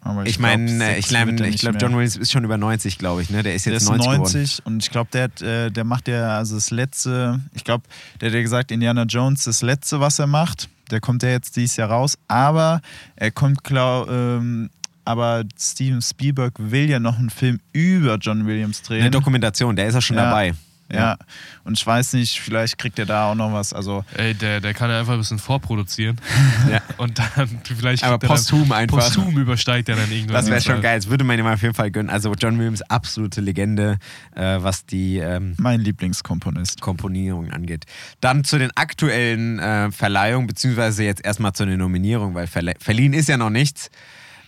Aber 0.00 0.22
ich, 0.22 0.30
ich 0.30 0.38
meine, 0.38 0.96
ich 0.96 1.08
glaube, 1.08 1.34
glaub, 1.34 1.80
John 1.80 1.92
Williams 1.92 2.16
ist 2.16 2.32
schon 2.32 2.44
über 2.44 2.56
90, 2.56 2.98
glaube 2.98 3.22
ich. 3.22 3.30
Ne? 3.30 3.42
Der 3.42 3.54
ist 3.54 3.66
jetzt 3.66 3.86
der 3.88 3.96
ist 3.96 4.04
90, 4.04 4.18
90 4.18 4.56
geworden. 4.56 4.74
und 4.74 4.82
ich 4.82 4.90
glaube, 4.90 5.10
der, 5.12 5.66
äh, 5.66 5.70
der 5.70 5.84
macht 5.84 6.08
ja 6.08 6.36
also 6.38 6.54
das 6.56 6.70
letzte, 6.70 7.40
ich 7.54 7.64
glaube, 7.64 7.84
der 8.20 8.28
hat 8.28 8.34
ja 8.34 8.42
gesagt, 8.42 8.70
Indiana 8.72 9.04
Jones 9.04 9.44
das 9.44 9.62
letzte, 9.62 10.00
was 10.00 10.18
er 10.18 10.26
macht. 10.26 10.68
Der 10.90 11.00
kommt 11.00 11.22
ja 11.22 11.30
jetzt 11.30 11.56
dieses 11.56 11.76
Jahr 11.76 11.90
raus, 11.90 12.18
aber 12.28 12.80
er 13.16 13.30
kommt, 13.30 13.64
glaub, 13.64 14.10
ähm, 14.10 14.70
aber 15.04 15.44
Steven 15.58 16.02
Spielberg 16.02 16.54
will 16.58 16.88
ja 16.88 17.00
noch 17.00 17.18
einen 17.18 17.30
Film 17.30 17.60
über 17.72 18.16
John 18.16 18.46
Williams 18.46 18.82
drehen. 18.82 19.02
Eine 19.02 19.10
Dokumentation, 19.10 19.76
der 19.76 19.86
ist 19.86 19.94
ja 19.94 20.00
schon 20.00 20.16
ja. 20.16 20.24
dabei. 20.24 20.54
Ja. 20.92 21.16
Und 21.64 21.78
ich 21.78 21.86
weiß 21.86 22.12
nicht, 22.14 22.40
vielleicht 22.40 22.76
kriegt 22.76 22.98
er 22.98 23.06
da 23.06 23.30
auch 23.30 23.34
noch 23.34 23.52
was. 23.52 23.72
Also 23.72 24.04
Ey, 24.14 24.34
der, 24.34 24.60
der 24.60 24.74
kann 24.74 24.90
ja 24.90 25.00
einfach 25.00 25.14
ein 25.14 25.18
bisschen 25.18 25.38
vorproduzieren. 25.38 26.20
ja. 26.70 26.80
Und 26.98 27.18
dann 27.18 27.60
vielleicht. 27.64 28.04
Aber 28.04 28.18
posthum 28.18 28.68
dann, 28.68 28.78
einfach. 28.78 28.98
Posthum 28.98 29.36
übersteigt 29.38 29.88
er 29.88 29.96
dann 29.96 30.10
irgendwas. 30.10 30.44
Das 30.44 30.50
wäre 30.50 30.60
schon 30.60 30.82
geil. 30.82 30.98
Das 30.98 31.08
würde 31.08 31.24
man 31.24 31.38
ihm 31.38 31.46
auf 31.46 31.62
jeden 31.62 31.74
Fall 31.74 31.90
gönnen. 31.90 32.10
Also 32.10 32.32
John 32.34 32.58
Williams, 32.58 32.82
absolute 32.82 33.40
Legende, 33.40 33.98
äh, 34.34 34.58
was 34.60 34.84
die. 34.84 35.18
Ähm, 35.18 35.54
mein 35.58 35.80
Lieblingskomponist. 35.80 36.80
Komponierung 36.80 37.50
angeht. 37.50 37.84
Dann 38.20 38.44
zu 38.44 38.58
den 38.58 38.70
aktuellen 38.76 39.58
äh, 39.58 39.90
Verleihungen, 39.90 40.46
beziehungsweise 40.46 41.04
jetzt 41.04 41.24
erstmal 41.24 41.52
zu 41.52 41.64
den 41.64 41.78
Nominierungen, 41.78 42.34
weil 42.34 42.46
verliehen 42.46 43.14
ist 43.14 43.28
ja 43.28 43.36
noch 43.36 43.50
nichts. 43.50 43.90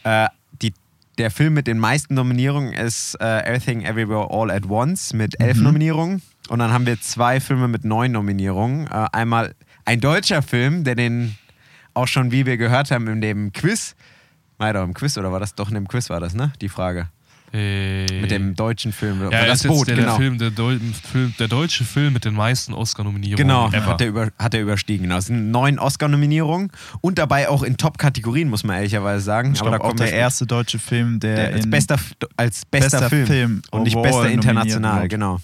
Äh, 0.02 0.28
die 0.62 0.72
der 1.18 1.30
Film 1.30 1.54
mit 1.54 1.66
den 1.66 1.78
meisten 1.78 2.14
Nominierungen 2.14 2.72
ist 2.72 3.16
uh, 3.20 3.24
Everything 3.24 3.82
Everywhere 3.82 4.28
All 4.30 4.50
at 4.50 4.68
Once 4.68 5.12
mit 5.12 5.40
elf 5.40 5.58
mhm. 5.58 5.64
Nominierungen. 5.64 6.22
Und 6.48 6.58
dann 6.58 6.72
haben 6.72 6.86
wir 6.86 7.00
zwei 7.00 7.40
Filme 7.40 7.68
mit 7.68 7.84
neun 7.84 8.12
Nominierungen. 8.12 8.88
Uh, 8.88 9.06
einmal 9.12 9.54
ein 9.84 10.00
deutscher 10.00 10.42
Film, 10.42 10.84
der 10.84 10.94
den 10.94 11.36
auch 11.94 12.08
schon, 12.08 12.32
wie 12.32 12.46
wir 12.46 12.56
gehört 12.56 12.90
haben, 12.90 13.06
in 13.06 13.20
dem 13.20 13.52
Quiz, 13.52 13.94
leider 14.58 14.82
im 14.82 14.94
Quiz, 14.94 15.16
oder 15.16 15.30
war 15.30 15.40
das 15.40 15.54
doch 15.54 15.68
in 15.68 15.74
dem 15.74 15.86
Quiz, 15.86 16.10
war 16.10 16.20
das, 16.20 16.34
ne? 16.34 16.52
Die 16.60 16.68
Frage. 16.68 17.08
Äh, 17.54 18.20
mit 18.20 18.32
dem 18.32 18.56
deutschen 18.56 18.90
Film. 18.90 19.30
Ja, 19.30 19.46
das 19.46 19.62
Boot, 19.62 19.86
der, 19.86 19.94
genau. 19.94 20.08
Der, 20.08 20.16
Film, 20.16 20.38
der, 20.38 20.50
Deu 20.50 20.76
Film, 21.12 21.34
der, 21.38 21.46
deutsche 21.46 21.84
Film 21.84 22.12
mit 22.12 22.24
den 22.24 22.34
meisten 22.34 22.74
Oscar-Nominierungen. 22.74 23.36
Genau, 23.36 23.70
hat 23.70 24.00
er, 24.00 24.08
über, 24.08 24.30
hat 24.40 24.54
er 24.54 24.60
überstiegen. 24.60 25.04
Genau. 25.04 25.18
Es 25.18 25.26
sind 25.26 25.52
neun 25.52 25.78
Oscar-Nominierungen 25.78 26.72
und 27.00 27.16
dabei 27.16 27.48
auch 27.48 27.62
in 27.62 27.76
Top-Kategorien, 27.76 28.48
muss 28.48 28.64
man 28.64 28.78
ehrlicherweise 28.78 29.24
sagen. 29.24 29.52
Ich 29.52 29.60
glaube 29.60 29.84
auch 29.84 29.92
der 29.92 30.12
erste 30.12 30.46
deutsche 30.46 30.80
Film, 30.80 31.20
der, 31.20 31.36
der 31.36 31.54
als, 31.54 31.70
bester, 31.70 31.96
als 32.36 32.64
bester, 32.64 32.90
bester 32.98 33.08
Film, 33.08 33.26
Film, 33.26 33.62
und 33.70 33.84
nicht 33.84 34.02
bester 34.02 34.28
international, 34.28 35.06
genau. 35.06 35.38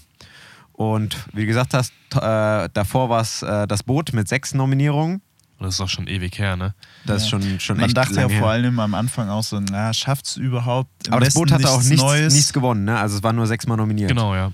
Und 0.73 1.15
wie 1.31 1.45
gesagt 1.45 1.73
hast, 1.73 1.93
äh, 2.13 2.67
davor 2.73 3.09
war 3.09 3.21
es 3.21 3.41
äh, 3.41 3.67
das 3.67 3.83
Boot 3.83 4.11
mit 4.11 4.27
sechs 4.27 4.53
Nominierungen. 4.53 5.21
Und 5.61 5.67
das 5.67 5.75
ist 5.75 5.81
auch 5.81 5.89
schon 5.89 6.07
ewig 6.07 6.39
her, 6.39 6.55
ne? 6.55 6.73
Das 7.05 7.21
ist 7.21 7.29
schon, 7.29 7.59
schon 7.59 7.77
Man 7.77 7.85
echt 7.85 7.95
dachte 7.95 8.15
ja 8.15 8.27
vor 8.27 8.49
allem 8.49 8.79
am 8.79 8.95
Anfang 8.95 9.29
auch 9.29 9.43
so, 9.43 9.59
na, 9.59 9.93
schafft 9.93 10.25
es 10.25 10.37
überhaupt? 10.37 10.89
Im 11.05 11.13
Aber 11.13 11.23
Westen 11.23 11.39
das 11.39 11.51
Boot 11.51 11.51
hatte 11.51 11.69
auch 11.69 11.83
nichts, 11.83 12.01
Neues. 12.01 12.33
nichts 12.33 12.51
gewonnen, 12.51 12.85
ne? 12.85 12.97
Also 12.97 13.17
es 13.17 13.21
war 13.21 13.31
nur 13.31 13.45
sechsmal 13.45 13.77
nominiert. 13.77 14.09
Genau, 14.09 14.33
ja. 14.33 14.53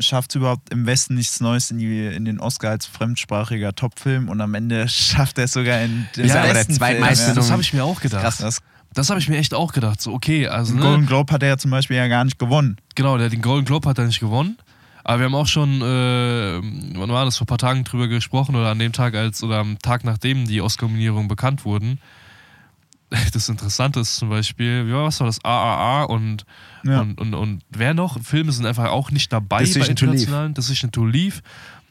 Schafft 0.00 0.32
es 0.32 0.34
überhaupt 0.34 0.70
im 0.70 0.84
Westen 0.84 1.14
nichts 1.14 1.38
Neues 1.38 1.70
in, 1.70 1.78
die, 1.78 2.06
in 2.06 2.24
den 2.24 2.40
Oscar 2.40 2.70
als 2.70 2.86
fremdsprachiger 2.86 3.72
Topfilm 3.76 4.28
und 4.28 4.40
am 4.40 4.52
Ende 4.54 4.88
schafft 4.88 5.38
er 5.38 5.44
es 5.44 5.52
sogar 5.52 5.80
in 5.80 6.08
den 6.16 6.26
ja, 6.26 6.42
aber 6.42 6.54
der 6.54 6.68
zweitmeiste. 6.68 7.28
Ja. 7.28 7.34
Das 7.34 7.52
habe 7.52 7.62
ich 7.62 7.72
mir 7.72 7.84
auch 7.84 8.00
gedacht. 8.00 8.22
Krass. 8.22 8.38
Das, 8.38 8.58
das 8.94 9.10
habe 9.10 9.20
ich 9.20 9.28
mir 9.28 9.36
echt 9.36 9.54
auch 9.54 9.72
gedacht. 9.72 10.00
So, 10.00 10.12
okay, 10.12 10.48
also. 10.48 10.72
Den 10.72 10.80
ne? 10.80 10.82
Golden 10.82 11.06
Globe 11.06 11.32
hat 11.32 11.44
er 11.44 11.50
ja 11.50 11.56
zum 11.56 11.70
Beispiel 11.70 11.98
ja 11.98 12.08
gar 12.08 12.24
nicht 12.24 12.40
gewonnen. 12.40 12.78
Genau, 12.96 13.16
der, 13.16 13.28
den 13.28 13.42
Golden 13.42 13.64
Globe 13.64 13.88
hat 13.88 13.98
er 13.98 14.06
nicht 14.06 14.18
gewonnen. 14.18 14.58
Aber 15.04 15.18
wir 15.18 15.26
haben 15.26 15.34
auch 15.34 15.46
schon, 15.46 15.82
äh, 15.82 16.60
wann 16.98 17.10
war 17.10 17.24
das, 17.24 17.36
vor 17.36 17.44
ein 17.44 17.48
paar 17.48 17.58
Tagen 17.58 17.84
drüber 17.84 18.08
gesprochen 18.08 18.54
oder 18.54 18.70
an 18.70 18.78
dem 18.78 18.92
Tag 18.92 19.14
als 19.14 19.42
oder 19.42 19.58
am 19.58 19.78
Tag 19.78 20.04
nachdem 20.04 20.46
die 20.46 20.60
Oscar-Nominierungen 20.60 21.28
bekannt 21.28 21.64
wurden. 21.64 21.98
Das 23.34 23.50
Interessante 23.50 24.00
ist 24.00 24.16
zum 24.16 24.30
Beispiel, 24.30 24.86
ja, 24.88 25.04
was 25.04 25.20
war 25.20 25.26
das? 25.26 25.44
AAA 25.44 26.04
und, 26.04 26.46
ja. 26.82 27.02
und, 27.02 27.20
und, 27.20 27.34
und 27.34 27.62
wer 27.68 27.92
noch? 27.92 28.18
Filme 28.22 28.52
sind 28.52 28.64
einfach 28.64 28.88
auch 28.88 29.10
nicht 29.10 29.30
dabei 29.30 29.58
Decision 29.58 29.84
bei 29.84 29.90
internationalen. 29.90 30.54
Decision 30.54 30.92
to 30.92 31.04
Leave. 31.04 31.40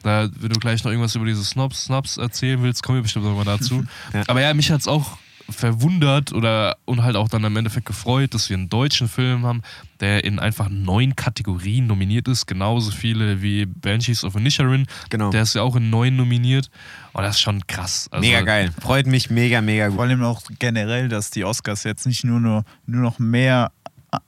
Da, 0.02 0.28
wenn 0.40 0.50
du 0.50 0.60
gleich 0.60 0.84
noch 0.84 0.90
irgendwas 0.90 1.14
über 1.16 1.26
diese 1.26 1.44
Snobs, 1.44 1.86
Snobs 1.86 2.18
erzählen 2.18 2.64
willst, 2.64 2.82
kommen 2.82 2.98
wir 2.98 3.04
bestimmt 3.04 3.26
nochmal 3.26 3.46
dazu. 3.46 3.84
ja. 4.14 4.24
Aber 4.28 4.42
ja, 4.42 4.52
mich 4.56 4.72
hat 4.72 4.82
es 4.82 4.88
auch 4.88 5.20
verwundert 5.50 6.34
oder 6.34 6.78
und 6.86 7.04
halt 7.04 7.16
auch 7.16 7.30
dann 7.30 7.44
im 7.44 7.56
Endeffekt 7.56 7.86
gefreut, 7.86 8.34
dass 8.34 8.50
wir 8.50 8.58
einen 8.58 8.70
deutschen 8.70 9.08
Film 9.08 9.46
haben, 9.46 9.62
der 10.00 10.24
in 10.24 10.40
einfach 10.40 10.70
neun 10.70 11.16
Kategorien 11.16 11.88
nominiert 11.88 12.28
ist, 12.28 12.48
genauso 12.48 12.92
viele 12.92 13.42
wie 13.42 13.66
Banshees 13.66 14.24
of 14.24 14.36
Inisherin. 14.36 14.86
Genau. 15.10 15.30
Der 15.32 15.44
ist 15.44 15.56
ja 15.56 15.62
auch 15.62 15.76
in 15.76 15.90
neun 15.90 16.16
nominiert. 16.16 16.70
Und 17.14 17.24
das 17.24 17.36
ist 17.36 17.42
schon 17.42 17.66
krass. 17.68 18.08
Also 18.12 18.26
mega 18.26 18.42
geil. 18.42 18.72
Freut 18.80 19.06
mich 19.06 19.30
mega, 19.30 19.62
mega 19.62 19.88
gut. 19.88 19.96
Vor 19.96 20.06
allem 20.06 20.24
auch 20.24 20.42
generell, 20.60 21.10
dass 21.10 21.30
die 21.30 21.44
Oscars 21.44 21.84
jetzt 21.84 22.06
nicht 22.06 22.24
nur, 22.24 22.40
nur, 22.40 22.64
nur 22.86 23.02
noch 23.02 23.20
mehr 23.20 23.72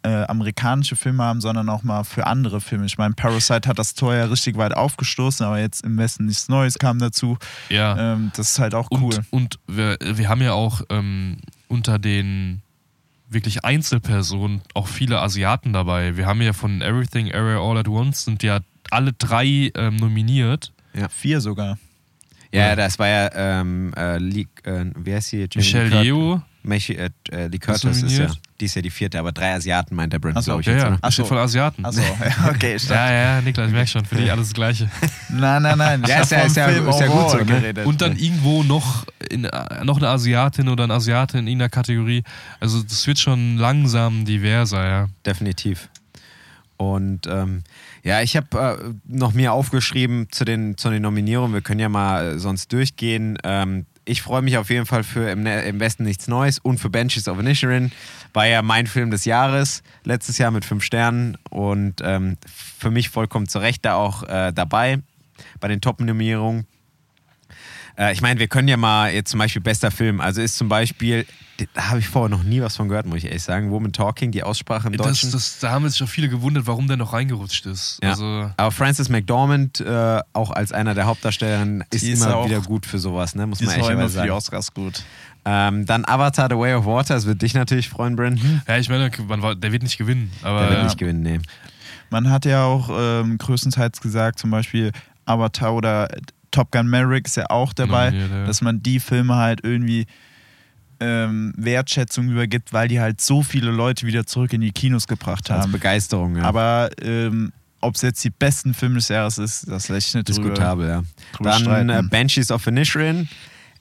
äh, 0.03 0.23
amerikanische 0.25 0.95
Filme 0.95 1.23
haben, 1.23 1.41
sondern 1.41 1.69
auch 1.69 1.83
mal 1.83 2.03
für 2.03 2.25
andere 2.27 2.61
Filme. 2.61 2.85
Ich 2.85 2.97
meine, 2.97 3.13
Parasite 3.13 3.67
hat 3.67 3.79
das 3.79 3.93
Tor 3.93 4.15
ja 4.15 4.25
richtig 4.25 4.57
weit 4.57 4.73
aufgestoßen, 4.73 5.45
aber 5.45 5.59
jetzt 5.59 5.83
im 5.83 5.97
Westen 5.97 6.25
nichts 6.25 6.47
Neues 6.47 6.79
kam 6.79 6.99
dazu. 6.99 7.37
Ja. 7.69 8.13
Ähm, 8.13 8.31
das 8.35 8.51
ist 8.51 8.59
halt 8.59 8.75
auch 8.75 8.89
cool. 8.91 9.15
Und, 9.31 9.31
und 9.31 9.59
wir, 9.67 9.97
wir 10.01 10.29
haben 10.29 10.41
ja 10.41 10.53
auch 10.53 10.81
ähm, 10.89 11.37
unter 11.67 11.99
den 11.99 12.61
wirklich 13.29 13.65
Einzelpersonen 13.65 14.61
auch 14.73 14.87
viele 14.87 15.19
Asiaten 15.19 15.73
dabei. 15.73 16.15
Wir 16.15 16.27
haben 16.27 16.41
ja 16.41 16.53
von 16.53 16.81
Everything 16.81 17.33
Area 17.33 17.59
All 17.59 17.77
at 17.77 17.87
Once 17.87 18.25
sind 18.25 18.43
ja 18.43 18.59
alle 18.91 19.11
drei 19.13 19.71
ähm, 19.75 19.95
nominiert. 19.97 20.71
Vier 21.09 21.41
sogar. 21.41 21.77
Ja, 22.53 22.75
das 22.75 22.99
war 22.99 23.07
ja, 23.07 23.31
ähm, 23.33 23.91
äh, 23.97 24.19
Lee, 24.19 24.45
äh, 24.63 24.85
wie 24.95 25.13
heißt 25.15 25.29
sie? 25.29 25.47
Jamie 25.49 25.55
Michelle 25.55 26.03
Yeoh. 26.03 26.41
Michi- 26.65 26.95
äh, 26.97 27.09
äh, 27.31 27.47
Lee 27.47 27.55
Ist 27.57 27.61
Curtis 27.61 27.83
ist 27.83 28.01
ja, 28.03 28.19
nominiert. 28.25 28.39
die 28.59 28.65
ist 28.65 28.75
ja 28.75 28.81
die 28.81 28.89
vierte, 28.89 29.19
aber 29.19 29.31
drei 29.31 29.53
Asiaten 29.53 29.95
meint 29.95 30.13
der 30.13 30.19
Brent, 30.19 30.37
so, 30.37 30.43
glaube 30.51 30.61
ich. 30.61 30.67
Ja, 30.67 30.73
jetzt, 30.73 30.81
ja, 30.83 30.87
oder? 30.89 30.97
Ach 31.01 31.11
so. 31.11 31.25
von 31.25 31.37
Asiaten. 31.37 31.85
Achso, 31.85 32.01
ja, 32.01 32.49
okay. 32.49 32.75
Ich 32.75 32.87
Ja, 32.87 33.11
ja, 33.11 33.35
ja, 33.35 33.41
Niklas, 33.41 33.67
ich 33.67 33.73
merke 33.73 33.89
schon, 33.89 34.05
für 34.05 34.15
dich 34.15 34.31
alles 34.31 34.47
das 34.47 34.53
Gleiche. 34.53 34.89
Nein, 35.29 35.61
nein, 35.63 35.77
nein. 35.77 36.03
Ja, 36.07 36.21
ist 36.21 36.31
ja- 36.31 36.41
ist 36.41 36.55
ja- 36.55 36.67
ist 36.67 36.99
ja 36.99 37.07
gut 37.07 37.29
so, 37.31 37.37
ne? 37.37 37.45
geredet. 37.45 37.85
Und 37.85 38.01
dann 38.01 38.15
irgendwo 38.15 38.63
noch, 38.63 39.05
in, 39.29 39.45
äh, 39.45 39.83
noch 39.83 39.97
eine 39.97 40.07
Asiatin 40.09 40.69
oder 40.69 40.85
ein 40.85 40.91
Asiate 40.91 41.37
in 41.39 41.47
irgendeiner 41.47 41.69
Kategorie. 41.69 42.23
Also 42.59 42.81
das 42.83 43.05
wird 43.07 43.19
schon 43.19 43.57
langsam 43.57 44.25
diverser, 44.25 44.87
ja. 44.87 45.07
Definitiv. 45.25 45.89
Und 46.77 47.27
ähm, 47.27 47.63
ja, 48.03 48.21
ich 48.21 48.35
habe 48.35 48.79
äh, 48.81 48.93
noch 49.07 49.33
mir 49.33 49.53
aufgeschrieben 49.53 50.27
zu 50.31 50.43
den, 50.43 50.77
zu 50.77 50.89
den 50.89 51.01
Nominierungen. 51.01 51.53
Wir 51.53 51.61
können 51.61 51.79
ja 51.79 51.87
mal 51.89 52.33
äh, 52.35 52.39
sonst 52.39 52.73
durchgehen. 52.73 53.37
Ähm, 53.43 53.85
ich 54.05 54.21
freue 54.21 54.41
mich 54.41 54.57
auf 54.57 54.69
jeden 54.69 54.85
Fall 54.85 55.03
für 55.03 55.29
im, 55.29 55.43
Ne- 55.43 55.63
im 55.63 55.79
Westen 55.79 56.03
nichts 56.03 56.27
Neues 56.27 56.59
und 56.59 56.79
für 56.79 56.89
Benches 56.89 57.27
of 57.27 57.39
Inisherin. 57.39 57.91
War 58.33 58.47
ja 58.47 58.61
mein 58.61 58.87
Film 58.87 59.11
des 59.11 59.25
Jahres, 59.25 59.83
letztes 60.03 60.37
Jahr 60.37 60.51
mit 60.51 60.65
fünf 60.65 60.83
Sternen 60.83 61.37
und 61.49 62.01
ähm, 62.03 62.37
für 62.45 62.91
mich 62.91 63.09
vollkommen 63.09 63.47
zu 63.47 63.59
Recht 63.59 63.85
da 63.85 63.95
auch 63.95 64.23
äh, 64.23 64.51
dabei 64.53 64.99
bei 65.59 65.67
den 65.67 65.81
Top-Nominierungen. 65.81 66.67
Äh, 67.97 68.13
ich 68.13 68.21
meine, 68.21 68.39
wir 68.39 68.47
können 68.47 68.67
ja 68.67 68.77
mal 68.77 69.11
jetzt 69.13 69.29
zum 69.31 69.39
Beispiel 69.39 69.61
bester 69.61 69.91
Film. 69.91 70.19
Also 70.21 70.41
ist 70.41 70.57
zum 70.57 70.67
Beispiel, 70.69 71.25
da 71.75 71.89
habe 71.89 71.99
ich 71.99 72.07
vorher 72.07 72.29
noch 72.29 72.43
nie 72.43 72.59
was 72.61 72.75
von 72.75 72.87
gehört, 72.89 73.05
muss 73.05 73.19
ich 73.19 73.25
ehrlich 73.25 73.43
sagen. 73.43 73.69
Woman 73.71 73.93
Talking, 73.93 74.31
die 74.31 74.41
Aussprache 74.43 74.87
im 74.87 74.97
Das, 74.97 75.05
Deutschen. 75.07 75.31
das, 75.31 75.59
da 75.59 75.69
haben 75.71 75.87
sich 75.87 75.97
schon 75.97 76.07
viele 76.07 76.27
gewundert, 76.29 76.65
warum 76.65 76.87
der 76.87 76.97
noch 76.97 77.13
reingerutscht 77.13 77.65
ist. 77.67 77.99
Ja. 78.01 78.09
Also, 78.11 78.51
Aber 78.57 78.71
Frances 78.71 79.09
McDormand, 79.09 79.79
äh, 79.81 80.19
auch 80.33 80.49
als 80.51 80.71
einer 80.71 80.95
der 80.95 81.05
Hauptdarstellerinnen, 81.05 81.83
ist, 81.91 82.03
ist 82.03 82.23
immer 82.23 82.35
auch- 82.35 82.47
wieder 82.47 82.61
gut 82.61 82.85
für 82.85 82.97
sowas, 82.97 83.35
ne? 83.35 83.45
muss 83.45 83.59
man 83.61 83.69
auch 83.69 83.73
immer 83.75 83.83
ehrlicherweise 83.83 84.13
für 84.13 84.21
die 84.23 84.27
sagen. 84.29 84.37
Oscars 84.37 84.73
gut. 84.73 85.03
Ähm, 85.45 85.85
dann 85.85 86.05
Avatar 86.05 86.47
The 86.49 86.55
Way 86.57 86.75
of 86.75 86.85
Water, 86.85 87.15
das 87.15 87.25
wird 87.25 87.41
dich 87.41 87.53
natürlich 87.53 87.89
freuen, 87.89 88.15
Brandon. 88.15 88.61
ja, 88.67 88.77
ich 88.77 88.89
meine, 88.89 89.11
man 89.27 89.59
der 89.59 89.71
wird 89.71 89.83
nicht 89.83 89.97
gewinnen. 89.97 90.31
Aber 90.41 90.61
Der 90.61 90.69
wird 90.69 90.79
ja. 90.79 90.83
nicht 90.85 90.97
gewinnen, 90.97 91.21
nee. 91.21 91.39
Man 92.09 92.29
hat 92.29 92.45
ja 92.45 92.63
auch 92.63 92.89
ähm, 92.91 93.37
größtenteils 93.37 93.99
gesagt, 94.01 94.39
zum 94.39 94.51
Beispiel 94.51 94.91
Avatar 95.25 95.73
oder 95.73 96.07
Top 96.53 96.71
Gun 96.71 96.87
Maverick 96.87 97.25
ist 97.25 97.35
ja 97.35 97.49
auch 97.49 97.73
dabei, 97.73 98.11
Nominiert, 98.11 98.31
ja. 98.31 98.45
dass 98.45 98.61
man 98.61 98.81
die 98.81 98.99
Filme 98.99 99.35
halt 99.35 99.61
irgendwie 99.63 100.05
ähm, 100.99 101.53
Wertschätzung 101.57 102.29
übergibt, 102.29 102.71
weil 102.71 102.87
die 102.87 103.01
halt 103.01 103.19
so 103.19 103.43
viele 103.43 103.71
Leute 103.71 104.05
wieder 104.05 104.25
zurück 104.25 104.53
in 104.53 104.61
die 104.61 104.71
Kinos 104.71 105.07
gebracht 105.07 105.51
Als 105.51 105.63
haben. 105.63 105.71
Begeisterung, 105.71 106.37
ja. 106.37 106.43
Aber 106.43 106.89
ähm, 107.01 107.51
ob 107.81 107.95
es 107.95 108.01
jetzt 108.01 108.23
die 108.23 108.29
besten 108.29 108.73
Filme 108.73 108.95
des 108.95 109.09
Jahres 109.09 109.37
ist, 109.37 109.69
das 109.69 109.89
lässt 109.89 110.15
nicht 110.15 110.29
drüber, 110.29 110.49
Diskutabel, 110.49 110.87
ja. 110.87 111.03
drüber 111.33 111.59
Dann 111.59 111.89
äh, 111.89 112.03
Banshees 112.03 112.51
of 112.51 112.65
Inisherin, 112.67 113.27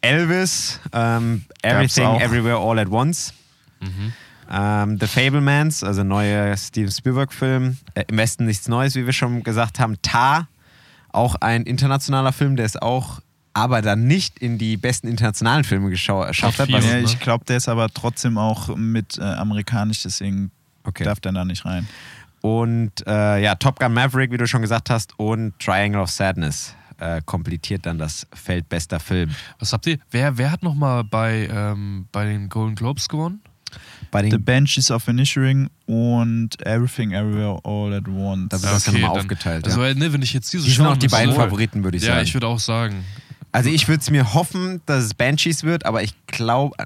Elvis, 0.01 0.81
ähm, 0.93 1.45
Everything. 1.63 2.21
Everywhere 2.21 2.57
All 2.57 2.79
at 2.79 2.89
Once. 2.89 3.33
Mhm. 3.81 4.13
Ähm, 4.51 4.99
The 4.99 5.07
Fablemans, 5.07 5.85
also 5.85 6.03
neuer 6.03 6.57
Steven 6.57 6.91
Spielberg-Film. 6.91 7.79
Äh, 7.95 8.05
Im 8.09 8.19
Westen 8.19 8.47
nichts 8.47 8.69
Neues, 8.69 8.95
wie 8.97 9.07
wir 9.07 9.13
schon 9.13 9.43
gesagt 9.43 9.79
haben. 9.79 9.97
Tar, 10.03 10.49
auch 11.13 11.37
ein 11.37 11.63
internationaler 11.63 12.33
Film, 12.33 12.57
der 12.57 12.67
es 12.67 12.77
auch, 12.77 13.21
aber 13.55 13.83
dann 13.83 14.07
nicht 14.07 14.39
in 14.39 14.59
die 14.59 14.77
besten 14.77 15.09
internationalen 15.09 15.65
Filme 15.65 15.91
geschafft 15.91 16.59
hat. 16.59 16.73
Was, 16.73 16.85
Ja, 16.85 16.95
ne? 16.95 17.01
ich 17.01 17.21
glaube, 17.21 17.45
der 17.45 17.59
ist 17.59 17.69
aber 17.69 17.89
trotzdem 17.89 18.39
auch 18.39 18.75
mit 18.77 19.19
äh, 19.19 19.23
amerikanisch, 19.23 20.03
deswegen 20.03 20.51
okay. 20.85 21.05
darf 21.05 21.21
der 21.21 21.33
da 21.33 21.45
nicht 21.45 21.65
rein. 21.65 21.87
Und 22.41 23.07
äh, 23.07 23.43
ja, 23.43 23.55
Top 23.55 23.79
Gun 23.79 23.95
Maverick, 23.95 24.33
wie 24.33 24.37
du 24.37 24.47
schon 24.47 24.63
gesagt 24.63 24.91
hast, 24.91 25.19
und 25.19 25.59
Triangle 25.61 26.01
of 26.01 26.11
Sadness 26.11 26.75
äh, 26.99 27.21
komplettiert 27.25 27.87
dann 27.87 27.99
das 27.99 28.27
Feld 28.35 28.69
bester 28.69 29.01
Film. 29.01 29.31
was 29.59 29.73
habt 29.73 29.87
ihr? 29.87 29.99
Wer, 30.11 30.39
wer 30.39 30.51
hat 30.51 30.63
nochmal 30.63 31.05
bei, 31.05 31.49
ähm, 31.53 32.09
bei 32.13 32.25
den 32.25 32.49
Golden 32.49 32.75
Globes 32.75 33.09
gewonnen? 33.09 33.43
Bei 34.13 34.23
The 34.23 34.31
den 34.31 34.45
Banshees 34.45 34.91
of 34.93 35.09
Inisherin 35.09 35.69
und 35.87 36.51
Everything 36.65 37.11
Everywhere 37.13 37.59
All 37.65 37.93
at 37.95 38.07
Once. 38.07 38.49
Da 38.51 38.63
wird 38.63 38.73
das 38.73 38.87
ja 38.87 38.93
Okay, 38.93 39.01
nochmal 39.03 39.19
aufgeteilt. 39.19 39.65
Also, 39.67 39.85
ja. 39.85 39.95
ne, 39.95 40.13
wenn 40.13 40.23
ich 40.23 40.33
jetzt 40.35 40.53
diese 40.53 40.65
Die 40.65 40.71
sind 40.71 40.87
auch 40.87 40.97
die 40.97 41.09
beiden 41.09 41.35
Favoriten, 41.35 41.83
würde 41.83 41.97
ich 41.97 42.05
Ja, 42.05 42.13
sagen. 42.15 42.25
ich 42.25 42.35
würde 42.35 42.47
auch 42.47 42.61
sagen. 42.61 43.05
also 43.51 43.69
ich 43.71 43.89
würde 43.89 44.01
es 44.01 44.11
mir 44.11 44.35
hoffen, 44.35 44.81
dass 44.87 45.03
es 45.05 45.15
Banshees 45.15 45.65
wird, 45.65 45.85
aber 45.87 46.03
ich 46.05 46.15
glaube, 46.29 46.77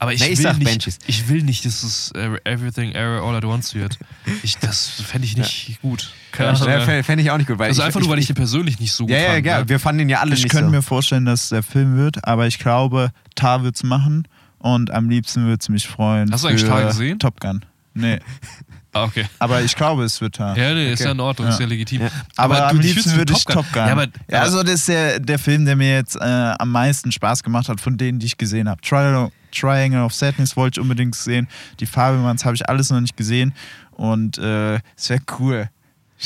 Aber 0.00 0.12
ich, 0.12 0.20
Nee, 0.20 0.28
ich 0.30 0.38
will 0.42 0.52
nicht, 0.54 0.64
Banshees. 0.64 0.98
ich 1.06 1.28
will 1.28 1.42
nicht, 1.44 1.64
dass 1.64 1.82
es 1.84 2.12
Everything 2.44 2.92
Every 2.92 3.20
All 3.24 3.34
at 3.36 3.44
Once 3.44 3.74
wird. 3.76 3.96
Ich, 4.42 4.56
das 4.58 4.88
fände 4.88 5.24
ich 5.26 5.36
nicht 5.36 5.80
gut. 5.82 6.12
Keine 6.32 6.50
Ahnung, 6.50 6.68
ja, 6.68 6.78
ja. 6.96 7.02
fände 7.04 7.22
ich 7.22 7.30
auch 7.30 7.38
nicht 7.38 7.46
gut. 7.48 7.58
Weil 7.60 7.68
Also 7.68 7.82
ich, 7.82 7.86
einfach 7.86 8.00
nur, 8.00 8.08
weil 8.10 8.18
ich 8.18 8.26
den 8.26 8.34
persönlich 8.36 8.78
nicht 8.80 8.92
so 8.92 9.04
gut 9.04 9.12
Ja, 9.12 9.18
ja, 9.20 9.32
fand. 9.34 9.46
ja, 9.46 9.58
ne? 9.60 9.68
wir 9.68 9.78
fanden 9.80 10.00
ihn 10.02 10.08
ja 10.08 10.18
alle 10.20 10.34
ich 10.34 10.42
nicht 10.44 10.50
könnte 10.52 10.66
so. 10.66 10.70
mir 10.76 10.82
vorstellen, 10.82 11.24
dass 11.24 11.44
es 11.44 11.48
der 11.50 11.62
Film 11.62 11.96
wird, 11.96 12.24
aber 12.24 12.46
ich 12.48 12.58
glaube, 12.58 13.10
Tar 13.36 13.62
wird 13.64 13.74
es 13.76 13.82
machen 13.84 14.26
und 14.58 14.90
am 14.90 15.08
liebsten 15.08 15.44
würde 15.46 15.58
es 15.60 15.68
mich 15.68 15.86
freuen. 15.86 16.30
Hast 16.32 16.44
du 16.44 16.48
eigentlich 16.48 16.64
Tar 16.64 16.84
gesehen? 16.84 17.18
Top 17.18 17.40
Gun. 17.40 17.64
Nee, 17.94 18.18
Ah, 18.94 19.04
okay. 19.04 19.26
aber 19.38 19.60
ich 19.62 19.76
glaube, 19.76 20.04
es 20.04 20.20
wird 20.20 20.36
Tar. 20.36 20.56
Ja, 20.56 20.72
nee, 20.72 20.92
ist 20.92 21.00
ja 21.04 21.10
in 21.12 21.20
Ordnung, 21.20 21.46
Ja. 21.48 21.52
ist 21.54 21.60
ja 21.60 21.66
legitim. 21.66 22.00
Ja. 22.02 22.08
Aber, 22.36 22.68
am 22.68 22.76
du- 22.80 22.82
liebsten 22.82 23.14
würde 23.16 23.34
ich 23.34 23.44
Top 23.44 23.66
Gun. 23.72 23.86
Ja, 23.86 23.92
aber, 23.92 24.06
Ja, 24.30 24.40
also 24.40 24.62
das 24.62 24.74
ist 24.76 24.88
der, 24.88 25.20
der 25.20 25.38
Film, 25.38 25.66
der 25.66 25.76
mir 25.76 25.94
jetzt 25.94 26.16
äh, 26.16 26.20
am 26.58 26.70
meisten 26.72 27.12
Spaß 27.12 27.42
gemacht 27.42 27.68
hat, 27.68 27.80
von 27.80 27.96
denen, 27.98 28.18
die 28.18 28.26
ich 28.26 28.38
gesehen 28.38 28.68
habe. 28.68 28.80
Triangle, 28.80 29.30
Triangle 29.52 30.02
of 30.02 30.14
Sadness 30.14 30.56
wollte 30.56 30.80
ich 30.80 30.82
unbedingt 30.82 31.14
sehen. 31.14 31.48
Die 31.80 31.86
Fabelmanns 31.86 32.44
habe 32.46 32.56
ich 32.56 32.66
alles 32.68 32.90
noch 32.90 33.00
nicht 33.00 33.16
gesehen. 33.16 33.52
Und 33.92 34.38
äh, 34.38 34.76
es 34.96 35.10
wäre 35.10 35.20
cool. 35.38 35.68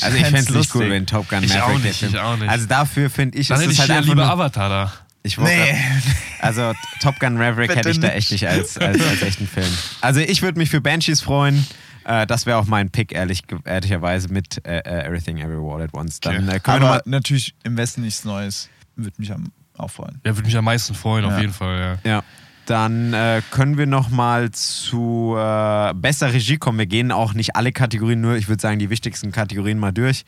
Also 0.01 0.17
ich 0.17 0.23
fände 0.23 0.39
es 0.39 0.49
nicht 0.49 0.73
cool, 0.73 0.89
wenn 0.89 1.05
Top 1.05 1.29
Gun 1.29 1.43
Ich 1.43 1.49
Maverick 1.53 1.63
auch 1.63 1.69
der 1.79 1.79
nicht, 1.89 1.99
Film. 1.99 2.13
ich 2.13 2.19
auch 2.19 2.37
nicht. 2.37 2.49
Also 2.49 2.65
dafür 2.65 3.09
finde 3.09 3.37
ich, 3.37 3.47
dann 3.49 3.57
ist 3.57 3.61
hätte 3.63 3.69
es 3.71 3.73
ich 3.75 3.79
halt 3.81 3.89
ja 3.89 3.95
einfach 3.97 4.09
lieber 4.09 4.31
Avatar 4.31 4.69
da. 4.69 4.91
Ich 5.23 5.37
wollte 5.37 5.51
Nee. 5.53 5.71
grad- 5.71 6.15
Also 6.41 6.73
Top 7.01 7.19
Gun 7.19 7.35
Maverick 7.35 7.75
hätte 7.75 7.89
ich 7.89 7.99
da 7.99 8.09
echt 8.09 8.31
nicht 8.31 8.47
als, 8.47 8.77
als, 8.77 9.01
als 9.05 9.21
echten 9.21 9.47
Film. 9.47 9.67
Also 10.01 10.19
ich 10.19 10.41
würde 10.41 10.57
mich 10.59 10.69
für 10.69 10.81
Banshees 10.81 11.21
freuen. 11.21 11.65
Äh, 12.05 12.27
das 12.27 12.45
wäre 12.45 12.57
auch 12.57 12.65
mein 12.65 12.89
Pick, 12.89 13.13
ehrlich, 13.13 13.43
ehrlicherweise, 13.63 14.27
mit 14.27 14.65
äh, 14.67 14.79
äh, 14.79 15.05
Everything 15.07 15.37
Everywhere 15.37 15.83
at 15.85 15.93
Once. 15.93 16.19
Dann 16.19 16.47
Okay. 16.49 16.57
äh, 16.57 16.59
können 16.59 16.81
wir 16.81 16.87
Aber 16.89 16.97
noch 16.97 17.05
mal, 17.05 17.11
natürlich 17.11 17.55
im 17.63 17.77
Westen 17.77 18.01
nichts 18.01 18.25
Neues. 18.25 18.69
Würde 18.97 19.15
mich 19.17 19.31
am, 19.31 19.51
auch 19.77 19.89
freuen. 19.89 20.19
Ja, 20.25 20.35
würde 20.35 20.45
mich 20.45 20.57
am 20.57 20.65
meisten 20.65 20.93
freuen, 20.95 21.23
auf 21.25 21.31
Ja. 21.31 21.39
jeden 21.39 21.53
Fall, 21.53 21.99
ja. 22.03 22.11
ja. 22.11 22.23
Dann 22.65 23.13
äh, 23.13 23.41
können 23.51 23.77
wir 23.77 23.87
noch 23.87 24.09
mal 24.09 24.51
zu 24.51 25.35
äh, 25.37 25.93
besser 25.95 26.31
Regie 26.33 26.57
kommen. 26.57 26.77
Wir 26.79 26.85
gehen 26.85 27.11
auch 27.11 27.33
nicht 27.33 27.55
alle 27.57 27.71
Kategorien, 27.73 28.21
nur 28.21 28.35
ich 28.35 28.47
würde 28.47 28.61
sagen 28.61 28.79
die 28.79 28.89
wichtigsten 28.89 29.31
Kategorien 29.33 29.79
mal 29.79 29.91
durch. 29.91 30.23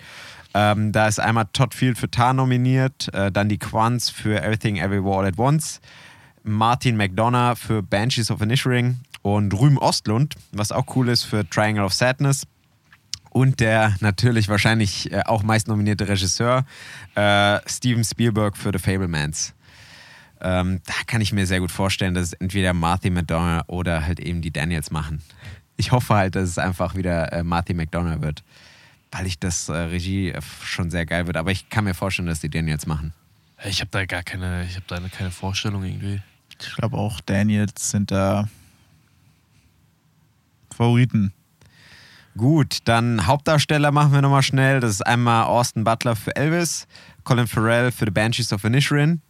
Ähm, 0.57 0.93
da 0.93 1.09
ist 1.09 1.19
einmal 1.19 1.47
Todd 1.51 1.73
Field 1.73 1.97
für 1.97 2.09
Tar 2.09 2.31
nominiert, 2.31 3.13
äh, 3.13 3.29
dann 3.29 3.49
die 3.49 3.57
Quants 3.57 4.09
für 4.09 4.41
Everything 4.41 4.77
Everywhere 4.77 5.19
All 5.19 5.25
at 5.25 5.37
Once, 5.37 5.81
Martin 6.43 6.95
McDonough 6.95 7.57
für 7.59 7.83
Banshees 7.83 8.31
of 8.31 8.39
Inisherin 8.39 9.01
und 9.21 9.53
Rühm 9.53 9.77
Ostlund, 9.77 10.35
was 10.53 10.71
auch 10.71 10.95
cool 10.95 11.09
ist, 11.09 11.23
für 11.23 11.45
Triangle 11.49 11.83
of 11.83 11.93
Sadness. 11.93 12.47
Und 13.31 13.59
der 13.59 13.97
natürlich 13.99 14.47
wahrscheinlich 14.47 15.11
äh, 15.11 15.23
auch 15.25 15.43
meist 15.43 15.67
nominierte 15.67 16.07
Regisseur, 16.07 16.63
äh, 17.15 17.59
Steven 17.65 18.05
Spielberg 18.05 18.55
für 18.55 18.71
The 18.71 18.79
Fablemans. 18.79 19.53
Ähm, 20.39 20.79
da 20.85 20.93
kann 21.05 21.19
ich 21.19 21.33
mir 21.33 21.45
sehr 21.47 21.59
gut 21.59 21.71
vorstellen, 21.71 22.13
dass 22.13 22.27
es 22.27 22.33
entweder 22.33 22.73
Martin 22.73 23.13
McDonough 23.13 23.67
oder 23.67 24.05
halt 24.05 24.21
eben 24.21 24.41
die 24.41 24.51
Daniels 24.51 24.89
machen. 24.89 25.21
Ich 25.75 25.91
hoffe 25.91 26.15
halt, 26.15 26.35
dass 26.35 26.47
es 26.47 26.57
einfach 26.57 26.95
wieder 26.95 27.33
äh, 27.33 27.43
Martin 27.43 27.75
McDonough 27.75 28.21
wird, 28.21 28.45
weil 29.11 29.27
ich 29.27 29.39
das 29.39 29.69
äh, 29.69 29.73
Regie 29.73 30.29
äh, 30.29 30.41
schon 30.63 30.91
sehr 30.91 31.05
geil 31.05 31.27
wird. 31.27 31.37
Aber 31.37 31.51
ich 31.51 31.69
kann 31.69 31.83
mir 31.83 31.93
vorstellen, 31.93 32.27
dass 32.27 32.41
die 32.41 32.49
Daniels 32.49 32.85
machen. 32.85 33.13
Ich 33.63 33.79
habe 33.79 33.89
da 33.91 34.05
gar 34.05 34.23
keine, 34.23 34.65
ich 34.65 34.75
habe 34.75 34.85
da 34.87 34.99
keine 35.09 35.31
Vorstellung 35.31 35.83
irgendwie. 35.83 36.21
Ich 36.59 36.75
glaube 36.75 36.97
auch 36.97 37.21
Daniels 37.21 37.91
sind 37.91 38.11
da 38.11 38.47
Favoriten. 40.71 41.33
Gut, 42.37 42.79
dann 42.83 43.27
Hauptdarsteller 43.27 43.91
machen 43.91 44.11
wir 44.11 44.21
nochmal 44.21 44.43
schnell. 44.43 44.81
Das 44.81 44.91
ist 44.91 45.01
einmal 45.01 45.45
Austin 45.45 45.85
Butler 45.85 46.17
für 46.17 46.35
Elvis, 46.35 46.85
Colin 47.23 47.47
Farrell 47.47 47.91
für 47.91 48.05
The 48.05 48.11
Banshees 48.11 48.51
of 48.51 48.65
Inisherin, 48.65 49.21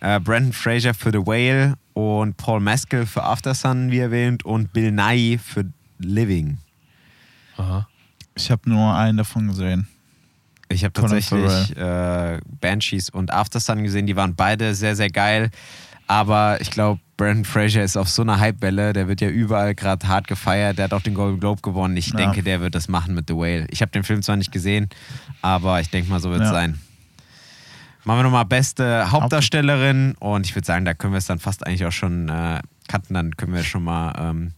äh, 0.00 0.20
Brandon 0.20 0.52
Fraser 0.52 0.94
für 0.94 1.10
The 1.10 1.18
Whale 1.18 1.74
und 1.94 2.36
Paul 2.36 2.60
Mescal 2.60 3.06
für 3.06 3.24
After 3.24 3.54
Sun, 3.54 3.90
wie 3.90 3.98
erwähnt, 3.98 4.44
und 4.44 4.72
Bill 4.72 4.92
Nye 4.92 5.38
für 5.38 5.64
Living. 5.98 6.58
Aha. 7.56 7.88
Ich 8.38 8.50
habe 8.50 8.68
nur 8.70 8.94
einen 8.94 9.18
davon 9.18 9.48
gesehen. 9.48 9.88
Ich 10.70 10.84
habe 10.84 10.92
tatsächlich 10.92 11.76
äh, 11.76 12.40
Banshees 12.60 13.10
und 13.10 13.32
After 13.32 13.58
Sun 13.58 13.82
gesehen. 13.82 14.06
Die 14.06 14.16
waren 14.16 14.34
beide 14.36 14.74
sehr, 14.74 14.94
sehr 14.96 15.10
geil. 15.10 15.50
Aber 16.06 16.60
ich 16.60 16.70
glaube, 16.70 17.00
Brandon 17.18 17.44
Fraser 17.44 17.82
ist 17.82 17.96
auf 17.96 18.08
so 18.08 18.22
einer 18.22 18.40
Hypewelle, 18.40 18.92
der 18.94 19.08
wird 19.08 19.20
ja 19.20 19.28
überall 19.28 19.74
gerade 19.74 20.06
hart 20.08 20.26
gefeiert, 20.26 20.78
der 20.78 20.84
hat 20.84 20.94
auch 20.94 21.02
den 21.02 21.14
Golden 21.14 21.38
Globe 21.40 21.60
gewonnen. 21.60 21.96
Ich 21.98 22.08
Ja. 22.10 22.16
denke, 22.16 22.42
der 22.42 22.60
wird 22.60 22.74
das 22.74 22.88
machen 22.88 23.14
mit 23.14 23.28
The 23.28 23.34
Whale. 23.34 23.66
Ich 23.70 23.82
habe 23.82 23.90
den 23.90 24.04
Film 24.04 24.22
zwar 24.22 24.36
nicht 24.36 24.52
gesehen, 24.52 24.88
aber 25.42 25.80
ich 25.80 25.90
denke 25.90 26.08
mal, 26.10 26.20
so 26.20 26.30
wird 26.30 26.40
es 26.42 26.46
Ja. 26.48 26.52
sein. 26.54 26.78
Machen 28.04 28.20
wir 28.20 28.22
nochmal 28.22 28.44
beste 28.46 29.10
Hauptdarstellerin 29.10 30.14
und 30.18 30.46
ich 30.46 30.54
würde 30.54 30.64
sagen, 30.64 30.84
da 30.86 30.94
können 30.94 31.12
wir 31.12 31.18
es 31.18 31.26
dann 31.26 31.40
fast 31.40 31.66
eigentlich 31.66 31.84
auch 31.84 31.92
schon 31.92 32.28
äh, 32.30 32.60
cutten, 32.88 33.12
dann 33.14 33.36
können 33.36 33.52
wir 33.52 33.64
schon 33.64 33.84
mal 33.84 34.14
ähm, 34.18 34.52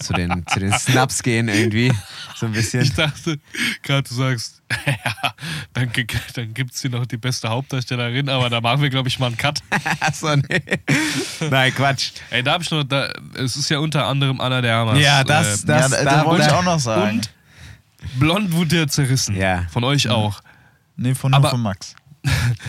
zu, 0.00 0.12
den, 0.12 0.44
zu 0.46 0.58
den 0.60 0.72
Snaps 0.72 1.22
gehen 1.22 1.48
irgendwie. 1.48 1.92
So 2.36 2.46
ein 2.46 2.52
bisschen. 2.52 2.82
Ich 2.82 2.94
dachte, 2.94 3.38
gerade 3.82 4.08
du 4.08 4.14
sagst, 4.14 4.62
ja, 4.86 5.34
dann, 5.74 5.90
dann 6.34 6.54
gibt 6.54 6.72
es 6.74 6.80
hier 6.80 6.90
noch 6.90 7.06
die 7.06 7.16
beste 7.16 7.48
Hauptdarstellerin, 7.48 8.28
aber 8.28 8.48
da 8.50 8.60
machen 8.60 8.82
wir, 8.82 8.90
glaube 8.90 9.08
ich, 9.08 9.18
mal 9.18 9.26
einen 9.26 9.36
Cut. 9.36 9.60
Achso, 10.00 10.34
nee. 10.36 10.62
Nein, 11.50 11.74
Quatsch. 11.74 12.12
Ey, 12.30 12.42
da 12.42 12.52
habe 12.52 12.62
ich 12.64 12.70
noch, 12.70 12.84
da, 12.84 13.12
es 13.34 13.56
ist 13.56 13.68
ja 13.68 13.78
unter 13.78 14.06
anderem 14.06 14.40
Anna 14.40 14.60
de 14.60 14.70
Armas. 14.70 14.98
Ja, 14.98 15.22
das- 15.24 15.64
Äh, 15.64 15.66
das- 15.66 15.90
ja, 15.92 16.04
da, 16.04 16.16
da- 16.16 16.24
wollte 16.26 16.46
ich 16.46 16.52
auch 16.52 16.64
noch 16.64 16.80
sagen. 16.80 17.18
und 17.18 17.30
Blond 18.18 18.52
wurde 18.52 18.76
ja 18.78 18.86
zerrissen. 18.88 19.36
Ja. 19.36 19.66
Von 19.70 19.84
euch 19.84 20.08
auch. 20.08 20.40
nee, 20.96 21.14
von, 21.14 21.34
Aber- 21.34 21.50
von 21.50 21.60
Max. 21.60 21.94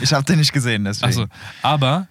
Ich 0.01 0.13
habe 0.13 0.23
den 0.23 0.39
nicht 0.39 0.53
gesehen, 0.53 0.85
deswegen. 0.85 1.07
Also, 1.07 1.27
aber, 1.61 2.07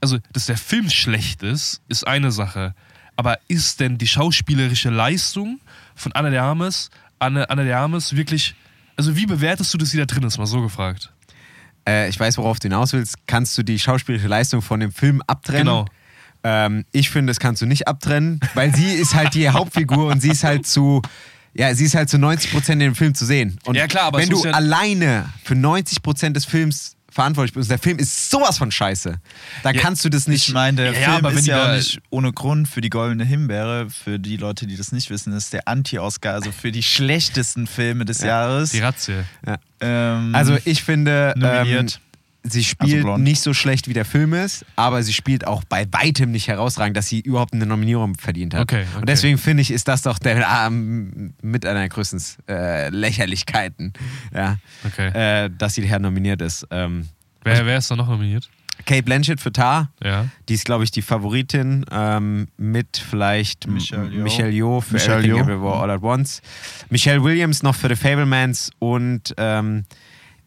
also, 0.00 0.18
dass 0.32 0.46
der 0.46 0.58
Film 0.58 0.90
schlecht 0.90 1.42
ist, 1.42 1.80
ist 1.88 2.06
eine 2.06 2.30
Sache. 2.32 2.74
Aber 3.20 3.38
ist 3.48 3.80
denn 3.80 3.98
die 3.98 4.06
schauspielerische 4.06 4.88
Leistung 4.88 5.60
von 5.94 6.10
Anna 6.12 6.30
de 6.30 6.38
Armas, 6.38 6.88
Anna, 7.18 7.44
Anna 7.44 7.64
de 7.64 7.72
Armas 7.74 8.16
wirklich, 8.16 8.54
also 8.96 9.14
wie 9.14 9.26
bewertest 9.26 9.74
du, 9.74 9.76
dass 9.76 9.90
sie 9.90 9.98
da 9.98 10.06
drin 10.06 10.22
ist, 10.22 10.38
mal 10.38 10.46
so 10.46 10.62
gefragt? 10.62 11.12
Äh, 11.86 12.08
ich 12.08 12.18
weiß, 12.18 12.38
worauf 12.38 12.58
du 12.60 12.68
hinaus 12.68 12.94
willst. 12.94 13.16
Kannst 13.26 13.58
du 13.58 13.62
die 13.62 13.78
schauspielerische 13.78 14.26
Leistung 14.28 14.62
von 14.62 14.80
dem 14.80 14.90
Film 14.90 15.20
abtrennen? 15.26 15.66
Genau. 15.66 15.84
Ähm, 16.44 16.86
ich 16.92 17.10
finde, 17.10 17.30
das 17.30 17.40
kannst 17.40 17.60
du 17.60 17.66
nicht 17.66 17.86
abtrennen, 17.88 18.40
weil 18.54 18.74
sie 18.74 18.90
ist 18.94 19.14
halt 19.14 19.34
die 19.34 19.50
Hauptfigur 19.50 20.06
und 20.06 20.22
sie 20.22 20.30
ist 20.30 20.42
halt 20.42 20.66
zu, 20.66 21.02
ja, 21.52 21.74
sie 21.74 21.84
ist 21.84 21.94
halt 21.94 22.08
zu 22.08 22.16
90 22.16 22.52
Prozent 22.52 22.80
in 22.80 22.88
dem 22.88 22.94
Film 22.94 23.14
zu 23.14 23.26
sehen. 23.26 23.58
Und 23.66 23.74
Ja, 23.74 23.86
klar, 23.86 24.04
aber 24.04 24.20
wenn 24.20 24.30
du 24.30 24.42
ja- 24.42 24.52
alleine 24.52 25.28
für 25.44 25.54
90 25.56 26.00
Prozent 26.00 26.36
des 26.36 26.46
Films 26.46 26.96
verantwortlich 27.10 27.52
bist, 27.54 27.66
und 27.68 27.70
der 27.70 27.78
Film 27.78 27.98
ist 27.98 28.30
sowas 28.30 28.58
von 28.58 28.70
scheiße, 28.70 29.20
da 29.62 29.70
Ja, 29.70 29.80
kannst 29.80 30.04
du 30.04 30.08
das 30.08 30.26
nicht. 30.28 30.48
ich 30.48 30.54
meine, 30.54 30.76
der 30.76 30.92
Ja, 30.92 30.98
ja, 31.00 31.04
Film 31.12 31.16
aber 31.16 31.30
wenn 31.30 31.38
ist 31.38 31.46
ja 31.46 31.70
auch 31.70 31.74
nicht 31.76 32.00
ohne 32.10 32.32
Grund 32.32 32.68
für 32.68 32.80
die 32.80 32.90
Goldene 32.90 33.24
Himbeere. 33.24 33.88
Für 33.90 34.18
die 34.18 34.36
Leute, 34.36 34.66
die 34.66 34.76
das 34.76 34.92
nicht 34.92 35.10
wissen, 35.10 35.32
ist 35.32 35.52
der 35.52 35.66
Anti-Oscar, 35.68 36.34
also 36.34 36.52
für 36.52 36.72
die 36.72 36.82
schlechtesten 36.82 37.66
Filme 37.66 38.04
des 38.04 38.20
Jahres. 38.20 38.70
Die 38.70 38.80
Ratze. 38.80 39.24
Ähm, 39.80 40.34
also 40.34 40.56
ich 40.64 40.82
finde, 40.82 41.32
ähm, 41.36 41.42
nominiert. 41.42 42.00
Sie 42.42 42.64
spielt 42.64 43.04
Also 43.04 43.16
nicht 43.18 43.40
so 43.42 43.52
schlecht, 43.54 43.86
wie 43.88 43.92
der 43.92 44.04
Film 44.04 44.32
ist, 44.34 44.64
aber 44.76 45.02
sie 45.02 45.12
spielt 45.12 45.46
auch 45.46 45.62
bei 45.64 45.86
weitem 45.92 46.30
nicht 46.32 46.48
herausragend, 46.48 46.96
dass 46.96 47.06
sie 47.08 47.20
überhaupt 47.20 47.52
eine 47.54 47.66
Nominierung 47.66 48.14
verdient 48.16 48.54
hat. 48.54 48.62
Okay, 48.62 48.84
okay. 48.90 49.00
Und 49.00 49.08
deswegen 49.08 49.38
finde 49.38 49.60
ich, 49.62 49.70
ist 49.70 49.88
das 49.88 50.02
doch 50.02 50.18
der, 50.18 50.46
ähm, 50.66 51.34
mit 51.42 51.66
einer 51.66 51.80
der 51.80 51.88
größten 51.88 52.20
äh, 52.48 52.88
Lächerlichkeiten, 52.90 53.92
ja, 54.34 54.56
Okay. 54.86 55.08
äh, 55.44 55.50
dass 55.56 55.74
sie 55.74 55.82
her 55.86 55.98
nominiert 55.98 56.40
ist. 56.42 56.66
Ähm, 56.70 57.08
Wer, 57.44 57.64
wer 57.64 57.78
ist 57.78 57.90
da 57.90 57.96
noch 57.96 58.08
nominiert? 58.08 58.48
Kate 58.86 59.02
Blanchett 59.02 59.40
für 59.40 59.52
Tar, 59.52 59.90
Ja. 60.02 60.26
die 60.48 60.54
ist, 60.54 60.64
glaube 60.64 60.84
ich, 60.84 60.90
die 60.90 61.02
Favoritin, 61.02 61.84
ähm, 61.92 62.48
mit 62.56 62.96
vielleicht. 62.96 63.66
Michelle 63.66 64.50
Yeoh 64.50 64.80
für 64.80 64.94
Michelle 64.94 65.18
Everything 65.18 65.36
Yeoh. 65.36 65.42
Everywhere 65.44 65.74
All 65.82 65.90
at 65.90 66.02
Once. 66.02 66.40
Michelle 66.88 67.22
Williams 67.22 67.62
noch 67.62 67.74
für 67.74 67.88
The 67.88 67.96
Fablemans 67.96 68.70
und 68.78 69.34
ähm, 69.36 69.84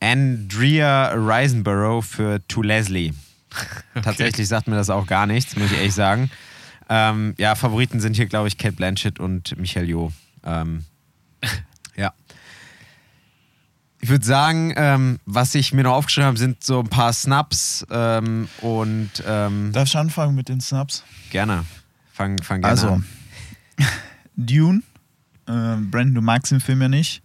Andrea 0.03 1.13
Risenborough 1.13 2.01
für 2.05 2.45
To 2.49 2.61
Leslie. 2.61 3.13
Tatsächlich 4.03 4.47
sagt 4.47 4.67
mir 4.67 4.75
das 4.75 4.89
auch 4.89 5.07
gar 5.07 5.25
nichts, 5.25 5.55
muss 5.55 5.71
ich 5.71 5.77
ehrlich 5.77 5.93
sagen. 5.93 6.29
Ähm, 6.89 7.33
ja, 7.37 7.55
Favoriten 7.55 8.01
sind 8.01 8.15
hier, 8.15 8.25
glaube 8.25 8.49
ich, 8.49 8.57
Kate 8.57 8.75
Blanchett 8.75 9.19
und 9.19 9.57
Michelle 9.57 9.85
Yeoh. 9.87 10.11
Ähm, 10.43 10.83
ja. 11.95 12.13
Ich 14.01 14.09
würde 14.09 14.25
sagen, 14.25 14.73
ähm, 14.75 15.19
was 15.25 15.55
ich 15.55 15.71
mir 15.73 15.83
noch 15.83 15.93
aufgeschrieben 15.93 16.27
habe, 16.27 16.37
sind 16.37 16.61
so 16.61 16.81
ein 16.81 16.89
paar 16.89 17.13
Snaps 17.13 17.85
ähm, 17.89 18.49
und 18.59 19.09
ähm, 19.25 19.71
Darf 19.71 19.87
ich 19.87 19.95
anfangen 19.95 20.35
mit 20.35 20.49
den 20.49 20.59
Snaps? 20.59 21.05
gerne. 21.29 21.63
Fang, 22.11 22.37
fang 22.43 22.59
gerne 22.61 22.69
Also, 22.71 22.89
an. 22.89 23.05
Dune. 24.35 24.83
Äh, 25.47 25.77
Brandon, 25.77 26.15
du 26.15 26.21
magst 26.21 26.51
den 26.51 26.59
Film 26.59 26.81
ja 26.81 26.89
nicht. 26.89 27.23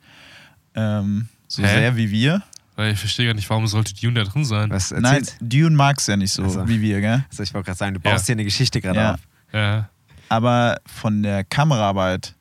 Ähm, 0.76 1.28
so 1.48 1.62
Hä? 1.62 1.68
sehr 1.68 1.96
wie 1.96 2.10
wir. 2.12 2.42
Weil 2.78 2.92
ich 2.92 2.98
verstehe 3.00 3.26
gar 3.26 3.34
nicht, 3.34 3.50
warum 3.50 3.66
sollte 3.66 3.92
Dune 3.92 4.14
da 4.22 4.30
drin 4.30 4.44
sein? 4.44 4.70
Was 4.70 4.92
Nein, 4.92 5.02
erzählst 5.04 5.36
Dune 5.40 5.74
magst 5.74 6.06
du 6.06 6.12
ja 6.12 6.16
nicht 6.16 6.32
so 6.32 6.44
Ach 6.44 6.50
so. 6.50 6.68
wie 6.68 6.80
wir, 6.80 7.00
gell? 7.00 7.24
Also 7.28 7.42
ich 7.42 7.52
wollte 7.52 7.66
gerade 7.66 7.76
sagen, 7.78 7.94
du 7.94 7.98
baust 8.00 8.20
Ja. 8.22 8.26
hier 8.26 8.32
eine 8.36 8.44
Geschichte 8.44 8.80
gerade 8.80 9.00
Ja. 9.00 9.14
auf. 9.14 9.20
Ja. 9.52 9.88
Aber 10.28 10.78
von 10.86 11.24
der 11.24 11.42
Kameraarbeit 11.42 12.36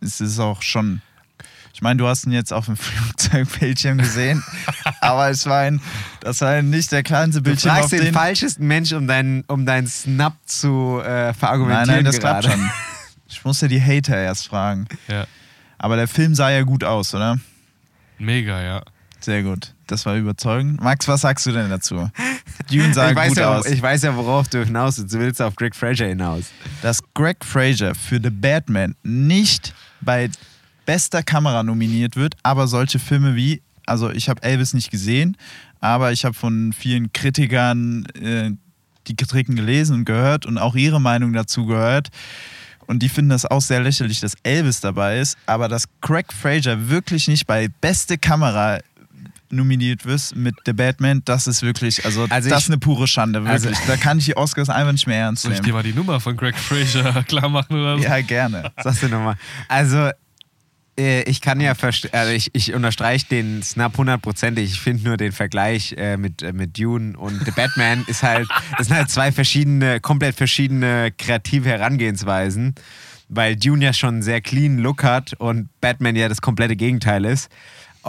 ist 0.00 0.20
es 0.20 0.38
auch 0.38 0.60
schon. 0.60 1.00
Ich 1.72 1.80
meine, 1.80 1.96
du 1.96 2.06
hast 2.06 2.26
ihn 2.26 2.32
jetzt 2.32 2.52
auf 2.52 2.66
dem 2.66 2.76
Flugzeugbildschirm 3.22 3.96
gesehen, 3.96 4.44
aber 5.00 5.30
es 5.30 5.46
war 5.46 5.60
ein, 5.60 5.80
das 6.20 6.42
war 6.42 6.60
nicht 6.60 6.92
der 6.92 7.02
kleinste 7.02 7.40
Du 7.40 7.44
Bildschirm 7.48 7.70
fragst 7.70 7.84
auf 7.86 7.90
den 7.90 8.00
den. 8.02 8.12
falschesten 8.14 8.66
Mensch, 8.66 8.92
um 8.92 9.06
deinen 9.06 9.42
um 9.46 9.64
deinen 9.64 9.86
Snap 9.86 10.34
zu 10.44 11.00
äh, 11.00 11.32
verargumentieren 11.32 11.86
Nein, 11.86 11.96
nein, 11.96 12.04
das 12.04 12.18
gerade. 12.20 12.46
klappt 12.48 12.60
schon. 12.60 12.70
Ich 13.30 13.44
musste 13.44 13.68
die 13.68 13.80
Hater 13.80 14.16
erst 14.16 14.48
fragen. 14.48 14.86
ja. 15.06 15.26
Aber 15.78 15.96
der 15.96 16.08
Film 16.08 16.34
sah 16.34 16.50
ja 16.50 16.62
gut 16.62 16.82
aus, 16.84 17.14
oder? 17.14 17.38
Mega, 18.18 18.60
ja. 18.62 18.82
Sehr 19.20 19.42
gut. 19.42 19.74
Das 19.86 20.06
war 20.06 20.16
überzeugend. 20.16 20.80
Max, 20.82 21.08
was 21.08 21.22
sagst 21.22 21.46
du 21.46 21.52
denn 21.52 21.70
dazu? 21.70 22.10
Dune 22.70 22.94
sah 22.94 23.10
Ich 23.10 23.16
weiß, 23.16 23.28
gut 23.30 23.38
ja, 23.38 23.58
aus. 23.58 23.66
ich 23.66 23.80
weiß 23.82 24.02
ja, 24.02 24.16
worauf 24.16 24.48
du 24.48 24.64
hinaus 24.64 24.98
willst. 24.98 25.14
Du 25.14 25.18
willst 25.18 25.42
auf 25.42 25.56
Greg 25.56 25.74
Fraser 25.74 26.06
hinaus. 26.06 26.44
dass 26.82 27.00
Greg 27.14 27.44
Fraser 27.44 27.94
für 27.94 28.20
The 28.22 28.30
Batman 28.30 28.94
nicht 29.02 29.74
bei 30.00 30.30
bester 30.86 31.22
Kamera 31.22 31.62
nominiert 31.62 32.16
wird, 32.16 32.36
aber 32.42 32.66
solche 32.66 32.98
Filme 32.98 33.34
wie, 33.34 33.60
also 33.86 34.10
ich 34.10 34.28
habe 34.28 34.42
Elvis 34.42 34.72
nicht 34.74 34.90
gesehen, 34.90 35.36
aber 35.80 36.12
ich 36.12 36.24
habe 36.24 36.34
von 36.34 36.72
vielen 36.72 37.12
Kritikern 37.12 38.06
äh, 38.22 38.50
die 39.06 39.16
Kritiken 39.16 39.56
gelesen 39.56 39.96
und 39.96 40.04
gehört 40.04 40.46
und 40.46 40.58
auch 40.58 40.74
ihre 40.76 41.00
Meinung 41.00 41.32
dazu 41.32 41.66
gehört. 41.66 42.08
Und 42.86 43.02
die 43.02 43.10
finden 43.10 43.28
das 43.30 43.44
auch 43.44 43.60
sehr 43.60 43.82
lächerlich, 43.82 44.20
dass 44.20 44.32
Elvis 44.42 44.80
dabei 44.80 45.20
ist, 45.20 45.36
aber 45.44 45.68
dass 45.68 45.84
Craig 46.00 46.32
Fraser 46.32 46.88
wirklich 46.88 47.28
nicht 47.28 47.46
bei 47.46 47.68
beste 47.82 48.16
Kamera 48.16 48.78
nominiert 49.50 50.04
wird 50.04 50.34
mit 50.36 50.54
The 50.66 50.72
Batman, 50.72 51.22
das 51.24 51.46
ist 51.46 51.62
wirklich, 51.62 52.04
also, 52.04 52.26
Also 52.28 52.48
das 52.50 52.64
ist 52.64 52.70
eine 52.70 52.78
pure 52.78 53.06
Schande, 53.06 53.42
also- 53.44 53.68
wirklich. 53.68 53.86
da 53.86 53.96
kann 53.96 54.18
ich 54.18 54.26
die 54.26 54.36
Oscars 54.36 54.68
einfach 54.68 54.92
nicht 54.92 55.06
mehr 55.06 55.18
ernst 55.18 55.42
Soll 55.42 55.52
ich 55.52 55.58
dir 55.60 55.66
nehmen. 55.66 55.74
mal 55.76 55.82
die 55.82 55.92
Nummer 55.94 56.20
von 56.20 56.36
Greg 56.36 56.56
Fraser 56.56 57.22
klar 57.28 57.48
machen 57.48 57.76
oder 57.80 57.98
so? 57.98 58.04
Ja, 58.04 58.20
gerne. 58.20 58.70
Sagst 58.82 59.02
du 59.02 59.08
nochmal. 59.08 59.36
Also, 59.68 60.10
äh, 60.98 61.22
ich 61.30 61.40
kann 61.40 61.60
ja 61.60 61.74
verstehen, 61.74 62.10
also 62.12 62.32
ich, 62.32 62.50
ich 62.54 62.74
unterstreiche 62.74 63.26
den 63.26 63.62
Snap 63.62 63.96
hundertprozentig. 63.96 64.72
Ich 64.72 64.80
finde 64.80 65.04
nur 65.04 65.16
den 65.16 65.30
Vergleich 65.32 65.94
äh, 65.96 66.16
mit, 66.16 66.42
äh, 66.42 66.52
mit 66.52 66.76
Dune 66.78 67.16
und 67.16 67.44
The 67.44 67.52
Batman 67.52 68.04
ist 68.08 68.22
halt, 68.22 68.48
das 68.76 68.88
sind 68.88 68.96
halt 68.96 69.08
zwei 69.10 69.30
verschiedene, 69.32 70.00
komplett 70.00 70.34
verschiedene 70.34 71.12
kreative 71.16 71.68
Herangehensweisen, 71.68 72.74
weil 73.28 73.54
Dune 73.56 73.84
ja 73.84 73.92
schon 73.92 74.14
einen 74.14 74.22
sehr 74.22 74.40
clean 74.40 74.78
Look 74.78 75.04
hat 75.04 75.34
und 75.34 75.68
Batman 75.80 76.16
ja 76.16 76.28
das 76.28 76.40
komplette 76.40 76.74
Gegenteil 76.76 77.24
ist. 77.26 77.48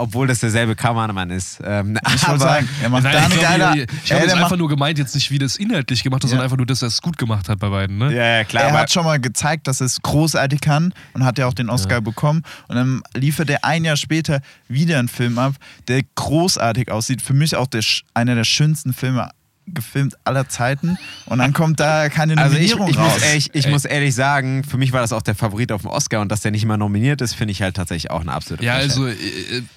Obwohl 0.00 0.26
das 0.26 0.38
derselbe 0.40 0.74
Kameramann 0.74 1.30
ist. 1.30 1.60
Ähm, 1.64 1.98
Ich 2.14 2.26
wollte 2.26 2.40
sagen, 2.40 2.68
er 2.82 2.88
macht 2.88 3.02
Nein, 3.04 3.12
da 3.58 3.74
ich 4.04 4.12
habe 4.12 4.32
einfach 4.32 4.56
nur 4.56 4.68
gemeint, 4.68 4.98
jetzt 4.98 5.14
nicht, 5.14 5.30
wie 5.30 5.38
das 5.38 5.56
inhaltlich 5.56 6.02
gemacht 6.02 6.22
hat, 6.22 6.30
sondern 6.30 6.42
Ja. 6.42 6.44
einfach 6.44 6.56
nur, 6.56 6.66
dass 6.66 6.82
er 6.82 6.88
es 6.88 7.00
gut 7.02 7.18
gemacht 7.18 7.48
hat 7.48 7.58
bei 7.58 7.68
beiden, 7.68 7.98
ne? 7.98 8.14
ja, 8.14 8.38
ja, 8.38 8.44
klar. 8.44 8.64
er 8.64 8.72
hat 8.72 8.90
schon 8.90 9.04
mal 9.04 9.20
gezeigt, 9.20 9.66
dass 9.66 9.80
er 9.80 9.86
es 9.86 10.00
großartig 10.02 10.60
kann 10.60 10.94
und 11.12 11.24
hat 11.24 11.38
ja 11.38 11.46
auch 11.46 11.54
den 11.54 11.68
Oscar 11.70 12.00
bekommen. 12.00 12.42
Und 12.68 12.76
dann 12.76 13.02
liefert 13.14 13.50
er 13.50 13.64
ein 13.64 13.84
Jahr 13.84 13.96
später 13.96 14.40
wieder 14.68 14.98
einen 14.98 15.08
Film 15.08 15.38
ab, 15.38 15.54
der 15.88 16.02
großartig 16.14 16.90
aussieht. 16.90 17.22
Für 17.22 17.34
mich 17.34 17.56
auch 17.56 17.66
der, 17.66 17.82
einer 18.14 18.34
der 18.34 18.44
schönsten 18.44 18.92
Filme 18.92 19.30
gefilmt 19.74 20.16
aller 20.24 20.48
Zeiten. 20.48 20.98
Und 21.26 21.38
dann 21.38 21.52
kommt 21.52 21.80
da 21.80 22.08
keine 22.08 22.36
Also 22.36 22.56
ich, 22.56 22.70
Nominierung 22.76 22.88
ich, 22.90 22.98
raus. 22.98 23.14
muss 23.14 23.22
ehrlich, 23.22 23.50
ich 23.54 23.64
Ey. 23.66 23.70
muss 23.72 23.84
ehrlich 23.84 24.14
sagen, 24.14 24.64
für 24.64 24.76
mich 24.78 24.92
war 24.92 25.00
das 25.00 25.12
auch 25.12 25.22
der 25.22 25.34
Favorit 25.34 25.72
auf 25.72 25.82
dem 25.82 25.90
Oscar 25.90 26.20
und 26.20 26.30
dass 26.30 26.40
der 26.40 26.50
nicht 26.50 26.64
mal 26.64 26.76
nominiert 26.76 27.20
ist, 27.20 27.34
finde 27.34 27.52
ich 27.52 27.62
halt 27.62 27.76
tatsächlich 27.76 28.10
auch 28.10 28.20
eine 28.20 28.32
absolute 28.32 28.64
Ja, 28.64 28.74
Frechheit. 28.74 28.90
also 28.90 29.06
äh, 29.06 29.14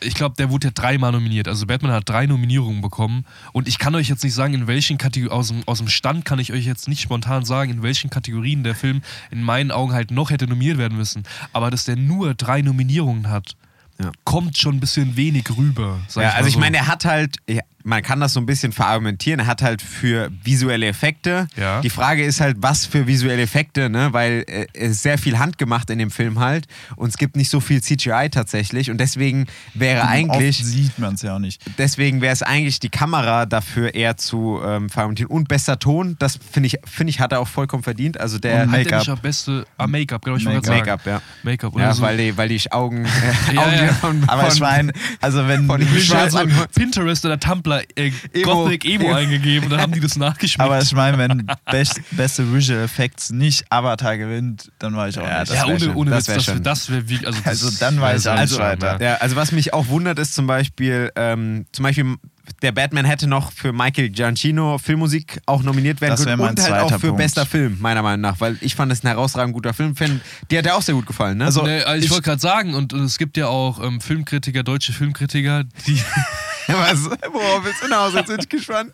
ich 0.02 0.14
glaube, 0.14 0.36
der 0.38 0.50
wurde 0.50 0.68
ja 0.68 0.72
dreimal 0.74 1.12
nominiert. 1.12 1.48
Also 1.48 1.66
Batman 1.66 1.92
hat 1.92 2.08
drei 2.10 2.26
Nominierungen 2.26 2.82
bekommen. 2.82 3.26
Und 3.52 3.68
ich 3.68 3.80
kann 3.80 3.96
euch 3.96 4.10
jetzt 4.10 4.24
nicht 4.24 4.34
sagen, 4.34 4.54
in 4.54 4.68
welchen 4.68 4.98
Kategorien, 4.98 5.32
aus 5.38 5.48
dem, 5.50 5.64
aus 5.66 5.78
dem 5.80 5.88
Stand 5.88 6.26
kann 6.26 6.40
ich 6.40 6.52
euch 6.54 6.66
jetzt 6.66 6.88
nicht 6.88 7.02
spontan 7.02 7.46
sagen, 7.46 7.72
in 7.72 7.84
welchen 7.84 8.10
Kategorien 8.10 8.64
der 8.64 8.76
Film 8.76 9.02
in 9.32 9.42
meinen 9.44 9.72
Augen 9.72 9.94
halt 9.94 10.12
noch 10.12 10.30
hätte 10.32 10.48
nominiert 10.48 10.78
werden 10.78 10.98
müssen. 10.98 11.24
Aber 11.54 11.72
dass 11.72 11.86
der 11.86 11.96
nur 11.96 12.34
drei 12.34 12.62
Nominierungen 12.62 13.30
hat, 13.30 13.56
Ja. 14.02 14.12
kommt 14.24 14.58
schon 14.58 14.76
ein 14.76 14.80
bisschen 14.80 15.16
wenig 15.18 15.46
rüber. 15.56 16.00
Sag 16.08 16.24
Ja, 16.24 16.30
ich 16.30 16.34
mal 16.34 16.38
also 16.38 16.48
ich 16.48 16.54
so. 16.56 16.60
meine, 16.60 16.78
er 16.78 16.88
hat 16.88 17.06
halt, 17.06 17.38
man 17.84 18.02
kann 18.02 18.20
das 18.20 18.34
so 18.34 18.40
ein 18.40 18.46
bisschen 18.46 18.72
verargumentieren. 18.72 19.40
Er 19.42 19.48
hat 19.48 19.62
halt 19.62 19.82
für 19.82 20.30
visuelle 20.44 20.88
Effekte. 20.88 21.48
Ja. 21.58 21.82
Die 21.82 21.90
Frage 21.90 22.24
ist 22.24 22.40
halt, 22.42 22.58
was 22.60 22.86
für 22.86 23.08
visuelle 23.08 23.42
Effekte, 23.42 23.90
ne? 23.90 24.10
Weil 24.14 24.44
äh, 24.48 24.68
es 24.74 24.92
ist 24.92 25.04
sehr 25.04 25.18
viel 25.18 25.38
handgemacht 25.40 25.90
in 25.90 26.00
dem 26.00 26.12
Film 26.12 26.40
halt 26.40 26.68
und 26.96 27.10
es 27.10 27.18
gibt 27.18 27.36
nicht 27.36 27.50
so 27.50 27.60
viel 27.60 27.82
CGI 27.82 28.30
tatsächlich 28.32 28.90
und 28.90 28.98
deswegen 29.00 29.48
wäre 29.74 30.08
eigentlich 30.08 30.60
Oft 30.60 30.66
sieht 30.68 31.00
man 31.00 31.16
es 31.16 31.22
ja 31.24 31.36
auch 31.36 31.40
nicht. 31.40 31.62
deswegen 31.78 32.22
wäre 32.22 32.34
es 32.34 32.42
eigentlich 32.44 32.80
die 32.80 32.90
Kamera 32.90 33.46
dafür 33.46 33.94
eher 33.96 34.18
zu 34.18 34.60
ähm, 34.66 34.90
verargumentieren 34.90 35.32
und 35.32 35.48
besser 35.48 35.78
Ton. 35.80 36.16
Das 36.20 36.40
finde 36.52 36.68
ich 36.68 36.78
finde 36.86 37.12
ich 37.12 37.20
hat 37.20 37.32
er 37.32 37.40
auch 37.40 37.48
vollkommen 37.48 37.84
verdient. 37.84 38.20
Also 38.20 38.40
der 38.40 38.64
Und 38.64 38.72
Make-up. 38.72 39.00
nicht 39.00 39.10
auch 39.10 39.20
beste. 39.20 39.66
Ah, 39.78 39.88
Make-up, 39.88 40.24
glaube 40.24 40.40
ich, 40.40 40.46
Make-up. 40.46 40.68
Make-up, 40.68 41.06
ja. 41.06 41.22
Make-up 41.44 41.76
oder 41.76 41.84
Ja, 41.86 41.94
so. 41.94 42.02
weil 42.04 42.18
die 42.18 42.38
weil 42.38 42.48
die 42.50 42.72
Augen, 42.72 43.06
äh, 43.06 43.10
Ja, 43.54 43.62
Augen 43.62 43.76
ja. 43.76 43.94
von, 43.94 44.24
Aber 44.28 44.44
von, 44.44 44.54
ich 44.54 44.60
meine, 44.62 44.94
also 45.22 45.48
wenn 45.48 45.66
von 45.68 45.82
an- 45.82 46.52
Pinterest 46.76 47.26
oder 47.26 47.40
Tumblr 47.40 47.73
äh, 47.96 48.12
Emo. 48.34 48.64
Gothic 48.64 48.86
Emo 48.86 49.06
Emo. 49.06 49.14
eingegeben 49.16 49.66
und 49.66 49.72
dann 49.72 49.82
haben 49.82 49.92
die 49.94 50.00
das 50.00 50.16
nachgeschmeckt. 50.16 50.70
aber 50.70 50.82
ich 50.82 50.94
meine, 50.94 51.18
wenn 51.18 51.46
best, 51.72 52.00
beste 52.12 52.52
Visual 52.54 52.82
Effects 52.84 53.32
nicht 53.32 53.66
Avatar 53.70 54.18
gewinnt, 54.18 54.72
dann 54.80 54.96
war 54.96 55.08
ich 55.10 55.18
auch 55.20 55.24
Ja, 55.28 55.40
nicht. 55.42 55.52
das 55.52 55.58
ja, 55.58 55.66
ohne, 55.66 55.80
schon- 55.80 55.96
ohne 55.96 56.12
das 56.12 56.20
Witz, 56.20 56.28
wär 56.28 56.36
das, 56.36 56.46
schon- 56.46 56.64
das 56.64 56.90
wäre 56.90 57.10
wie. 57.10 57.26
Also, 57.26 57.40
das 57.44 57.48
Also 57.48 57.72
dann 57.80 58.00
weiß 58.02 58.22
ich 58.26 58.30
auch 58.32 58.60
weiter. 58.60 58.98
ja. 59.02 59.10
Ja, 59.12 59.16
also 59.16 59.36
was 59.36 59.52
mich 59.52 59.74
auch 59.74 59.88
wundert, 59.88 60.20
ist 60.20 60.34
zum 60.36 60.48
Beispiel, 60.48 61.12
ähm, 61.16 61.66
zum 61.72 61.84
Beispiel 61.84 62.16
der 62.64 62.72
Batman 62.72 63.06
hätte 63.06 63.28
noch 63.28 63.52
für 63.52 63.74
Michael 63.74 64.10
Giacchino 64.10 64.78
Filmmusik 64.78 65.40
auch 65.46 65.62
nominiert 65.64 66.02
werden 66.02 66.12
Das 66.14 66.24
können 66.26 66.40
und 66.42 66.60
halt 66.62 66.82
auch 66.84 66.90
für 66.92 67.08
Punkt. 67.08 67.18
bester 67.18 67.46
Film, 67.46 67.78
meiner 67.80 68.02
Meinung 68.02 68.22
nach, 68.22 68.40
weil 68.40 68.58
ich 68.62 68.74
fand 68.76 68.92
es 68.92 69.04
ein 69.04 69.08
herausragend 69.08 69.54
guter 69.54 69.74
Film. 69.74 69.96
Fan, 69.96 70.22
dir 70.50 70.60
hat 70.60 70.66
der 70.66 70.76
auch 70.76 70.82
sehr 70.82 70.96
gut 70.96 71.06
gefallen, 71.06 71.38
ne? 71.38 71.46
Also- 71.46 71.62
also 71.62 71.94
ich, 71.96 72.06
ich- 72.06 72.12
wollte 72.12 72.24
gerade 72.24 72.42
sagen, 72.42 72.74
und 72.74 72.94
es 72.94 73.18
gibt 73.18 73.38
ja 73.38 73.48
auch 73.48 73.84
ähm, 73.84 74.02
Filmkritiker, 74.02 74.64
deutsche 74.64 74.94
Filmkritiker, 74.94 75.66
die. 75.86 76.02
was, 76.68 77.06
worauf 77.06 77.64
willst 77.66 77.82
du 77.82 77.86
hinaus? 77.88 78.14
Jetzt 78.14 78.28
bin 78.28 78.40
ich 78.40 78.50
gespannt. 78.50 78.92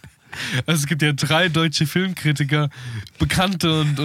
Also 0.65 0.81
es 0.81 0.85
gibt 0.87 1.01
ja 1.01 1.11
drei 1.13 1.49
deutsche 1.49 1.85
Filmkritiker, 1.87 2.69
bekannte 3.17 3.81
und, 3.81 3.99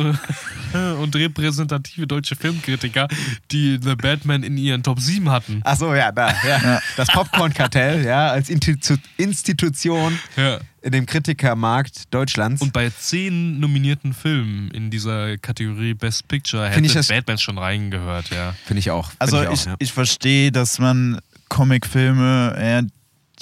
äh, 0.74 0.78
und 1.01 1.14
repräsentative 1.16 2.06
deutsche 2.06 2.36
Filmkritiker, 2.36 3.09
die 3.51 3.78
The 3.82 3.94
Batman 3.94 4.42
in 4.42 4.56
ihren 4.56 4.82
Top 4.82 5.01
7 5.01 5.30
hatten. 5.30 5.60
Ach 5.64 5.76
so, 5.76 5.94
ja, 5.94 6.12
da, 6.12 6.34
ja. 6.46 6.80
Das 6.96 7.09
Popcorn-Kartell, 7.09 8.05
ja, 8.05 8.28
als 8.30 8.48
Institu 8.48 8.96
Institution 9.16 10.18
Ja. 10.36 10.59
in 10.82 10.92
dem 10.92 11.06
Kritikermarkt 11.06 12.12
Deutschlands. 12.12 12.62
Und 12.62 12.72
bei 12.72 12.90
zehn 12.90 13.60
nominierten 13.60 14.12
Filmen 14.14 14.70
in 14.70 14.90
dieser 14.90 15.36
Kategorie 15.38 15.94
Best 15.94 16.28
Picture 16.28 16.70
Find 16.72 16.86
ich 16.86 16.92
hätte 16.92 16.98
das- 17.01 17.09
Batman 17.09 17.38
schon 17.38 17.59
reingehört, 17.59 18.30
ja. 18.30 18.55
Finde 18.64 18.80
ich 18.80 18.90
auch. 18.90 19.09
Find 19.10 19.20
Also 19.22 19.42
ich, 19.42 19.48
auch, 19.48 19.52
ich, 19.52 19.64
ja. 19.66 19.74
ich 19.78 19.92
verstehe, 19.92 20.51
dass 20.52 20.78
man 20.78 21.20
Comicfilme, 21.48 22.56
ja, 22.59 22.82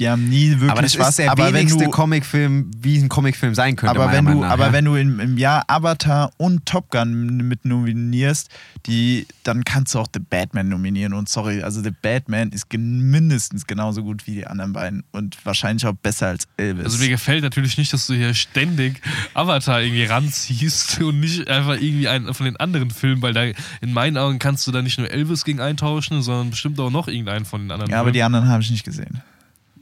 die 0.03 0.09
haben 0.09 0.29
nie 0.29 0.51
wirklich 0.51 0.71
aber 0.71 0.83
das 0.83 0.99
was. 0.99 1.11
ist 1.11 1.19
der 1.21 1.31
aber 1.31 1.47
wenn 1.47 1.55
wenigste 1.55 1.85
du, 1.85 1.91
Comicfilm, 1.91 2.71
wie 2.77 2.99
ein 2.99 3.09
Comicfilm 3.09 3.55
sein 3.55 3.77
könnte. 3.77 4.01
aber 4.01 4.13
wenn 4.13 4.25
du, 4.25 4.41
nach, 4.41 4.51
aber 4.51 4.67
ja. 4.67 4.73
wenn 4.73 4.85
du 4.85 4.97
im, 4.97 5.21
im 5.21 5.39
Jahr 5.39 5.63
Avatar 5.69 6.33
und 6.39 6.67
Top 6.67 6.91
Gun 6.91 7.37
mit 7.37 7.65
nominierst, 7.65 8.49
die, 8.87 9.27
dann 9.45 9.65
kannst 9.65 9.95
du 9.95 10.01
auch 10.01 10.09
The 10.13 10.19
Batman 10.19 10.69
nominieren. 10.69 11.13
Und 11.15 11.29
sorry, 11.29 11.63
also 11.63 11.83
The 11.83 11.93
Batman 11.93 12.51
ist 12.51 12.67
mindestens 12.73 13.67
genauso 13.67 14.03
gut 14.03 14.27
wie 14.27 14.33
die 14.35 14.47
anderen 14.47 14.73
beiden 14.73 15.05
und 15.13 15.37
wahrscheinlich 15.47 15.87
auch 15.87 15.95
besser 15.95 16.29
als 16.29 16.49
Elvis. 16.57 16.85
Also 16.87 16.99
mir 16.99 17.09
gefällt 17.09 17.45
natürlich 17.45 17.79
nicht, 17.79 17.93
dass 17.93 18.09
du 18.09 18.15
hier 18.15 18.35
ständig 18.35 19.01
Avatar 19.35 19.83
irgendwie 19.83 20.05
ranziehst 20.05 21.01
und 21.01 21.21
nicht 21.21 21.47
einfach 21.47 21.75
irgendwie 21.75 22.09
einen 22.09 22.35
von 22.35 22.45
den 22.45 22.57
anderen 22.57 22.91
Filmen, 22.91 23.23
weil 23.23 23.35
da 23.35 23.45
in 23.81 23.93
meinen 23.93 24.17
Augen 24.17 24.41
kannst 24.41 24.67
du 24.67 24.73
da 24.73 24.83
nicht 24.83 24.99
nur 24.99 25.11
Elvis 25.11 25.45
gegen 25.45 25.61
eintauschen, 25.61 26.23
sondern 26.23 26.51
bestimmt 26.51 26.81
auch 26.81 26.91
noch 26.91 27.07
irgendeinen 27.07 27.45
von 27.45 27.61
den 27.61 27.71
anderen 27.71 27.93
ja, 27.93 28.01
aber 28.01 28.11
die 28.11 28.19
Filmen. 28.19 28.35
anderen 28.35 28.49
habe 28.49 28.63
ich 28.63 28.71
nicht 28.71 28.85
gesehen. 28.85 29.23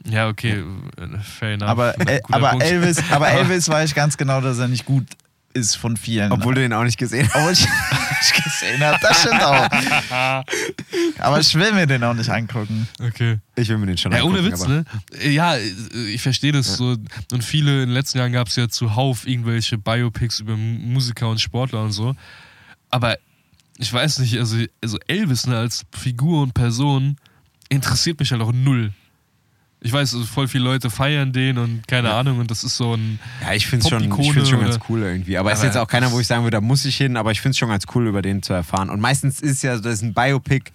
Ja, 0.09 0.27
okay, 0.29 0.63
fair 1.23 1.53
enough. 1.53 1.69
Aber, 1.69 1.99
äh, 2.07 2.21
aber, 2.31 2.49
Punkt. 2.51 2.65
Elvis, 2.71 3.03
aber 3.11 3.29
Elvis 3.29 3.69
weiß 3.69 3.93
ganz 3.93 4.17
genau, 4.17 4.41
dass 4.41 4.57
er 4.59 4.67
nicht 4.67 4.85
gut 4.85 5.05
ist 5.53 5.75
von 5.75 5.97
vielen. 5.97 6.31
Obwohl 6.31 6.55
du 6.55 6.61
den 6.61 6.73
auch 6.73 6.83
nicht 6.83 6.97
gesehen 6.97 7.27
hast. 7.27 7.35
Obwohl 7.35 7.51
ich 7.51 7.59
nicht 7.67 8.43
gesehen 8.43 8.81
habe, 8.83 8.97
das 9.01 9.19
stimmt 9.21 9.41
auch. 9.43 9.69
Aber 11.19 11.39
ich 11.39 11.53
will 11.55 11.73
mir 11.73 11.85
den 11.87 12.03
auch 12.03 12.13
nicht 12.13 12.29
angucken. 12.29 12.87
Okay. 13.01 13.39
Ich 13.55 13.67
will 13.69 13.77
mir 13.77 13.87
den 13.87 13.97
schon 13.97 14.11
Ja, 14.11 14.23
ohne 14.23 14.39
angucken, 14.39 14.53
Witz, 14.53 14.63
aber- 14.63 14.73
ne? 14.73 14.85
Ja, 15.29 15.55
äh, 15.55 15.61
ich 16.13 16.21
verstehe 16.21 16.51
das 16.51 16.77
so. 16.77 16.95
Und 17.31 17.43
viele 17.43 17.83
in 17.83 17.89
den 17.89 17.93
letzten 17.93 18.19
Jahren 18.19 18.31
gab 18.31 18.47
es 18.47 18.55
ja 18.55 18.69
zuhauf 18.69 19.27
irgendwelche 19.27 19.77
Biopics 19.77 20.39
über 20.39 20.55
Musiker 20.55 21.29
und 21.29 21.39
Sportler 21.41 21.83
und 21.83 21.91
so. 21.91 22.15
Aber 22.89 23.17
ich 23.77 23.91
weiß 23.91 24.19
nicht, 24.19 24.37
also, 24.37 24.57
also 24.81 24.97
Elvis 25.07 25.47
ne, 25.47 25.57
als 25.57 25.83
Figur 25.91 26.43
und 26.43 26.53
Person 26.53 27.17
interessiert 27.69 28.19
mich 28.19 28.31
halt 28.31 28.41
auch 28.41 28.53
null. 28.53 28.93
Ich 29.83 29.91
weiß, 29.91 30.13
also 30.13 30.25
voll 30.25 30.47
viele 30.47 30.63
Leute 30.63 30.91
feiern 30.91 31.33
den 31.33 31.57
und 31.57 31.87
keine 31.87 32.09
Ja. 32.09 32.19
Ahnung, 32.19 32.37
und 32.37 32.51
das 32.51 32.63
ist 32.63 32.77
so 32.77 32.93
ein. 32.93 33.19
Ja, 33.41 33.53
ich 33.53 33.65
finde 33.65 33.83
es 33.83 33.89
schon, 33.89 34.03
ich 34.21 34.31
find's 34.31 34.49
schon 34.49 34.61
ganz 34.61 34.79
cool 34.87 35.01
irgendwie. 35.01 35.37
Aber 35.37 35.51
es 35.51 35.59
ist 35.59 35.65
jetzt 35.65 35.77
auch 35.77 35.87
keiner, 35.87 36.11
wo 36.11 36.19
ich 36.19 36.27
sagen 36.27 36.43
würde, 36.43 36.57
da 36.57 36.61
muss 36.61 36.85
ich 36.85 36.95
hin, 36.97 37.17
aber 37.17 37.31
ich 37.31 37.41
finde 37.41 37.51
es 37.51 37.57
schon 37.57 37.69
ganz 37.69 37.85
cool, 37.95 38.07
über 38.07 38.21
den 38.21 38.43
zu 38.43 38.53
erfahren. 38.53 38.91
Und 38.91 38.99
meistens 38.99 39.41
ist 39.41 39.63
ja, 39.63 39.75
das 39.77 39.93
ist 39.95 40.01
ein 40.03 40.13
Biopic, 40.13 40.71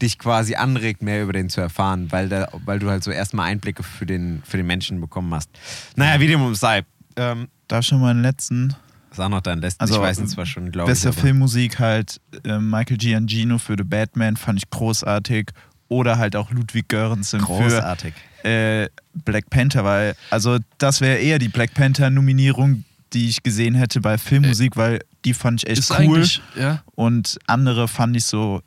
dich 0.00 0.18
quasi 0.18 0.56
anregt, 0.56 1.02
mehr 1.02 1.22
über 1.22 1.32
den 1.32 1.48
zu 1.50 1.60
erfahren, 1.60 2.10
weil, 2.10 2.28
da, 2.28 2.48
weil 2.64 2.80
du 2.80 2.90
halt 2.90 3.04
so 3.04 3.12
erstmal 3.12 3.48
Einblicke 3.48 3.84
für 3.84 4.06
den, 4.06 4.42
für 4.44 4.56
den 4.56 4.66
Menschen 4.66 5.00
bekommen 5.00 5.32
hast. 5.32 5.48
Naja, 5.94 6.18
wie 6.18 6.26
dem 6.26 6.42
um 6.42 6.56
sei. 6.56 6.82
Ähm, 7.14 7.46
Darf 7.68 7.84
schon 7.84 8.00
mal 8.00 8.10
einen 8.10 8.22
letzten. 8.22 8.74
sag 9.12 9.30
noch 9.30 9.40
deinen 9.40 9.60
letzten. 9.62 9.80
Also, 9.82 9.94
ich 9.94 10.00
weiß 10.00 10.18
ihn 10.18 10.26
zwar 10.26 10.46
schon, 10.46 10.72
glaube 10.72 10.90
ich. 10.90 11.00
Beste 11.00 11.12
Filmmusik 11.12 11.78
halt 11.78 12.20
äh, 12.44 12.58
Michael 12.58 12.96
Giangino 12.96 13.58
für 13.58 13.76
The 13.78 13.84
Batman 13.84 14.36
fand 14.36 14.58
ich 14.58 14.68
großartig. 14.68 15.50
Oder 15.92 16.18
halt 16.18 16.36
auch 16.36 16.50
Ludwig 16.50 16.88
Göransson 16.88 17.40
für 17.40 17.46
Großartig. 17.46 18.14
äh, 18.44 18.88
Black 19.24 19.50
Panther, 19.50 19.84
weil, 19.84 20.14
also 20.30 20.58
das 20.78 21.00
wäre 21.00 21.18
eher 21.18 21.38
die 21.38 21.48
Black 21.48 21.74
Panther-Nominierung, 21.74 22.84
die 23.12 23.28
ich 23.28 23.42
gesehen 23.42 23.74
hätte 23.74 24.00
bei 24.00 24.16
Filmmusik, 24.18 24.76
weil 24.76 25.00
die 25.24 25.34
fand 25.34 25.62
ich 25.62 25.68
echt 25.70 25.80
ist 25.80 25.98
cool. 25.98 26.26
Ja, 26.58 26.82
Und 26.94 27.38
andere 27.46 27.86
fand 27.88 28.16
ich 28.16 28.24
so, 28.24 28.62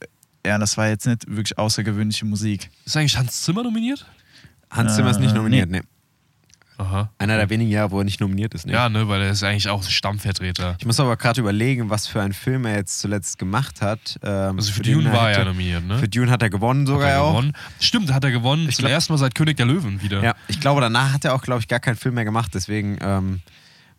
ja, 0.46 0.58
das 0.60 0.78
war 0.78 0.88
jetzt 0.88 1.08
nicht 1.08 1.28
wirklich 1.28 1.58
außergewöhnliche 1.58 2.26
Musik. 2.26 2.70
ist 2.86 2.96
eigentlich 2.96 3.18
Hans 3.18 3.42
Zimmer 3.42 3.64
nominiert? 3.64 4.06
Hans 4.70 4.96
Zimmer 4.96 5.10
ist 5.12 5.20
nicht 5.20 5.32
Äh, 5.32 5.38
nominiert, 5.38 5.70
nee. 5.72 5.82
Aha. 6.78 7.10
Einer 7.18 7.38
der 7.38 7.50
wenigen 7.50 7.72
Jahre, 7.72 7.92
wo 7.92 8.00
er 8.00 8.04
nicht 8.04 8.20
nominiert 8.20 8.54
ist, 8.54 8.66
nee. 8.66 8.74
Ja, 8.74 8.90
ne, 8.90 9.08
weil 9.08 9.22
er 9.22 9.30
ist 9.32 9.44
eigentlich 9.44 9.70
auch 9.70 9.84
Stammvertreter. 9.84 10.76
Ich 10.80 10.86
muss 10.86 11.00
aber 11.00 11.16
gerade 11.18 11.40
überlegen, 11.42 11.90
was 11.90 12.08
für 12.08 12.22
einen 12.22 12.34
Film 12.34 12.66
er 12.66 12.76
jetzt 12.76 13.00
zuletzt 13.00 13.38
gemacht 13.40 13.82
hat. 13.82 14.20
Ähm, 14.24 14.58
Also 14.58 14.72
für 14.74 14.82
den 14.84 14.96
Dune 14.96 15.14
war 15.14 15.30
er 15.32 15.38
hätte- 15.38 15.46
nominiert, 15.50 15.86
ne? 15.86 15.98
Für 16.00 16.08
Dune 16.10 16.30
hat 16.32 16.42
er 16.42 16.50
gewonnen 16.50 16.82
Hat 16.82 16.88
sogar 16.88 17.10
er 17.10 17.22
auch. 17.22 17.32
gewonnen. 17.32 17.54
Stimmt, 17.80 18.14
hat 18.14 18.24
er 18.24 18.32
gewonnen. 18.32 18.68
Ich 18.68 18.76
Zum 18.76 18.84
glaub- 18.84 18.92
ersten 18.92 19.14
Mal 19.14 19.18
seit 19.18 19.36
König 19.36 19.58
der 19.58 19.66
Löwen 19.66 20.02
wieder. 20.02 20.22
Ja, 20.24 20.36
ich 20.48 20.60
glaube, 20.60 20.82
danach 20.82 21.14
hat 21.14 21.24
er 21.26 21.34
auch, 21.34 21.42
glaube 21.42 21.62
ich, 21.62 21.68
gar 21.68 21.80
keinen 21.80 21.96
Film 21.96 22.16
mehr 22.16 22.26
gemacht. 22.26 22.52
Deswegen 22.54 22.98
ähm, 23.02 23.42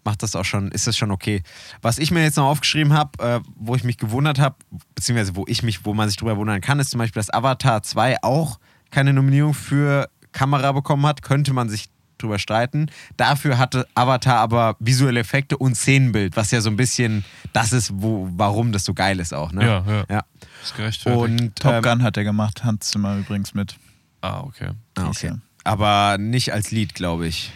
macht 0.04 0.22
das 0.22 0.36
auch 0.36 0.44
schon, 0.44 0.70
ist 0.70 0.86
das 0.86 0.96
schon 0.96 1.10
okay. 1.10 1.42
Was 1.82 1.98
ich 1.98 2.10
mir 2.10 2.22
jetzt 2.22 2.36
noch 2.36 2.46
aufgeschrieben 2.46 2.92
habe, 2.92 3.24
äh, 3.24 3.40
wo 3.56 3.74
ich 3.74 3.84
mich 3.84 3.96
gewundert 3.98 4.38
habe, 4.38 4.54
beziehungsweise 4.94 5.34
wo 5.34 5.44
ich 5.48 5.62
mich, 5.62 5.84
wo 5.84 5.94
man 5.94 6.08
sich 6.08 6.16
drüber 6.18 6.36
wundern 6.36 6.60
kann, 6.60 6.78
ist 6.78 6.90
zum 6.90 6.98
Beispiel, 6.98 7.20
dass 7.20 7.32
Avatar 7.32 7.82
2 7.82 8.22
auch 8.22 8.58
keine 8.90 9.12
Nominierung 9.12 9.54
für 9.54 10.08
Kamera 10.32 10.70
bekommen 10.72 11.06
hat. 11.06 11.22
Könnte 11.22 11.52
man 11.52 11.68
sich 11.68 11.86
drüber 12.18 12.38
streiten. 12.38 12.90
Dafür 13.16 13.58
hatte 13.58 13.86
Avatar 13.94 14.38
aber 14.38 14.76
visuelle 14.78 15.20
Effekte 15.20 15.56
und 15.56 15.74
Szenenbild, 15.76 16.36
was 16.36 16.50
ja 16.50 16.60
so 16.60 16.70
ein 16.70 16.76
bisschen 16.76 17.24
das 17.52 17.72
ist, 17.72 17.90
wo, 17.94 18.28
warum 18.36 18.72
das 18.72 18.84
so 18.84 18.94
geil 18.94 19.20
ist 19.20 19.34
auch. 19.34 19.52
Ne? 19.52 19.64
Ja, 19.64 19.84
ja. 19.86 20.04
ja. 20.08 20.24
Ist 20.62 20.76
gerechtfertigt. 20.76 21.22
Und 21.22 21.56
Top 21.56 21.74
ähm, 21.74 21.82
Gun 21.82 22.02
hat 22.02 22.16
er 22.16 22.24
gemacht, 22.24 22.64
Hans 22.64 22.88
Zimmer 22.88 23.16
übrigens 23.16 23.54
mit. 23.54 23.76
ah, 24.22 24.40
okay. 24.40 24.70
ah, 24.96 25.08
okay. 25.08 25.28
er. 25.28 25.40
Aber 25.64 26.16
nicht 26.18 26.52
als 26.52 26.70
Lied, 26.70 26.94
glaube 26.94 27.26
ich. 27.26 27.52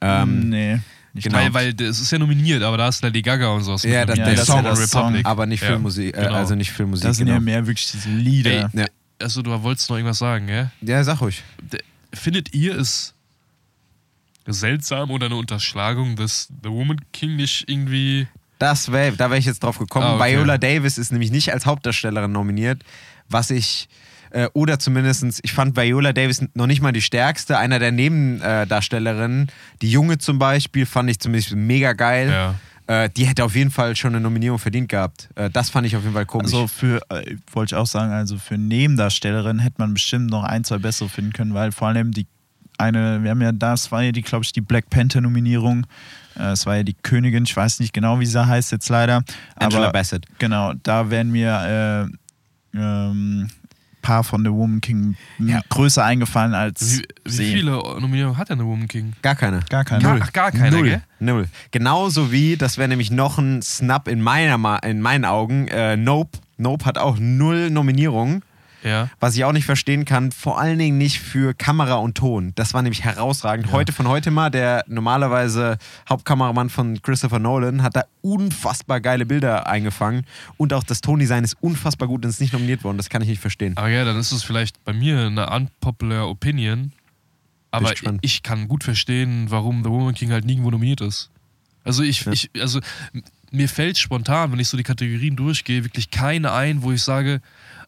Ähm, 0.00 0.50
nee, 0.50 0.80
nicht 1.14 1.24
genau. 1.24 1.38
Weil, 1.38 1.54
weil 1.54 1.80
es 1.80 2.00
ist 2.00 2.10
ja 2.10 2.18
nominiert, 2.18 2.62
aber 2.62 2.76
da 2.76 2.88
ist 2.88 3.02
Lady 3.02 3.22
Gaga 3.22 3.48
und 3.48 3.62
sowas. 3.62 3.84
Ja, 3.84 4.04
das- 4.04 4.18
nominiert. 4.18 4.26
der 4.26 4.34
Der 4.34 4.44
Song 4.44 4.58
und 4.58 4.66
on 4.66 5.14
Song, 5.14 5.24
aber 5.24 5.46
nicht 5.46 5.62
Ja, 5.62 5.68
Filmmusik, 5.68 6.16
äh, 6.16 6.22
genau. 6.22 6.34
also 6.34 6.54
nicht 6.54 6.72
Filmmusik. 6.72 7.06
Das 7.06 7.16
sind 7.16 7.26
genau. 7.26 7.38
ja 7.38 7.40
mehr 7.40 7.66
wirklich 7.66 7.90
diese 7.90 8.10
Lieder. 8.10 8.50
Ey, 8.50 8.80
ja. 8.80 8.86
Also, 9.20 9.40
du 9.42 9.62
wolltest 9.62 9.88
noch 9.88 9.96
irgendwas 9.96 10.18
sagen, 10.18 10.46
gell? 10.48 10.70
ja, 10.82 11.02
sag 11.04 11.20
ruhig. 11.20 11.42
Findet 12.12 12.52
ihr 12.52 12.76
es 12.78 13.13
seltsam 14.52 15.10
oder 15.10 15.26
eine 15.26 15.36
Unterschlagung, 15.36 16.16
dass 16.16 16.48
The 16.62 16.70
Woman 16.70 17.00
King 17.12 17.36
nicht 17.36 17.68
irgendwie. 17.68 18.26
Das 18.58 18.92
wär, 18.92 19.12
da 19.12 19.30
wäre 19.30 19.38
ich 19.38 19.46
jetzt 19.46 19.62
drauf 19.62 19.78
gekommen. 19.78 20.06
Ah, 20.06 20.16
okay. 20.16 20.36
Viola 20.36 20.58
Davis 20.58 20.98
ist 20.98 21.12
nämlich 21.12 21.30
nicht 21.30 21.52
als 21.52 21.66
Hauptdarstellerin 21.66 22.32
nominiert, 22.32 22.82
was 23.28 23.50
ich, 23.50 23.88
äh, 24.30 24.48
oder 24.52 24.78
zumindestens 24.78 25.40
ich 25.42 25.52
fand 25.52 25.76
Viola 25.76 26.12
Davis 26.12 26.44
noch 26.54 26.66
nicht 26.66 26.80
mal 26.80 26.92
die 26.92 27.02
stärkste. 27.02 27.58
Einer 27.58 27.78
der 27.78 27.92
Nebendarstellerinnen, 27.92 29.50
die 29.82 29.90
Junge 29.90 30.18
zum 30.18 30.38
Beispiel, 30.38 30.86
fand 30.86 31.10
ich 31.10 31.18
zumindest 31.20 31.54
mega 31.54 31.92
geil. 31.92 32.30
Ja. 32.30 32.54
Äh, 32.86 33.08
die 33.10 33.26
hätte 33.26 33.44
auf 33.44 33.56
jeden 33.56 33.70
Fall 33.70 33.96
schon 33.96 34.14
eine 34.14 34.20
Nominierung 34.20 34.58
verdient 34.58 34.90
gehabt. 34.90 35.30
Äh, 35.36 35.48
das 35.48 35.70
fand 35.70 35.86
ich 35.86 35.96
auf 35.96 36.02
jeden 36.02 36.14
Fall 36.14 36.26
komisch. 36.26 36.52
Also 36.52 36.68
für, 36.68 37.00
äh, 37.08 37.36
wollte 37.50 37.74
ich 37.74 37.78
auch 37.80 37.86
sagen, 37.86 38.12
also 38.12 38.36
für 38.36 38.58
Nebendarstellerin 38.58 39.58
hätte 39.58 39.76
man 39.78 39.94
bestimmt 39.94 40.30
noch 40.30 40.44
ein, 40.44 40.64
zwei 40.64 40.78
bessere 40.78 41.08
finden 41.08 41.32
können, 41.32 41.54
weil 41.54 41.72
vor 41.72 41.88
allem 41.88 42.12
die 42.12 42.26
eine, 42.78 43.22
wir 43.22 43.30
haben 43.30 43.40
ja, 43.42 43.52
das 43.52 43.90
war 43.92 44.02
ja 44.02 44.12
die, 44.12 44.22
glaube 44.22 44.44
ich, 44.44 44.52
die 44.52 44.60
Black 44.60 44.90
Panther-Nominierung. 44.90 45.86
Äh, 46.38 46.52
Es 46.52 46.66
war 46.66 46.76
ja 46.76 46.82
die 46.82 46.94
Königin, 46.94 47.44
ich 47.44 47.56
weiß 47.56 47.80
nicht 47.80 47.92
genau, 47.92 48.20
wie 48.20 48.26
sie 48.26 48.44
heißt 48.46 48.72
jetzt 48.72 48.88
leider. 48.88 49.22
Angela 49.56 49.84
aber 49.84 49.92
Bassett. 49.92 50.26
genau, 50.38 50.72
da 50.82 51.10
wären 51.10 51.30
mir 51.30 52.08
äh, 52.74 52.78
ähm, 52.78 53.48
paar 54.02 54.22
von 54.24 54.44
The 54.44 54.50
Woman 54.50 54.80
King 54.82 55.16
m- 55.38 55.60
größer 55.70 56.04
eingefallen 56.04 56.52
als 56.54 56.98
Wie, 56.98 57.02
wie 57.24 57.30
sie. 57.30 57.52
viele 57.54 57.70
Nominierungen 57.72 58.36
hat 58.36 58.50
denn 58.50 58.58
der 58.58 58.66
Woman 58.66 58.86
King? 58.88 59.14
Gar 59.22 59.34
keine. 59.34 59.60
Gar 59.70 59.84
keine. 59.84 60.02
Gar, 60.02 60.18
ach, 60.22 60.32
gar 60.32 60.52
keine, 60.52 60.76
Null. 60.76 60.84
gell? 60.88 61.02
Null. 61.20 61.48
Genauso 61.70 62.30
wie, 62.30 62.56
das 62.56 62.76
wäre 62.76 62.88
nämlich 62.88 63.10
noch 63.10 63.38
ein 63.38 63.62
Snap 63.62 64.08
in, 64.08 64.20
meiner, 64.20 64.58
Ma- 64.58 64.76
in 64.78 65.00
meinen 65.00 65.24
Augen, 65.24 65.68
äh, 65.68 65.96
Nope. 65.96 66.38
Nope 66.58 66.84
hat 66.84 66.98
auch 66.98 67.16
null 67.18 67.70
Nominierungen. 67.70 68.42
Ja. 68.84 69.08
Was 69.18 69.34
ich 69.34 69.44
auch 69.44 69.52
nicht 69.52 69.64
verstehen 69.64 70.04
kann, 70.04 70.30
vor 70.30 70.60
allen 70.60 70.78
Dingen 70.78 70.98
nicht 70.98 71.18
für 71.18 71.54
Kamera 71.54 71.94
und 71.94 72.16
Ton. 72.16 72.52
Das 72.54 72.74
war 72.74 72.82
nämlich 72.82 73.02
herausragend. 73.02 73.72
Heute 73.72 73.92
von 73.92 74.06
heute 74.06 74.30
mal, 74.30 74.50
der 74.50 74.84
normalerweise 74.86 75.78
Hauptkameramann 76.08 76.68
von 76.68 77.00
Christopher 77.00 77.38
Nolan, 77.38 77.82
hat 77.82 77.96
da 77.96 78.04
unfassbar 78.20 79.00
geile 79.00 79.24
Bilder 79.24 79.66
eingefangen. 79.66 80.26
Und 80.58 80.74
auch 80.74 80.84
das 80.84 81.00
Tondesign 81.00 81.44
ist 81.44 81.56
unfassbar 81.60 82.08
gut 82.08 82.24
und 82.24 82.30
ist 82.30 82.40
nicht 82.40 82.52
nominiert 82.52 82.84
worden. 82.84 82.98
Das 82.98 83.08
kann 83.08 83.22
ich 83.22 83.28
nicht 83.28 83.40
verstehen. 83.40 83.76
Aber 83.76 83.88
ja, 83.88 84.04
dann 84.04 84.18
ist 84.18 84.32
es 84.32 84.42
vielleicht 84.42 84.84
bei 84.84 84.92
mir 84.92 85.18
eine 85.26 85.48
unpopular 85.48 86.28
Opinion. 86.28 86.92
Aber 87.70 87.92
ich 87.92 88.02
ich 88.20 88.42
kann 88.42 88.68
gut 88.68 88.84
verstehen, 88.84 89.46
warum 89.48 89.82
The 89.82 89.90
Woman 89.90 90.14
King 90.14 90.30
halt 90.30 90.44
nirgendwo 90.44 90.70
nominiert 90.70 91.00
ist. 91.00 91.30
Also 91.82 92.02
ich, 92.02 92.26
ich 92.28 92.50
also 92.60 92.80
mir 93.50 93.68
fällt 93.68 93.98
spontan, 93.98 94.52
wenn 94.52 94.58
ich 94.58 94.68
so 94.68 94.76
die 94.76 94.82
Kategorien 94.82 95.36
durchgehe, 95.36 95.84
wirklich 95.84 96.10
keine 96.10 96.52
ein, 96.52 96.82
wo 96.82 96.92
ich 96.92 97.02
sage, 97.02 97.40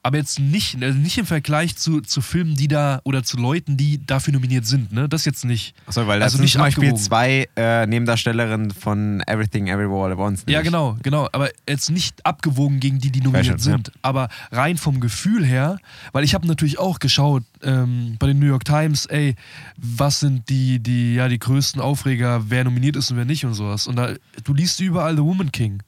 aber 0.06 0.18
jetzt 0.18 0.38
nicht, 0.38 0.80
also 0.80 0.96
nicht 0.96 1.18
im 1.18 1.26
Vergleich 1.26 1.76
zu, 1.76 2.00
zu 2.00 2.20
Filmen, 2.20 2.54
die 2.54 2.68
da 2.68 3.00
oder 3.02 3.24
zu 3.24 3.36
Leuten, 3.38 3.76
die 3.76 4.06
dafür 4.06 4.32
nominiert 4.34 4.64
sind, 4.64 4.92
ne? 4.92 5.08
Das 5.08 5.24
jetzt 5.24 5.44
nicht. 5.44 5.74
Achso, 5.84 6.06
weil 6.06 6.20
das 6.20 6.26
Also 6.26 6.36
sind 6.36 6.44
nicht 6.44 6.52
zum 6.52 6.60
Beispiel 6.60 6.84
abgewogen. 6.84 7.02
zwei 7.02 7.48
äh, 7.56 7.86
Nebendarstellerinnen 7.88 8.70
von 8.70 9.20
Everything 9.26 9.66
Everywhere 9.66 10.04
All 10.04 10.12
at 10.12 10.18
Once. 10.18 10.44
Ja, 10.46 10.62
genau, 10.62 10.96
genau. 11.02 11.28
Aber 11.32 11.50
jetzt 11.68 11.90
nicht 11.90 12.24
abgewogen 12.24 12.78
gegen 12.78 13.00
die, 13.00 13.10
die 13.10 13.20
nominiert 13.20 13.46
schon, 13.46 13.72
ja. 13.72 13.78
sind. 13.78 13.90
Aber 14.02 14.28
rein 14.52 14.76
vom 14.76 15.00
Gefühl 15.00 15.44
her, 15.44 15.78
weil 16.12 16.22
ich 16.22 16.34
habe 16.34 16.46
natürlich 16.46 16.78
auch 16.78 17.00
geschaut 17.00 17.42
ähm, 17.64 18.14
bei 18.20 18.28
den 18.28 18.38
New 18.38 18.46
York 18.46 18.64
Times, 18.64 19.06
ey, 19.06 19.34
was 19.76 20.20
sind 20.20 20.48
die, 20.48 20.78
die, 20.78 21.14
ja, 21.14 21.26
die 21.26 21.40
größten 21.40 21.80
Aufreger, 21.80 22.48
wer 22.48 22.62
nominiert 22.62 22.94
ist 22.94 23.10
und 23.10 23.16
wer 23.16 23.24
nicht 23.24 23.44
und 23.44 23.54
sowas. 23.54 23.88
Und 23.88 23.96
da, 23.96 24.10
du 24.44 24.54
liest 24.54 24.78
überall 24.78 25.16
The 25.16 25.22
Woman 25.22 25.50
King. 25.50 25.82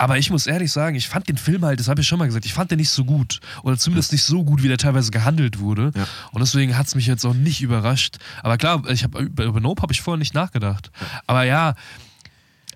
Aber 0.00 0.16
ich 0.16 0.30
muss 0.30 0.46
ehrlich 0.46 0.72
sagen, 0.72 0.96
ich 0.96 1.08
fand 1.08 1.28
den 1.28 1.36
Film 1.36 1.62
halt, 1.62 1.78
das 1.78 1.86
habe 1.86 2.00
ich 2.00 2.08
schon 2.08 2.18
mal 2.18 2.24
gesagt, 2.24 2.46
ich 2.46 2.54
fand 2.54 2.70
den 2.70 2.78
nicht 2.78 2.88
so 2.88 3.04
gut. 3.04 3.38
Oder 3.62 3.76
zumindest 3.76 4.12
nicht 4.12 4.22
so 4.22 4.42
gut, 4.42 4.62
wie 4.62 4.68
der 4.68 4.78
teilweise 4.78 5.10
gehandelt 5.10 5.58
wurde. 5.58 5.92
Ja. 5.94 6.06
Und 6.32 6.40
deswegen 6.40 6.74
hat 6.74 6.86
es 6.86 6.94
mich 6.94 7.06
jetzt 7.06 7.22
auch 7.26 7.34
nicht 7.34 7.60
überrascht. 7.60 8.16
Aber 8.42 8.56
klar, 8.56 8.82
ich 8.88 9.04
hab, 9.04 9.14
über, 9.14 9.60
Nope 9.60 9.82
habe 9.82 9.92
ich 9.92 10.00
vorher 10.00 10.16
nicht 10.16 10.32
nachgedacht. 10.32 10.90
Aber 11.26 11.44
ja, 11.44 11.74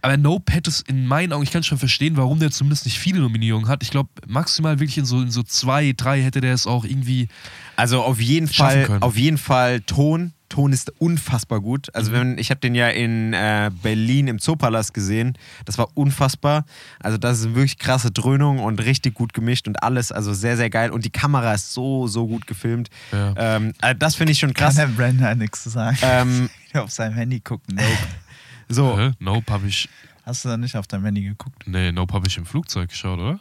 aber 0.03 0.19
Nope 0.19 0.53
hätte 0.53 0.69
es 0.69 0.83
in 0.83 1.07
meinen 1.07 1.33
Augen, 1.33 1.45
ich 1.45 1.51
kann 1.51 1.63
schon 1.63 1.79
verstehen, 1.79 2.19
warum 2.19 2.41
der 2.41 2.51
zumindest 2.51 2.85
nicht 2.85 2.99
viele 2.99 3.21
Nominierungen 3.21 3.69
hat. 3.69 3.83
Ich 3.83 3.91
glaube, 3.91 4.11
maximal 4.27 4.79
wirklich 4.79 4.99
in 4.99 5.07
so, 5.07 5.23
in 5.23 5.31
so 5.31 5.43
zwei, 5.43 5.95
drei 5.97 6.21
hätte 6.21 6.43
der 6.43 6.53
es 6.53 6.67
auch 6.67 6.85
irgendwie. 6.85 7.29
Also 7.77 8.03
auf 8.03 8.21
jeden 8.21 8.49
Fall, 8.49 8.85
können. 8.85 9.03
auf 9.03 9.17
jeden 9.17 9.39
Fall 9.39 9.81
Ton. 9.81 10.35
Ton 10.55 10.73
ist 10.73 10.93
unfassbar 11.01 11.61
gut. 11.61 11.93
Also 11.97 12.13
Mhm. 12.13 12.15
wenn 12.15 12.39
ich 12.39 12.51
habe 12.51 12.61
den 12.61 12.77
ja 12.77 12.89
in 12.89 13.33
äh, 13.33 13.73
Berlin 13.83 14.29
im 14.29 14.39
Zoopalast 14.39 14.95
gesehen. 14.95 15.37
Das 15.65 15.79
war 15.79 15.89
unfassbar. 15.95 16.65
Also 17.01 17.19
das 17.19 17.41
ist 17.41 17.55
wirklich 17.57 17.77
krasse 17.79 18.13
Dröhnung 18.13 18.61
und 18.61 18.79
richtig 18.81 19.15
gut 19.15 19.35
gemischt 19.35 19.67
und 19.67 19.83
alles. 19.83 20.13
Also 20.13 20.33
sehr 20.33 20.57
sehr 20.57 20.71
geil. 20.71 20.93
Und 20.93 21.05
die 21.05 21.11
Kamera 21.11 21.55
ist 21.55 21.73
so 21.73 22.07
so 22.07 22.29
gut 22.29 22.47
gefilmt. 22.47 22.89
Ja. 23.11 23.35
Ähm, 23.37 23.73
also 23.81 23.99
das 23.99 24.15
finde 24.15 24.31
ich 24.33 24.39
schon 24.39 24.55
Kann 24.55 24.67
krass. 24.69 24.77
der 24.77 24.87
Brandon 24.87 25.37
nichts 25.39 25.65
zu 25.65 25.71
sagen. 25.71 25.99
Ähm, 26.03 26.49
auf 26.75 26.93
seinem 26.93 27.15
Handy 27.15 27.41
gucken. 27.41 27.75
Nope. 27.75 27.89
so, 28.69 28.97
Hä? 28.97 29.11
Nope 29.19 29.53
habe 29.53 29.67
ich. 29.67 29.89
Hast 30.25 30.45
du 30.45 30.49
da 30.51 30.57
nicht 30.57 30.77
auf 30.77 30.87
deinem 30.87 31.05
Handy 31.05 31.23
geguckt? 31.23 31.67
Nee, 31.67 31.91
Nope 31.91 32.15
habe 32.15 32.29
ich 32.29 32.37
im 32.39 32.47
Flugzeug 32.47 32.91
geschaut, 32.91 33.19
oder? 33.19 33.41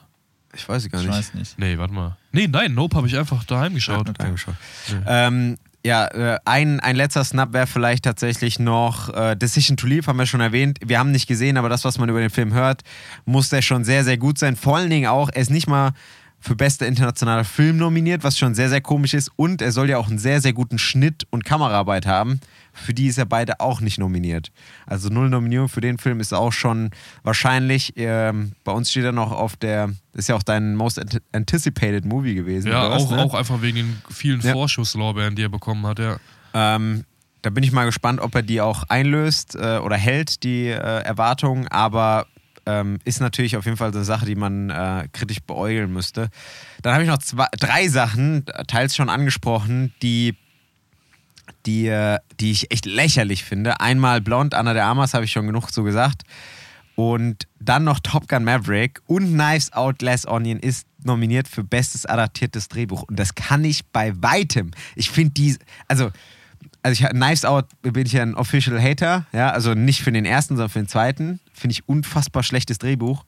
ich 0.55 0.67
weiß 0.67 0.89
gar 0.89 0.99
Ich 1.01 1.07
nicht. 1.07 1.15
weiß 1.17 1.33
nicht. 1.35 1.59
Nee, 1.59 1.77
warte 1.77 1.93
mal. 1.93 2.17
Nee, 2.31 2.47
nein, 2.47 2.73
Nope 2.73 2.97
habe 2.97 3.07
ich 3.07 3.15
einfach 3.17 3.43
daheim 3.43 3.73
geschaut. 3.75 4.07
Ja, 4.07 4.25
angeschaut. 4.25 4.55
Ähm, 5.07 5.57
ja, 5.85 6.07
äh, 6.07 6.39
ein, 6.45 6.79
ein 6.79 6.95
letzter 6.95 7.23
Snap 7.23 7.51
wäre 7.51 7.67
vielleicht 7.67 8.05
tatsächlich 8.05 8.57
noch 8.57 9.13
äh, 9.13 9.35
Decision 9.35 9.75
to 9.75 9.85
Leave, 9.85 10.07
haben 10.07 10.17
wir 10.17 10.25
schon 10.25 10.39
erwähnt. 10.39 10.79
Wir 10.85 10.97
haben 10.97 11.11
nicht 11.11 11.27
gesehen, 11.27 11.57
aber 11.57 11.67
das, 11.67 11.83
was 11.83 11.97
man 11.97 12.07
über 12.09 12.21
den 12.21 12.29
Film 12.29 12.53
hört, 12.53 12.83
muss 13.25 13.49
der 13.49 13.61
schon 13.61 13.83
sehr, 13.83 14.03
sehr 14.03 14.17
gut 14.17 14.37
sein. 14.37 14.55
Vor 14.55 14.77
allen 14.77 14.89
Dingen 14.89 15.07
auch, 15.07 15.29
er 15.33 15.41
ist 15.41 15.51
nicht 15.51 15.67
mal 15.67 15.91
für 16.43 16.55
beste 16.55 16.85
internationale 16.85 17.45
Film 17.45 17.77
nominiert, 17.77 18.23
was 18.25 18.37
schon 18.37 18.53
sehr, 18.53 18.67
sehr 18.67 18.81
komisch 18.81 19.13
ist. 19.13 19.31
Und 19.37 19.61
er 19.61 19.71
soll 19.71 19.89
ja 19.89 19.97
auch 19.97 20.09
einen 20.09 20.19
sehr, 20.19 20.41
sehr 20.41 20.51
guten 20.51 20.77
Schnitt 20.77 21.25
und 21.29 21.45
Kameraarbeit 21.45 22.05
haben. 22.05 22.41
Für 22.73 22.93
die 22.93 23.07
ist 23.07 23.17
er 23.17 23.25
beide 23.25 23.61
auch 23.61 23.79
nicht 23.79 23.97
nominiert. 23.97 24.51
Also 24.85 25.07
null 25.07 25.29
Nominierung 25.29 25.69
für 25.69 25.79
den 25.79 25.97
Film 25.97 26.19
ist 26.19 26.33
auch 26.33 26.51
schon 26.51 26.91
wahrscheinlich, 27.23 27.93
ähm, 27.95 28.53
bei 28.65 28.73
uns 28.73 28.91
steht 28.91 29.05
er 29.05 29.13
noch 29.13 29.31
auf 29.31 29.55
der, 29.55 29.91
ist 30.13 30.29
ja 30.29 30.35
auch 30.35 30.43
dein 30.43 30.75
most 30.75 30.99
ant- 30.99 31.21
anticipated 31.31 32.05
Movie 32.05 32.35
gewesen. 32.35 32.69
Ja, 32.71 32.85
oder 32.87 32.95
was, 32.95 33.03
auch, 33.03 33.11
ne? 33.11 33.23
auch 33.23 33.33
einfach 33.33 33.61
wegen 33.61 33.77
den 33.77 34.01
vielen 34.09 34.41
Ja. 34.41 34.53
Vorschusslorbeeren, 34.53 35.35
die 35.35 35.43
er 35.43 35.49
bekommen 35.49 35.85
hat, 35.87 35.99
ja. 35.99 36.17
Ähm, 36.53 37.03
da 37.41 37.49
bin 37.49 37.63
ich 37.63 37.71
mal 37.71 37.85
gespannt, 37.85 38.21
ob 38.21 38.33
er 38.35 38.41
die 38.43 38.61
auch 38.61 38.83
einlöst 38.89 39.55
äh, 39.55 39.77
oder 39.79 39.97
hält, 39.97 40.43
die 40.43 40.67
äh, 40.67 40.75
Erwartungen. 40.77 41.67
Aber 41.67 42.27
ähm, 42.65 42.99
ist 43.03 43.19
natürlich 43.19 43.57
auf 43.57 43.65
jeden 43.65 43.75
Fall 43.75 43.91
eine 43.91 44.03
Sache, 44.05 44.25
die 44.25 44.35
man 44.35 44.69
äh, 44.69 45.07
kritisch 45.11 45.41
beäugeln 45.41 45.91
müsste. 45.91 46.29
Dann 46.83 46.93
habe 46.93 47.03
ich 47.03 47.09
noch 47.09 47.17
zwei, 47.17 47.47
drei 47.59 47.89
Sachen, 47.89 48.45
teils 48.67 48.95
schon 48.95 49.09
angesprochen, 49.09 49.93
die, 50.01 50.37
die, 51.65 51.87
äh, 51.87 52.19
die 52.39 52.51
ich 52.51 52.71
echt 52.71 52.85
lächerlich 52.85 53.43
finde. 53.43 53.81
Einmal 53.81 54.21
Blond, 54.21 54.53
Anna 54.53 54.71
de 54.73 54.81
Armas, 54.81 55.13
habe 55.13 55.25
ich 55.25 55.31
schon 55.31 55.45
genug 55.47 55.69
so 55.69 55.83
gesagt. 55.83 56.21
Und 56.95 57.47
dann 57.59 57.83
noch 57.83 57.99
Top 57.99 58.27
Gun 58.27 58.43
Maverick 58.43 59.01
und 59.07 59.33
Knives 59.33 59.73
Out 59.73 59.99
Glass 59.99 60.27
Onion 60.27 60.59
ist 60.59 60.87
nominiert 61.03 61.47
für 61.47 61.63
bestes 61.63 62.05
adaptiertes 62.05 62.67
Drehbuch. 62.67 63.03
Und 63.03 63.17
das 63.17 63.35
kann 63.35 63.63
ich 63.63 63.85
bei 63.87 64.13
weitem. 64.21 64.71
Ich 64.95 65.09
finde 65.09 65.31
die, 65.31 65.57
also, 65.87 66.11
also 66.83 67.03
ich, 67.03 67.09
Knives 67.09 67.45
Out 67.45 67.65
bin 67.81 68.05
ich 68.05 68.13
ja 68.13 68.21
ein 68.21 68.35
Official 68.35 68.81
Hater, 68.81 69.25
ja, 69.33 69.49
also 69.49 69.73
nicht 69.73 70.03
für 70.03 70.11
den 70.11 70.25
ersten, 70.25 70.55
sondern 70.55 70.69
für 70.69 70.79
den 70.79 70.87
zweiten. 70.87 71.39
Finde 71.53 71.73
ich 71.73 71.87
unfassbar 71.87 72.43
schlechtes 72.43 72.77
Drehbuch. 72.77 73.25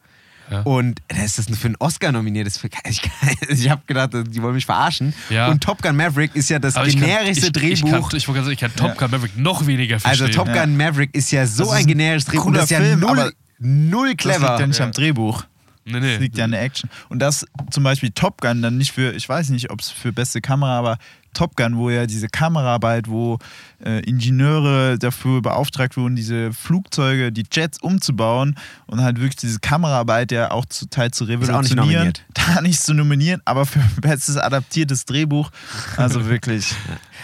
Ja. 0.51 0.61
Und 0.61 1.01
da 1.07 1.23
ist 1.23 1.39
das 1.39 1.47
für 1.57 1.67
einen 1.67 1.75
Oscar 1.79 2.11
nominiert. 2.11 2.45
Das 2.45 2.57
für, 2.57 2.69
ich 2.87 3.01
ich 3.49 3.69
habe 3.69 3.81
gedacht, 3.87 4.11
die 4.13 4.41
wollen 4.41 4.53
mich 4.53 4.65
verarschen. 4.65 5.13
Ja. 5.29 5.47
Und 5.47 5.63
Top 5.63 5.81
Gun 5.81 5.95
Maverick 5.95 6.35
ist 6.35 6.49
ja 6.49 6.59
das 6.59 6.75
Aber 6.75 6.87
generischste 6.87 7.51
Drehbuch. 7.51 7.73
Ich, 7.73 7.81
kann, 7.81 8.17
ich, 8.17 8.27
wollte 8.27 8.43
gerade 8.43 8.45
sagen, 8.45 8.53
ich 8.53 8.59
kann 8.59 8.75
Top 8.75 8.97
Gun 8.97 9.11
Maverick 9.11 9.37
noch 9.37 9.65
weniger 9.65 9.95
also 9.95 10.25
verstehen. 10.25 10.31
Top 10.31 10.53
Gun 10.53 10.77
Maverick 10.77 11.15
ist 11.15 11.31
ja 11.31 11.47
so 11.47 11.63
ist 11.63 11.69
ein 11.71 11.77
ein 11.77 11.87
generisches 11.87 12.25
Drehbuch. 12.25 12.43
cooler 12.43 12.59
Das 12.59 12.65
ist 12.65 12.71
ja 12.71 12.79
Film, 12.79 12.99
null, 12.99 13.33
null 13.65 14.09
Das 14.15 14.17
clever. 14.17 14.47
liegt 14.49 14.59
ja 14.59 14.67
nicht 14.67 14.79
Ja. 14.79 14.85
am 14.85 14.91
Drehbuch. 14.91 15.43
nee, 15.85 15.99
nee. 15.99 16.11
Das 16.13 16.19
liegt 16.21 16.37
ja 16.37 16.45
an 16.45 16.51
der 16.51 16.61
Action. 16.61 16.89
Und 17.09 17.19
das 17.19 17.45
zum 17.71 17.83
Beispiel 17.83 18.11
Top 18.11 18.41
Gun 18.41 18.61
dann 18.61 18.77
nicht 18.77 18.91
für, 18.91 19.11
ich 19.13 19.27
weiß 19.27 19.49
nicht, 19.49 19.69
ob 19.71 19.81
es 19.81 19.89
für 19.91 20.11
beste 20.13 20.41
Kamera, 20.41 20.77
aber 20.77 20.97
Top 21.33 21.57
Gun, 21.57 21.75
wo 21.75 21.89
ja 21.89 22.05
diese 22.05 22.29
Kameraarbeit, 22.29 23.09
wo 23.09 23.39
äh, 23.83 23.99
Ingenieure 24.09 24.97
dafür 24.97 25.41
beauftragt 25.41 25.97
wurden, 25.97 26.15
diese 26.15 26.53
Flugzeuge, 26.53 27.31
die 27.33 27.43
Jets 27.51 27.77
umzubauen 27.81 28.55
und 28.87 29.01
halt 29.01 29.17
wirklich 29.17 29.35
diese 29.35 29.59
Kameraarbeit 29.59 30.31
ja 30.31 30.51
auch 30.51 30.65
zu 30.65 30.89
Teil 30.89 31.11
zu 31.11 31.25
nicht 31.25 31.33
revolutionieren. 31.41 31.77
nominiert. 31.77 32.25
Da 32.55 32.61
nicht 32.61 32.81
zu 32.81 32.93
nominieren, 32.93 33.41
aber 33.43 33.65
für 33.65 33.79
bestes 34.01 34.37
adaptiertes 34.37 35.03
Drehbuch. 35.05 35.51
Also 35.97 36.25
wirklich. 36.25 36.73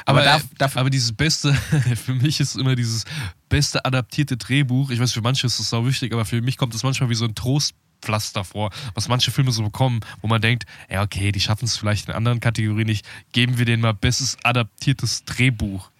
aber 0.05 0.19
Aber, 0.23 0.41
darf, 0.57 0.75
äh, 0.75 0.79
aber 0.79 0.89
dieses 0.89 1.13
beste, 1.13 1.53
für 2.05 2.13
mich 2.15 2.41
ist 2.41 2.57
immer 2.57 2.75
dieses 2.75 3.05
beste 3.51 3.83
adaptierte 3.85 4.37
Drehbuch. 4.37 4.89
Ich 4.89 4.99
weiß, 4.99 5.11
für 5.11 5.21
manche 5.21 5.45
ist 5.45 5.59
das 5.59 5.69
sau 5.69 5.85
wichtig, 5.85 6.13
aber 6.13 6.25
für 6.25 6.41
mich 6.41 6.57
kommt 6.57 6.73
es 6.73 6.83
manchmal 6.83 7.09
wie 7.09 7.15
so 7.15 7.25
ein 7.25 7.35
Trostpflaster 7.35 8.45
vor, 8.45 8.71
was 8.95 9.09
manche 9.09 9.29
Filme 9.29 9.51
so 9.51 9.61
bekommen, 9.61 9.99
wo 10.21 10.27
man 10.27 10.41
denkt, 10.41 10.65
ja, 10.89 11.03
okay, 11.03 11.31
die 11.31 11.41
schaffen 11.41 11.65
es 11.65 11.77
vielleicht 11.77 12.07
in 12.07 12.15
anderen 12.15 12.39
Kategorien 12.39 12.87
nicht. 12.87 13.05
Geben 13.33 13.57
wir 13.57 13.65
denen 13.65 13.81
mal 13.81 13.93
bestes 13.93 14.37
adaptiertes 14.43 15.25
Drehbuch. 15.25 15.91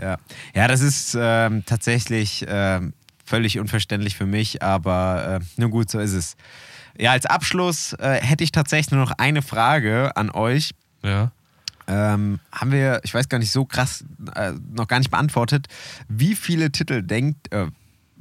Ja, 0.00 0.16
ja 0.54 0.66
das 0.66 0.80
ist 0.80 1.16
ähm, 1.20 1.62
tatsächlich 1.66 2.44
ähm, 2.48 2.94
völlig 3.22 3.58
unverständlich 3.58 4.16
für 4.16 4.26
mich, 4.26 4.62
aber 4.62 5.40
äh, 5.42 5.60
nun 5.60 5.70
gut, 5.70 5.90
so 5.90 6.00
ist 6.00 6.14
es. 6.14 6.36
Ja, 6.96 7.12
als 7.12 7.26
Abschluss 7.26 7.92
äh, 7.94 8.20
hätte 8.22 8.44
ich 8.44 8.50
tatsächlich 8.50 8.92
nur 8.92 9.00
noch 9.00 9.12
eine 9.18 9.42
Frage 9.42 10.16
an 10.16 10.30
euch. 10.30 10.70
Ja. 11.02 11.32
Ähm, 11.86 12.40
haben 12.52 12.72
wir, 12.72 13.00
ich 13.04 13.12
weiß 13.12 13.28
gar 13.28 13.38
nicht, 13.38 13.50
so 13.52 13.64
krass 13.64 14.04
äh, 14.34 14.52
noch 14.74 14.88
gar 14.88 14.98
nicht 14.98 15.10
beantwortet. 15.10 15.66
Wie 16.08 16.34
viele 16.34 16.70
Titel 16.72 17.02
denkt, 17.02 17.52
äh, 17.52 17.66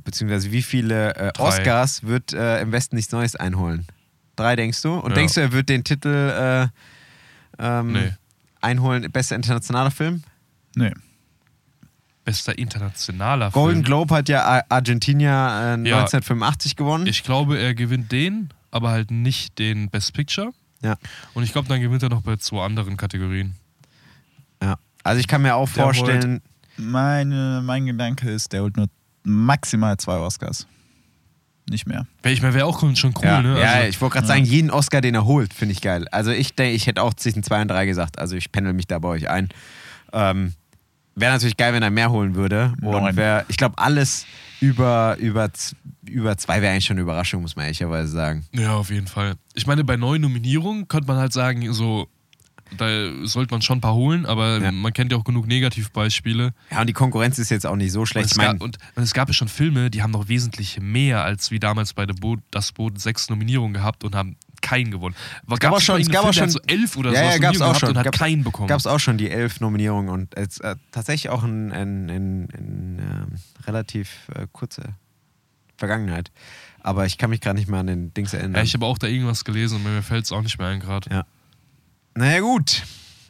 beziehungsweise 0.03 0.51
wie 0.51 0.61
viele 0.61 1.15
äh. 1.15 1.31
Oscars 1.39 2.03
wird 2.03 2.33
äh, 2.33 2.61
im 2.61 2.71
Westen 2.73 2.95
nichts 2.97 3.11
Neues 3.11 3.35
einholen? 3.35 3.85
Drei 4.35 4.55
denkst 4.55 4.81
du? 4.81 4.95
Und 4.95 5.11
Ja. 5.11 5.15
denkst 5.15 5.35
du, 5.35 5.41
er 5.41 5.51
wird 5.53 5.69
den 5.69 5.83
Titel 5.83 6.69
äh, 7.59 7.63
ähm, 7.63 7.93
Nee. 7.93 8.11
einholen, 8.61 9.09
bester 9.11 9.35
internationaler 9.35 9.91
Film? 9.91 10.23
Nee. 10.75 10.91
Bester 12.25 12.57
internationaler 12.57 13.51
Golden 13.51 13.75
Film. 13.77 13.83
Globe 13.85 14.15
hat 14.15 14.29
ja 14.29 14.43
Ar- 14.43 14.65
Argentina 14.69 15.75
äh, 15.75 15.87
Ja. 15.87 15.97
1985 15.99 16.75
gewonnen. 16.75 17.05
Ich 17.07 17.23
glaube, 17.23 17.57
er 17.59 17.73
gewinnt 17.75 18.11
den, 18.11 18.49
aber 18.71 18.91
halt 18.91 19.11
nicht 19.11 19.59
den 19.59 19.89
Best 19.89 20.13
Picture. 20.13 20.51
Ja. 20.83 20.95
Und 21.33 21.43
ich 21.43 21.51
glaube, 21.51 21.67
dann 21.67 21.81
gewinnt 21.81 22.03
er 22.03 22.09
noch 22.09 22.21
bei 22.21 22.35
zwei 22.35 22.63
anderen 22.65 22.97
Kategorien. 22.97 23.55
ja. 24.61 24.75
Also 25.03 25.19
ich 25.19 25.27
kann 25.27 25.41
mir 25.41 25.55
auch 25.55 25.69
Der 25.71 25.83
vorstellen, 25.83 26.41
Meine, 26.77 27.61
mein 27.63 27.85
Gedanke 27.85 28.29
ist, 28.29 28.53
der 28.53 28.61
holt 28.61 28.77
nur 28.77 28.87
maximal 29.23 29.97
zwei 29.97 30.17
Oscars. 30.17 30.65
nicht 31.69 31.87
mehr. 31.87 32.05
Ich 32.25 32.41
meine, 32.41 32.53
wäre 32.53 32.65
auch 32.65 32.79
schon 32.95 33.13
cool, 33.17 33.23
ja, 33.25 33.41
ne? 33.41 33.59
ja, 33.59 33.71
Also, 33.71 33.87
ich 33.89 34.01
wollte 34.01 34.13
gerade 34.15 34.27
sagen, 34.27 34.43
jeden 34.45 34.69
Oscar, 34.71 35.01
den 35.01 35.15
er 35.15 35.25
holt, 35.25 35.53
finde 35.53 35.71
ich 35.73 35.81
geil. 35.81 36.07
Also 36.11 36.31
ich 36.31 36.55
denke, 36.55 36.75
ich 36.75 36.87
hätte 36.87 37.01
auch 37.01 37.13
zwischen 37.13 37.43
2 37.43 37.61
und 37.63 37.67
3 37.69 37.85
gesagt. 37.85 38.19
Also 38.19 38.35
ich 38.35 38.51
pendel 38.51 38.73
mich 38.73 38.87
da 38.87 38.99
bei 38.99 39.09
euch 39.09 39.29
ein. 39.29 39.49
Ähm, 40.11 40.53
wäre 41.15 41.33
natürlich 41.33 41.57
geil, 41.57 41.73
wenn 41.73 41.83
er 41.83 41.89
mehr 41.91 42.11
holen 42.11 42.35
würde. 42.35 42.73
Und 42.81 43.15
wär, 43.15 43.45
ich 43.47 43.57
glaube, 43.57 43.77
alles 43.77 44.25
über, 44.63 45.17
über, 45.19 45.49
über 46.05 46.37
zwei 46.37 46.61
wäre 46.61 46.71
eigentlich 46.71 46.85
schon 46.85 46.95
eine 46.95 47.01
Überraschung, 47.01 47.41
muss 47.41 47.55
man 47.55 47.65
ehrlicherweise 47.65 48.07
sagen. 48.11 48.45
ja, 48.53 48.75
auf 48.75 48.89
jeden 48.89 49.07
Fall. 49.07 49.35
Ich 49.53 49.67
meine, 49.67 49.83
bei 49.83 49.97
neuen 49.97 50.21
Nominierungen 50.21 50.87
könnte 50.87 51.07
man 51.07 51.17
halt 51.17 51.33
sagen, 51.33 51.73
so, 51.73 52.07
da 52.77 52.87
sollte 53.25 53.53
man 53.53 53.61
schon 53.61 53.79
ein 53.79 53.81
paar 53.81 53.93
holen, 53.93 54.25
aber 54.25 54.59
Ja. 54.61 54.71
man 54.71 54.93
kennt 54.93 55.11
ja 55.11 55.17
auch 55.17 55.23
genug 55.25 55.47
Negativbeispiele. 55.47 56.53
Ja, 56.71 56.81
und 56.81 56.87
die 56.87 56.93
Konkurrenz 56.93 57.37
ist 57.39 57.49
jetzt 57.49 57.65
auch 57.65 57.75
nicht 57.75 57.91
so 57.91 57.99
Und 58.01 58.07
schlecht. 58.07 58.27
es, 58.27 58.31
Ich 58.31 58.37
mein, 58.37 58.53
gab, 58.53 58.61
und, 58.61 58.77
und 58.95 59.03
es 59.03 59.13
gab 59.13 59.27
ja 59.27 59.33
schon 59.33 59.47
Filme, 59.49 59.91
die 59.91 60.01
haben 60.01 60.11
noch 60.11 60.27
wesentlich 60.29 60.79
mehr 60.79 61.23
als 61.23 61.51
wie 61.51 61.59
damals 61.59 61.93
bei 61.93 62.05
Boot, 62.05 62.39
Das 62.51 62.71
Boot 62.71 62.99
sechs 62.99 63.29
Nominierungen 63.29 63.73
gehabt 63.73 64.03
und 64.03 64.15
haben 64.15 64.37
keinen 64.63 64.89
gewonnen. 64.89 65.15
Es 65.51 65.59
gab 65.59 65.73
auch 65.73 65.79
schon- 65.81 66.01
es 66.01 66.09
gab 66.09 66.25
auch 66.25 66.33
schon- 66.33 66.49
so 66.49 66.59
elf 66.65 66.97
oder 66.97 67.11
Ja, 67.11 67.19
so 67.19 67.25
ja, 67.33 67.37
gab's 67.37 67.61
auch 67.61 67.75
schon. 67.77 67.89
und 67.89 67.97
hat 67.97 68.05
Gab- 68.05 68.15
keinen 68.17 68.43
bekommen. 68.43 68.67
gab 68.67 68.79
es 68.79 68.87
auch 68.87 68.99
schon 68.99 69.19
die 69.19 69.29
elf 69.29 69.59
Nominierungen 69.59 70.09
und 70.09 70.35
äh, 70.35 70.47
tatsächlich 70.91 71.29
auch 71.29 71.43
in, 71.43 71.69
in, 71.69 72.09
in, 72.09 72.45
in 72.49 72.99
ähm, 72.99 73.27
relativ 73.67 74.09
äh, 74.35 74.47
kurze 74.51 74.95
Vergangenheit. 75.77 76.31
Aber 76.81 77.05
ich 77.05 77.17
kann 77.17 77.29
mich 77.29 77.39
gerade 77.41 77.59
nicht 77.59 77.69
mehr 77.69 77.79
an 77.79 77.87
den 77.87 78.13
Dings 78.13 78.33
erinnern. 78.33 78.55
ja, 78.55 78.61
ich 78.63 78.73
habe 78.73 78.85
auch 78.85 78.97
da 78.97 79.07
irgendwas 79.07 79.43
gelesen 79.45 79.77
und 79.77 79.83
mir 79.83 80.01
fällt 80.01 80.25
es 80.25 80.31
auch 80.31 80.41
nicht 80.41 80.57
mehr 80.57 80.67
ein 80.67 80.79
gerade. 80.79 81.09
Ja. 81.09 81.25
Naja, 82.15 82.39
gut. 82.41 82.83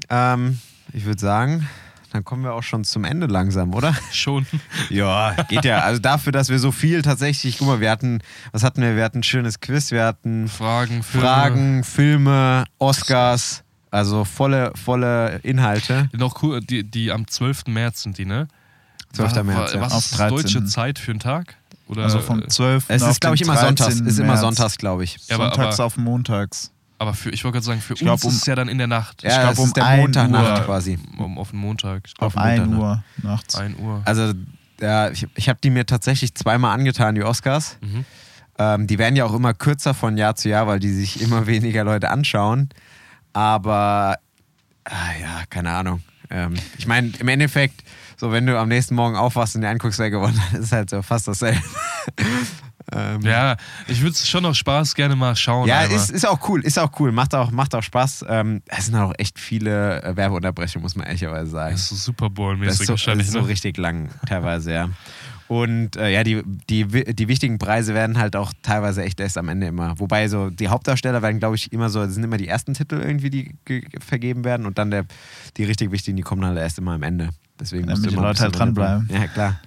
Ähm, 0.10 0.60
ich 0.92 1.06
würde 1.06 1.20
sagen, 1.20 1.68
dann 2.14 2.24
kommen 2.24 2.44
wir 2.44 2.54
auch 2.54 2.64
schon 2.64 2.84
zum 2.84 3.04
Ende 3.04 3.26
langsam, 3.28 3.74
oder? 3.74 3.94
Schon. 4.12 4.46
ja, 4.90 5.34
geht 5.50 5.66
ja. 5.66 5.80
Also 5.80 6.00
dafür, 6.00 6.32
dass 6.32 6.50
wir 6.50 6.60
so 6.60 6.72
viel 6.72 7.02
tatsächlich, 7.02 7.58
guck 7.58 7.68
mal, 7.68 7.80
wir 7.82 7.90
hatten, 7.92 8.20
was 8.52 8.64
hatten 8.64 8.82
wir? 8.82 8.96
Wir 8.96 9.04
hatten 9.04 9.20
ein 9.20 9.24
schönes 9.24 9.60
Quiz, 9.60 9.92
wir 9.92 10.06
hatten 10.06 10.48
Fragen, 10.48 11.04
Filme. 11.04 11.26
Fragen, 11.28 11.84
Filme, 11.84 12.64
Oscars, 12.80 13.64
also 13.92 14.24
volle, 14.26 14.72
volle 14.76 15.40
Inhalte. 15.44 16.10
Noch 16.14 16.42
cool, 16.44 16.62
die, 16.62 16.84
die 16.84 17.12
am 17.12 17.28
12. 17.28 17.66
März 17.68 18.04
sind 18.04 18.18
die, 18.18 18.26
ne? 18.26 18.48
12. 19.14 19.36
Wa- 19.36 19.44
März, 19.44 19.74
ja. 19.74 19.82
Was 19.82 19.92
Auf 19.94 20.00
ist 20.06 20.14
die 20.14 20.18
deutsche 20.30 20.58
13.. 20.60 20.68
Zeit 20.68 21.00
für 21.00 21.12
einen 21.12 21.20
Tag? 21.20 21.56
Oder, 21.88 22.04
Also 22.04 22.20
vom 22.20 22.42
äh, 22.42 22.48
12. 22.48 22.86
Es 22.88 23.04
auf 23.04 23.10
ist, 23.12 23.22
glaube 23.22 23.36
ich, 23.36 23.42
immer 23.42 23.58
sonntags. 23.58 23.90
13. 23.96 24.08
Ist 24.08 24.18
immer 24.20 24.28
März. 24.30 24.42
sonntags, 24.42 24.78
glaube 24.78 25.04
ich. 25.04 25.18
Ja, 25.28 25.36
aber- 25.36 25.50
Sonntags 25.50 25.76
aber- 25.80 25.86
auf 25.86 25.98
montags. 25.98 26.72
Aber 27.04 27.14
für, 27.14 27.30
ich 27.32 27.44
wollte 27.44 27.56
gerade 27.58 27.66
sagen, 27.66 27.82
für 27.82 27.94
Ich 27.96 28.00
glaub, 28.00 28.14
uns 28.14 28.24
ist 28.24 28.30
um- 28.32 28.38
es 28.38 28.46
ja 28.46 28.56
dann 28.56 28.70
in 28.70 28.78
der 28.78 28.88
Nacht. 28.88 29.24
Ja, 29.24 29.40
glaub, 29.42 29.50
das 29.50 29.60
um 29.60 29.66
ist 29.66 29.76
der 29.76 29.86
1 29.86 30.02
Montagnacht 30.02 30.64
quasi. 30.66 30.98
Um, 31.18 31.38
auf 31.38 31.50
den 31.52 31.60
Montag. 31.60 32.08
Auf 32.18 32.36
Auf 32.36 32.38
1 32.38 32.60
Montag, 32.62 32.78
ne? 32.78 32.82
Uhr 32.82 33.04
nachts. 33.24 33.56
1 33.56 33.78
Uhr. 33.78 34.02
Also, 34.06 34.32
ja, 34.80 35.10
ich, 35.10 35.28
ich 35.36 35.50
habe 35.50 35.60
die 35.62 35.70
mir 35.70 35.86
tatsächlich 35.86 36.34
zweimal 36.34 36.74
angetan, 36.74 37.16
die 37.16 37.24
Oscars. 37.24 37.78
Mhm. 37.82 38.06
Ähm, 38.58 38.88
die 38.88 38.98
werden 39.00 39.18
ja 39.18 39.26
auch 39.26 39.34
immer 39.34 39.54
kürzer 39.54 39.94
von 39.94 40.16
Jahr 40.18 40.36
zu 40.36 40.48
Jahr, 40.48 40.66
weil 40.66 40.80
die 40.80 40.94
sich 40.94 41.22
immer 41.22 41.46
weniger 41.48 41.84
Leute 41.84 42.10
anschauen. 42.10 42.70
Aber, 43.34 44.18
ah, 44.86 44.92
ja, 45.22 45.42
keine 45.50 45.72
Ahnung. 45.72 46.02
Ähm, 46.30 46.54
ich 46.78 46.88
meine, 46.88 47.12
im 47.20 47.28
Endeffekt, 47.28 47.84
so 48.16 48.32
wenn 48.32 48.46
du 48.46 48.58
am 48.58 48.70
nächsten 48.70 48.96
Morgen 48.96 49.16
aufwachst 49.18 49.56
und 49.56 49.62
dir 49.62 49.70
anguckst, 49.70 50.00
wer 50.00 50.10
gewonnen 50.10 50.40
hat, 50.42 50.54
ist 50.60 50.72
halt 50.72 50.90
so 50.90 51.02
fast 51.02 51.28
dasselbe. 51.28 51.60
Ähm, 52.92 53.22
Ja, 53.22 53.56
ich 53.88 54.02
würde 54.02 54.12
es 54.12 54.28
schon 54.28 54.44
noch 54.44 54.54
Spaß 54.56 54.96
gerne 54.96 55.16
mal 55.16 55.36
schauen. 55.36 55.68
Ja, 55.68 55.80
einmal. 55.80 55.96
ist, 55.98 56.10
ist 56.12 56.28
auch 56.28 56.48
cool, 56.50 56.62
ist 56.62 56.78
auch 56.80 56.92
cool, 57.00 57.12
macht 57.12 57.34
auch, 57.36 57.52
macht 57.52 57.74
auch 57.76 57.84
Spaß. 57.84 58.26
Ähm, 58.28 58.62
es 58.68 58.86
sind 58.88 58.96
auch 58.96 59.14
echt 59.18 59.40
viele 59.40 60.02
äh, 60.04 60.16
Werbeunterbrechungen, 60.16 60.84
muss 60.84 60.96
man 60.96 61.06
ehrlicherweise 61.08 61.52
sagen. 61.52 61.72
Das 61.74 61.82
ist 61.84 61.90
so 61.90 61.96
Super 61.96 62.30
Bowl-mäßig 62.30 62.82
ist 62.82 62.88
so, 62.88 62.94
wahrscheinlich. 62.94 63.28
das 63.28 63.36
ist 63.36 63.40
so 63.40 63.42
ne? 63.46 63.48
richtig 63.48 63.78
lang, 63.78 64.10
teilweise, 64.28 64.74
ja. 64.74 64.90
Und 65.50 65.98
äh, 65.98 66.10
ja, 66.12 66.24
die, 66.24 66.42
die, 66.70 66.86
die 67.14 67.28
wichtigen 67.28 67.60
Preise 67.60 67.94
werden 67.94 68.18
halt 68.18 68.36
auch 68.36 68.54
teilweise 68.64 69.04
echt 69.04 69.20
erst 69.20 69.38
am 69.38 69.50
Ende 69.50 69.68
immer. 69.68 70.00
Wobei 70.00 70.28
so 70.28 70.50
die 70.50 70.70
Hauptdarsteller 70.70 71.22
werden, 71.22 71.38
glaube 71.40 71.56
ich, 71.56 71.72
immer 71.74 71.90
so, 71.90 72.04
das 72.04 72.14
sind 72.16 72.24
immer 72.24 72.38
die 72.38 72.48
ersten 72.48 72.74
Titel 72.74 72.96
irgendwie, 72.96 73.30
die 73.30 73.56
ge- 73.66 73.84
vergeben 74.00 74.46
werden 74.46 74.66
und 74.66 74.78
dann 74.78 74.90
der, 74.90 75.06
die 75.58 75.66
richtig 75.66 75.92
wichtigen, 75.92 76.18
die 76.18 76.24
kommen 76.24 76.44
halt 76.46 76.58
erst 76.58 76.80
immer 76.80 76.94
am 76.94 77.04
Ende. 77.04 77.30
Deswegen 77.60 77.88
du 77.88 77.96
die 77.96 78.16
Leute 78.16 78.42
halt 78.42 78.58
dranbleiben. 78.58 79.08
Ja, 79.12 79.28
klar. 79.28 79.60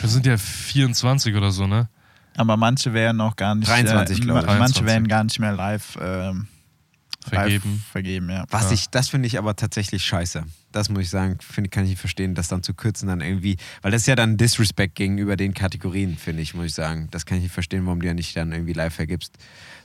Wir 0.00 0.08
sind 0.08 0.26
ja 0.26 0.36
24 0.38 1.34
oder 1.34 1.50
so, 1.50 1.66
ne? 1.66 1.88
Aber 2.36 2.56
manche 2.56 2.92
werden 2.92 3.20
auch 3.20 3.36
gar 3.36 3.54
nicht. 3.54 3.68
23, 3.68 4.18
äh, 4.18 4.20
glaub 4.20 4.38
ich. 4.40 4.46
ma- 4.46 4.54
Manche 4.58 4.80
23. 4.80 4.86
werden 4.86 5.08
gar 5.08 5.24
nicht 5.24 5.38
mehr 5.38 5.52
live 5.52 5.98
ähm, 6.00 6.48
Vergeben. 7.26 7.72
Live 7.72 7.86
vergeben, 7.90 8.30
ja. 8.30 8.44
Was 8.50 8.66
Ja. 8.66 8.72
ich, 8.72 8.88
das 8.90 9.08
finde 9.08 9.26
ich 9.26 9.36
aber 9.38 9.56
tatsächlich 9.56 10.04
scheiße. 10.04 10.44
Das 10.70 10.88
muss 10.90 11.02
ich 11.02 11.10
sagen, 11.10 11.38
finde 11.40 11.70
kann 11.70 11.82
ich 11.84 11.90
nicht 11.90 11.98
verstehen, 11.98 12.36
das 12.36 12.46
dann 12.46 12.62
zu 12.62 12.72
kürzen 12.72 13.08
dann 13.08 13.20
irgendwie, 13.20 13.56
weil 13.82 13.90
das 13.90 14.02
ist 14.02 14.06
ja 14.06 14.14
dann 14.14 14.36
Disrespect 14.36 14.94
gegenüber 14.94 15.36
den 15.36 15.52
Kategorien, 15.52 16.16
finde 16.16 16.42
ich, 16.42 16.54
muss 16.54 16.66
ich 16.66 16.74
sagen. 16.74 17.08
Das 17.10 17.26
kann 17.26 17.38
ich 17.38 17.42
nicht 17.44 17.52
verstehen, 17.52 17.84
warum 17.86 18.00
du 18.00 18.06
ja 18.06 18.14
nicht 18.14 18.36
dann 18.36 18.52
irgendwie 18.52 18.74
live 18.74 18.94
vergibst, 18.94 19.32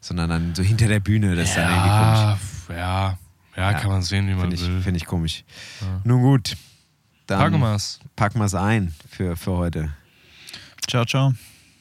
sondern 0.02 0.30
dann 0.30 0.54
so 0.54 0.62
hinter 0.62 0.88
der 0.88 1.00
Bühne, 1.00 1.36
das 1.36 1.50
ist 1.50 1.58
dann 1.58 1.70
irgendwie 1.72 1.90
komisch. 1.90 2.70
Ja, 2.70 2.76
ja, 2.76 3.18
ja, 3.58 3.72
Ja, 3.72 3.80
kann 3.80 3.90
man 3.90 4.02
sehen, 4.04 4.28
wie 4.28 4.32
man 4.34 4.42
Finde 4.42 4.56
ich, 4.58 4.68
will. 4.68 4.82
find 4.82 4.98
ich 4.98 5.06
komisch. 5.06 5.44
Ja. 5.82 5.88
Nun 6.04 6.22
gut, 6.22 6.56
dann 7.26 7.40
packen 8.16 8.40
wir 8.40 8.46
es 8.46 8.54
ein 8.56 8.94
für, 9.10 9.36
für 9.36 9.52
heute. 9.54 9.94
Ciao, 10.88 11.06
ciao. 11.06 11.34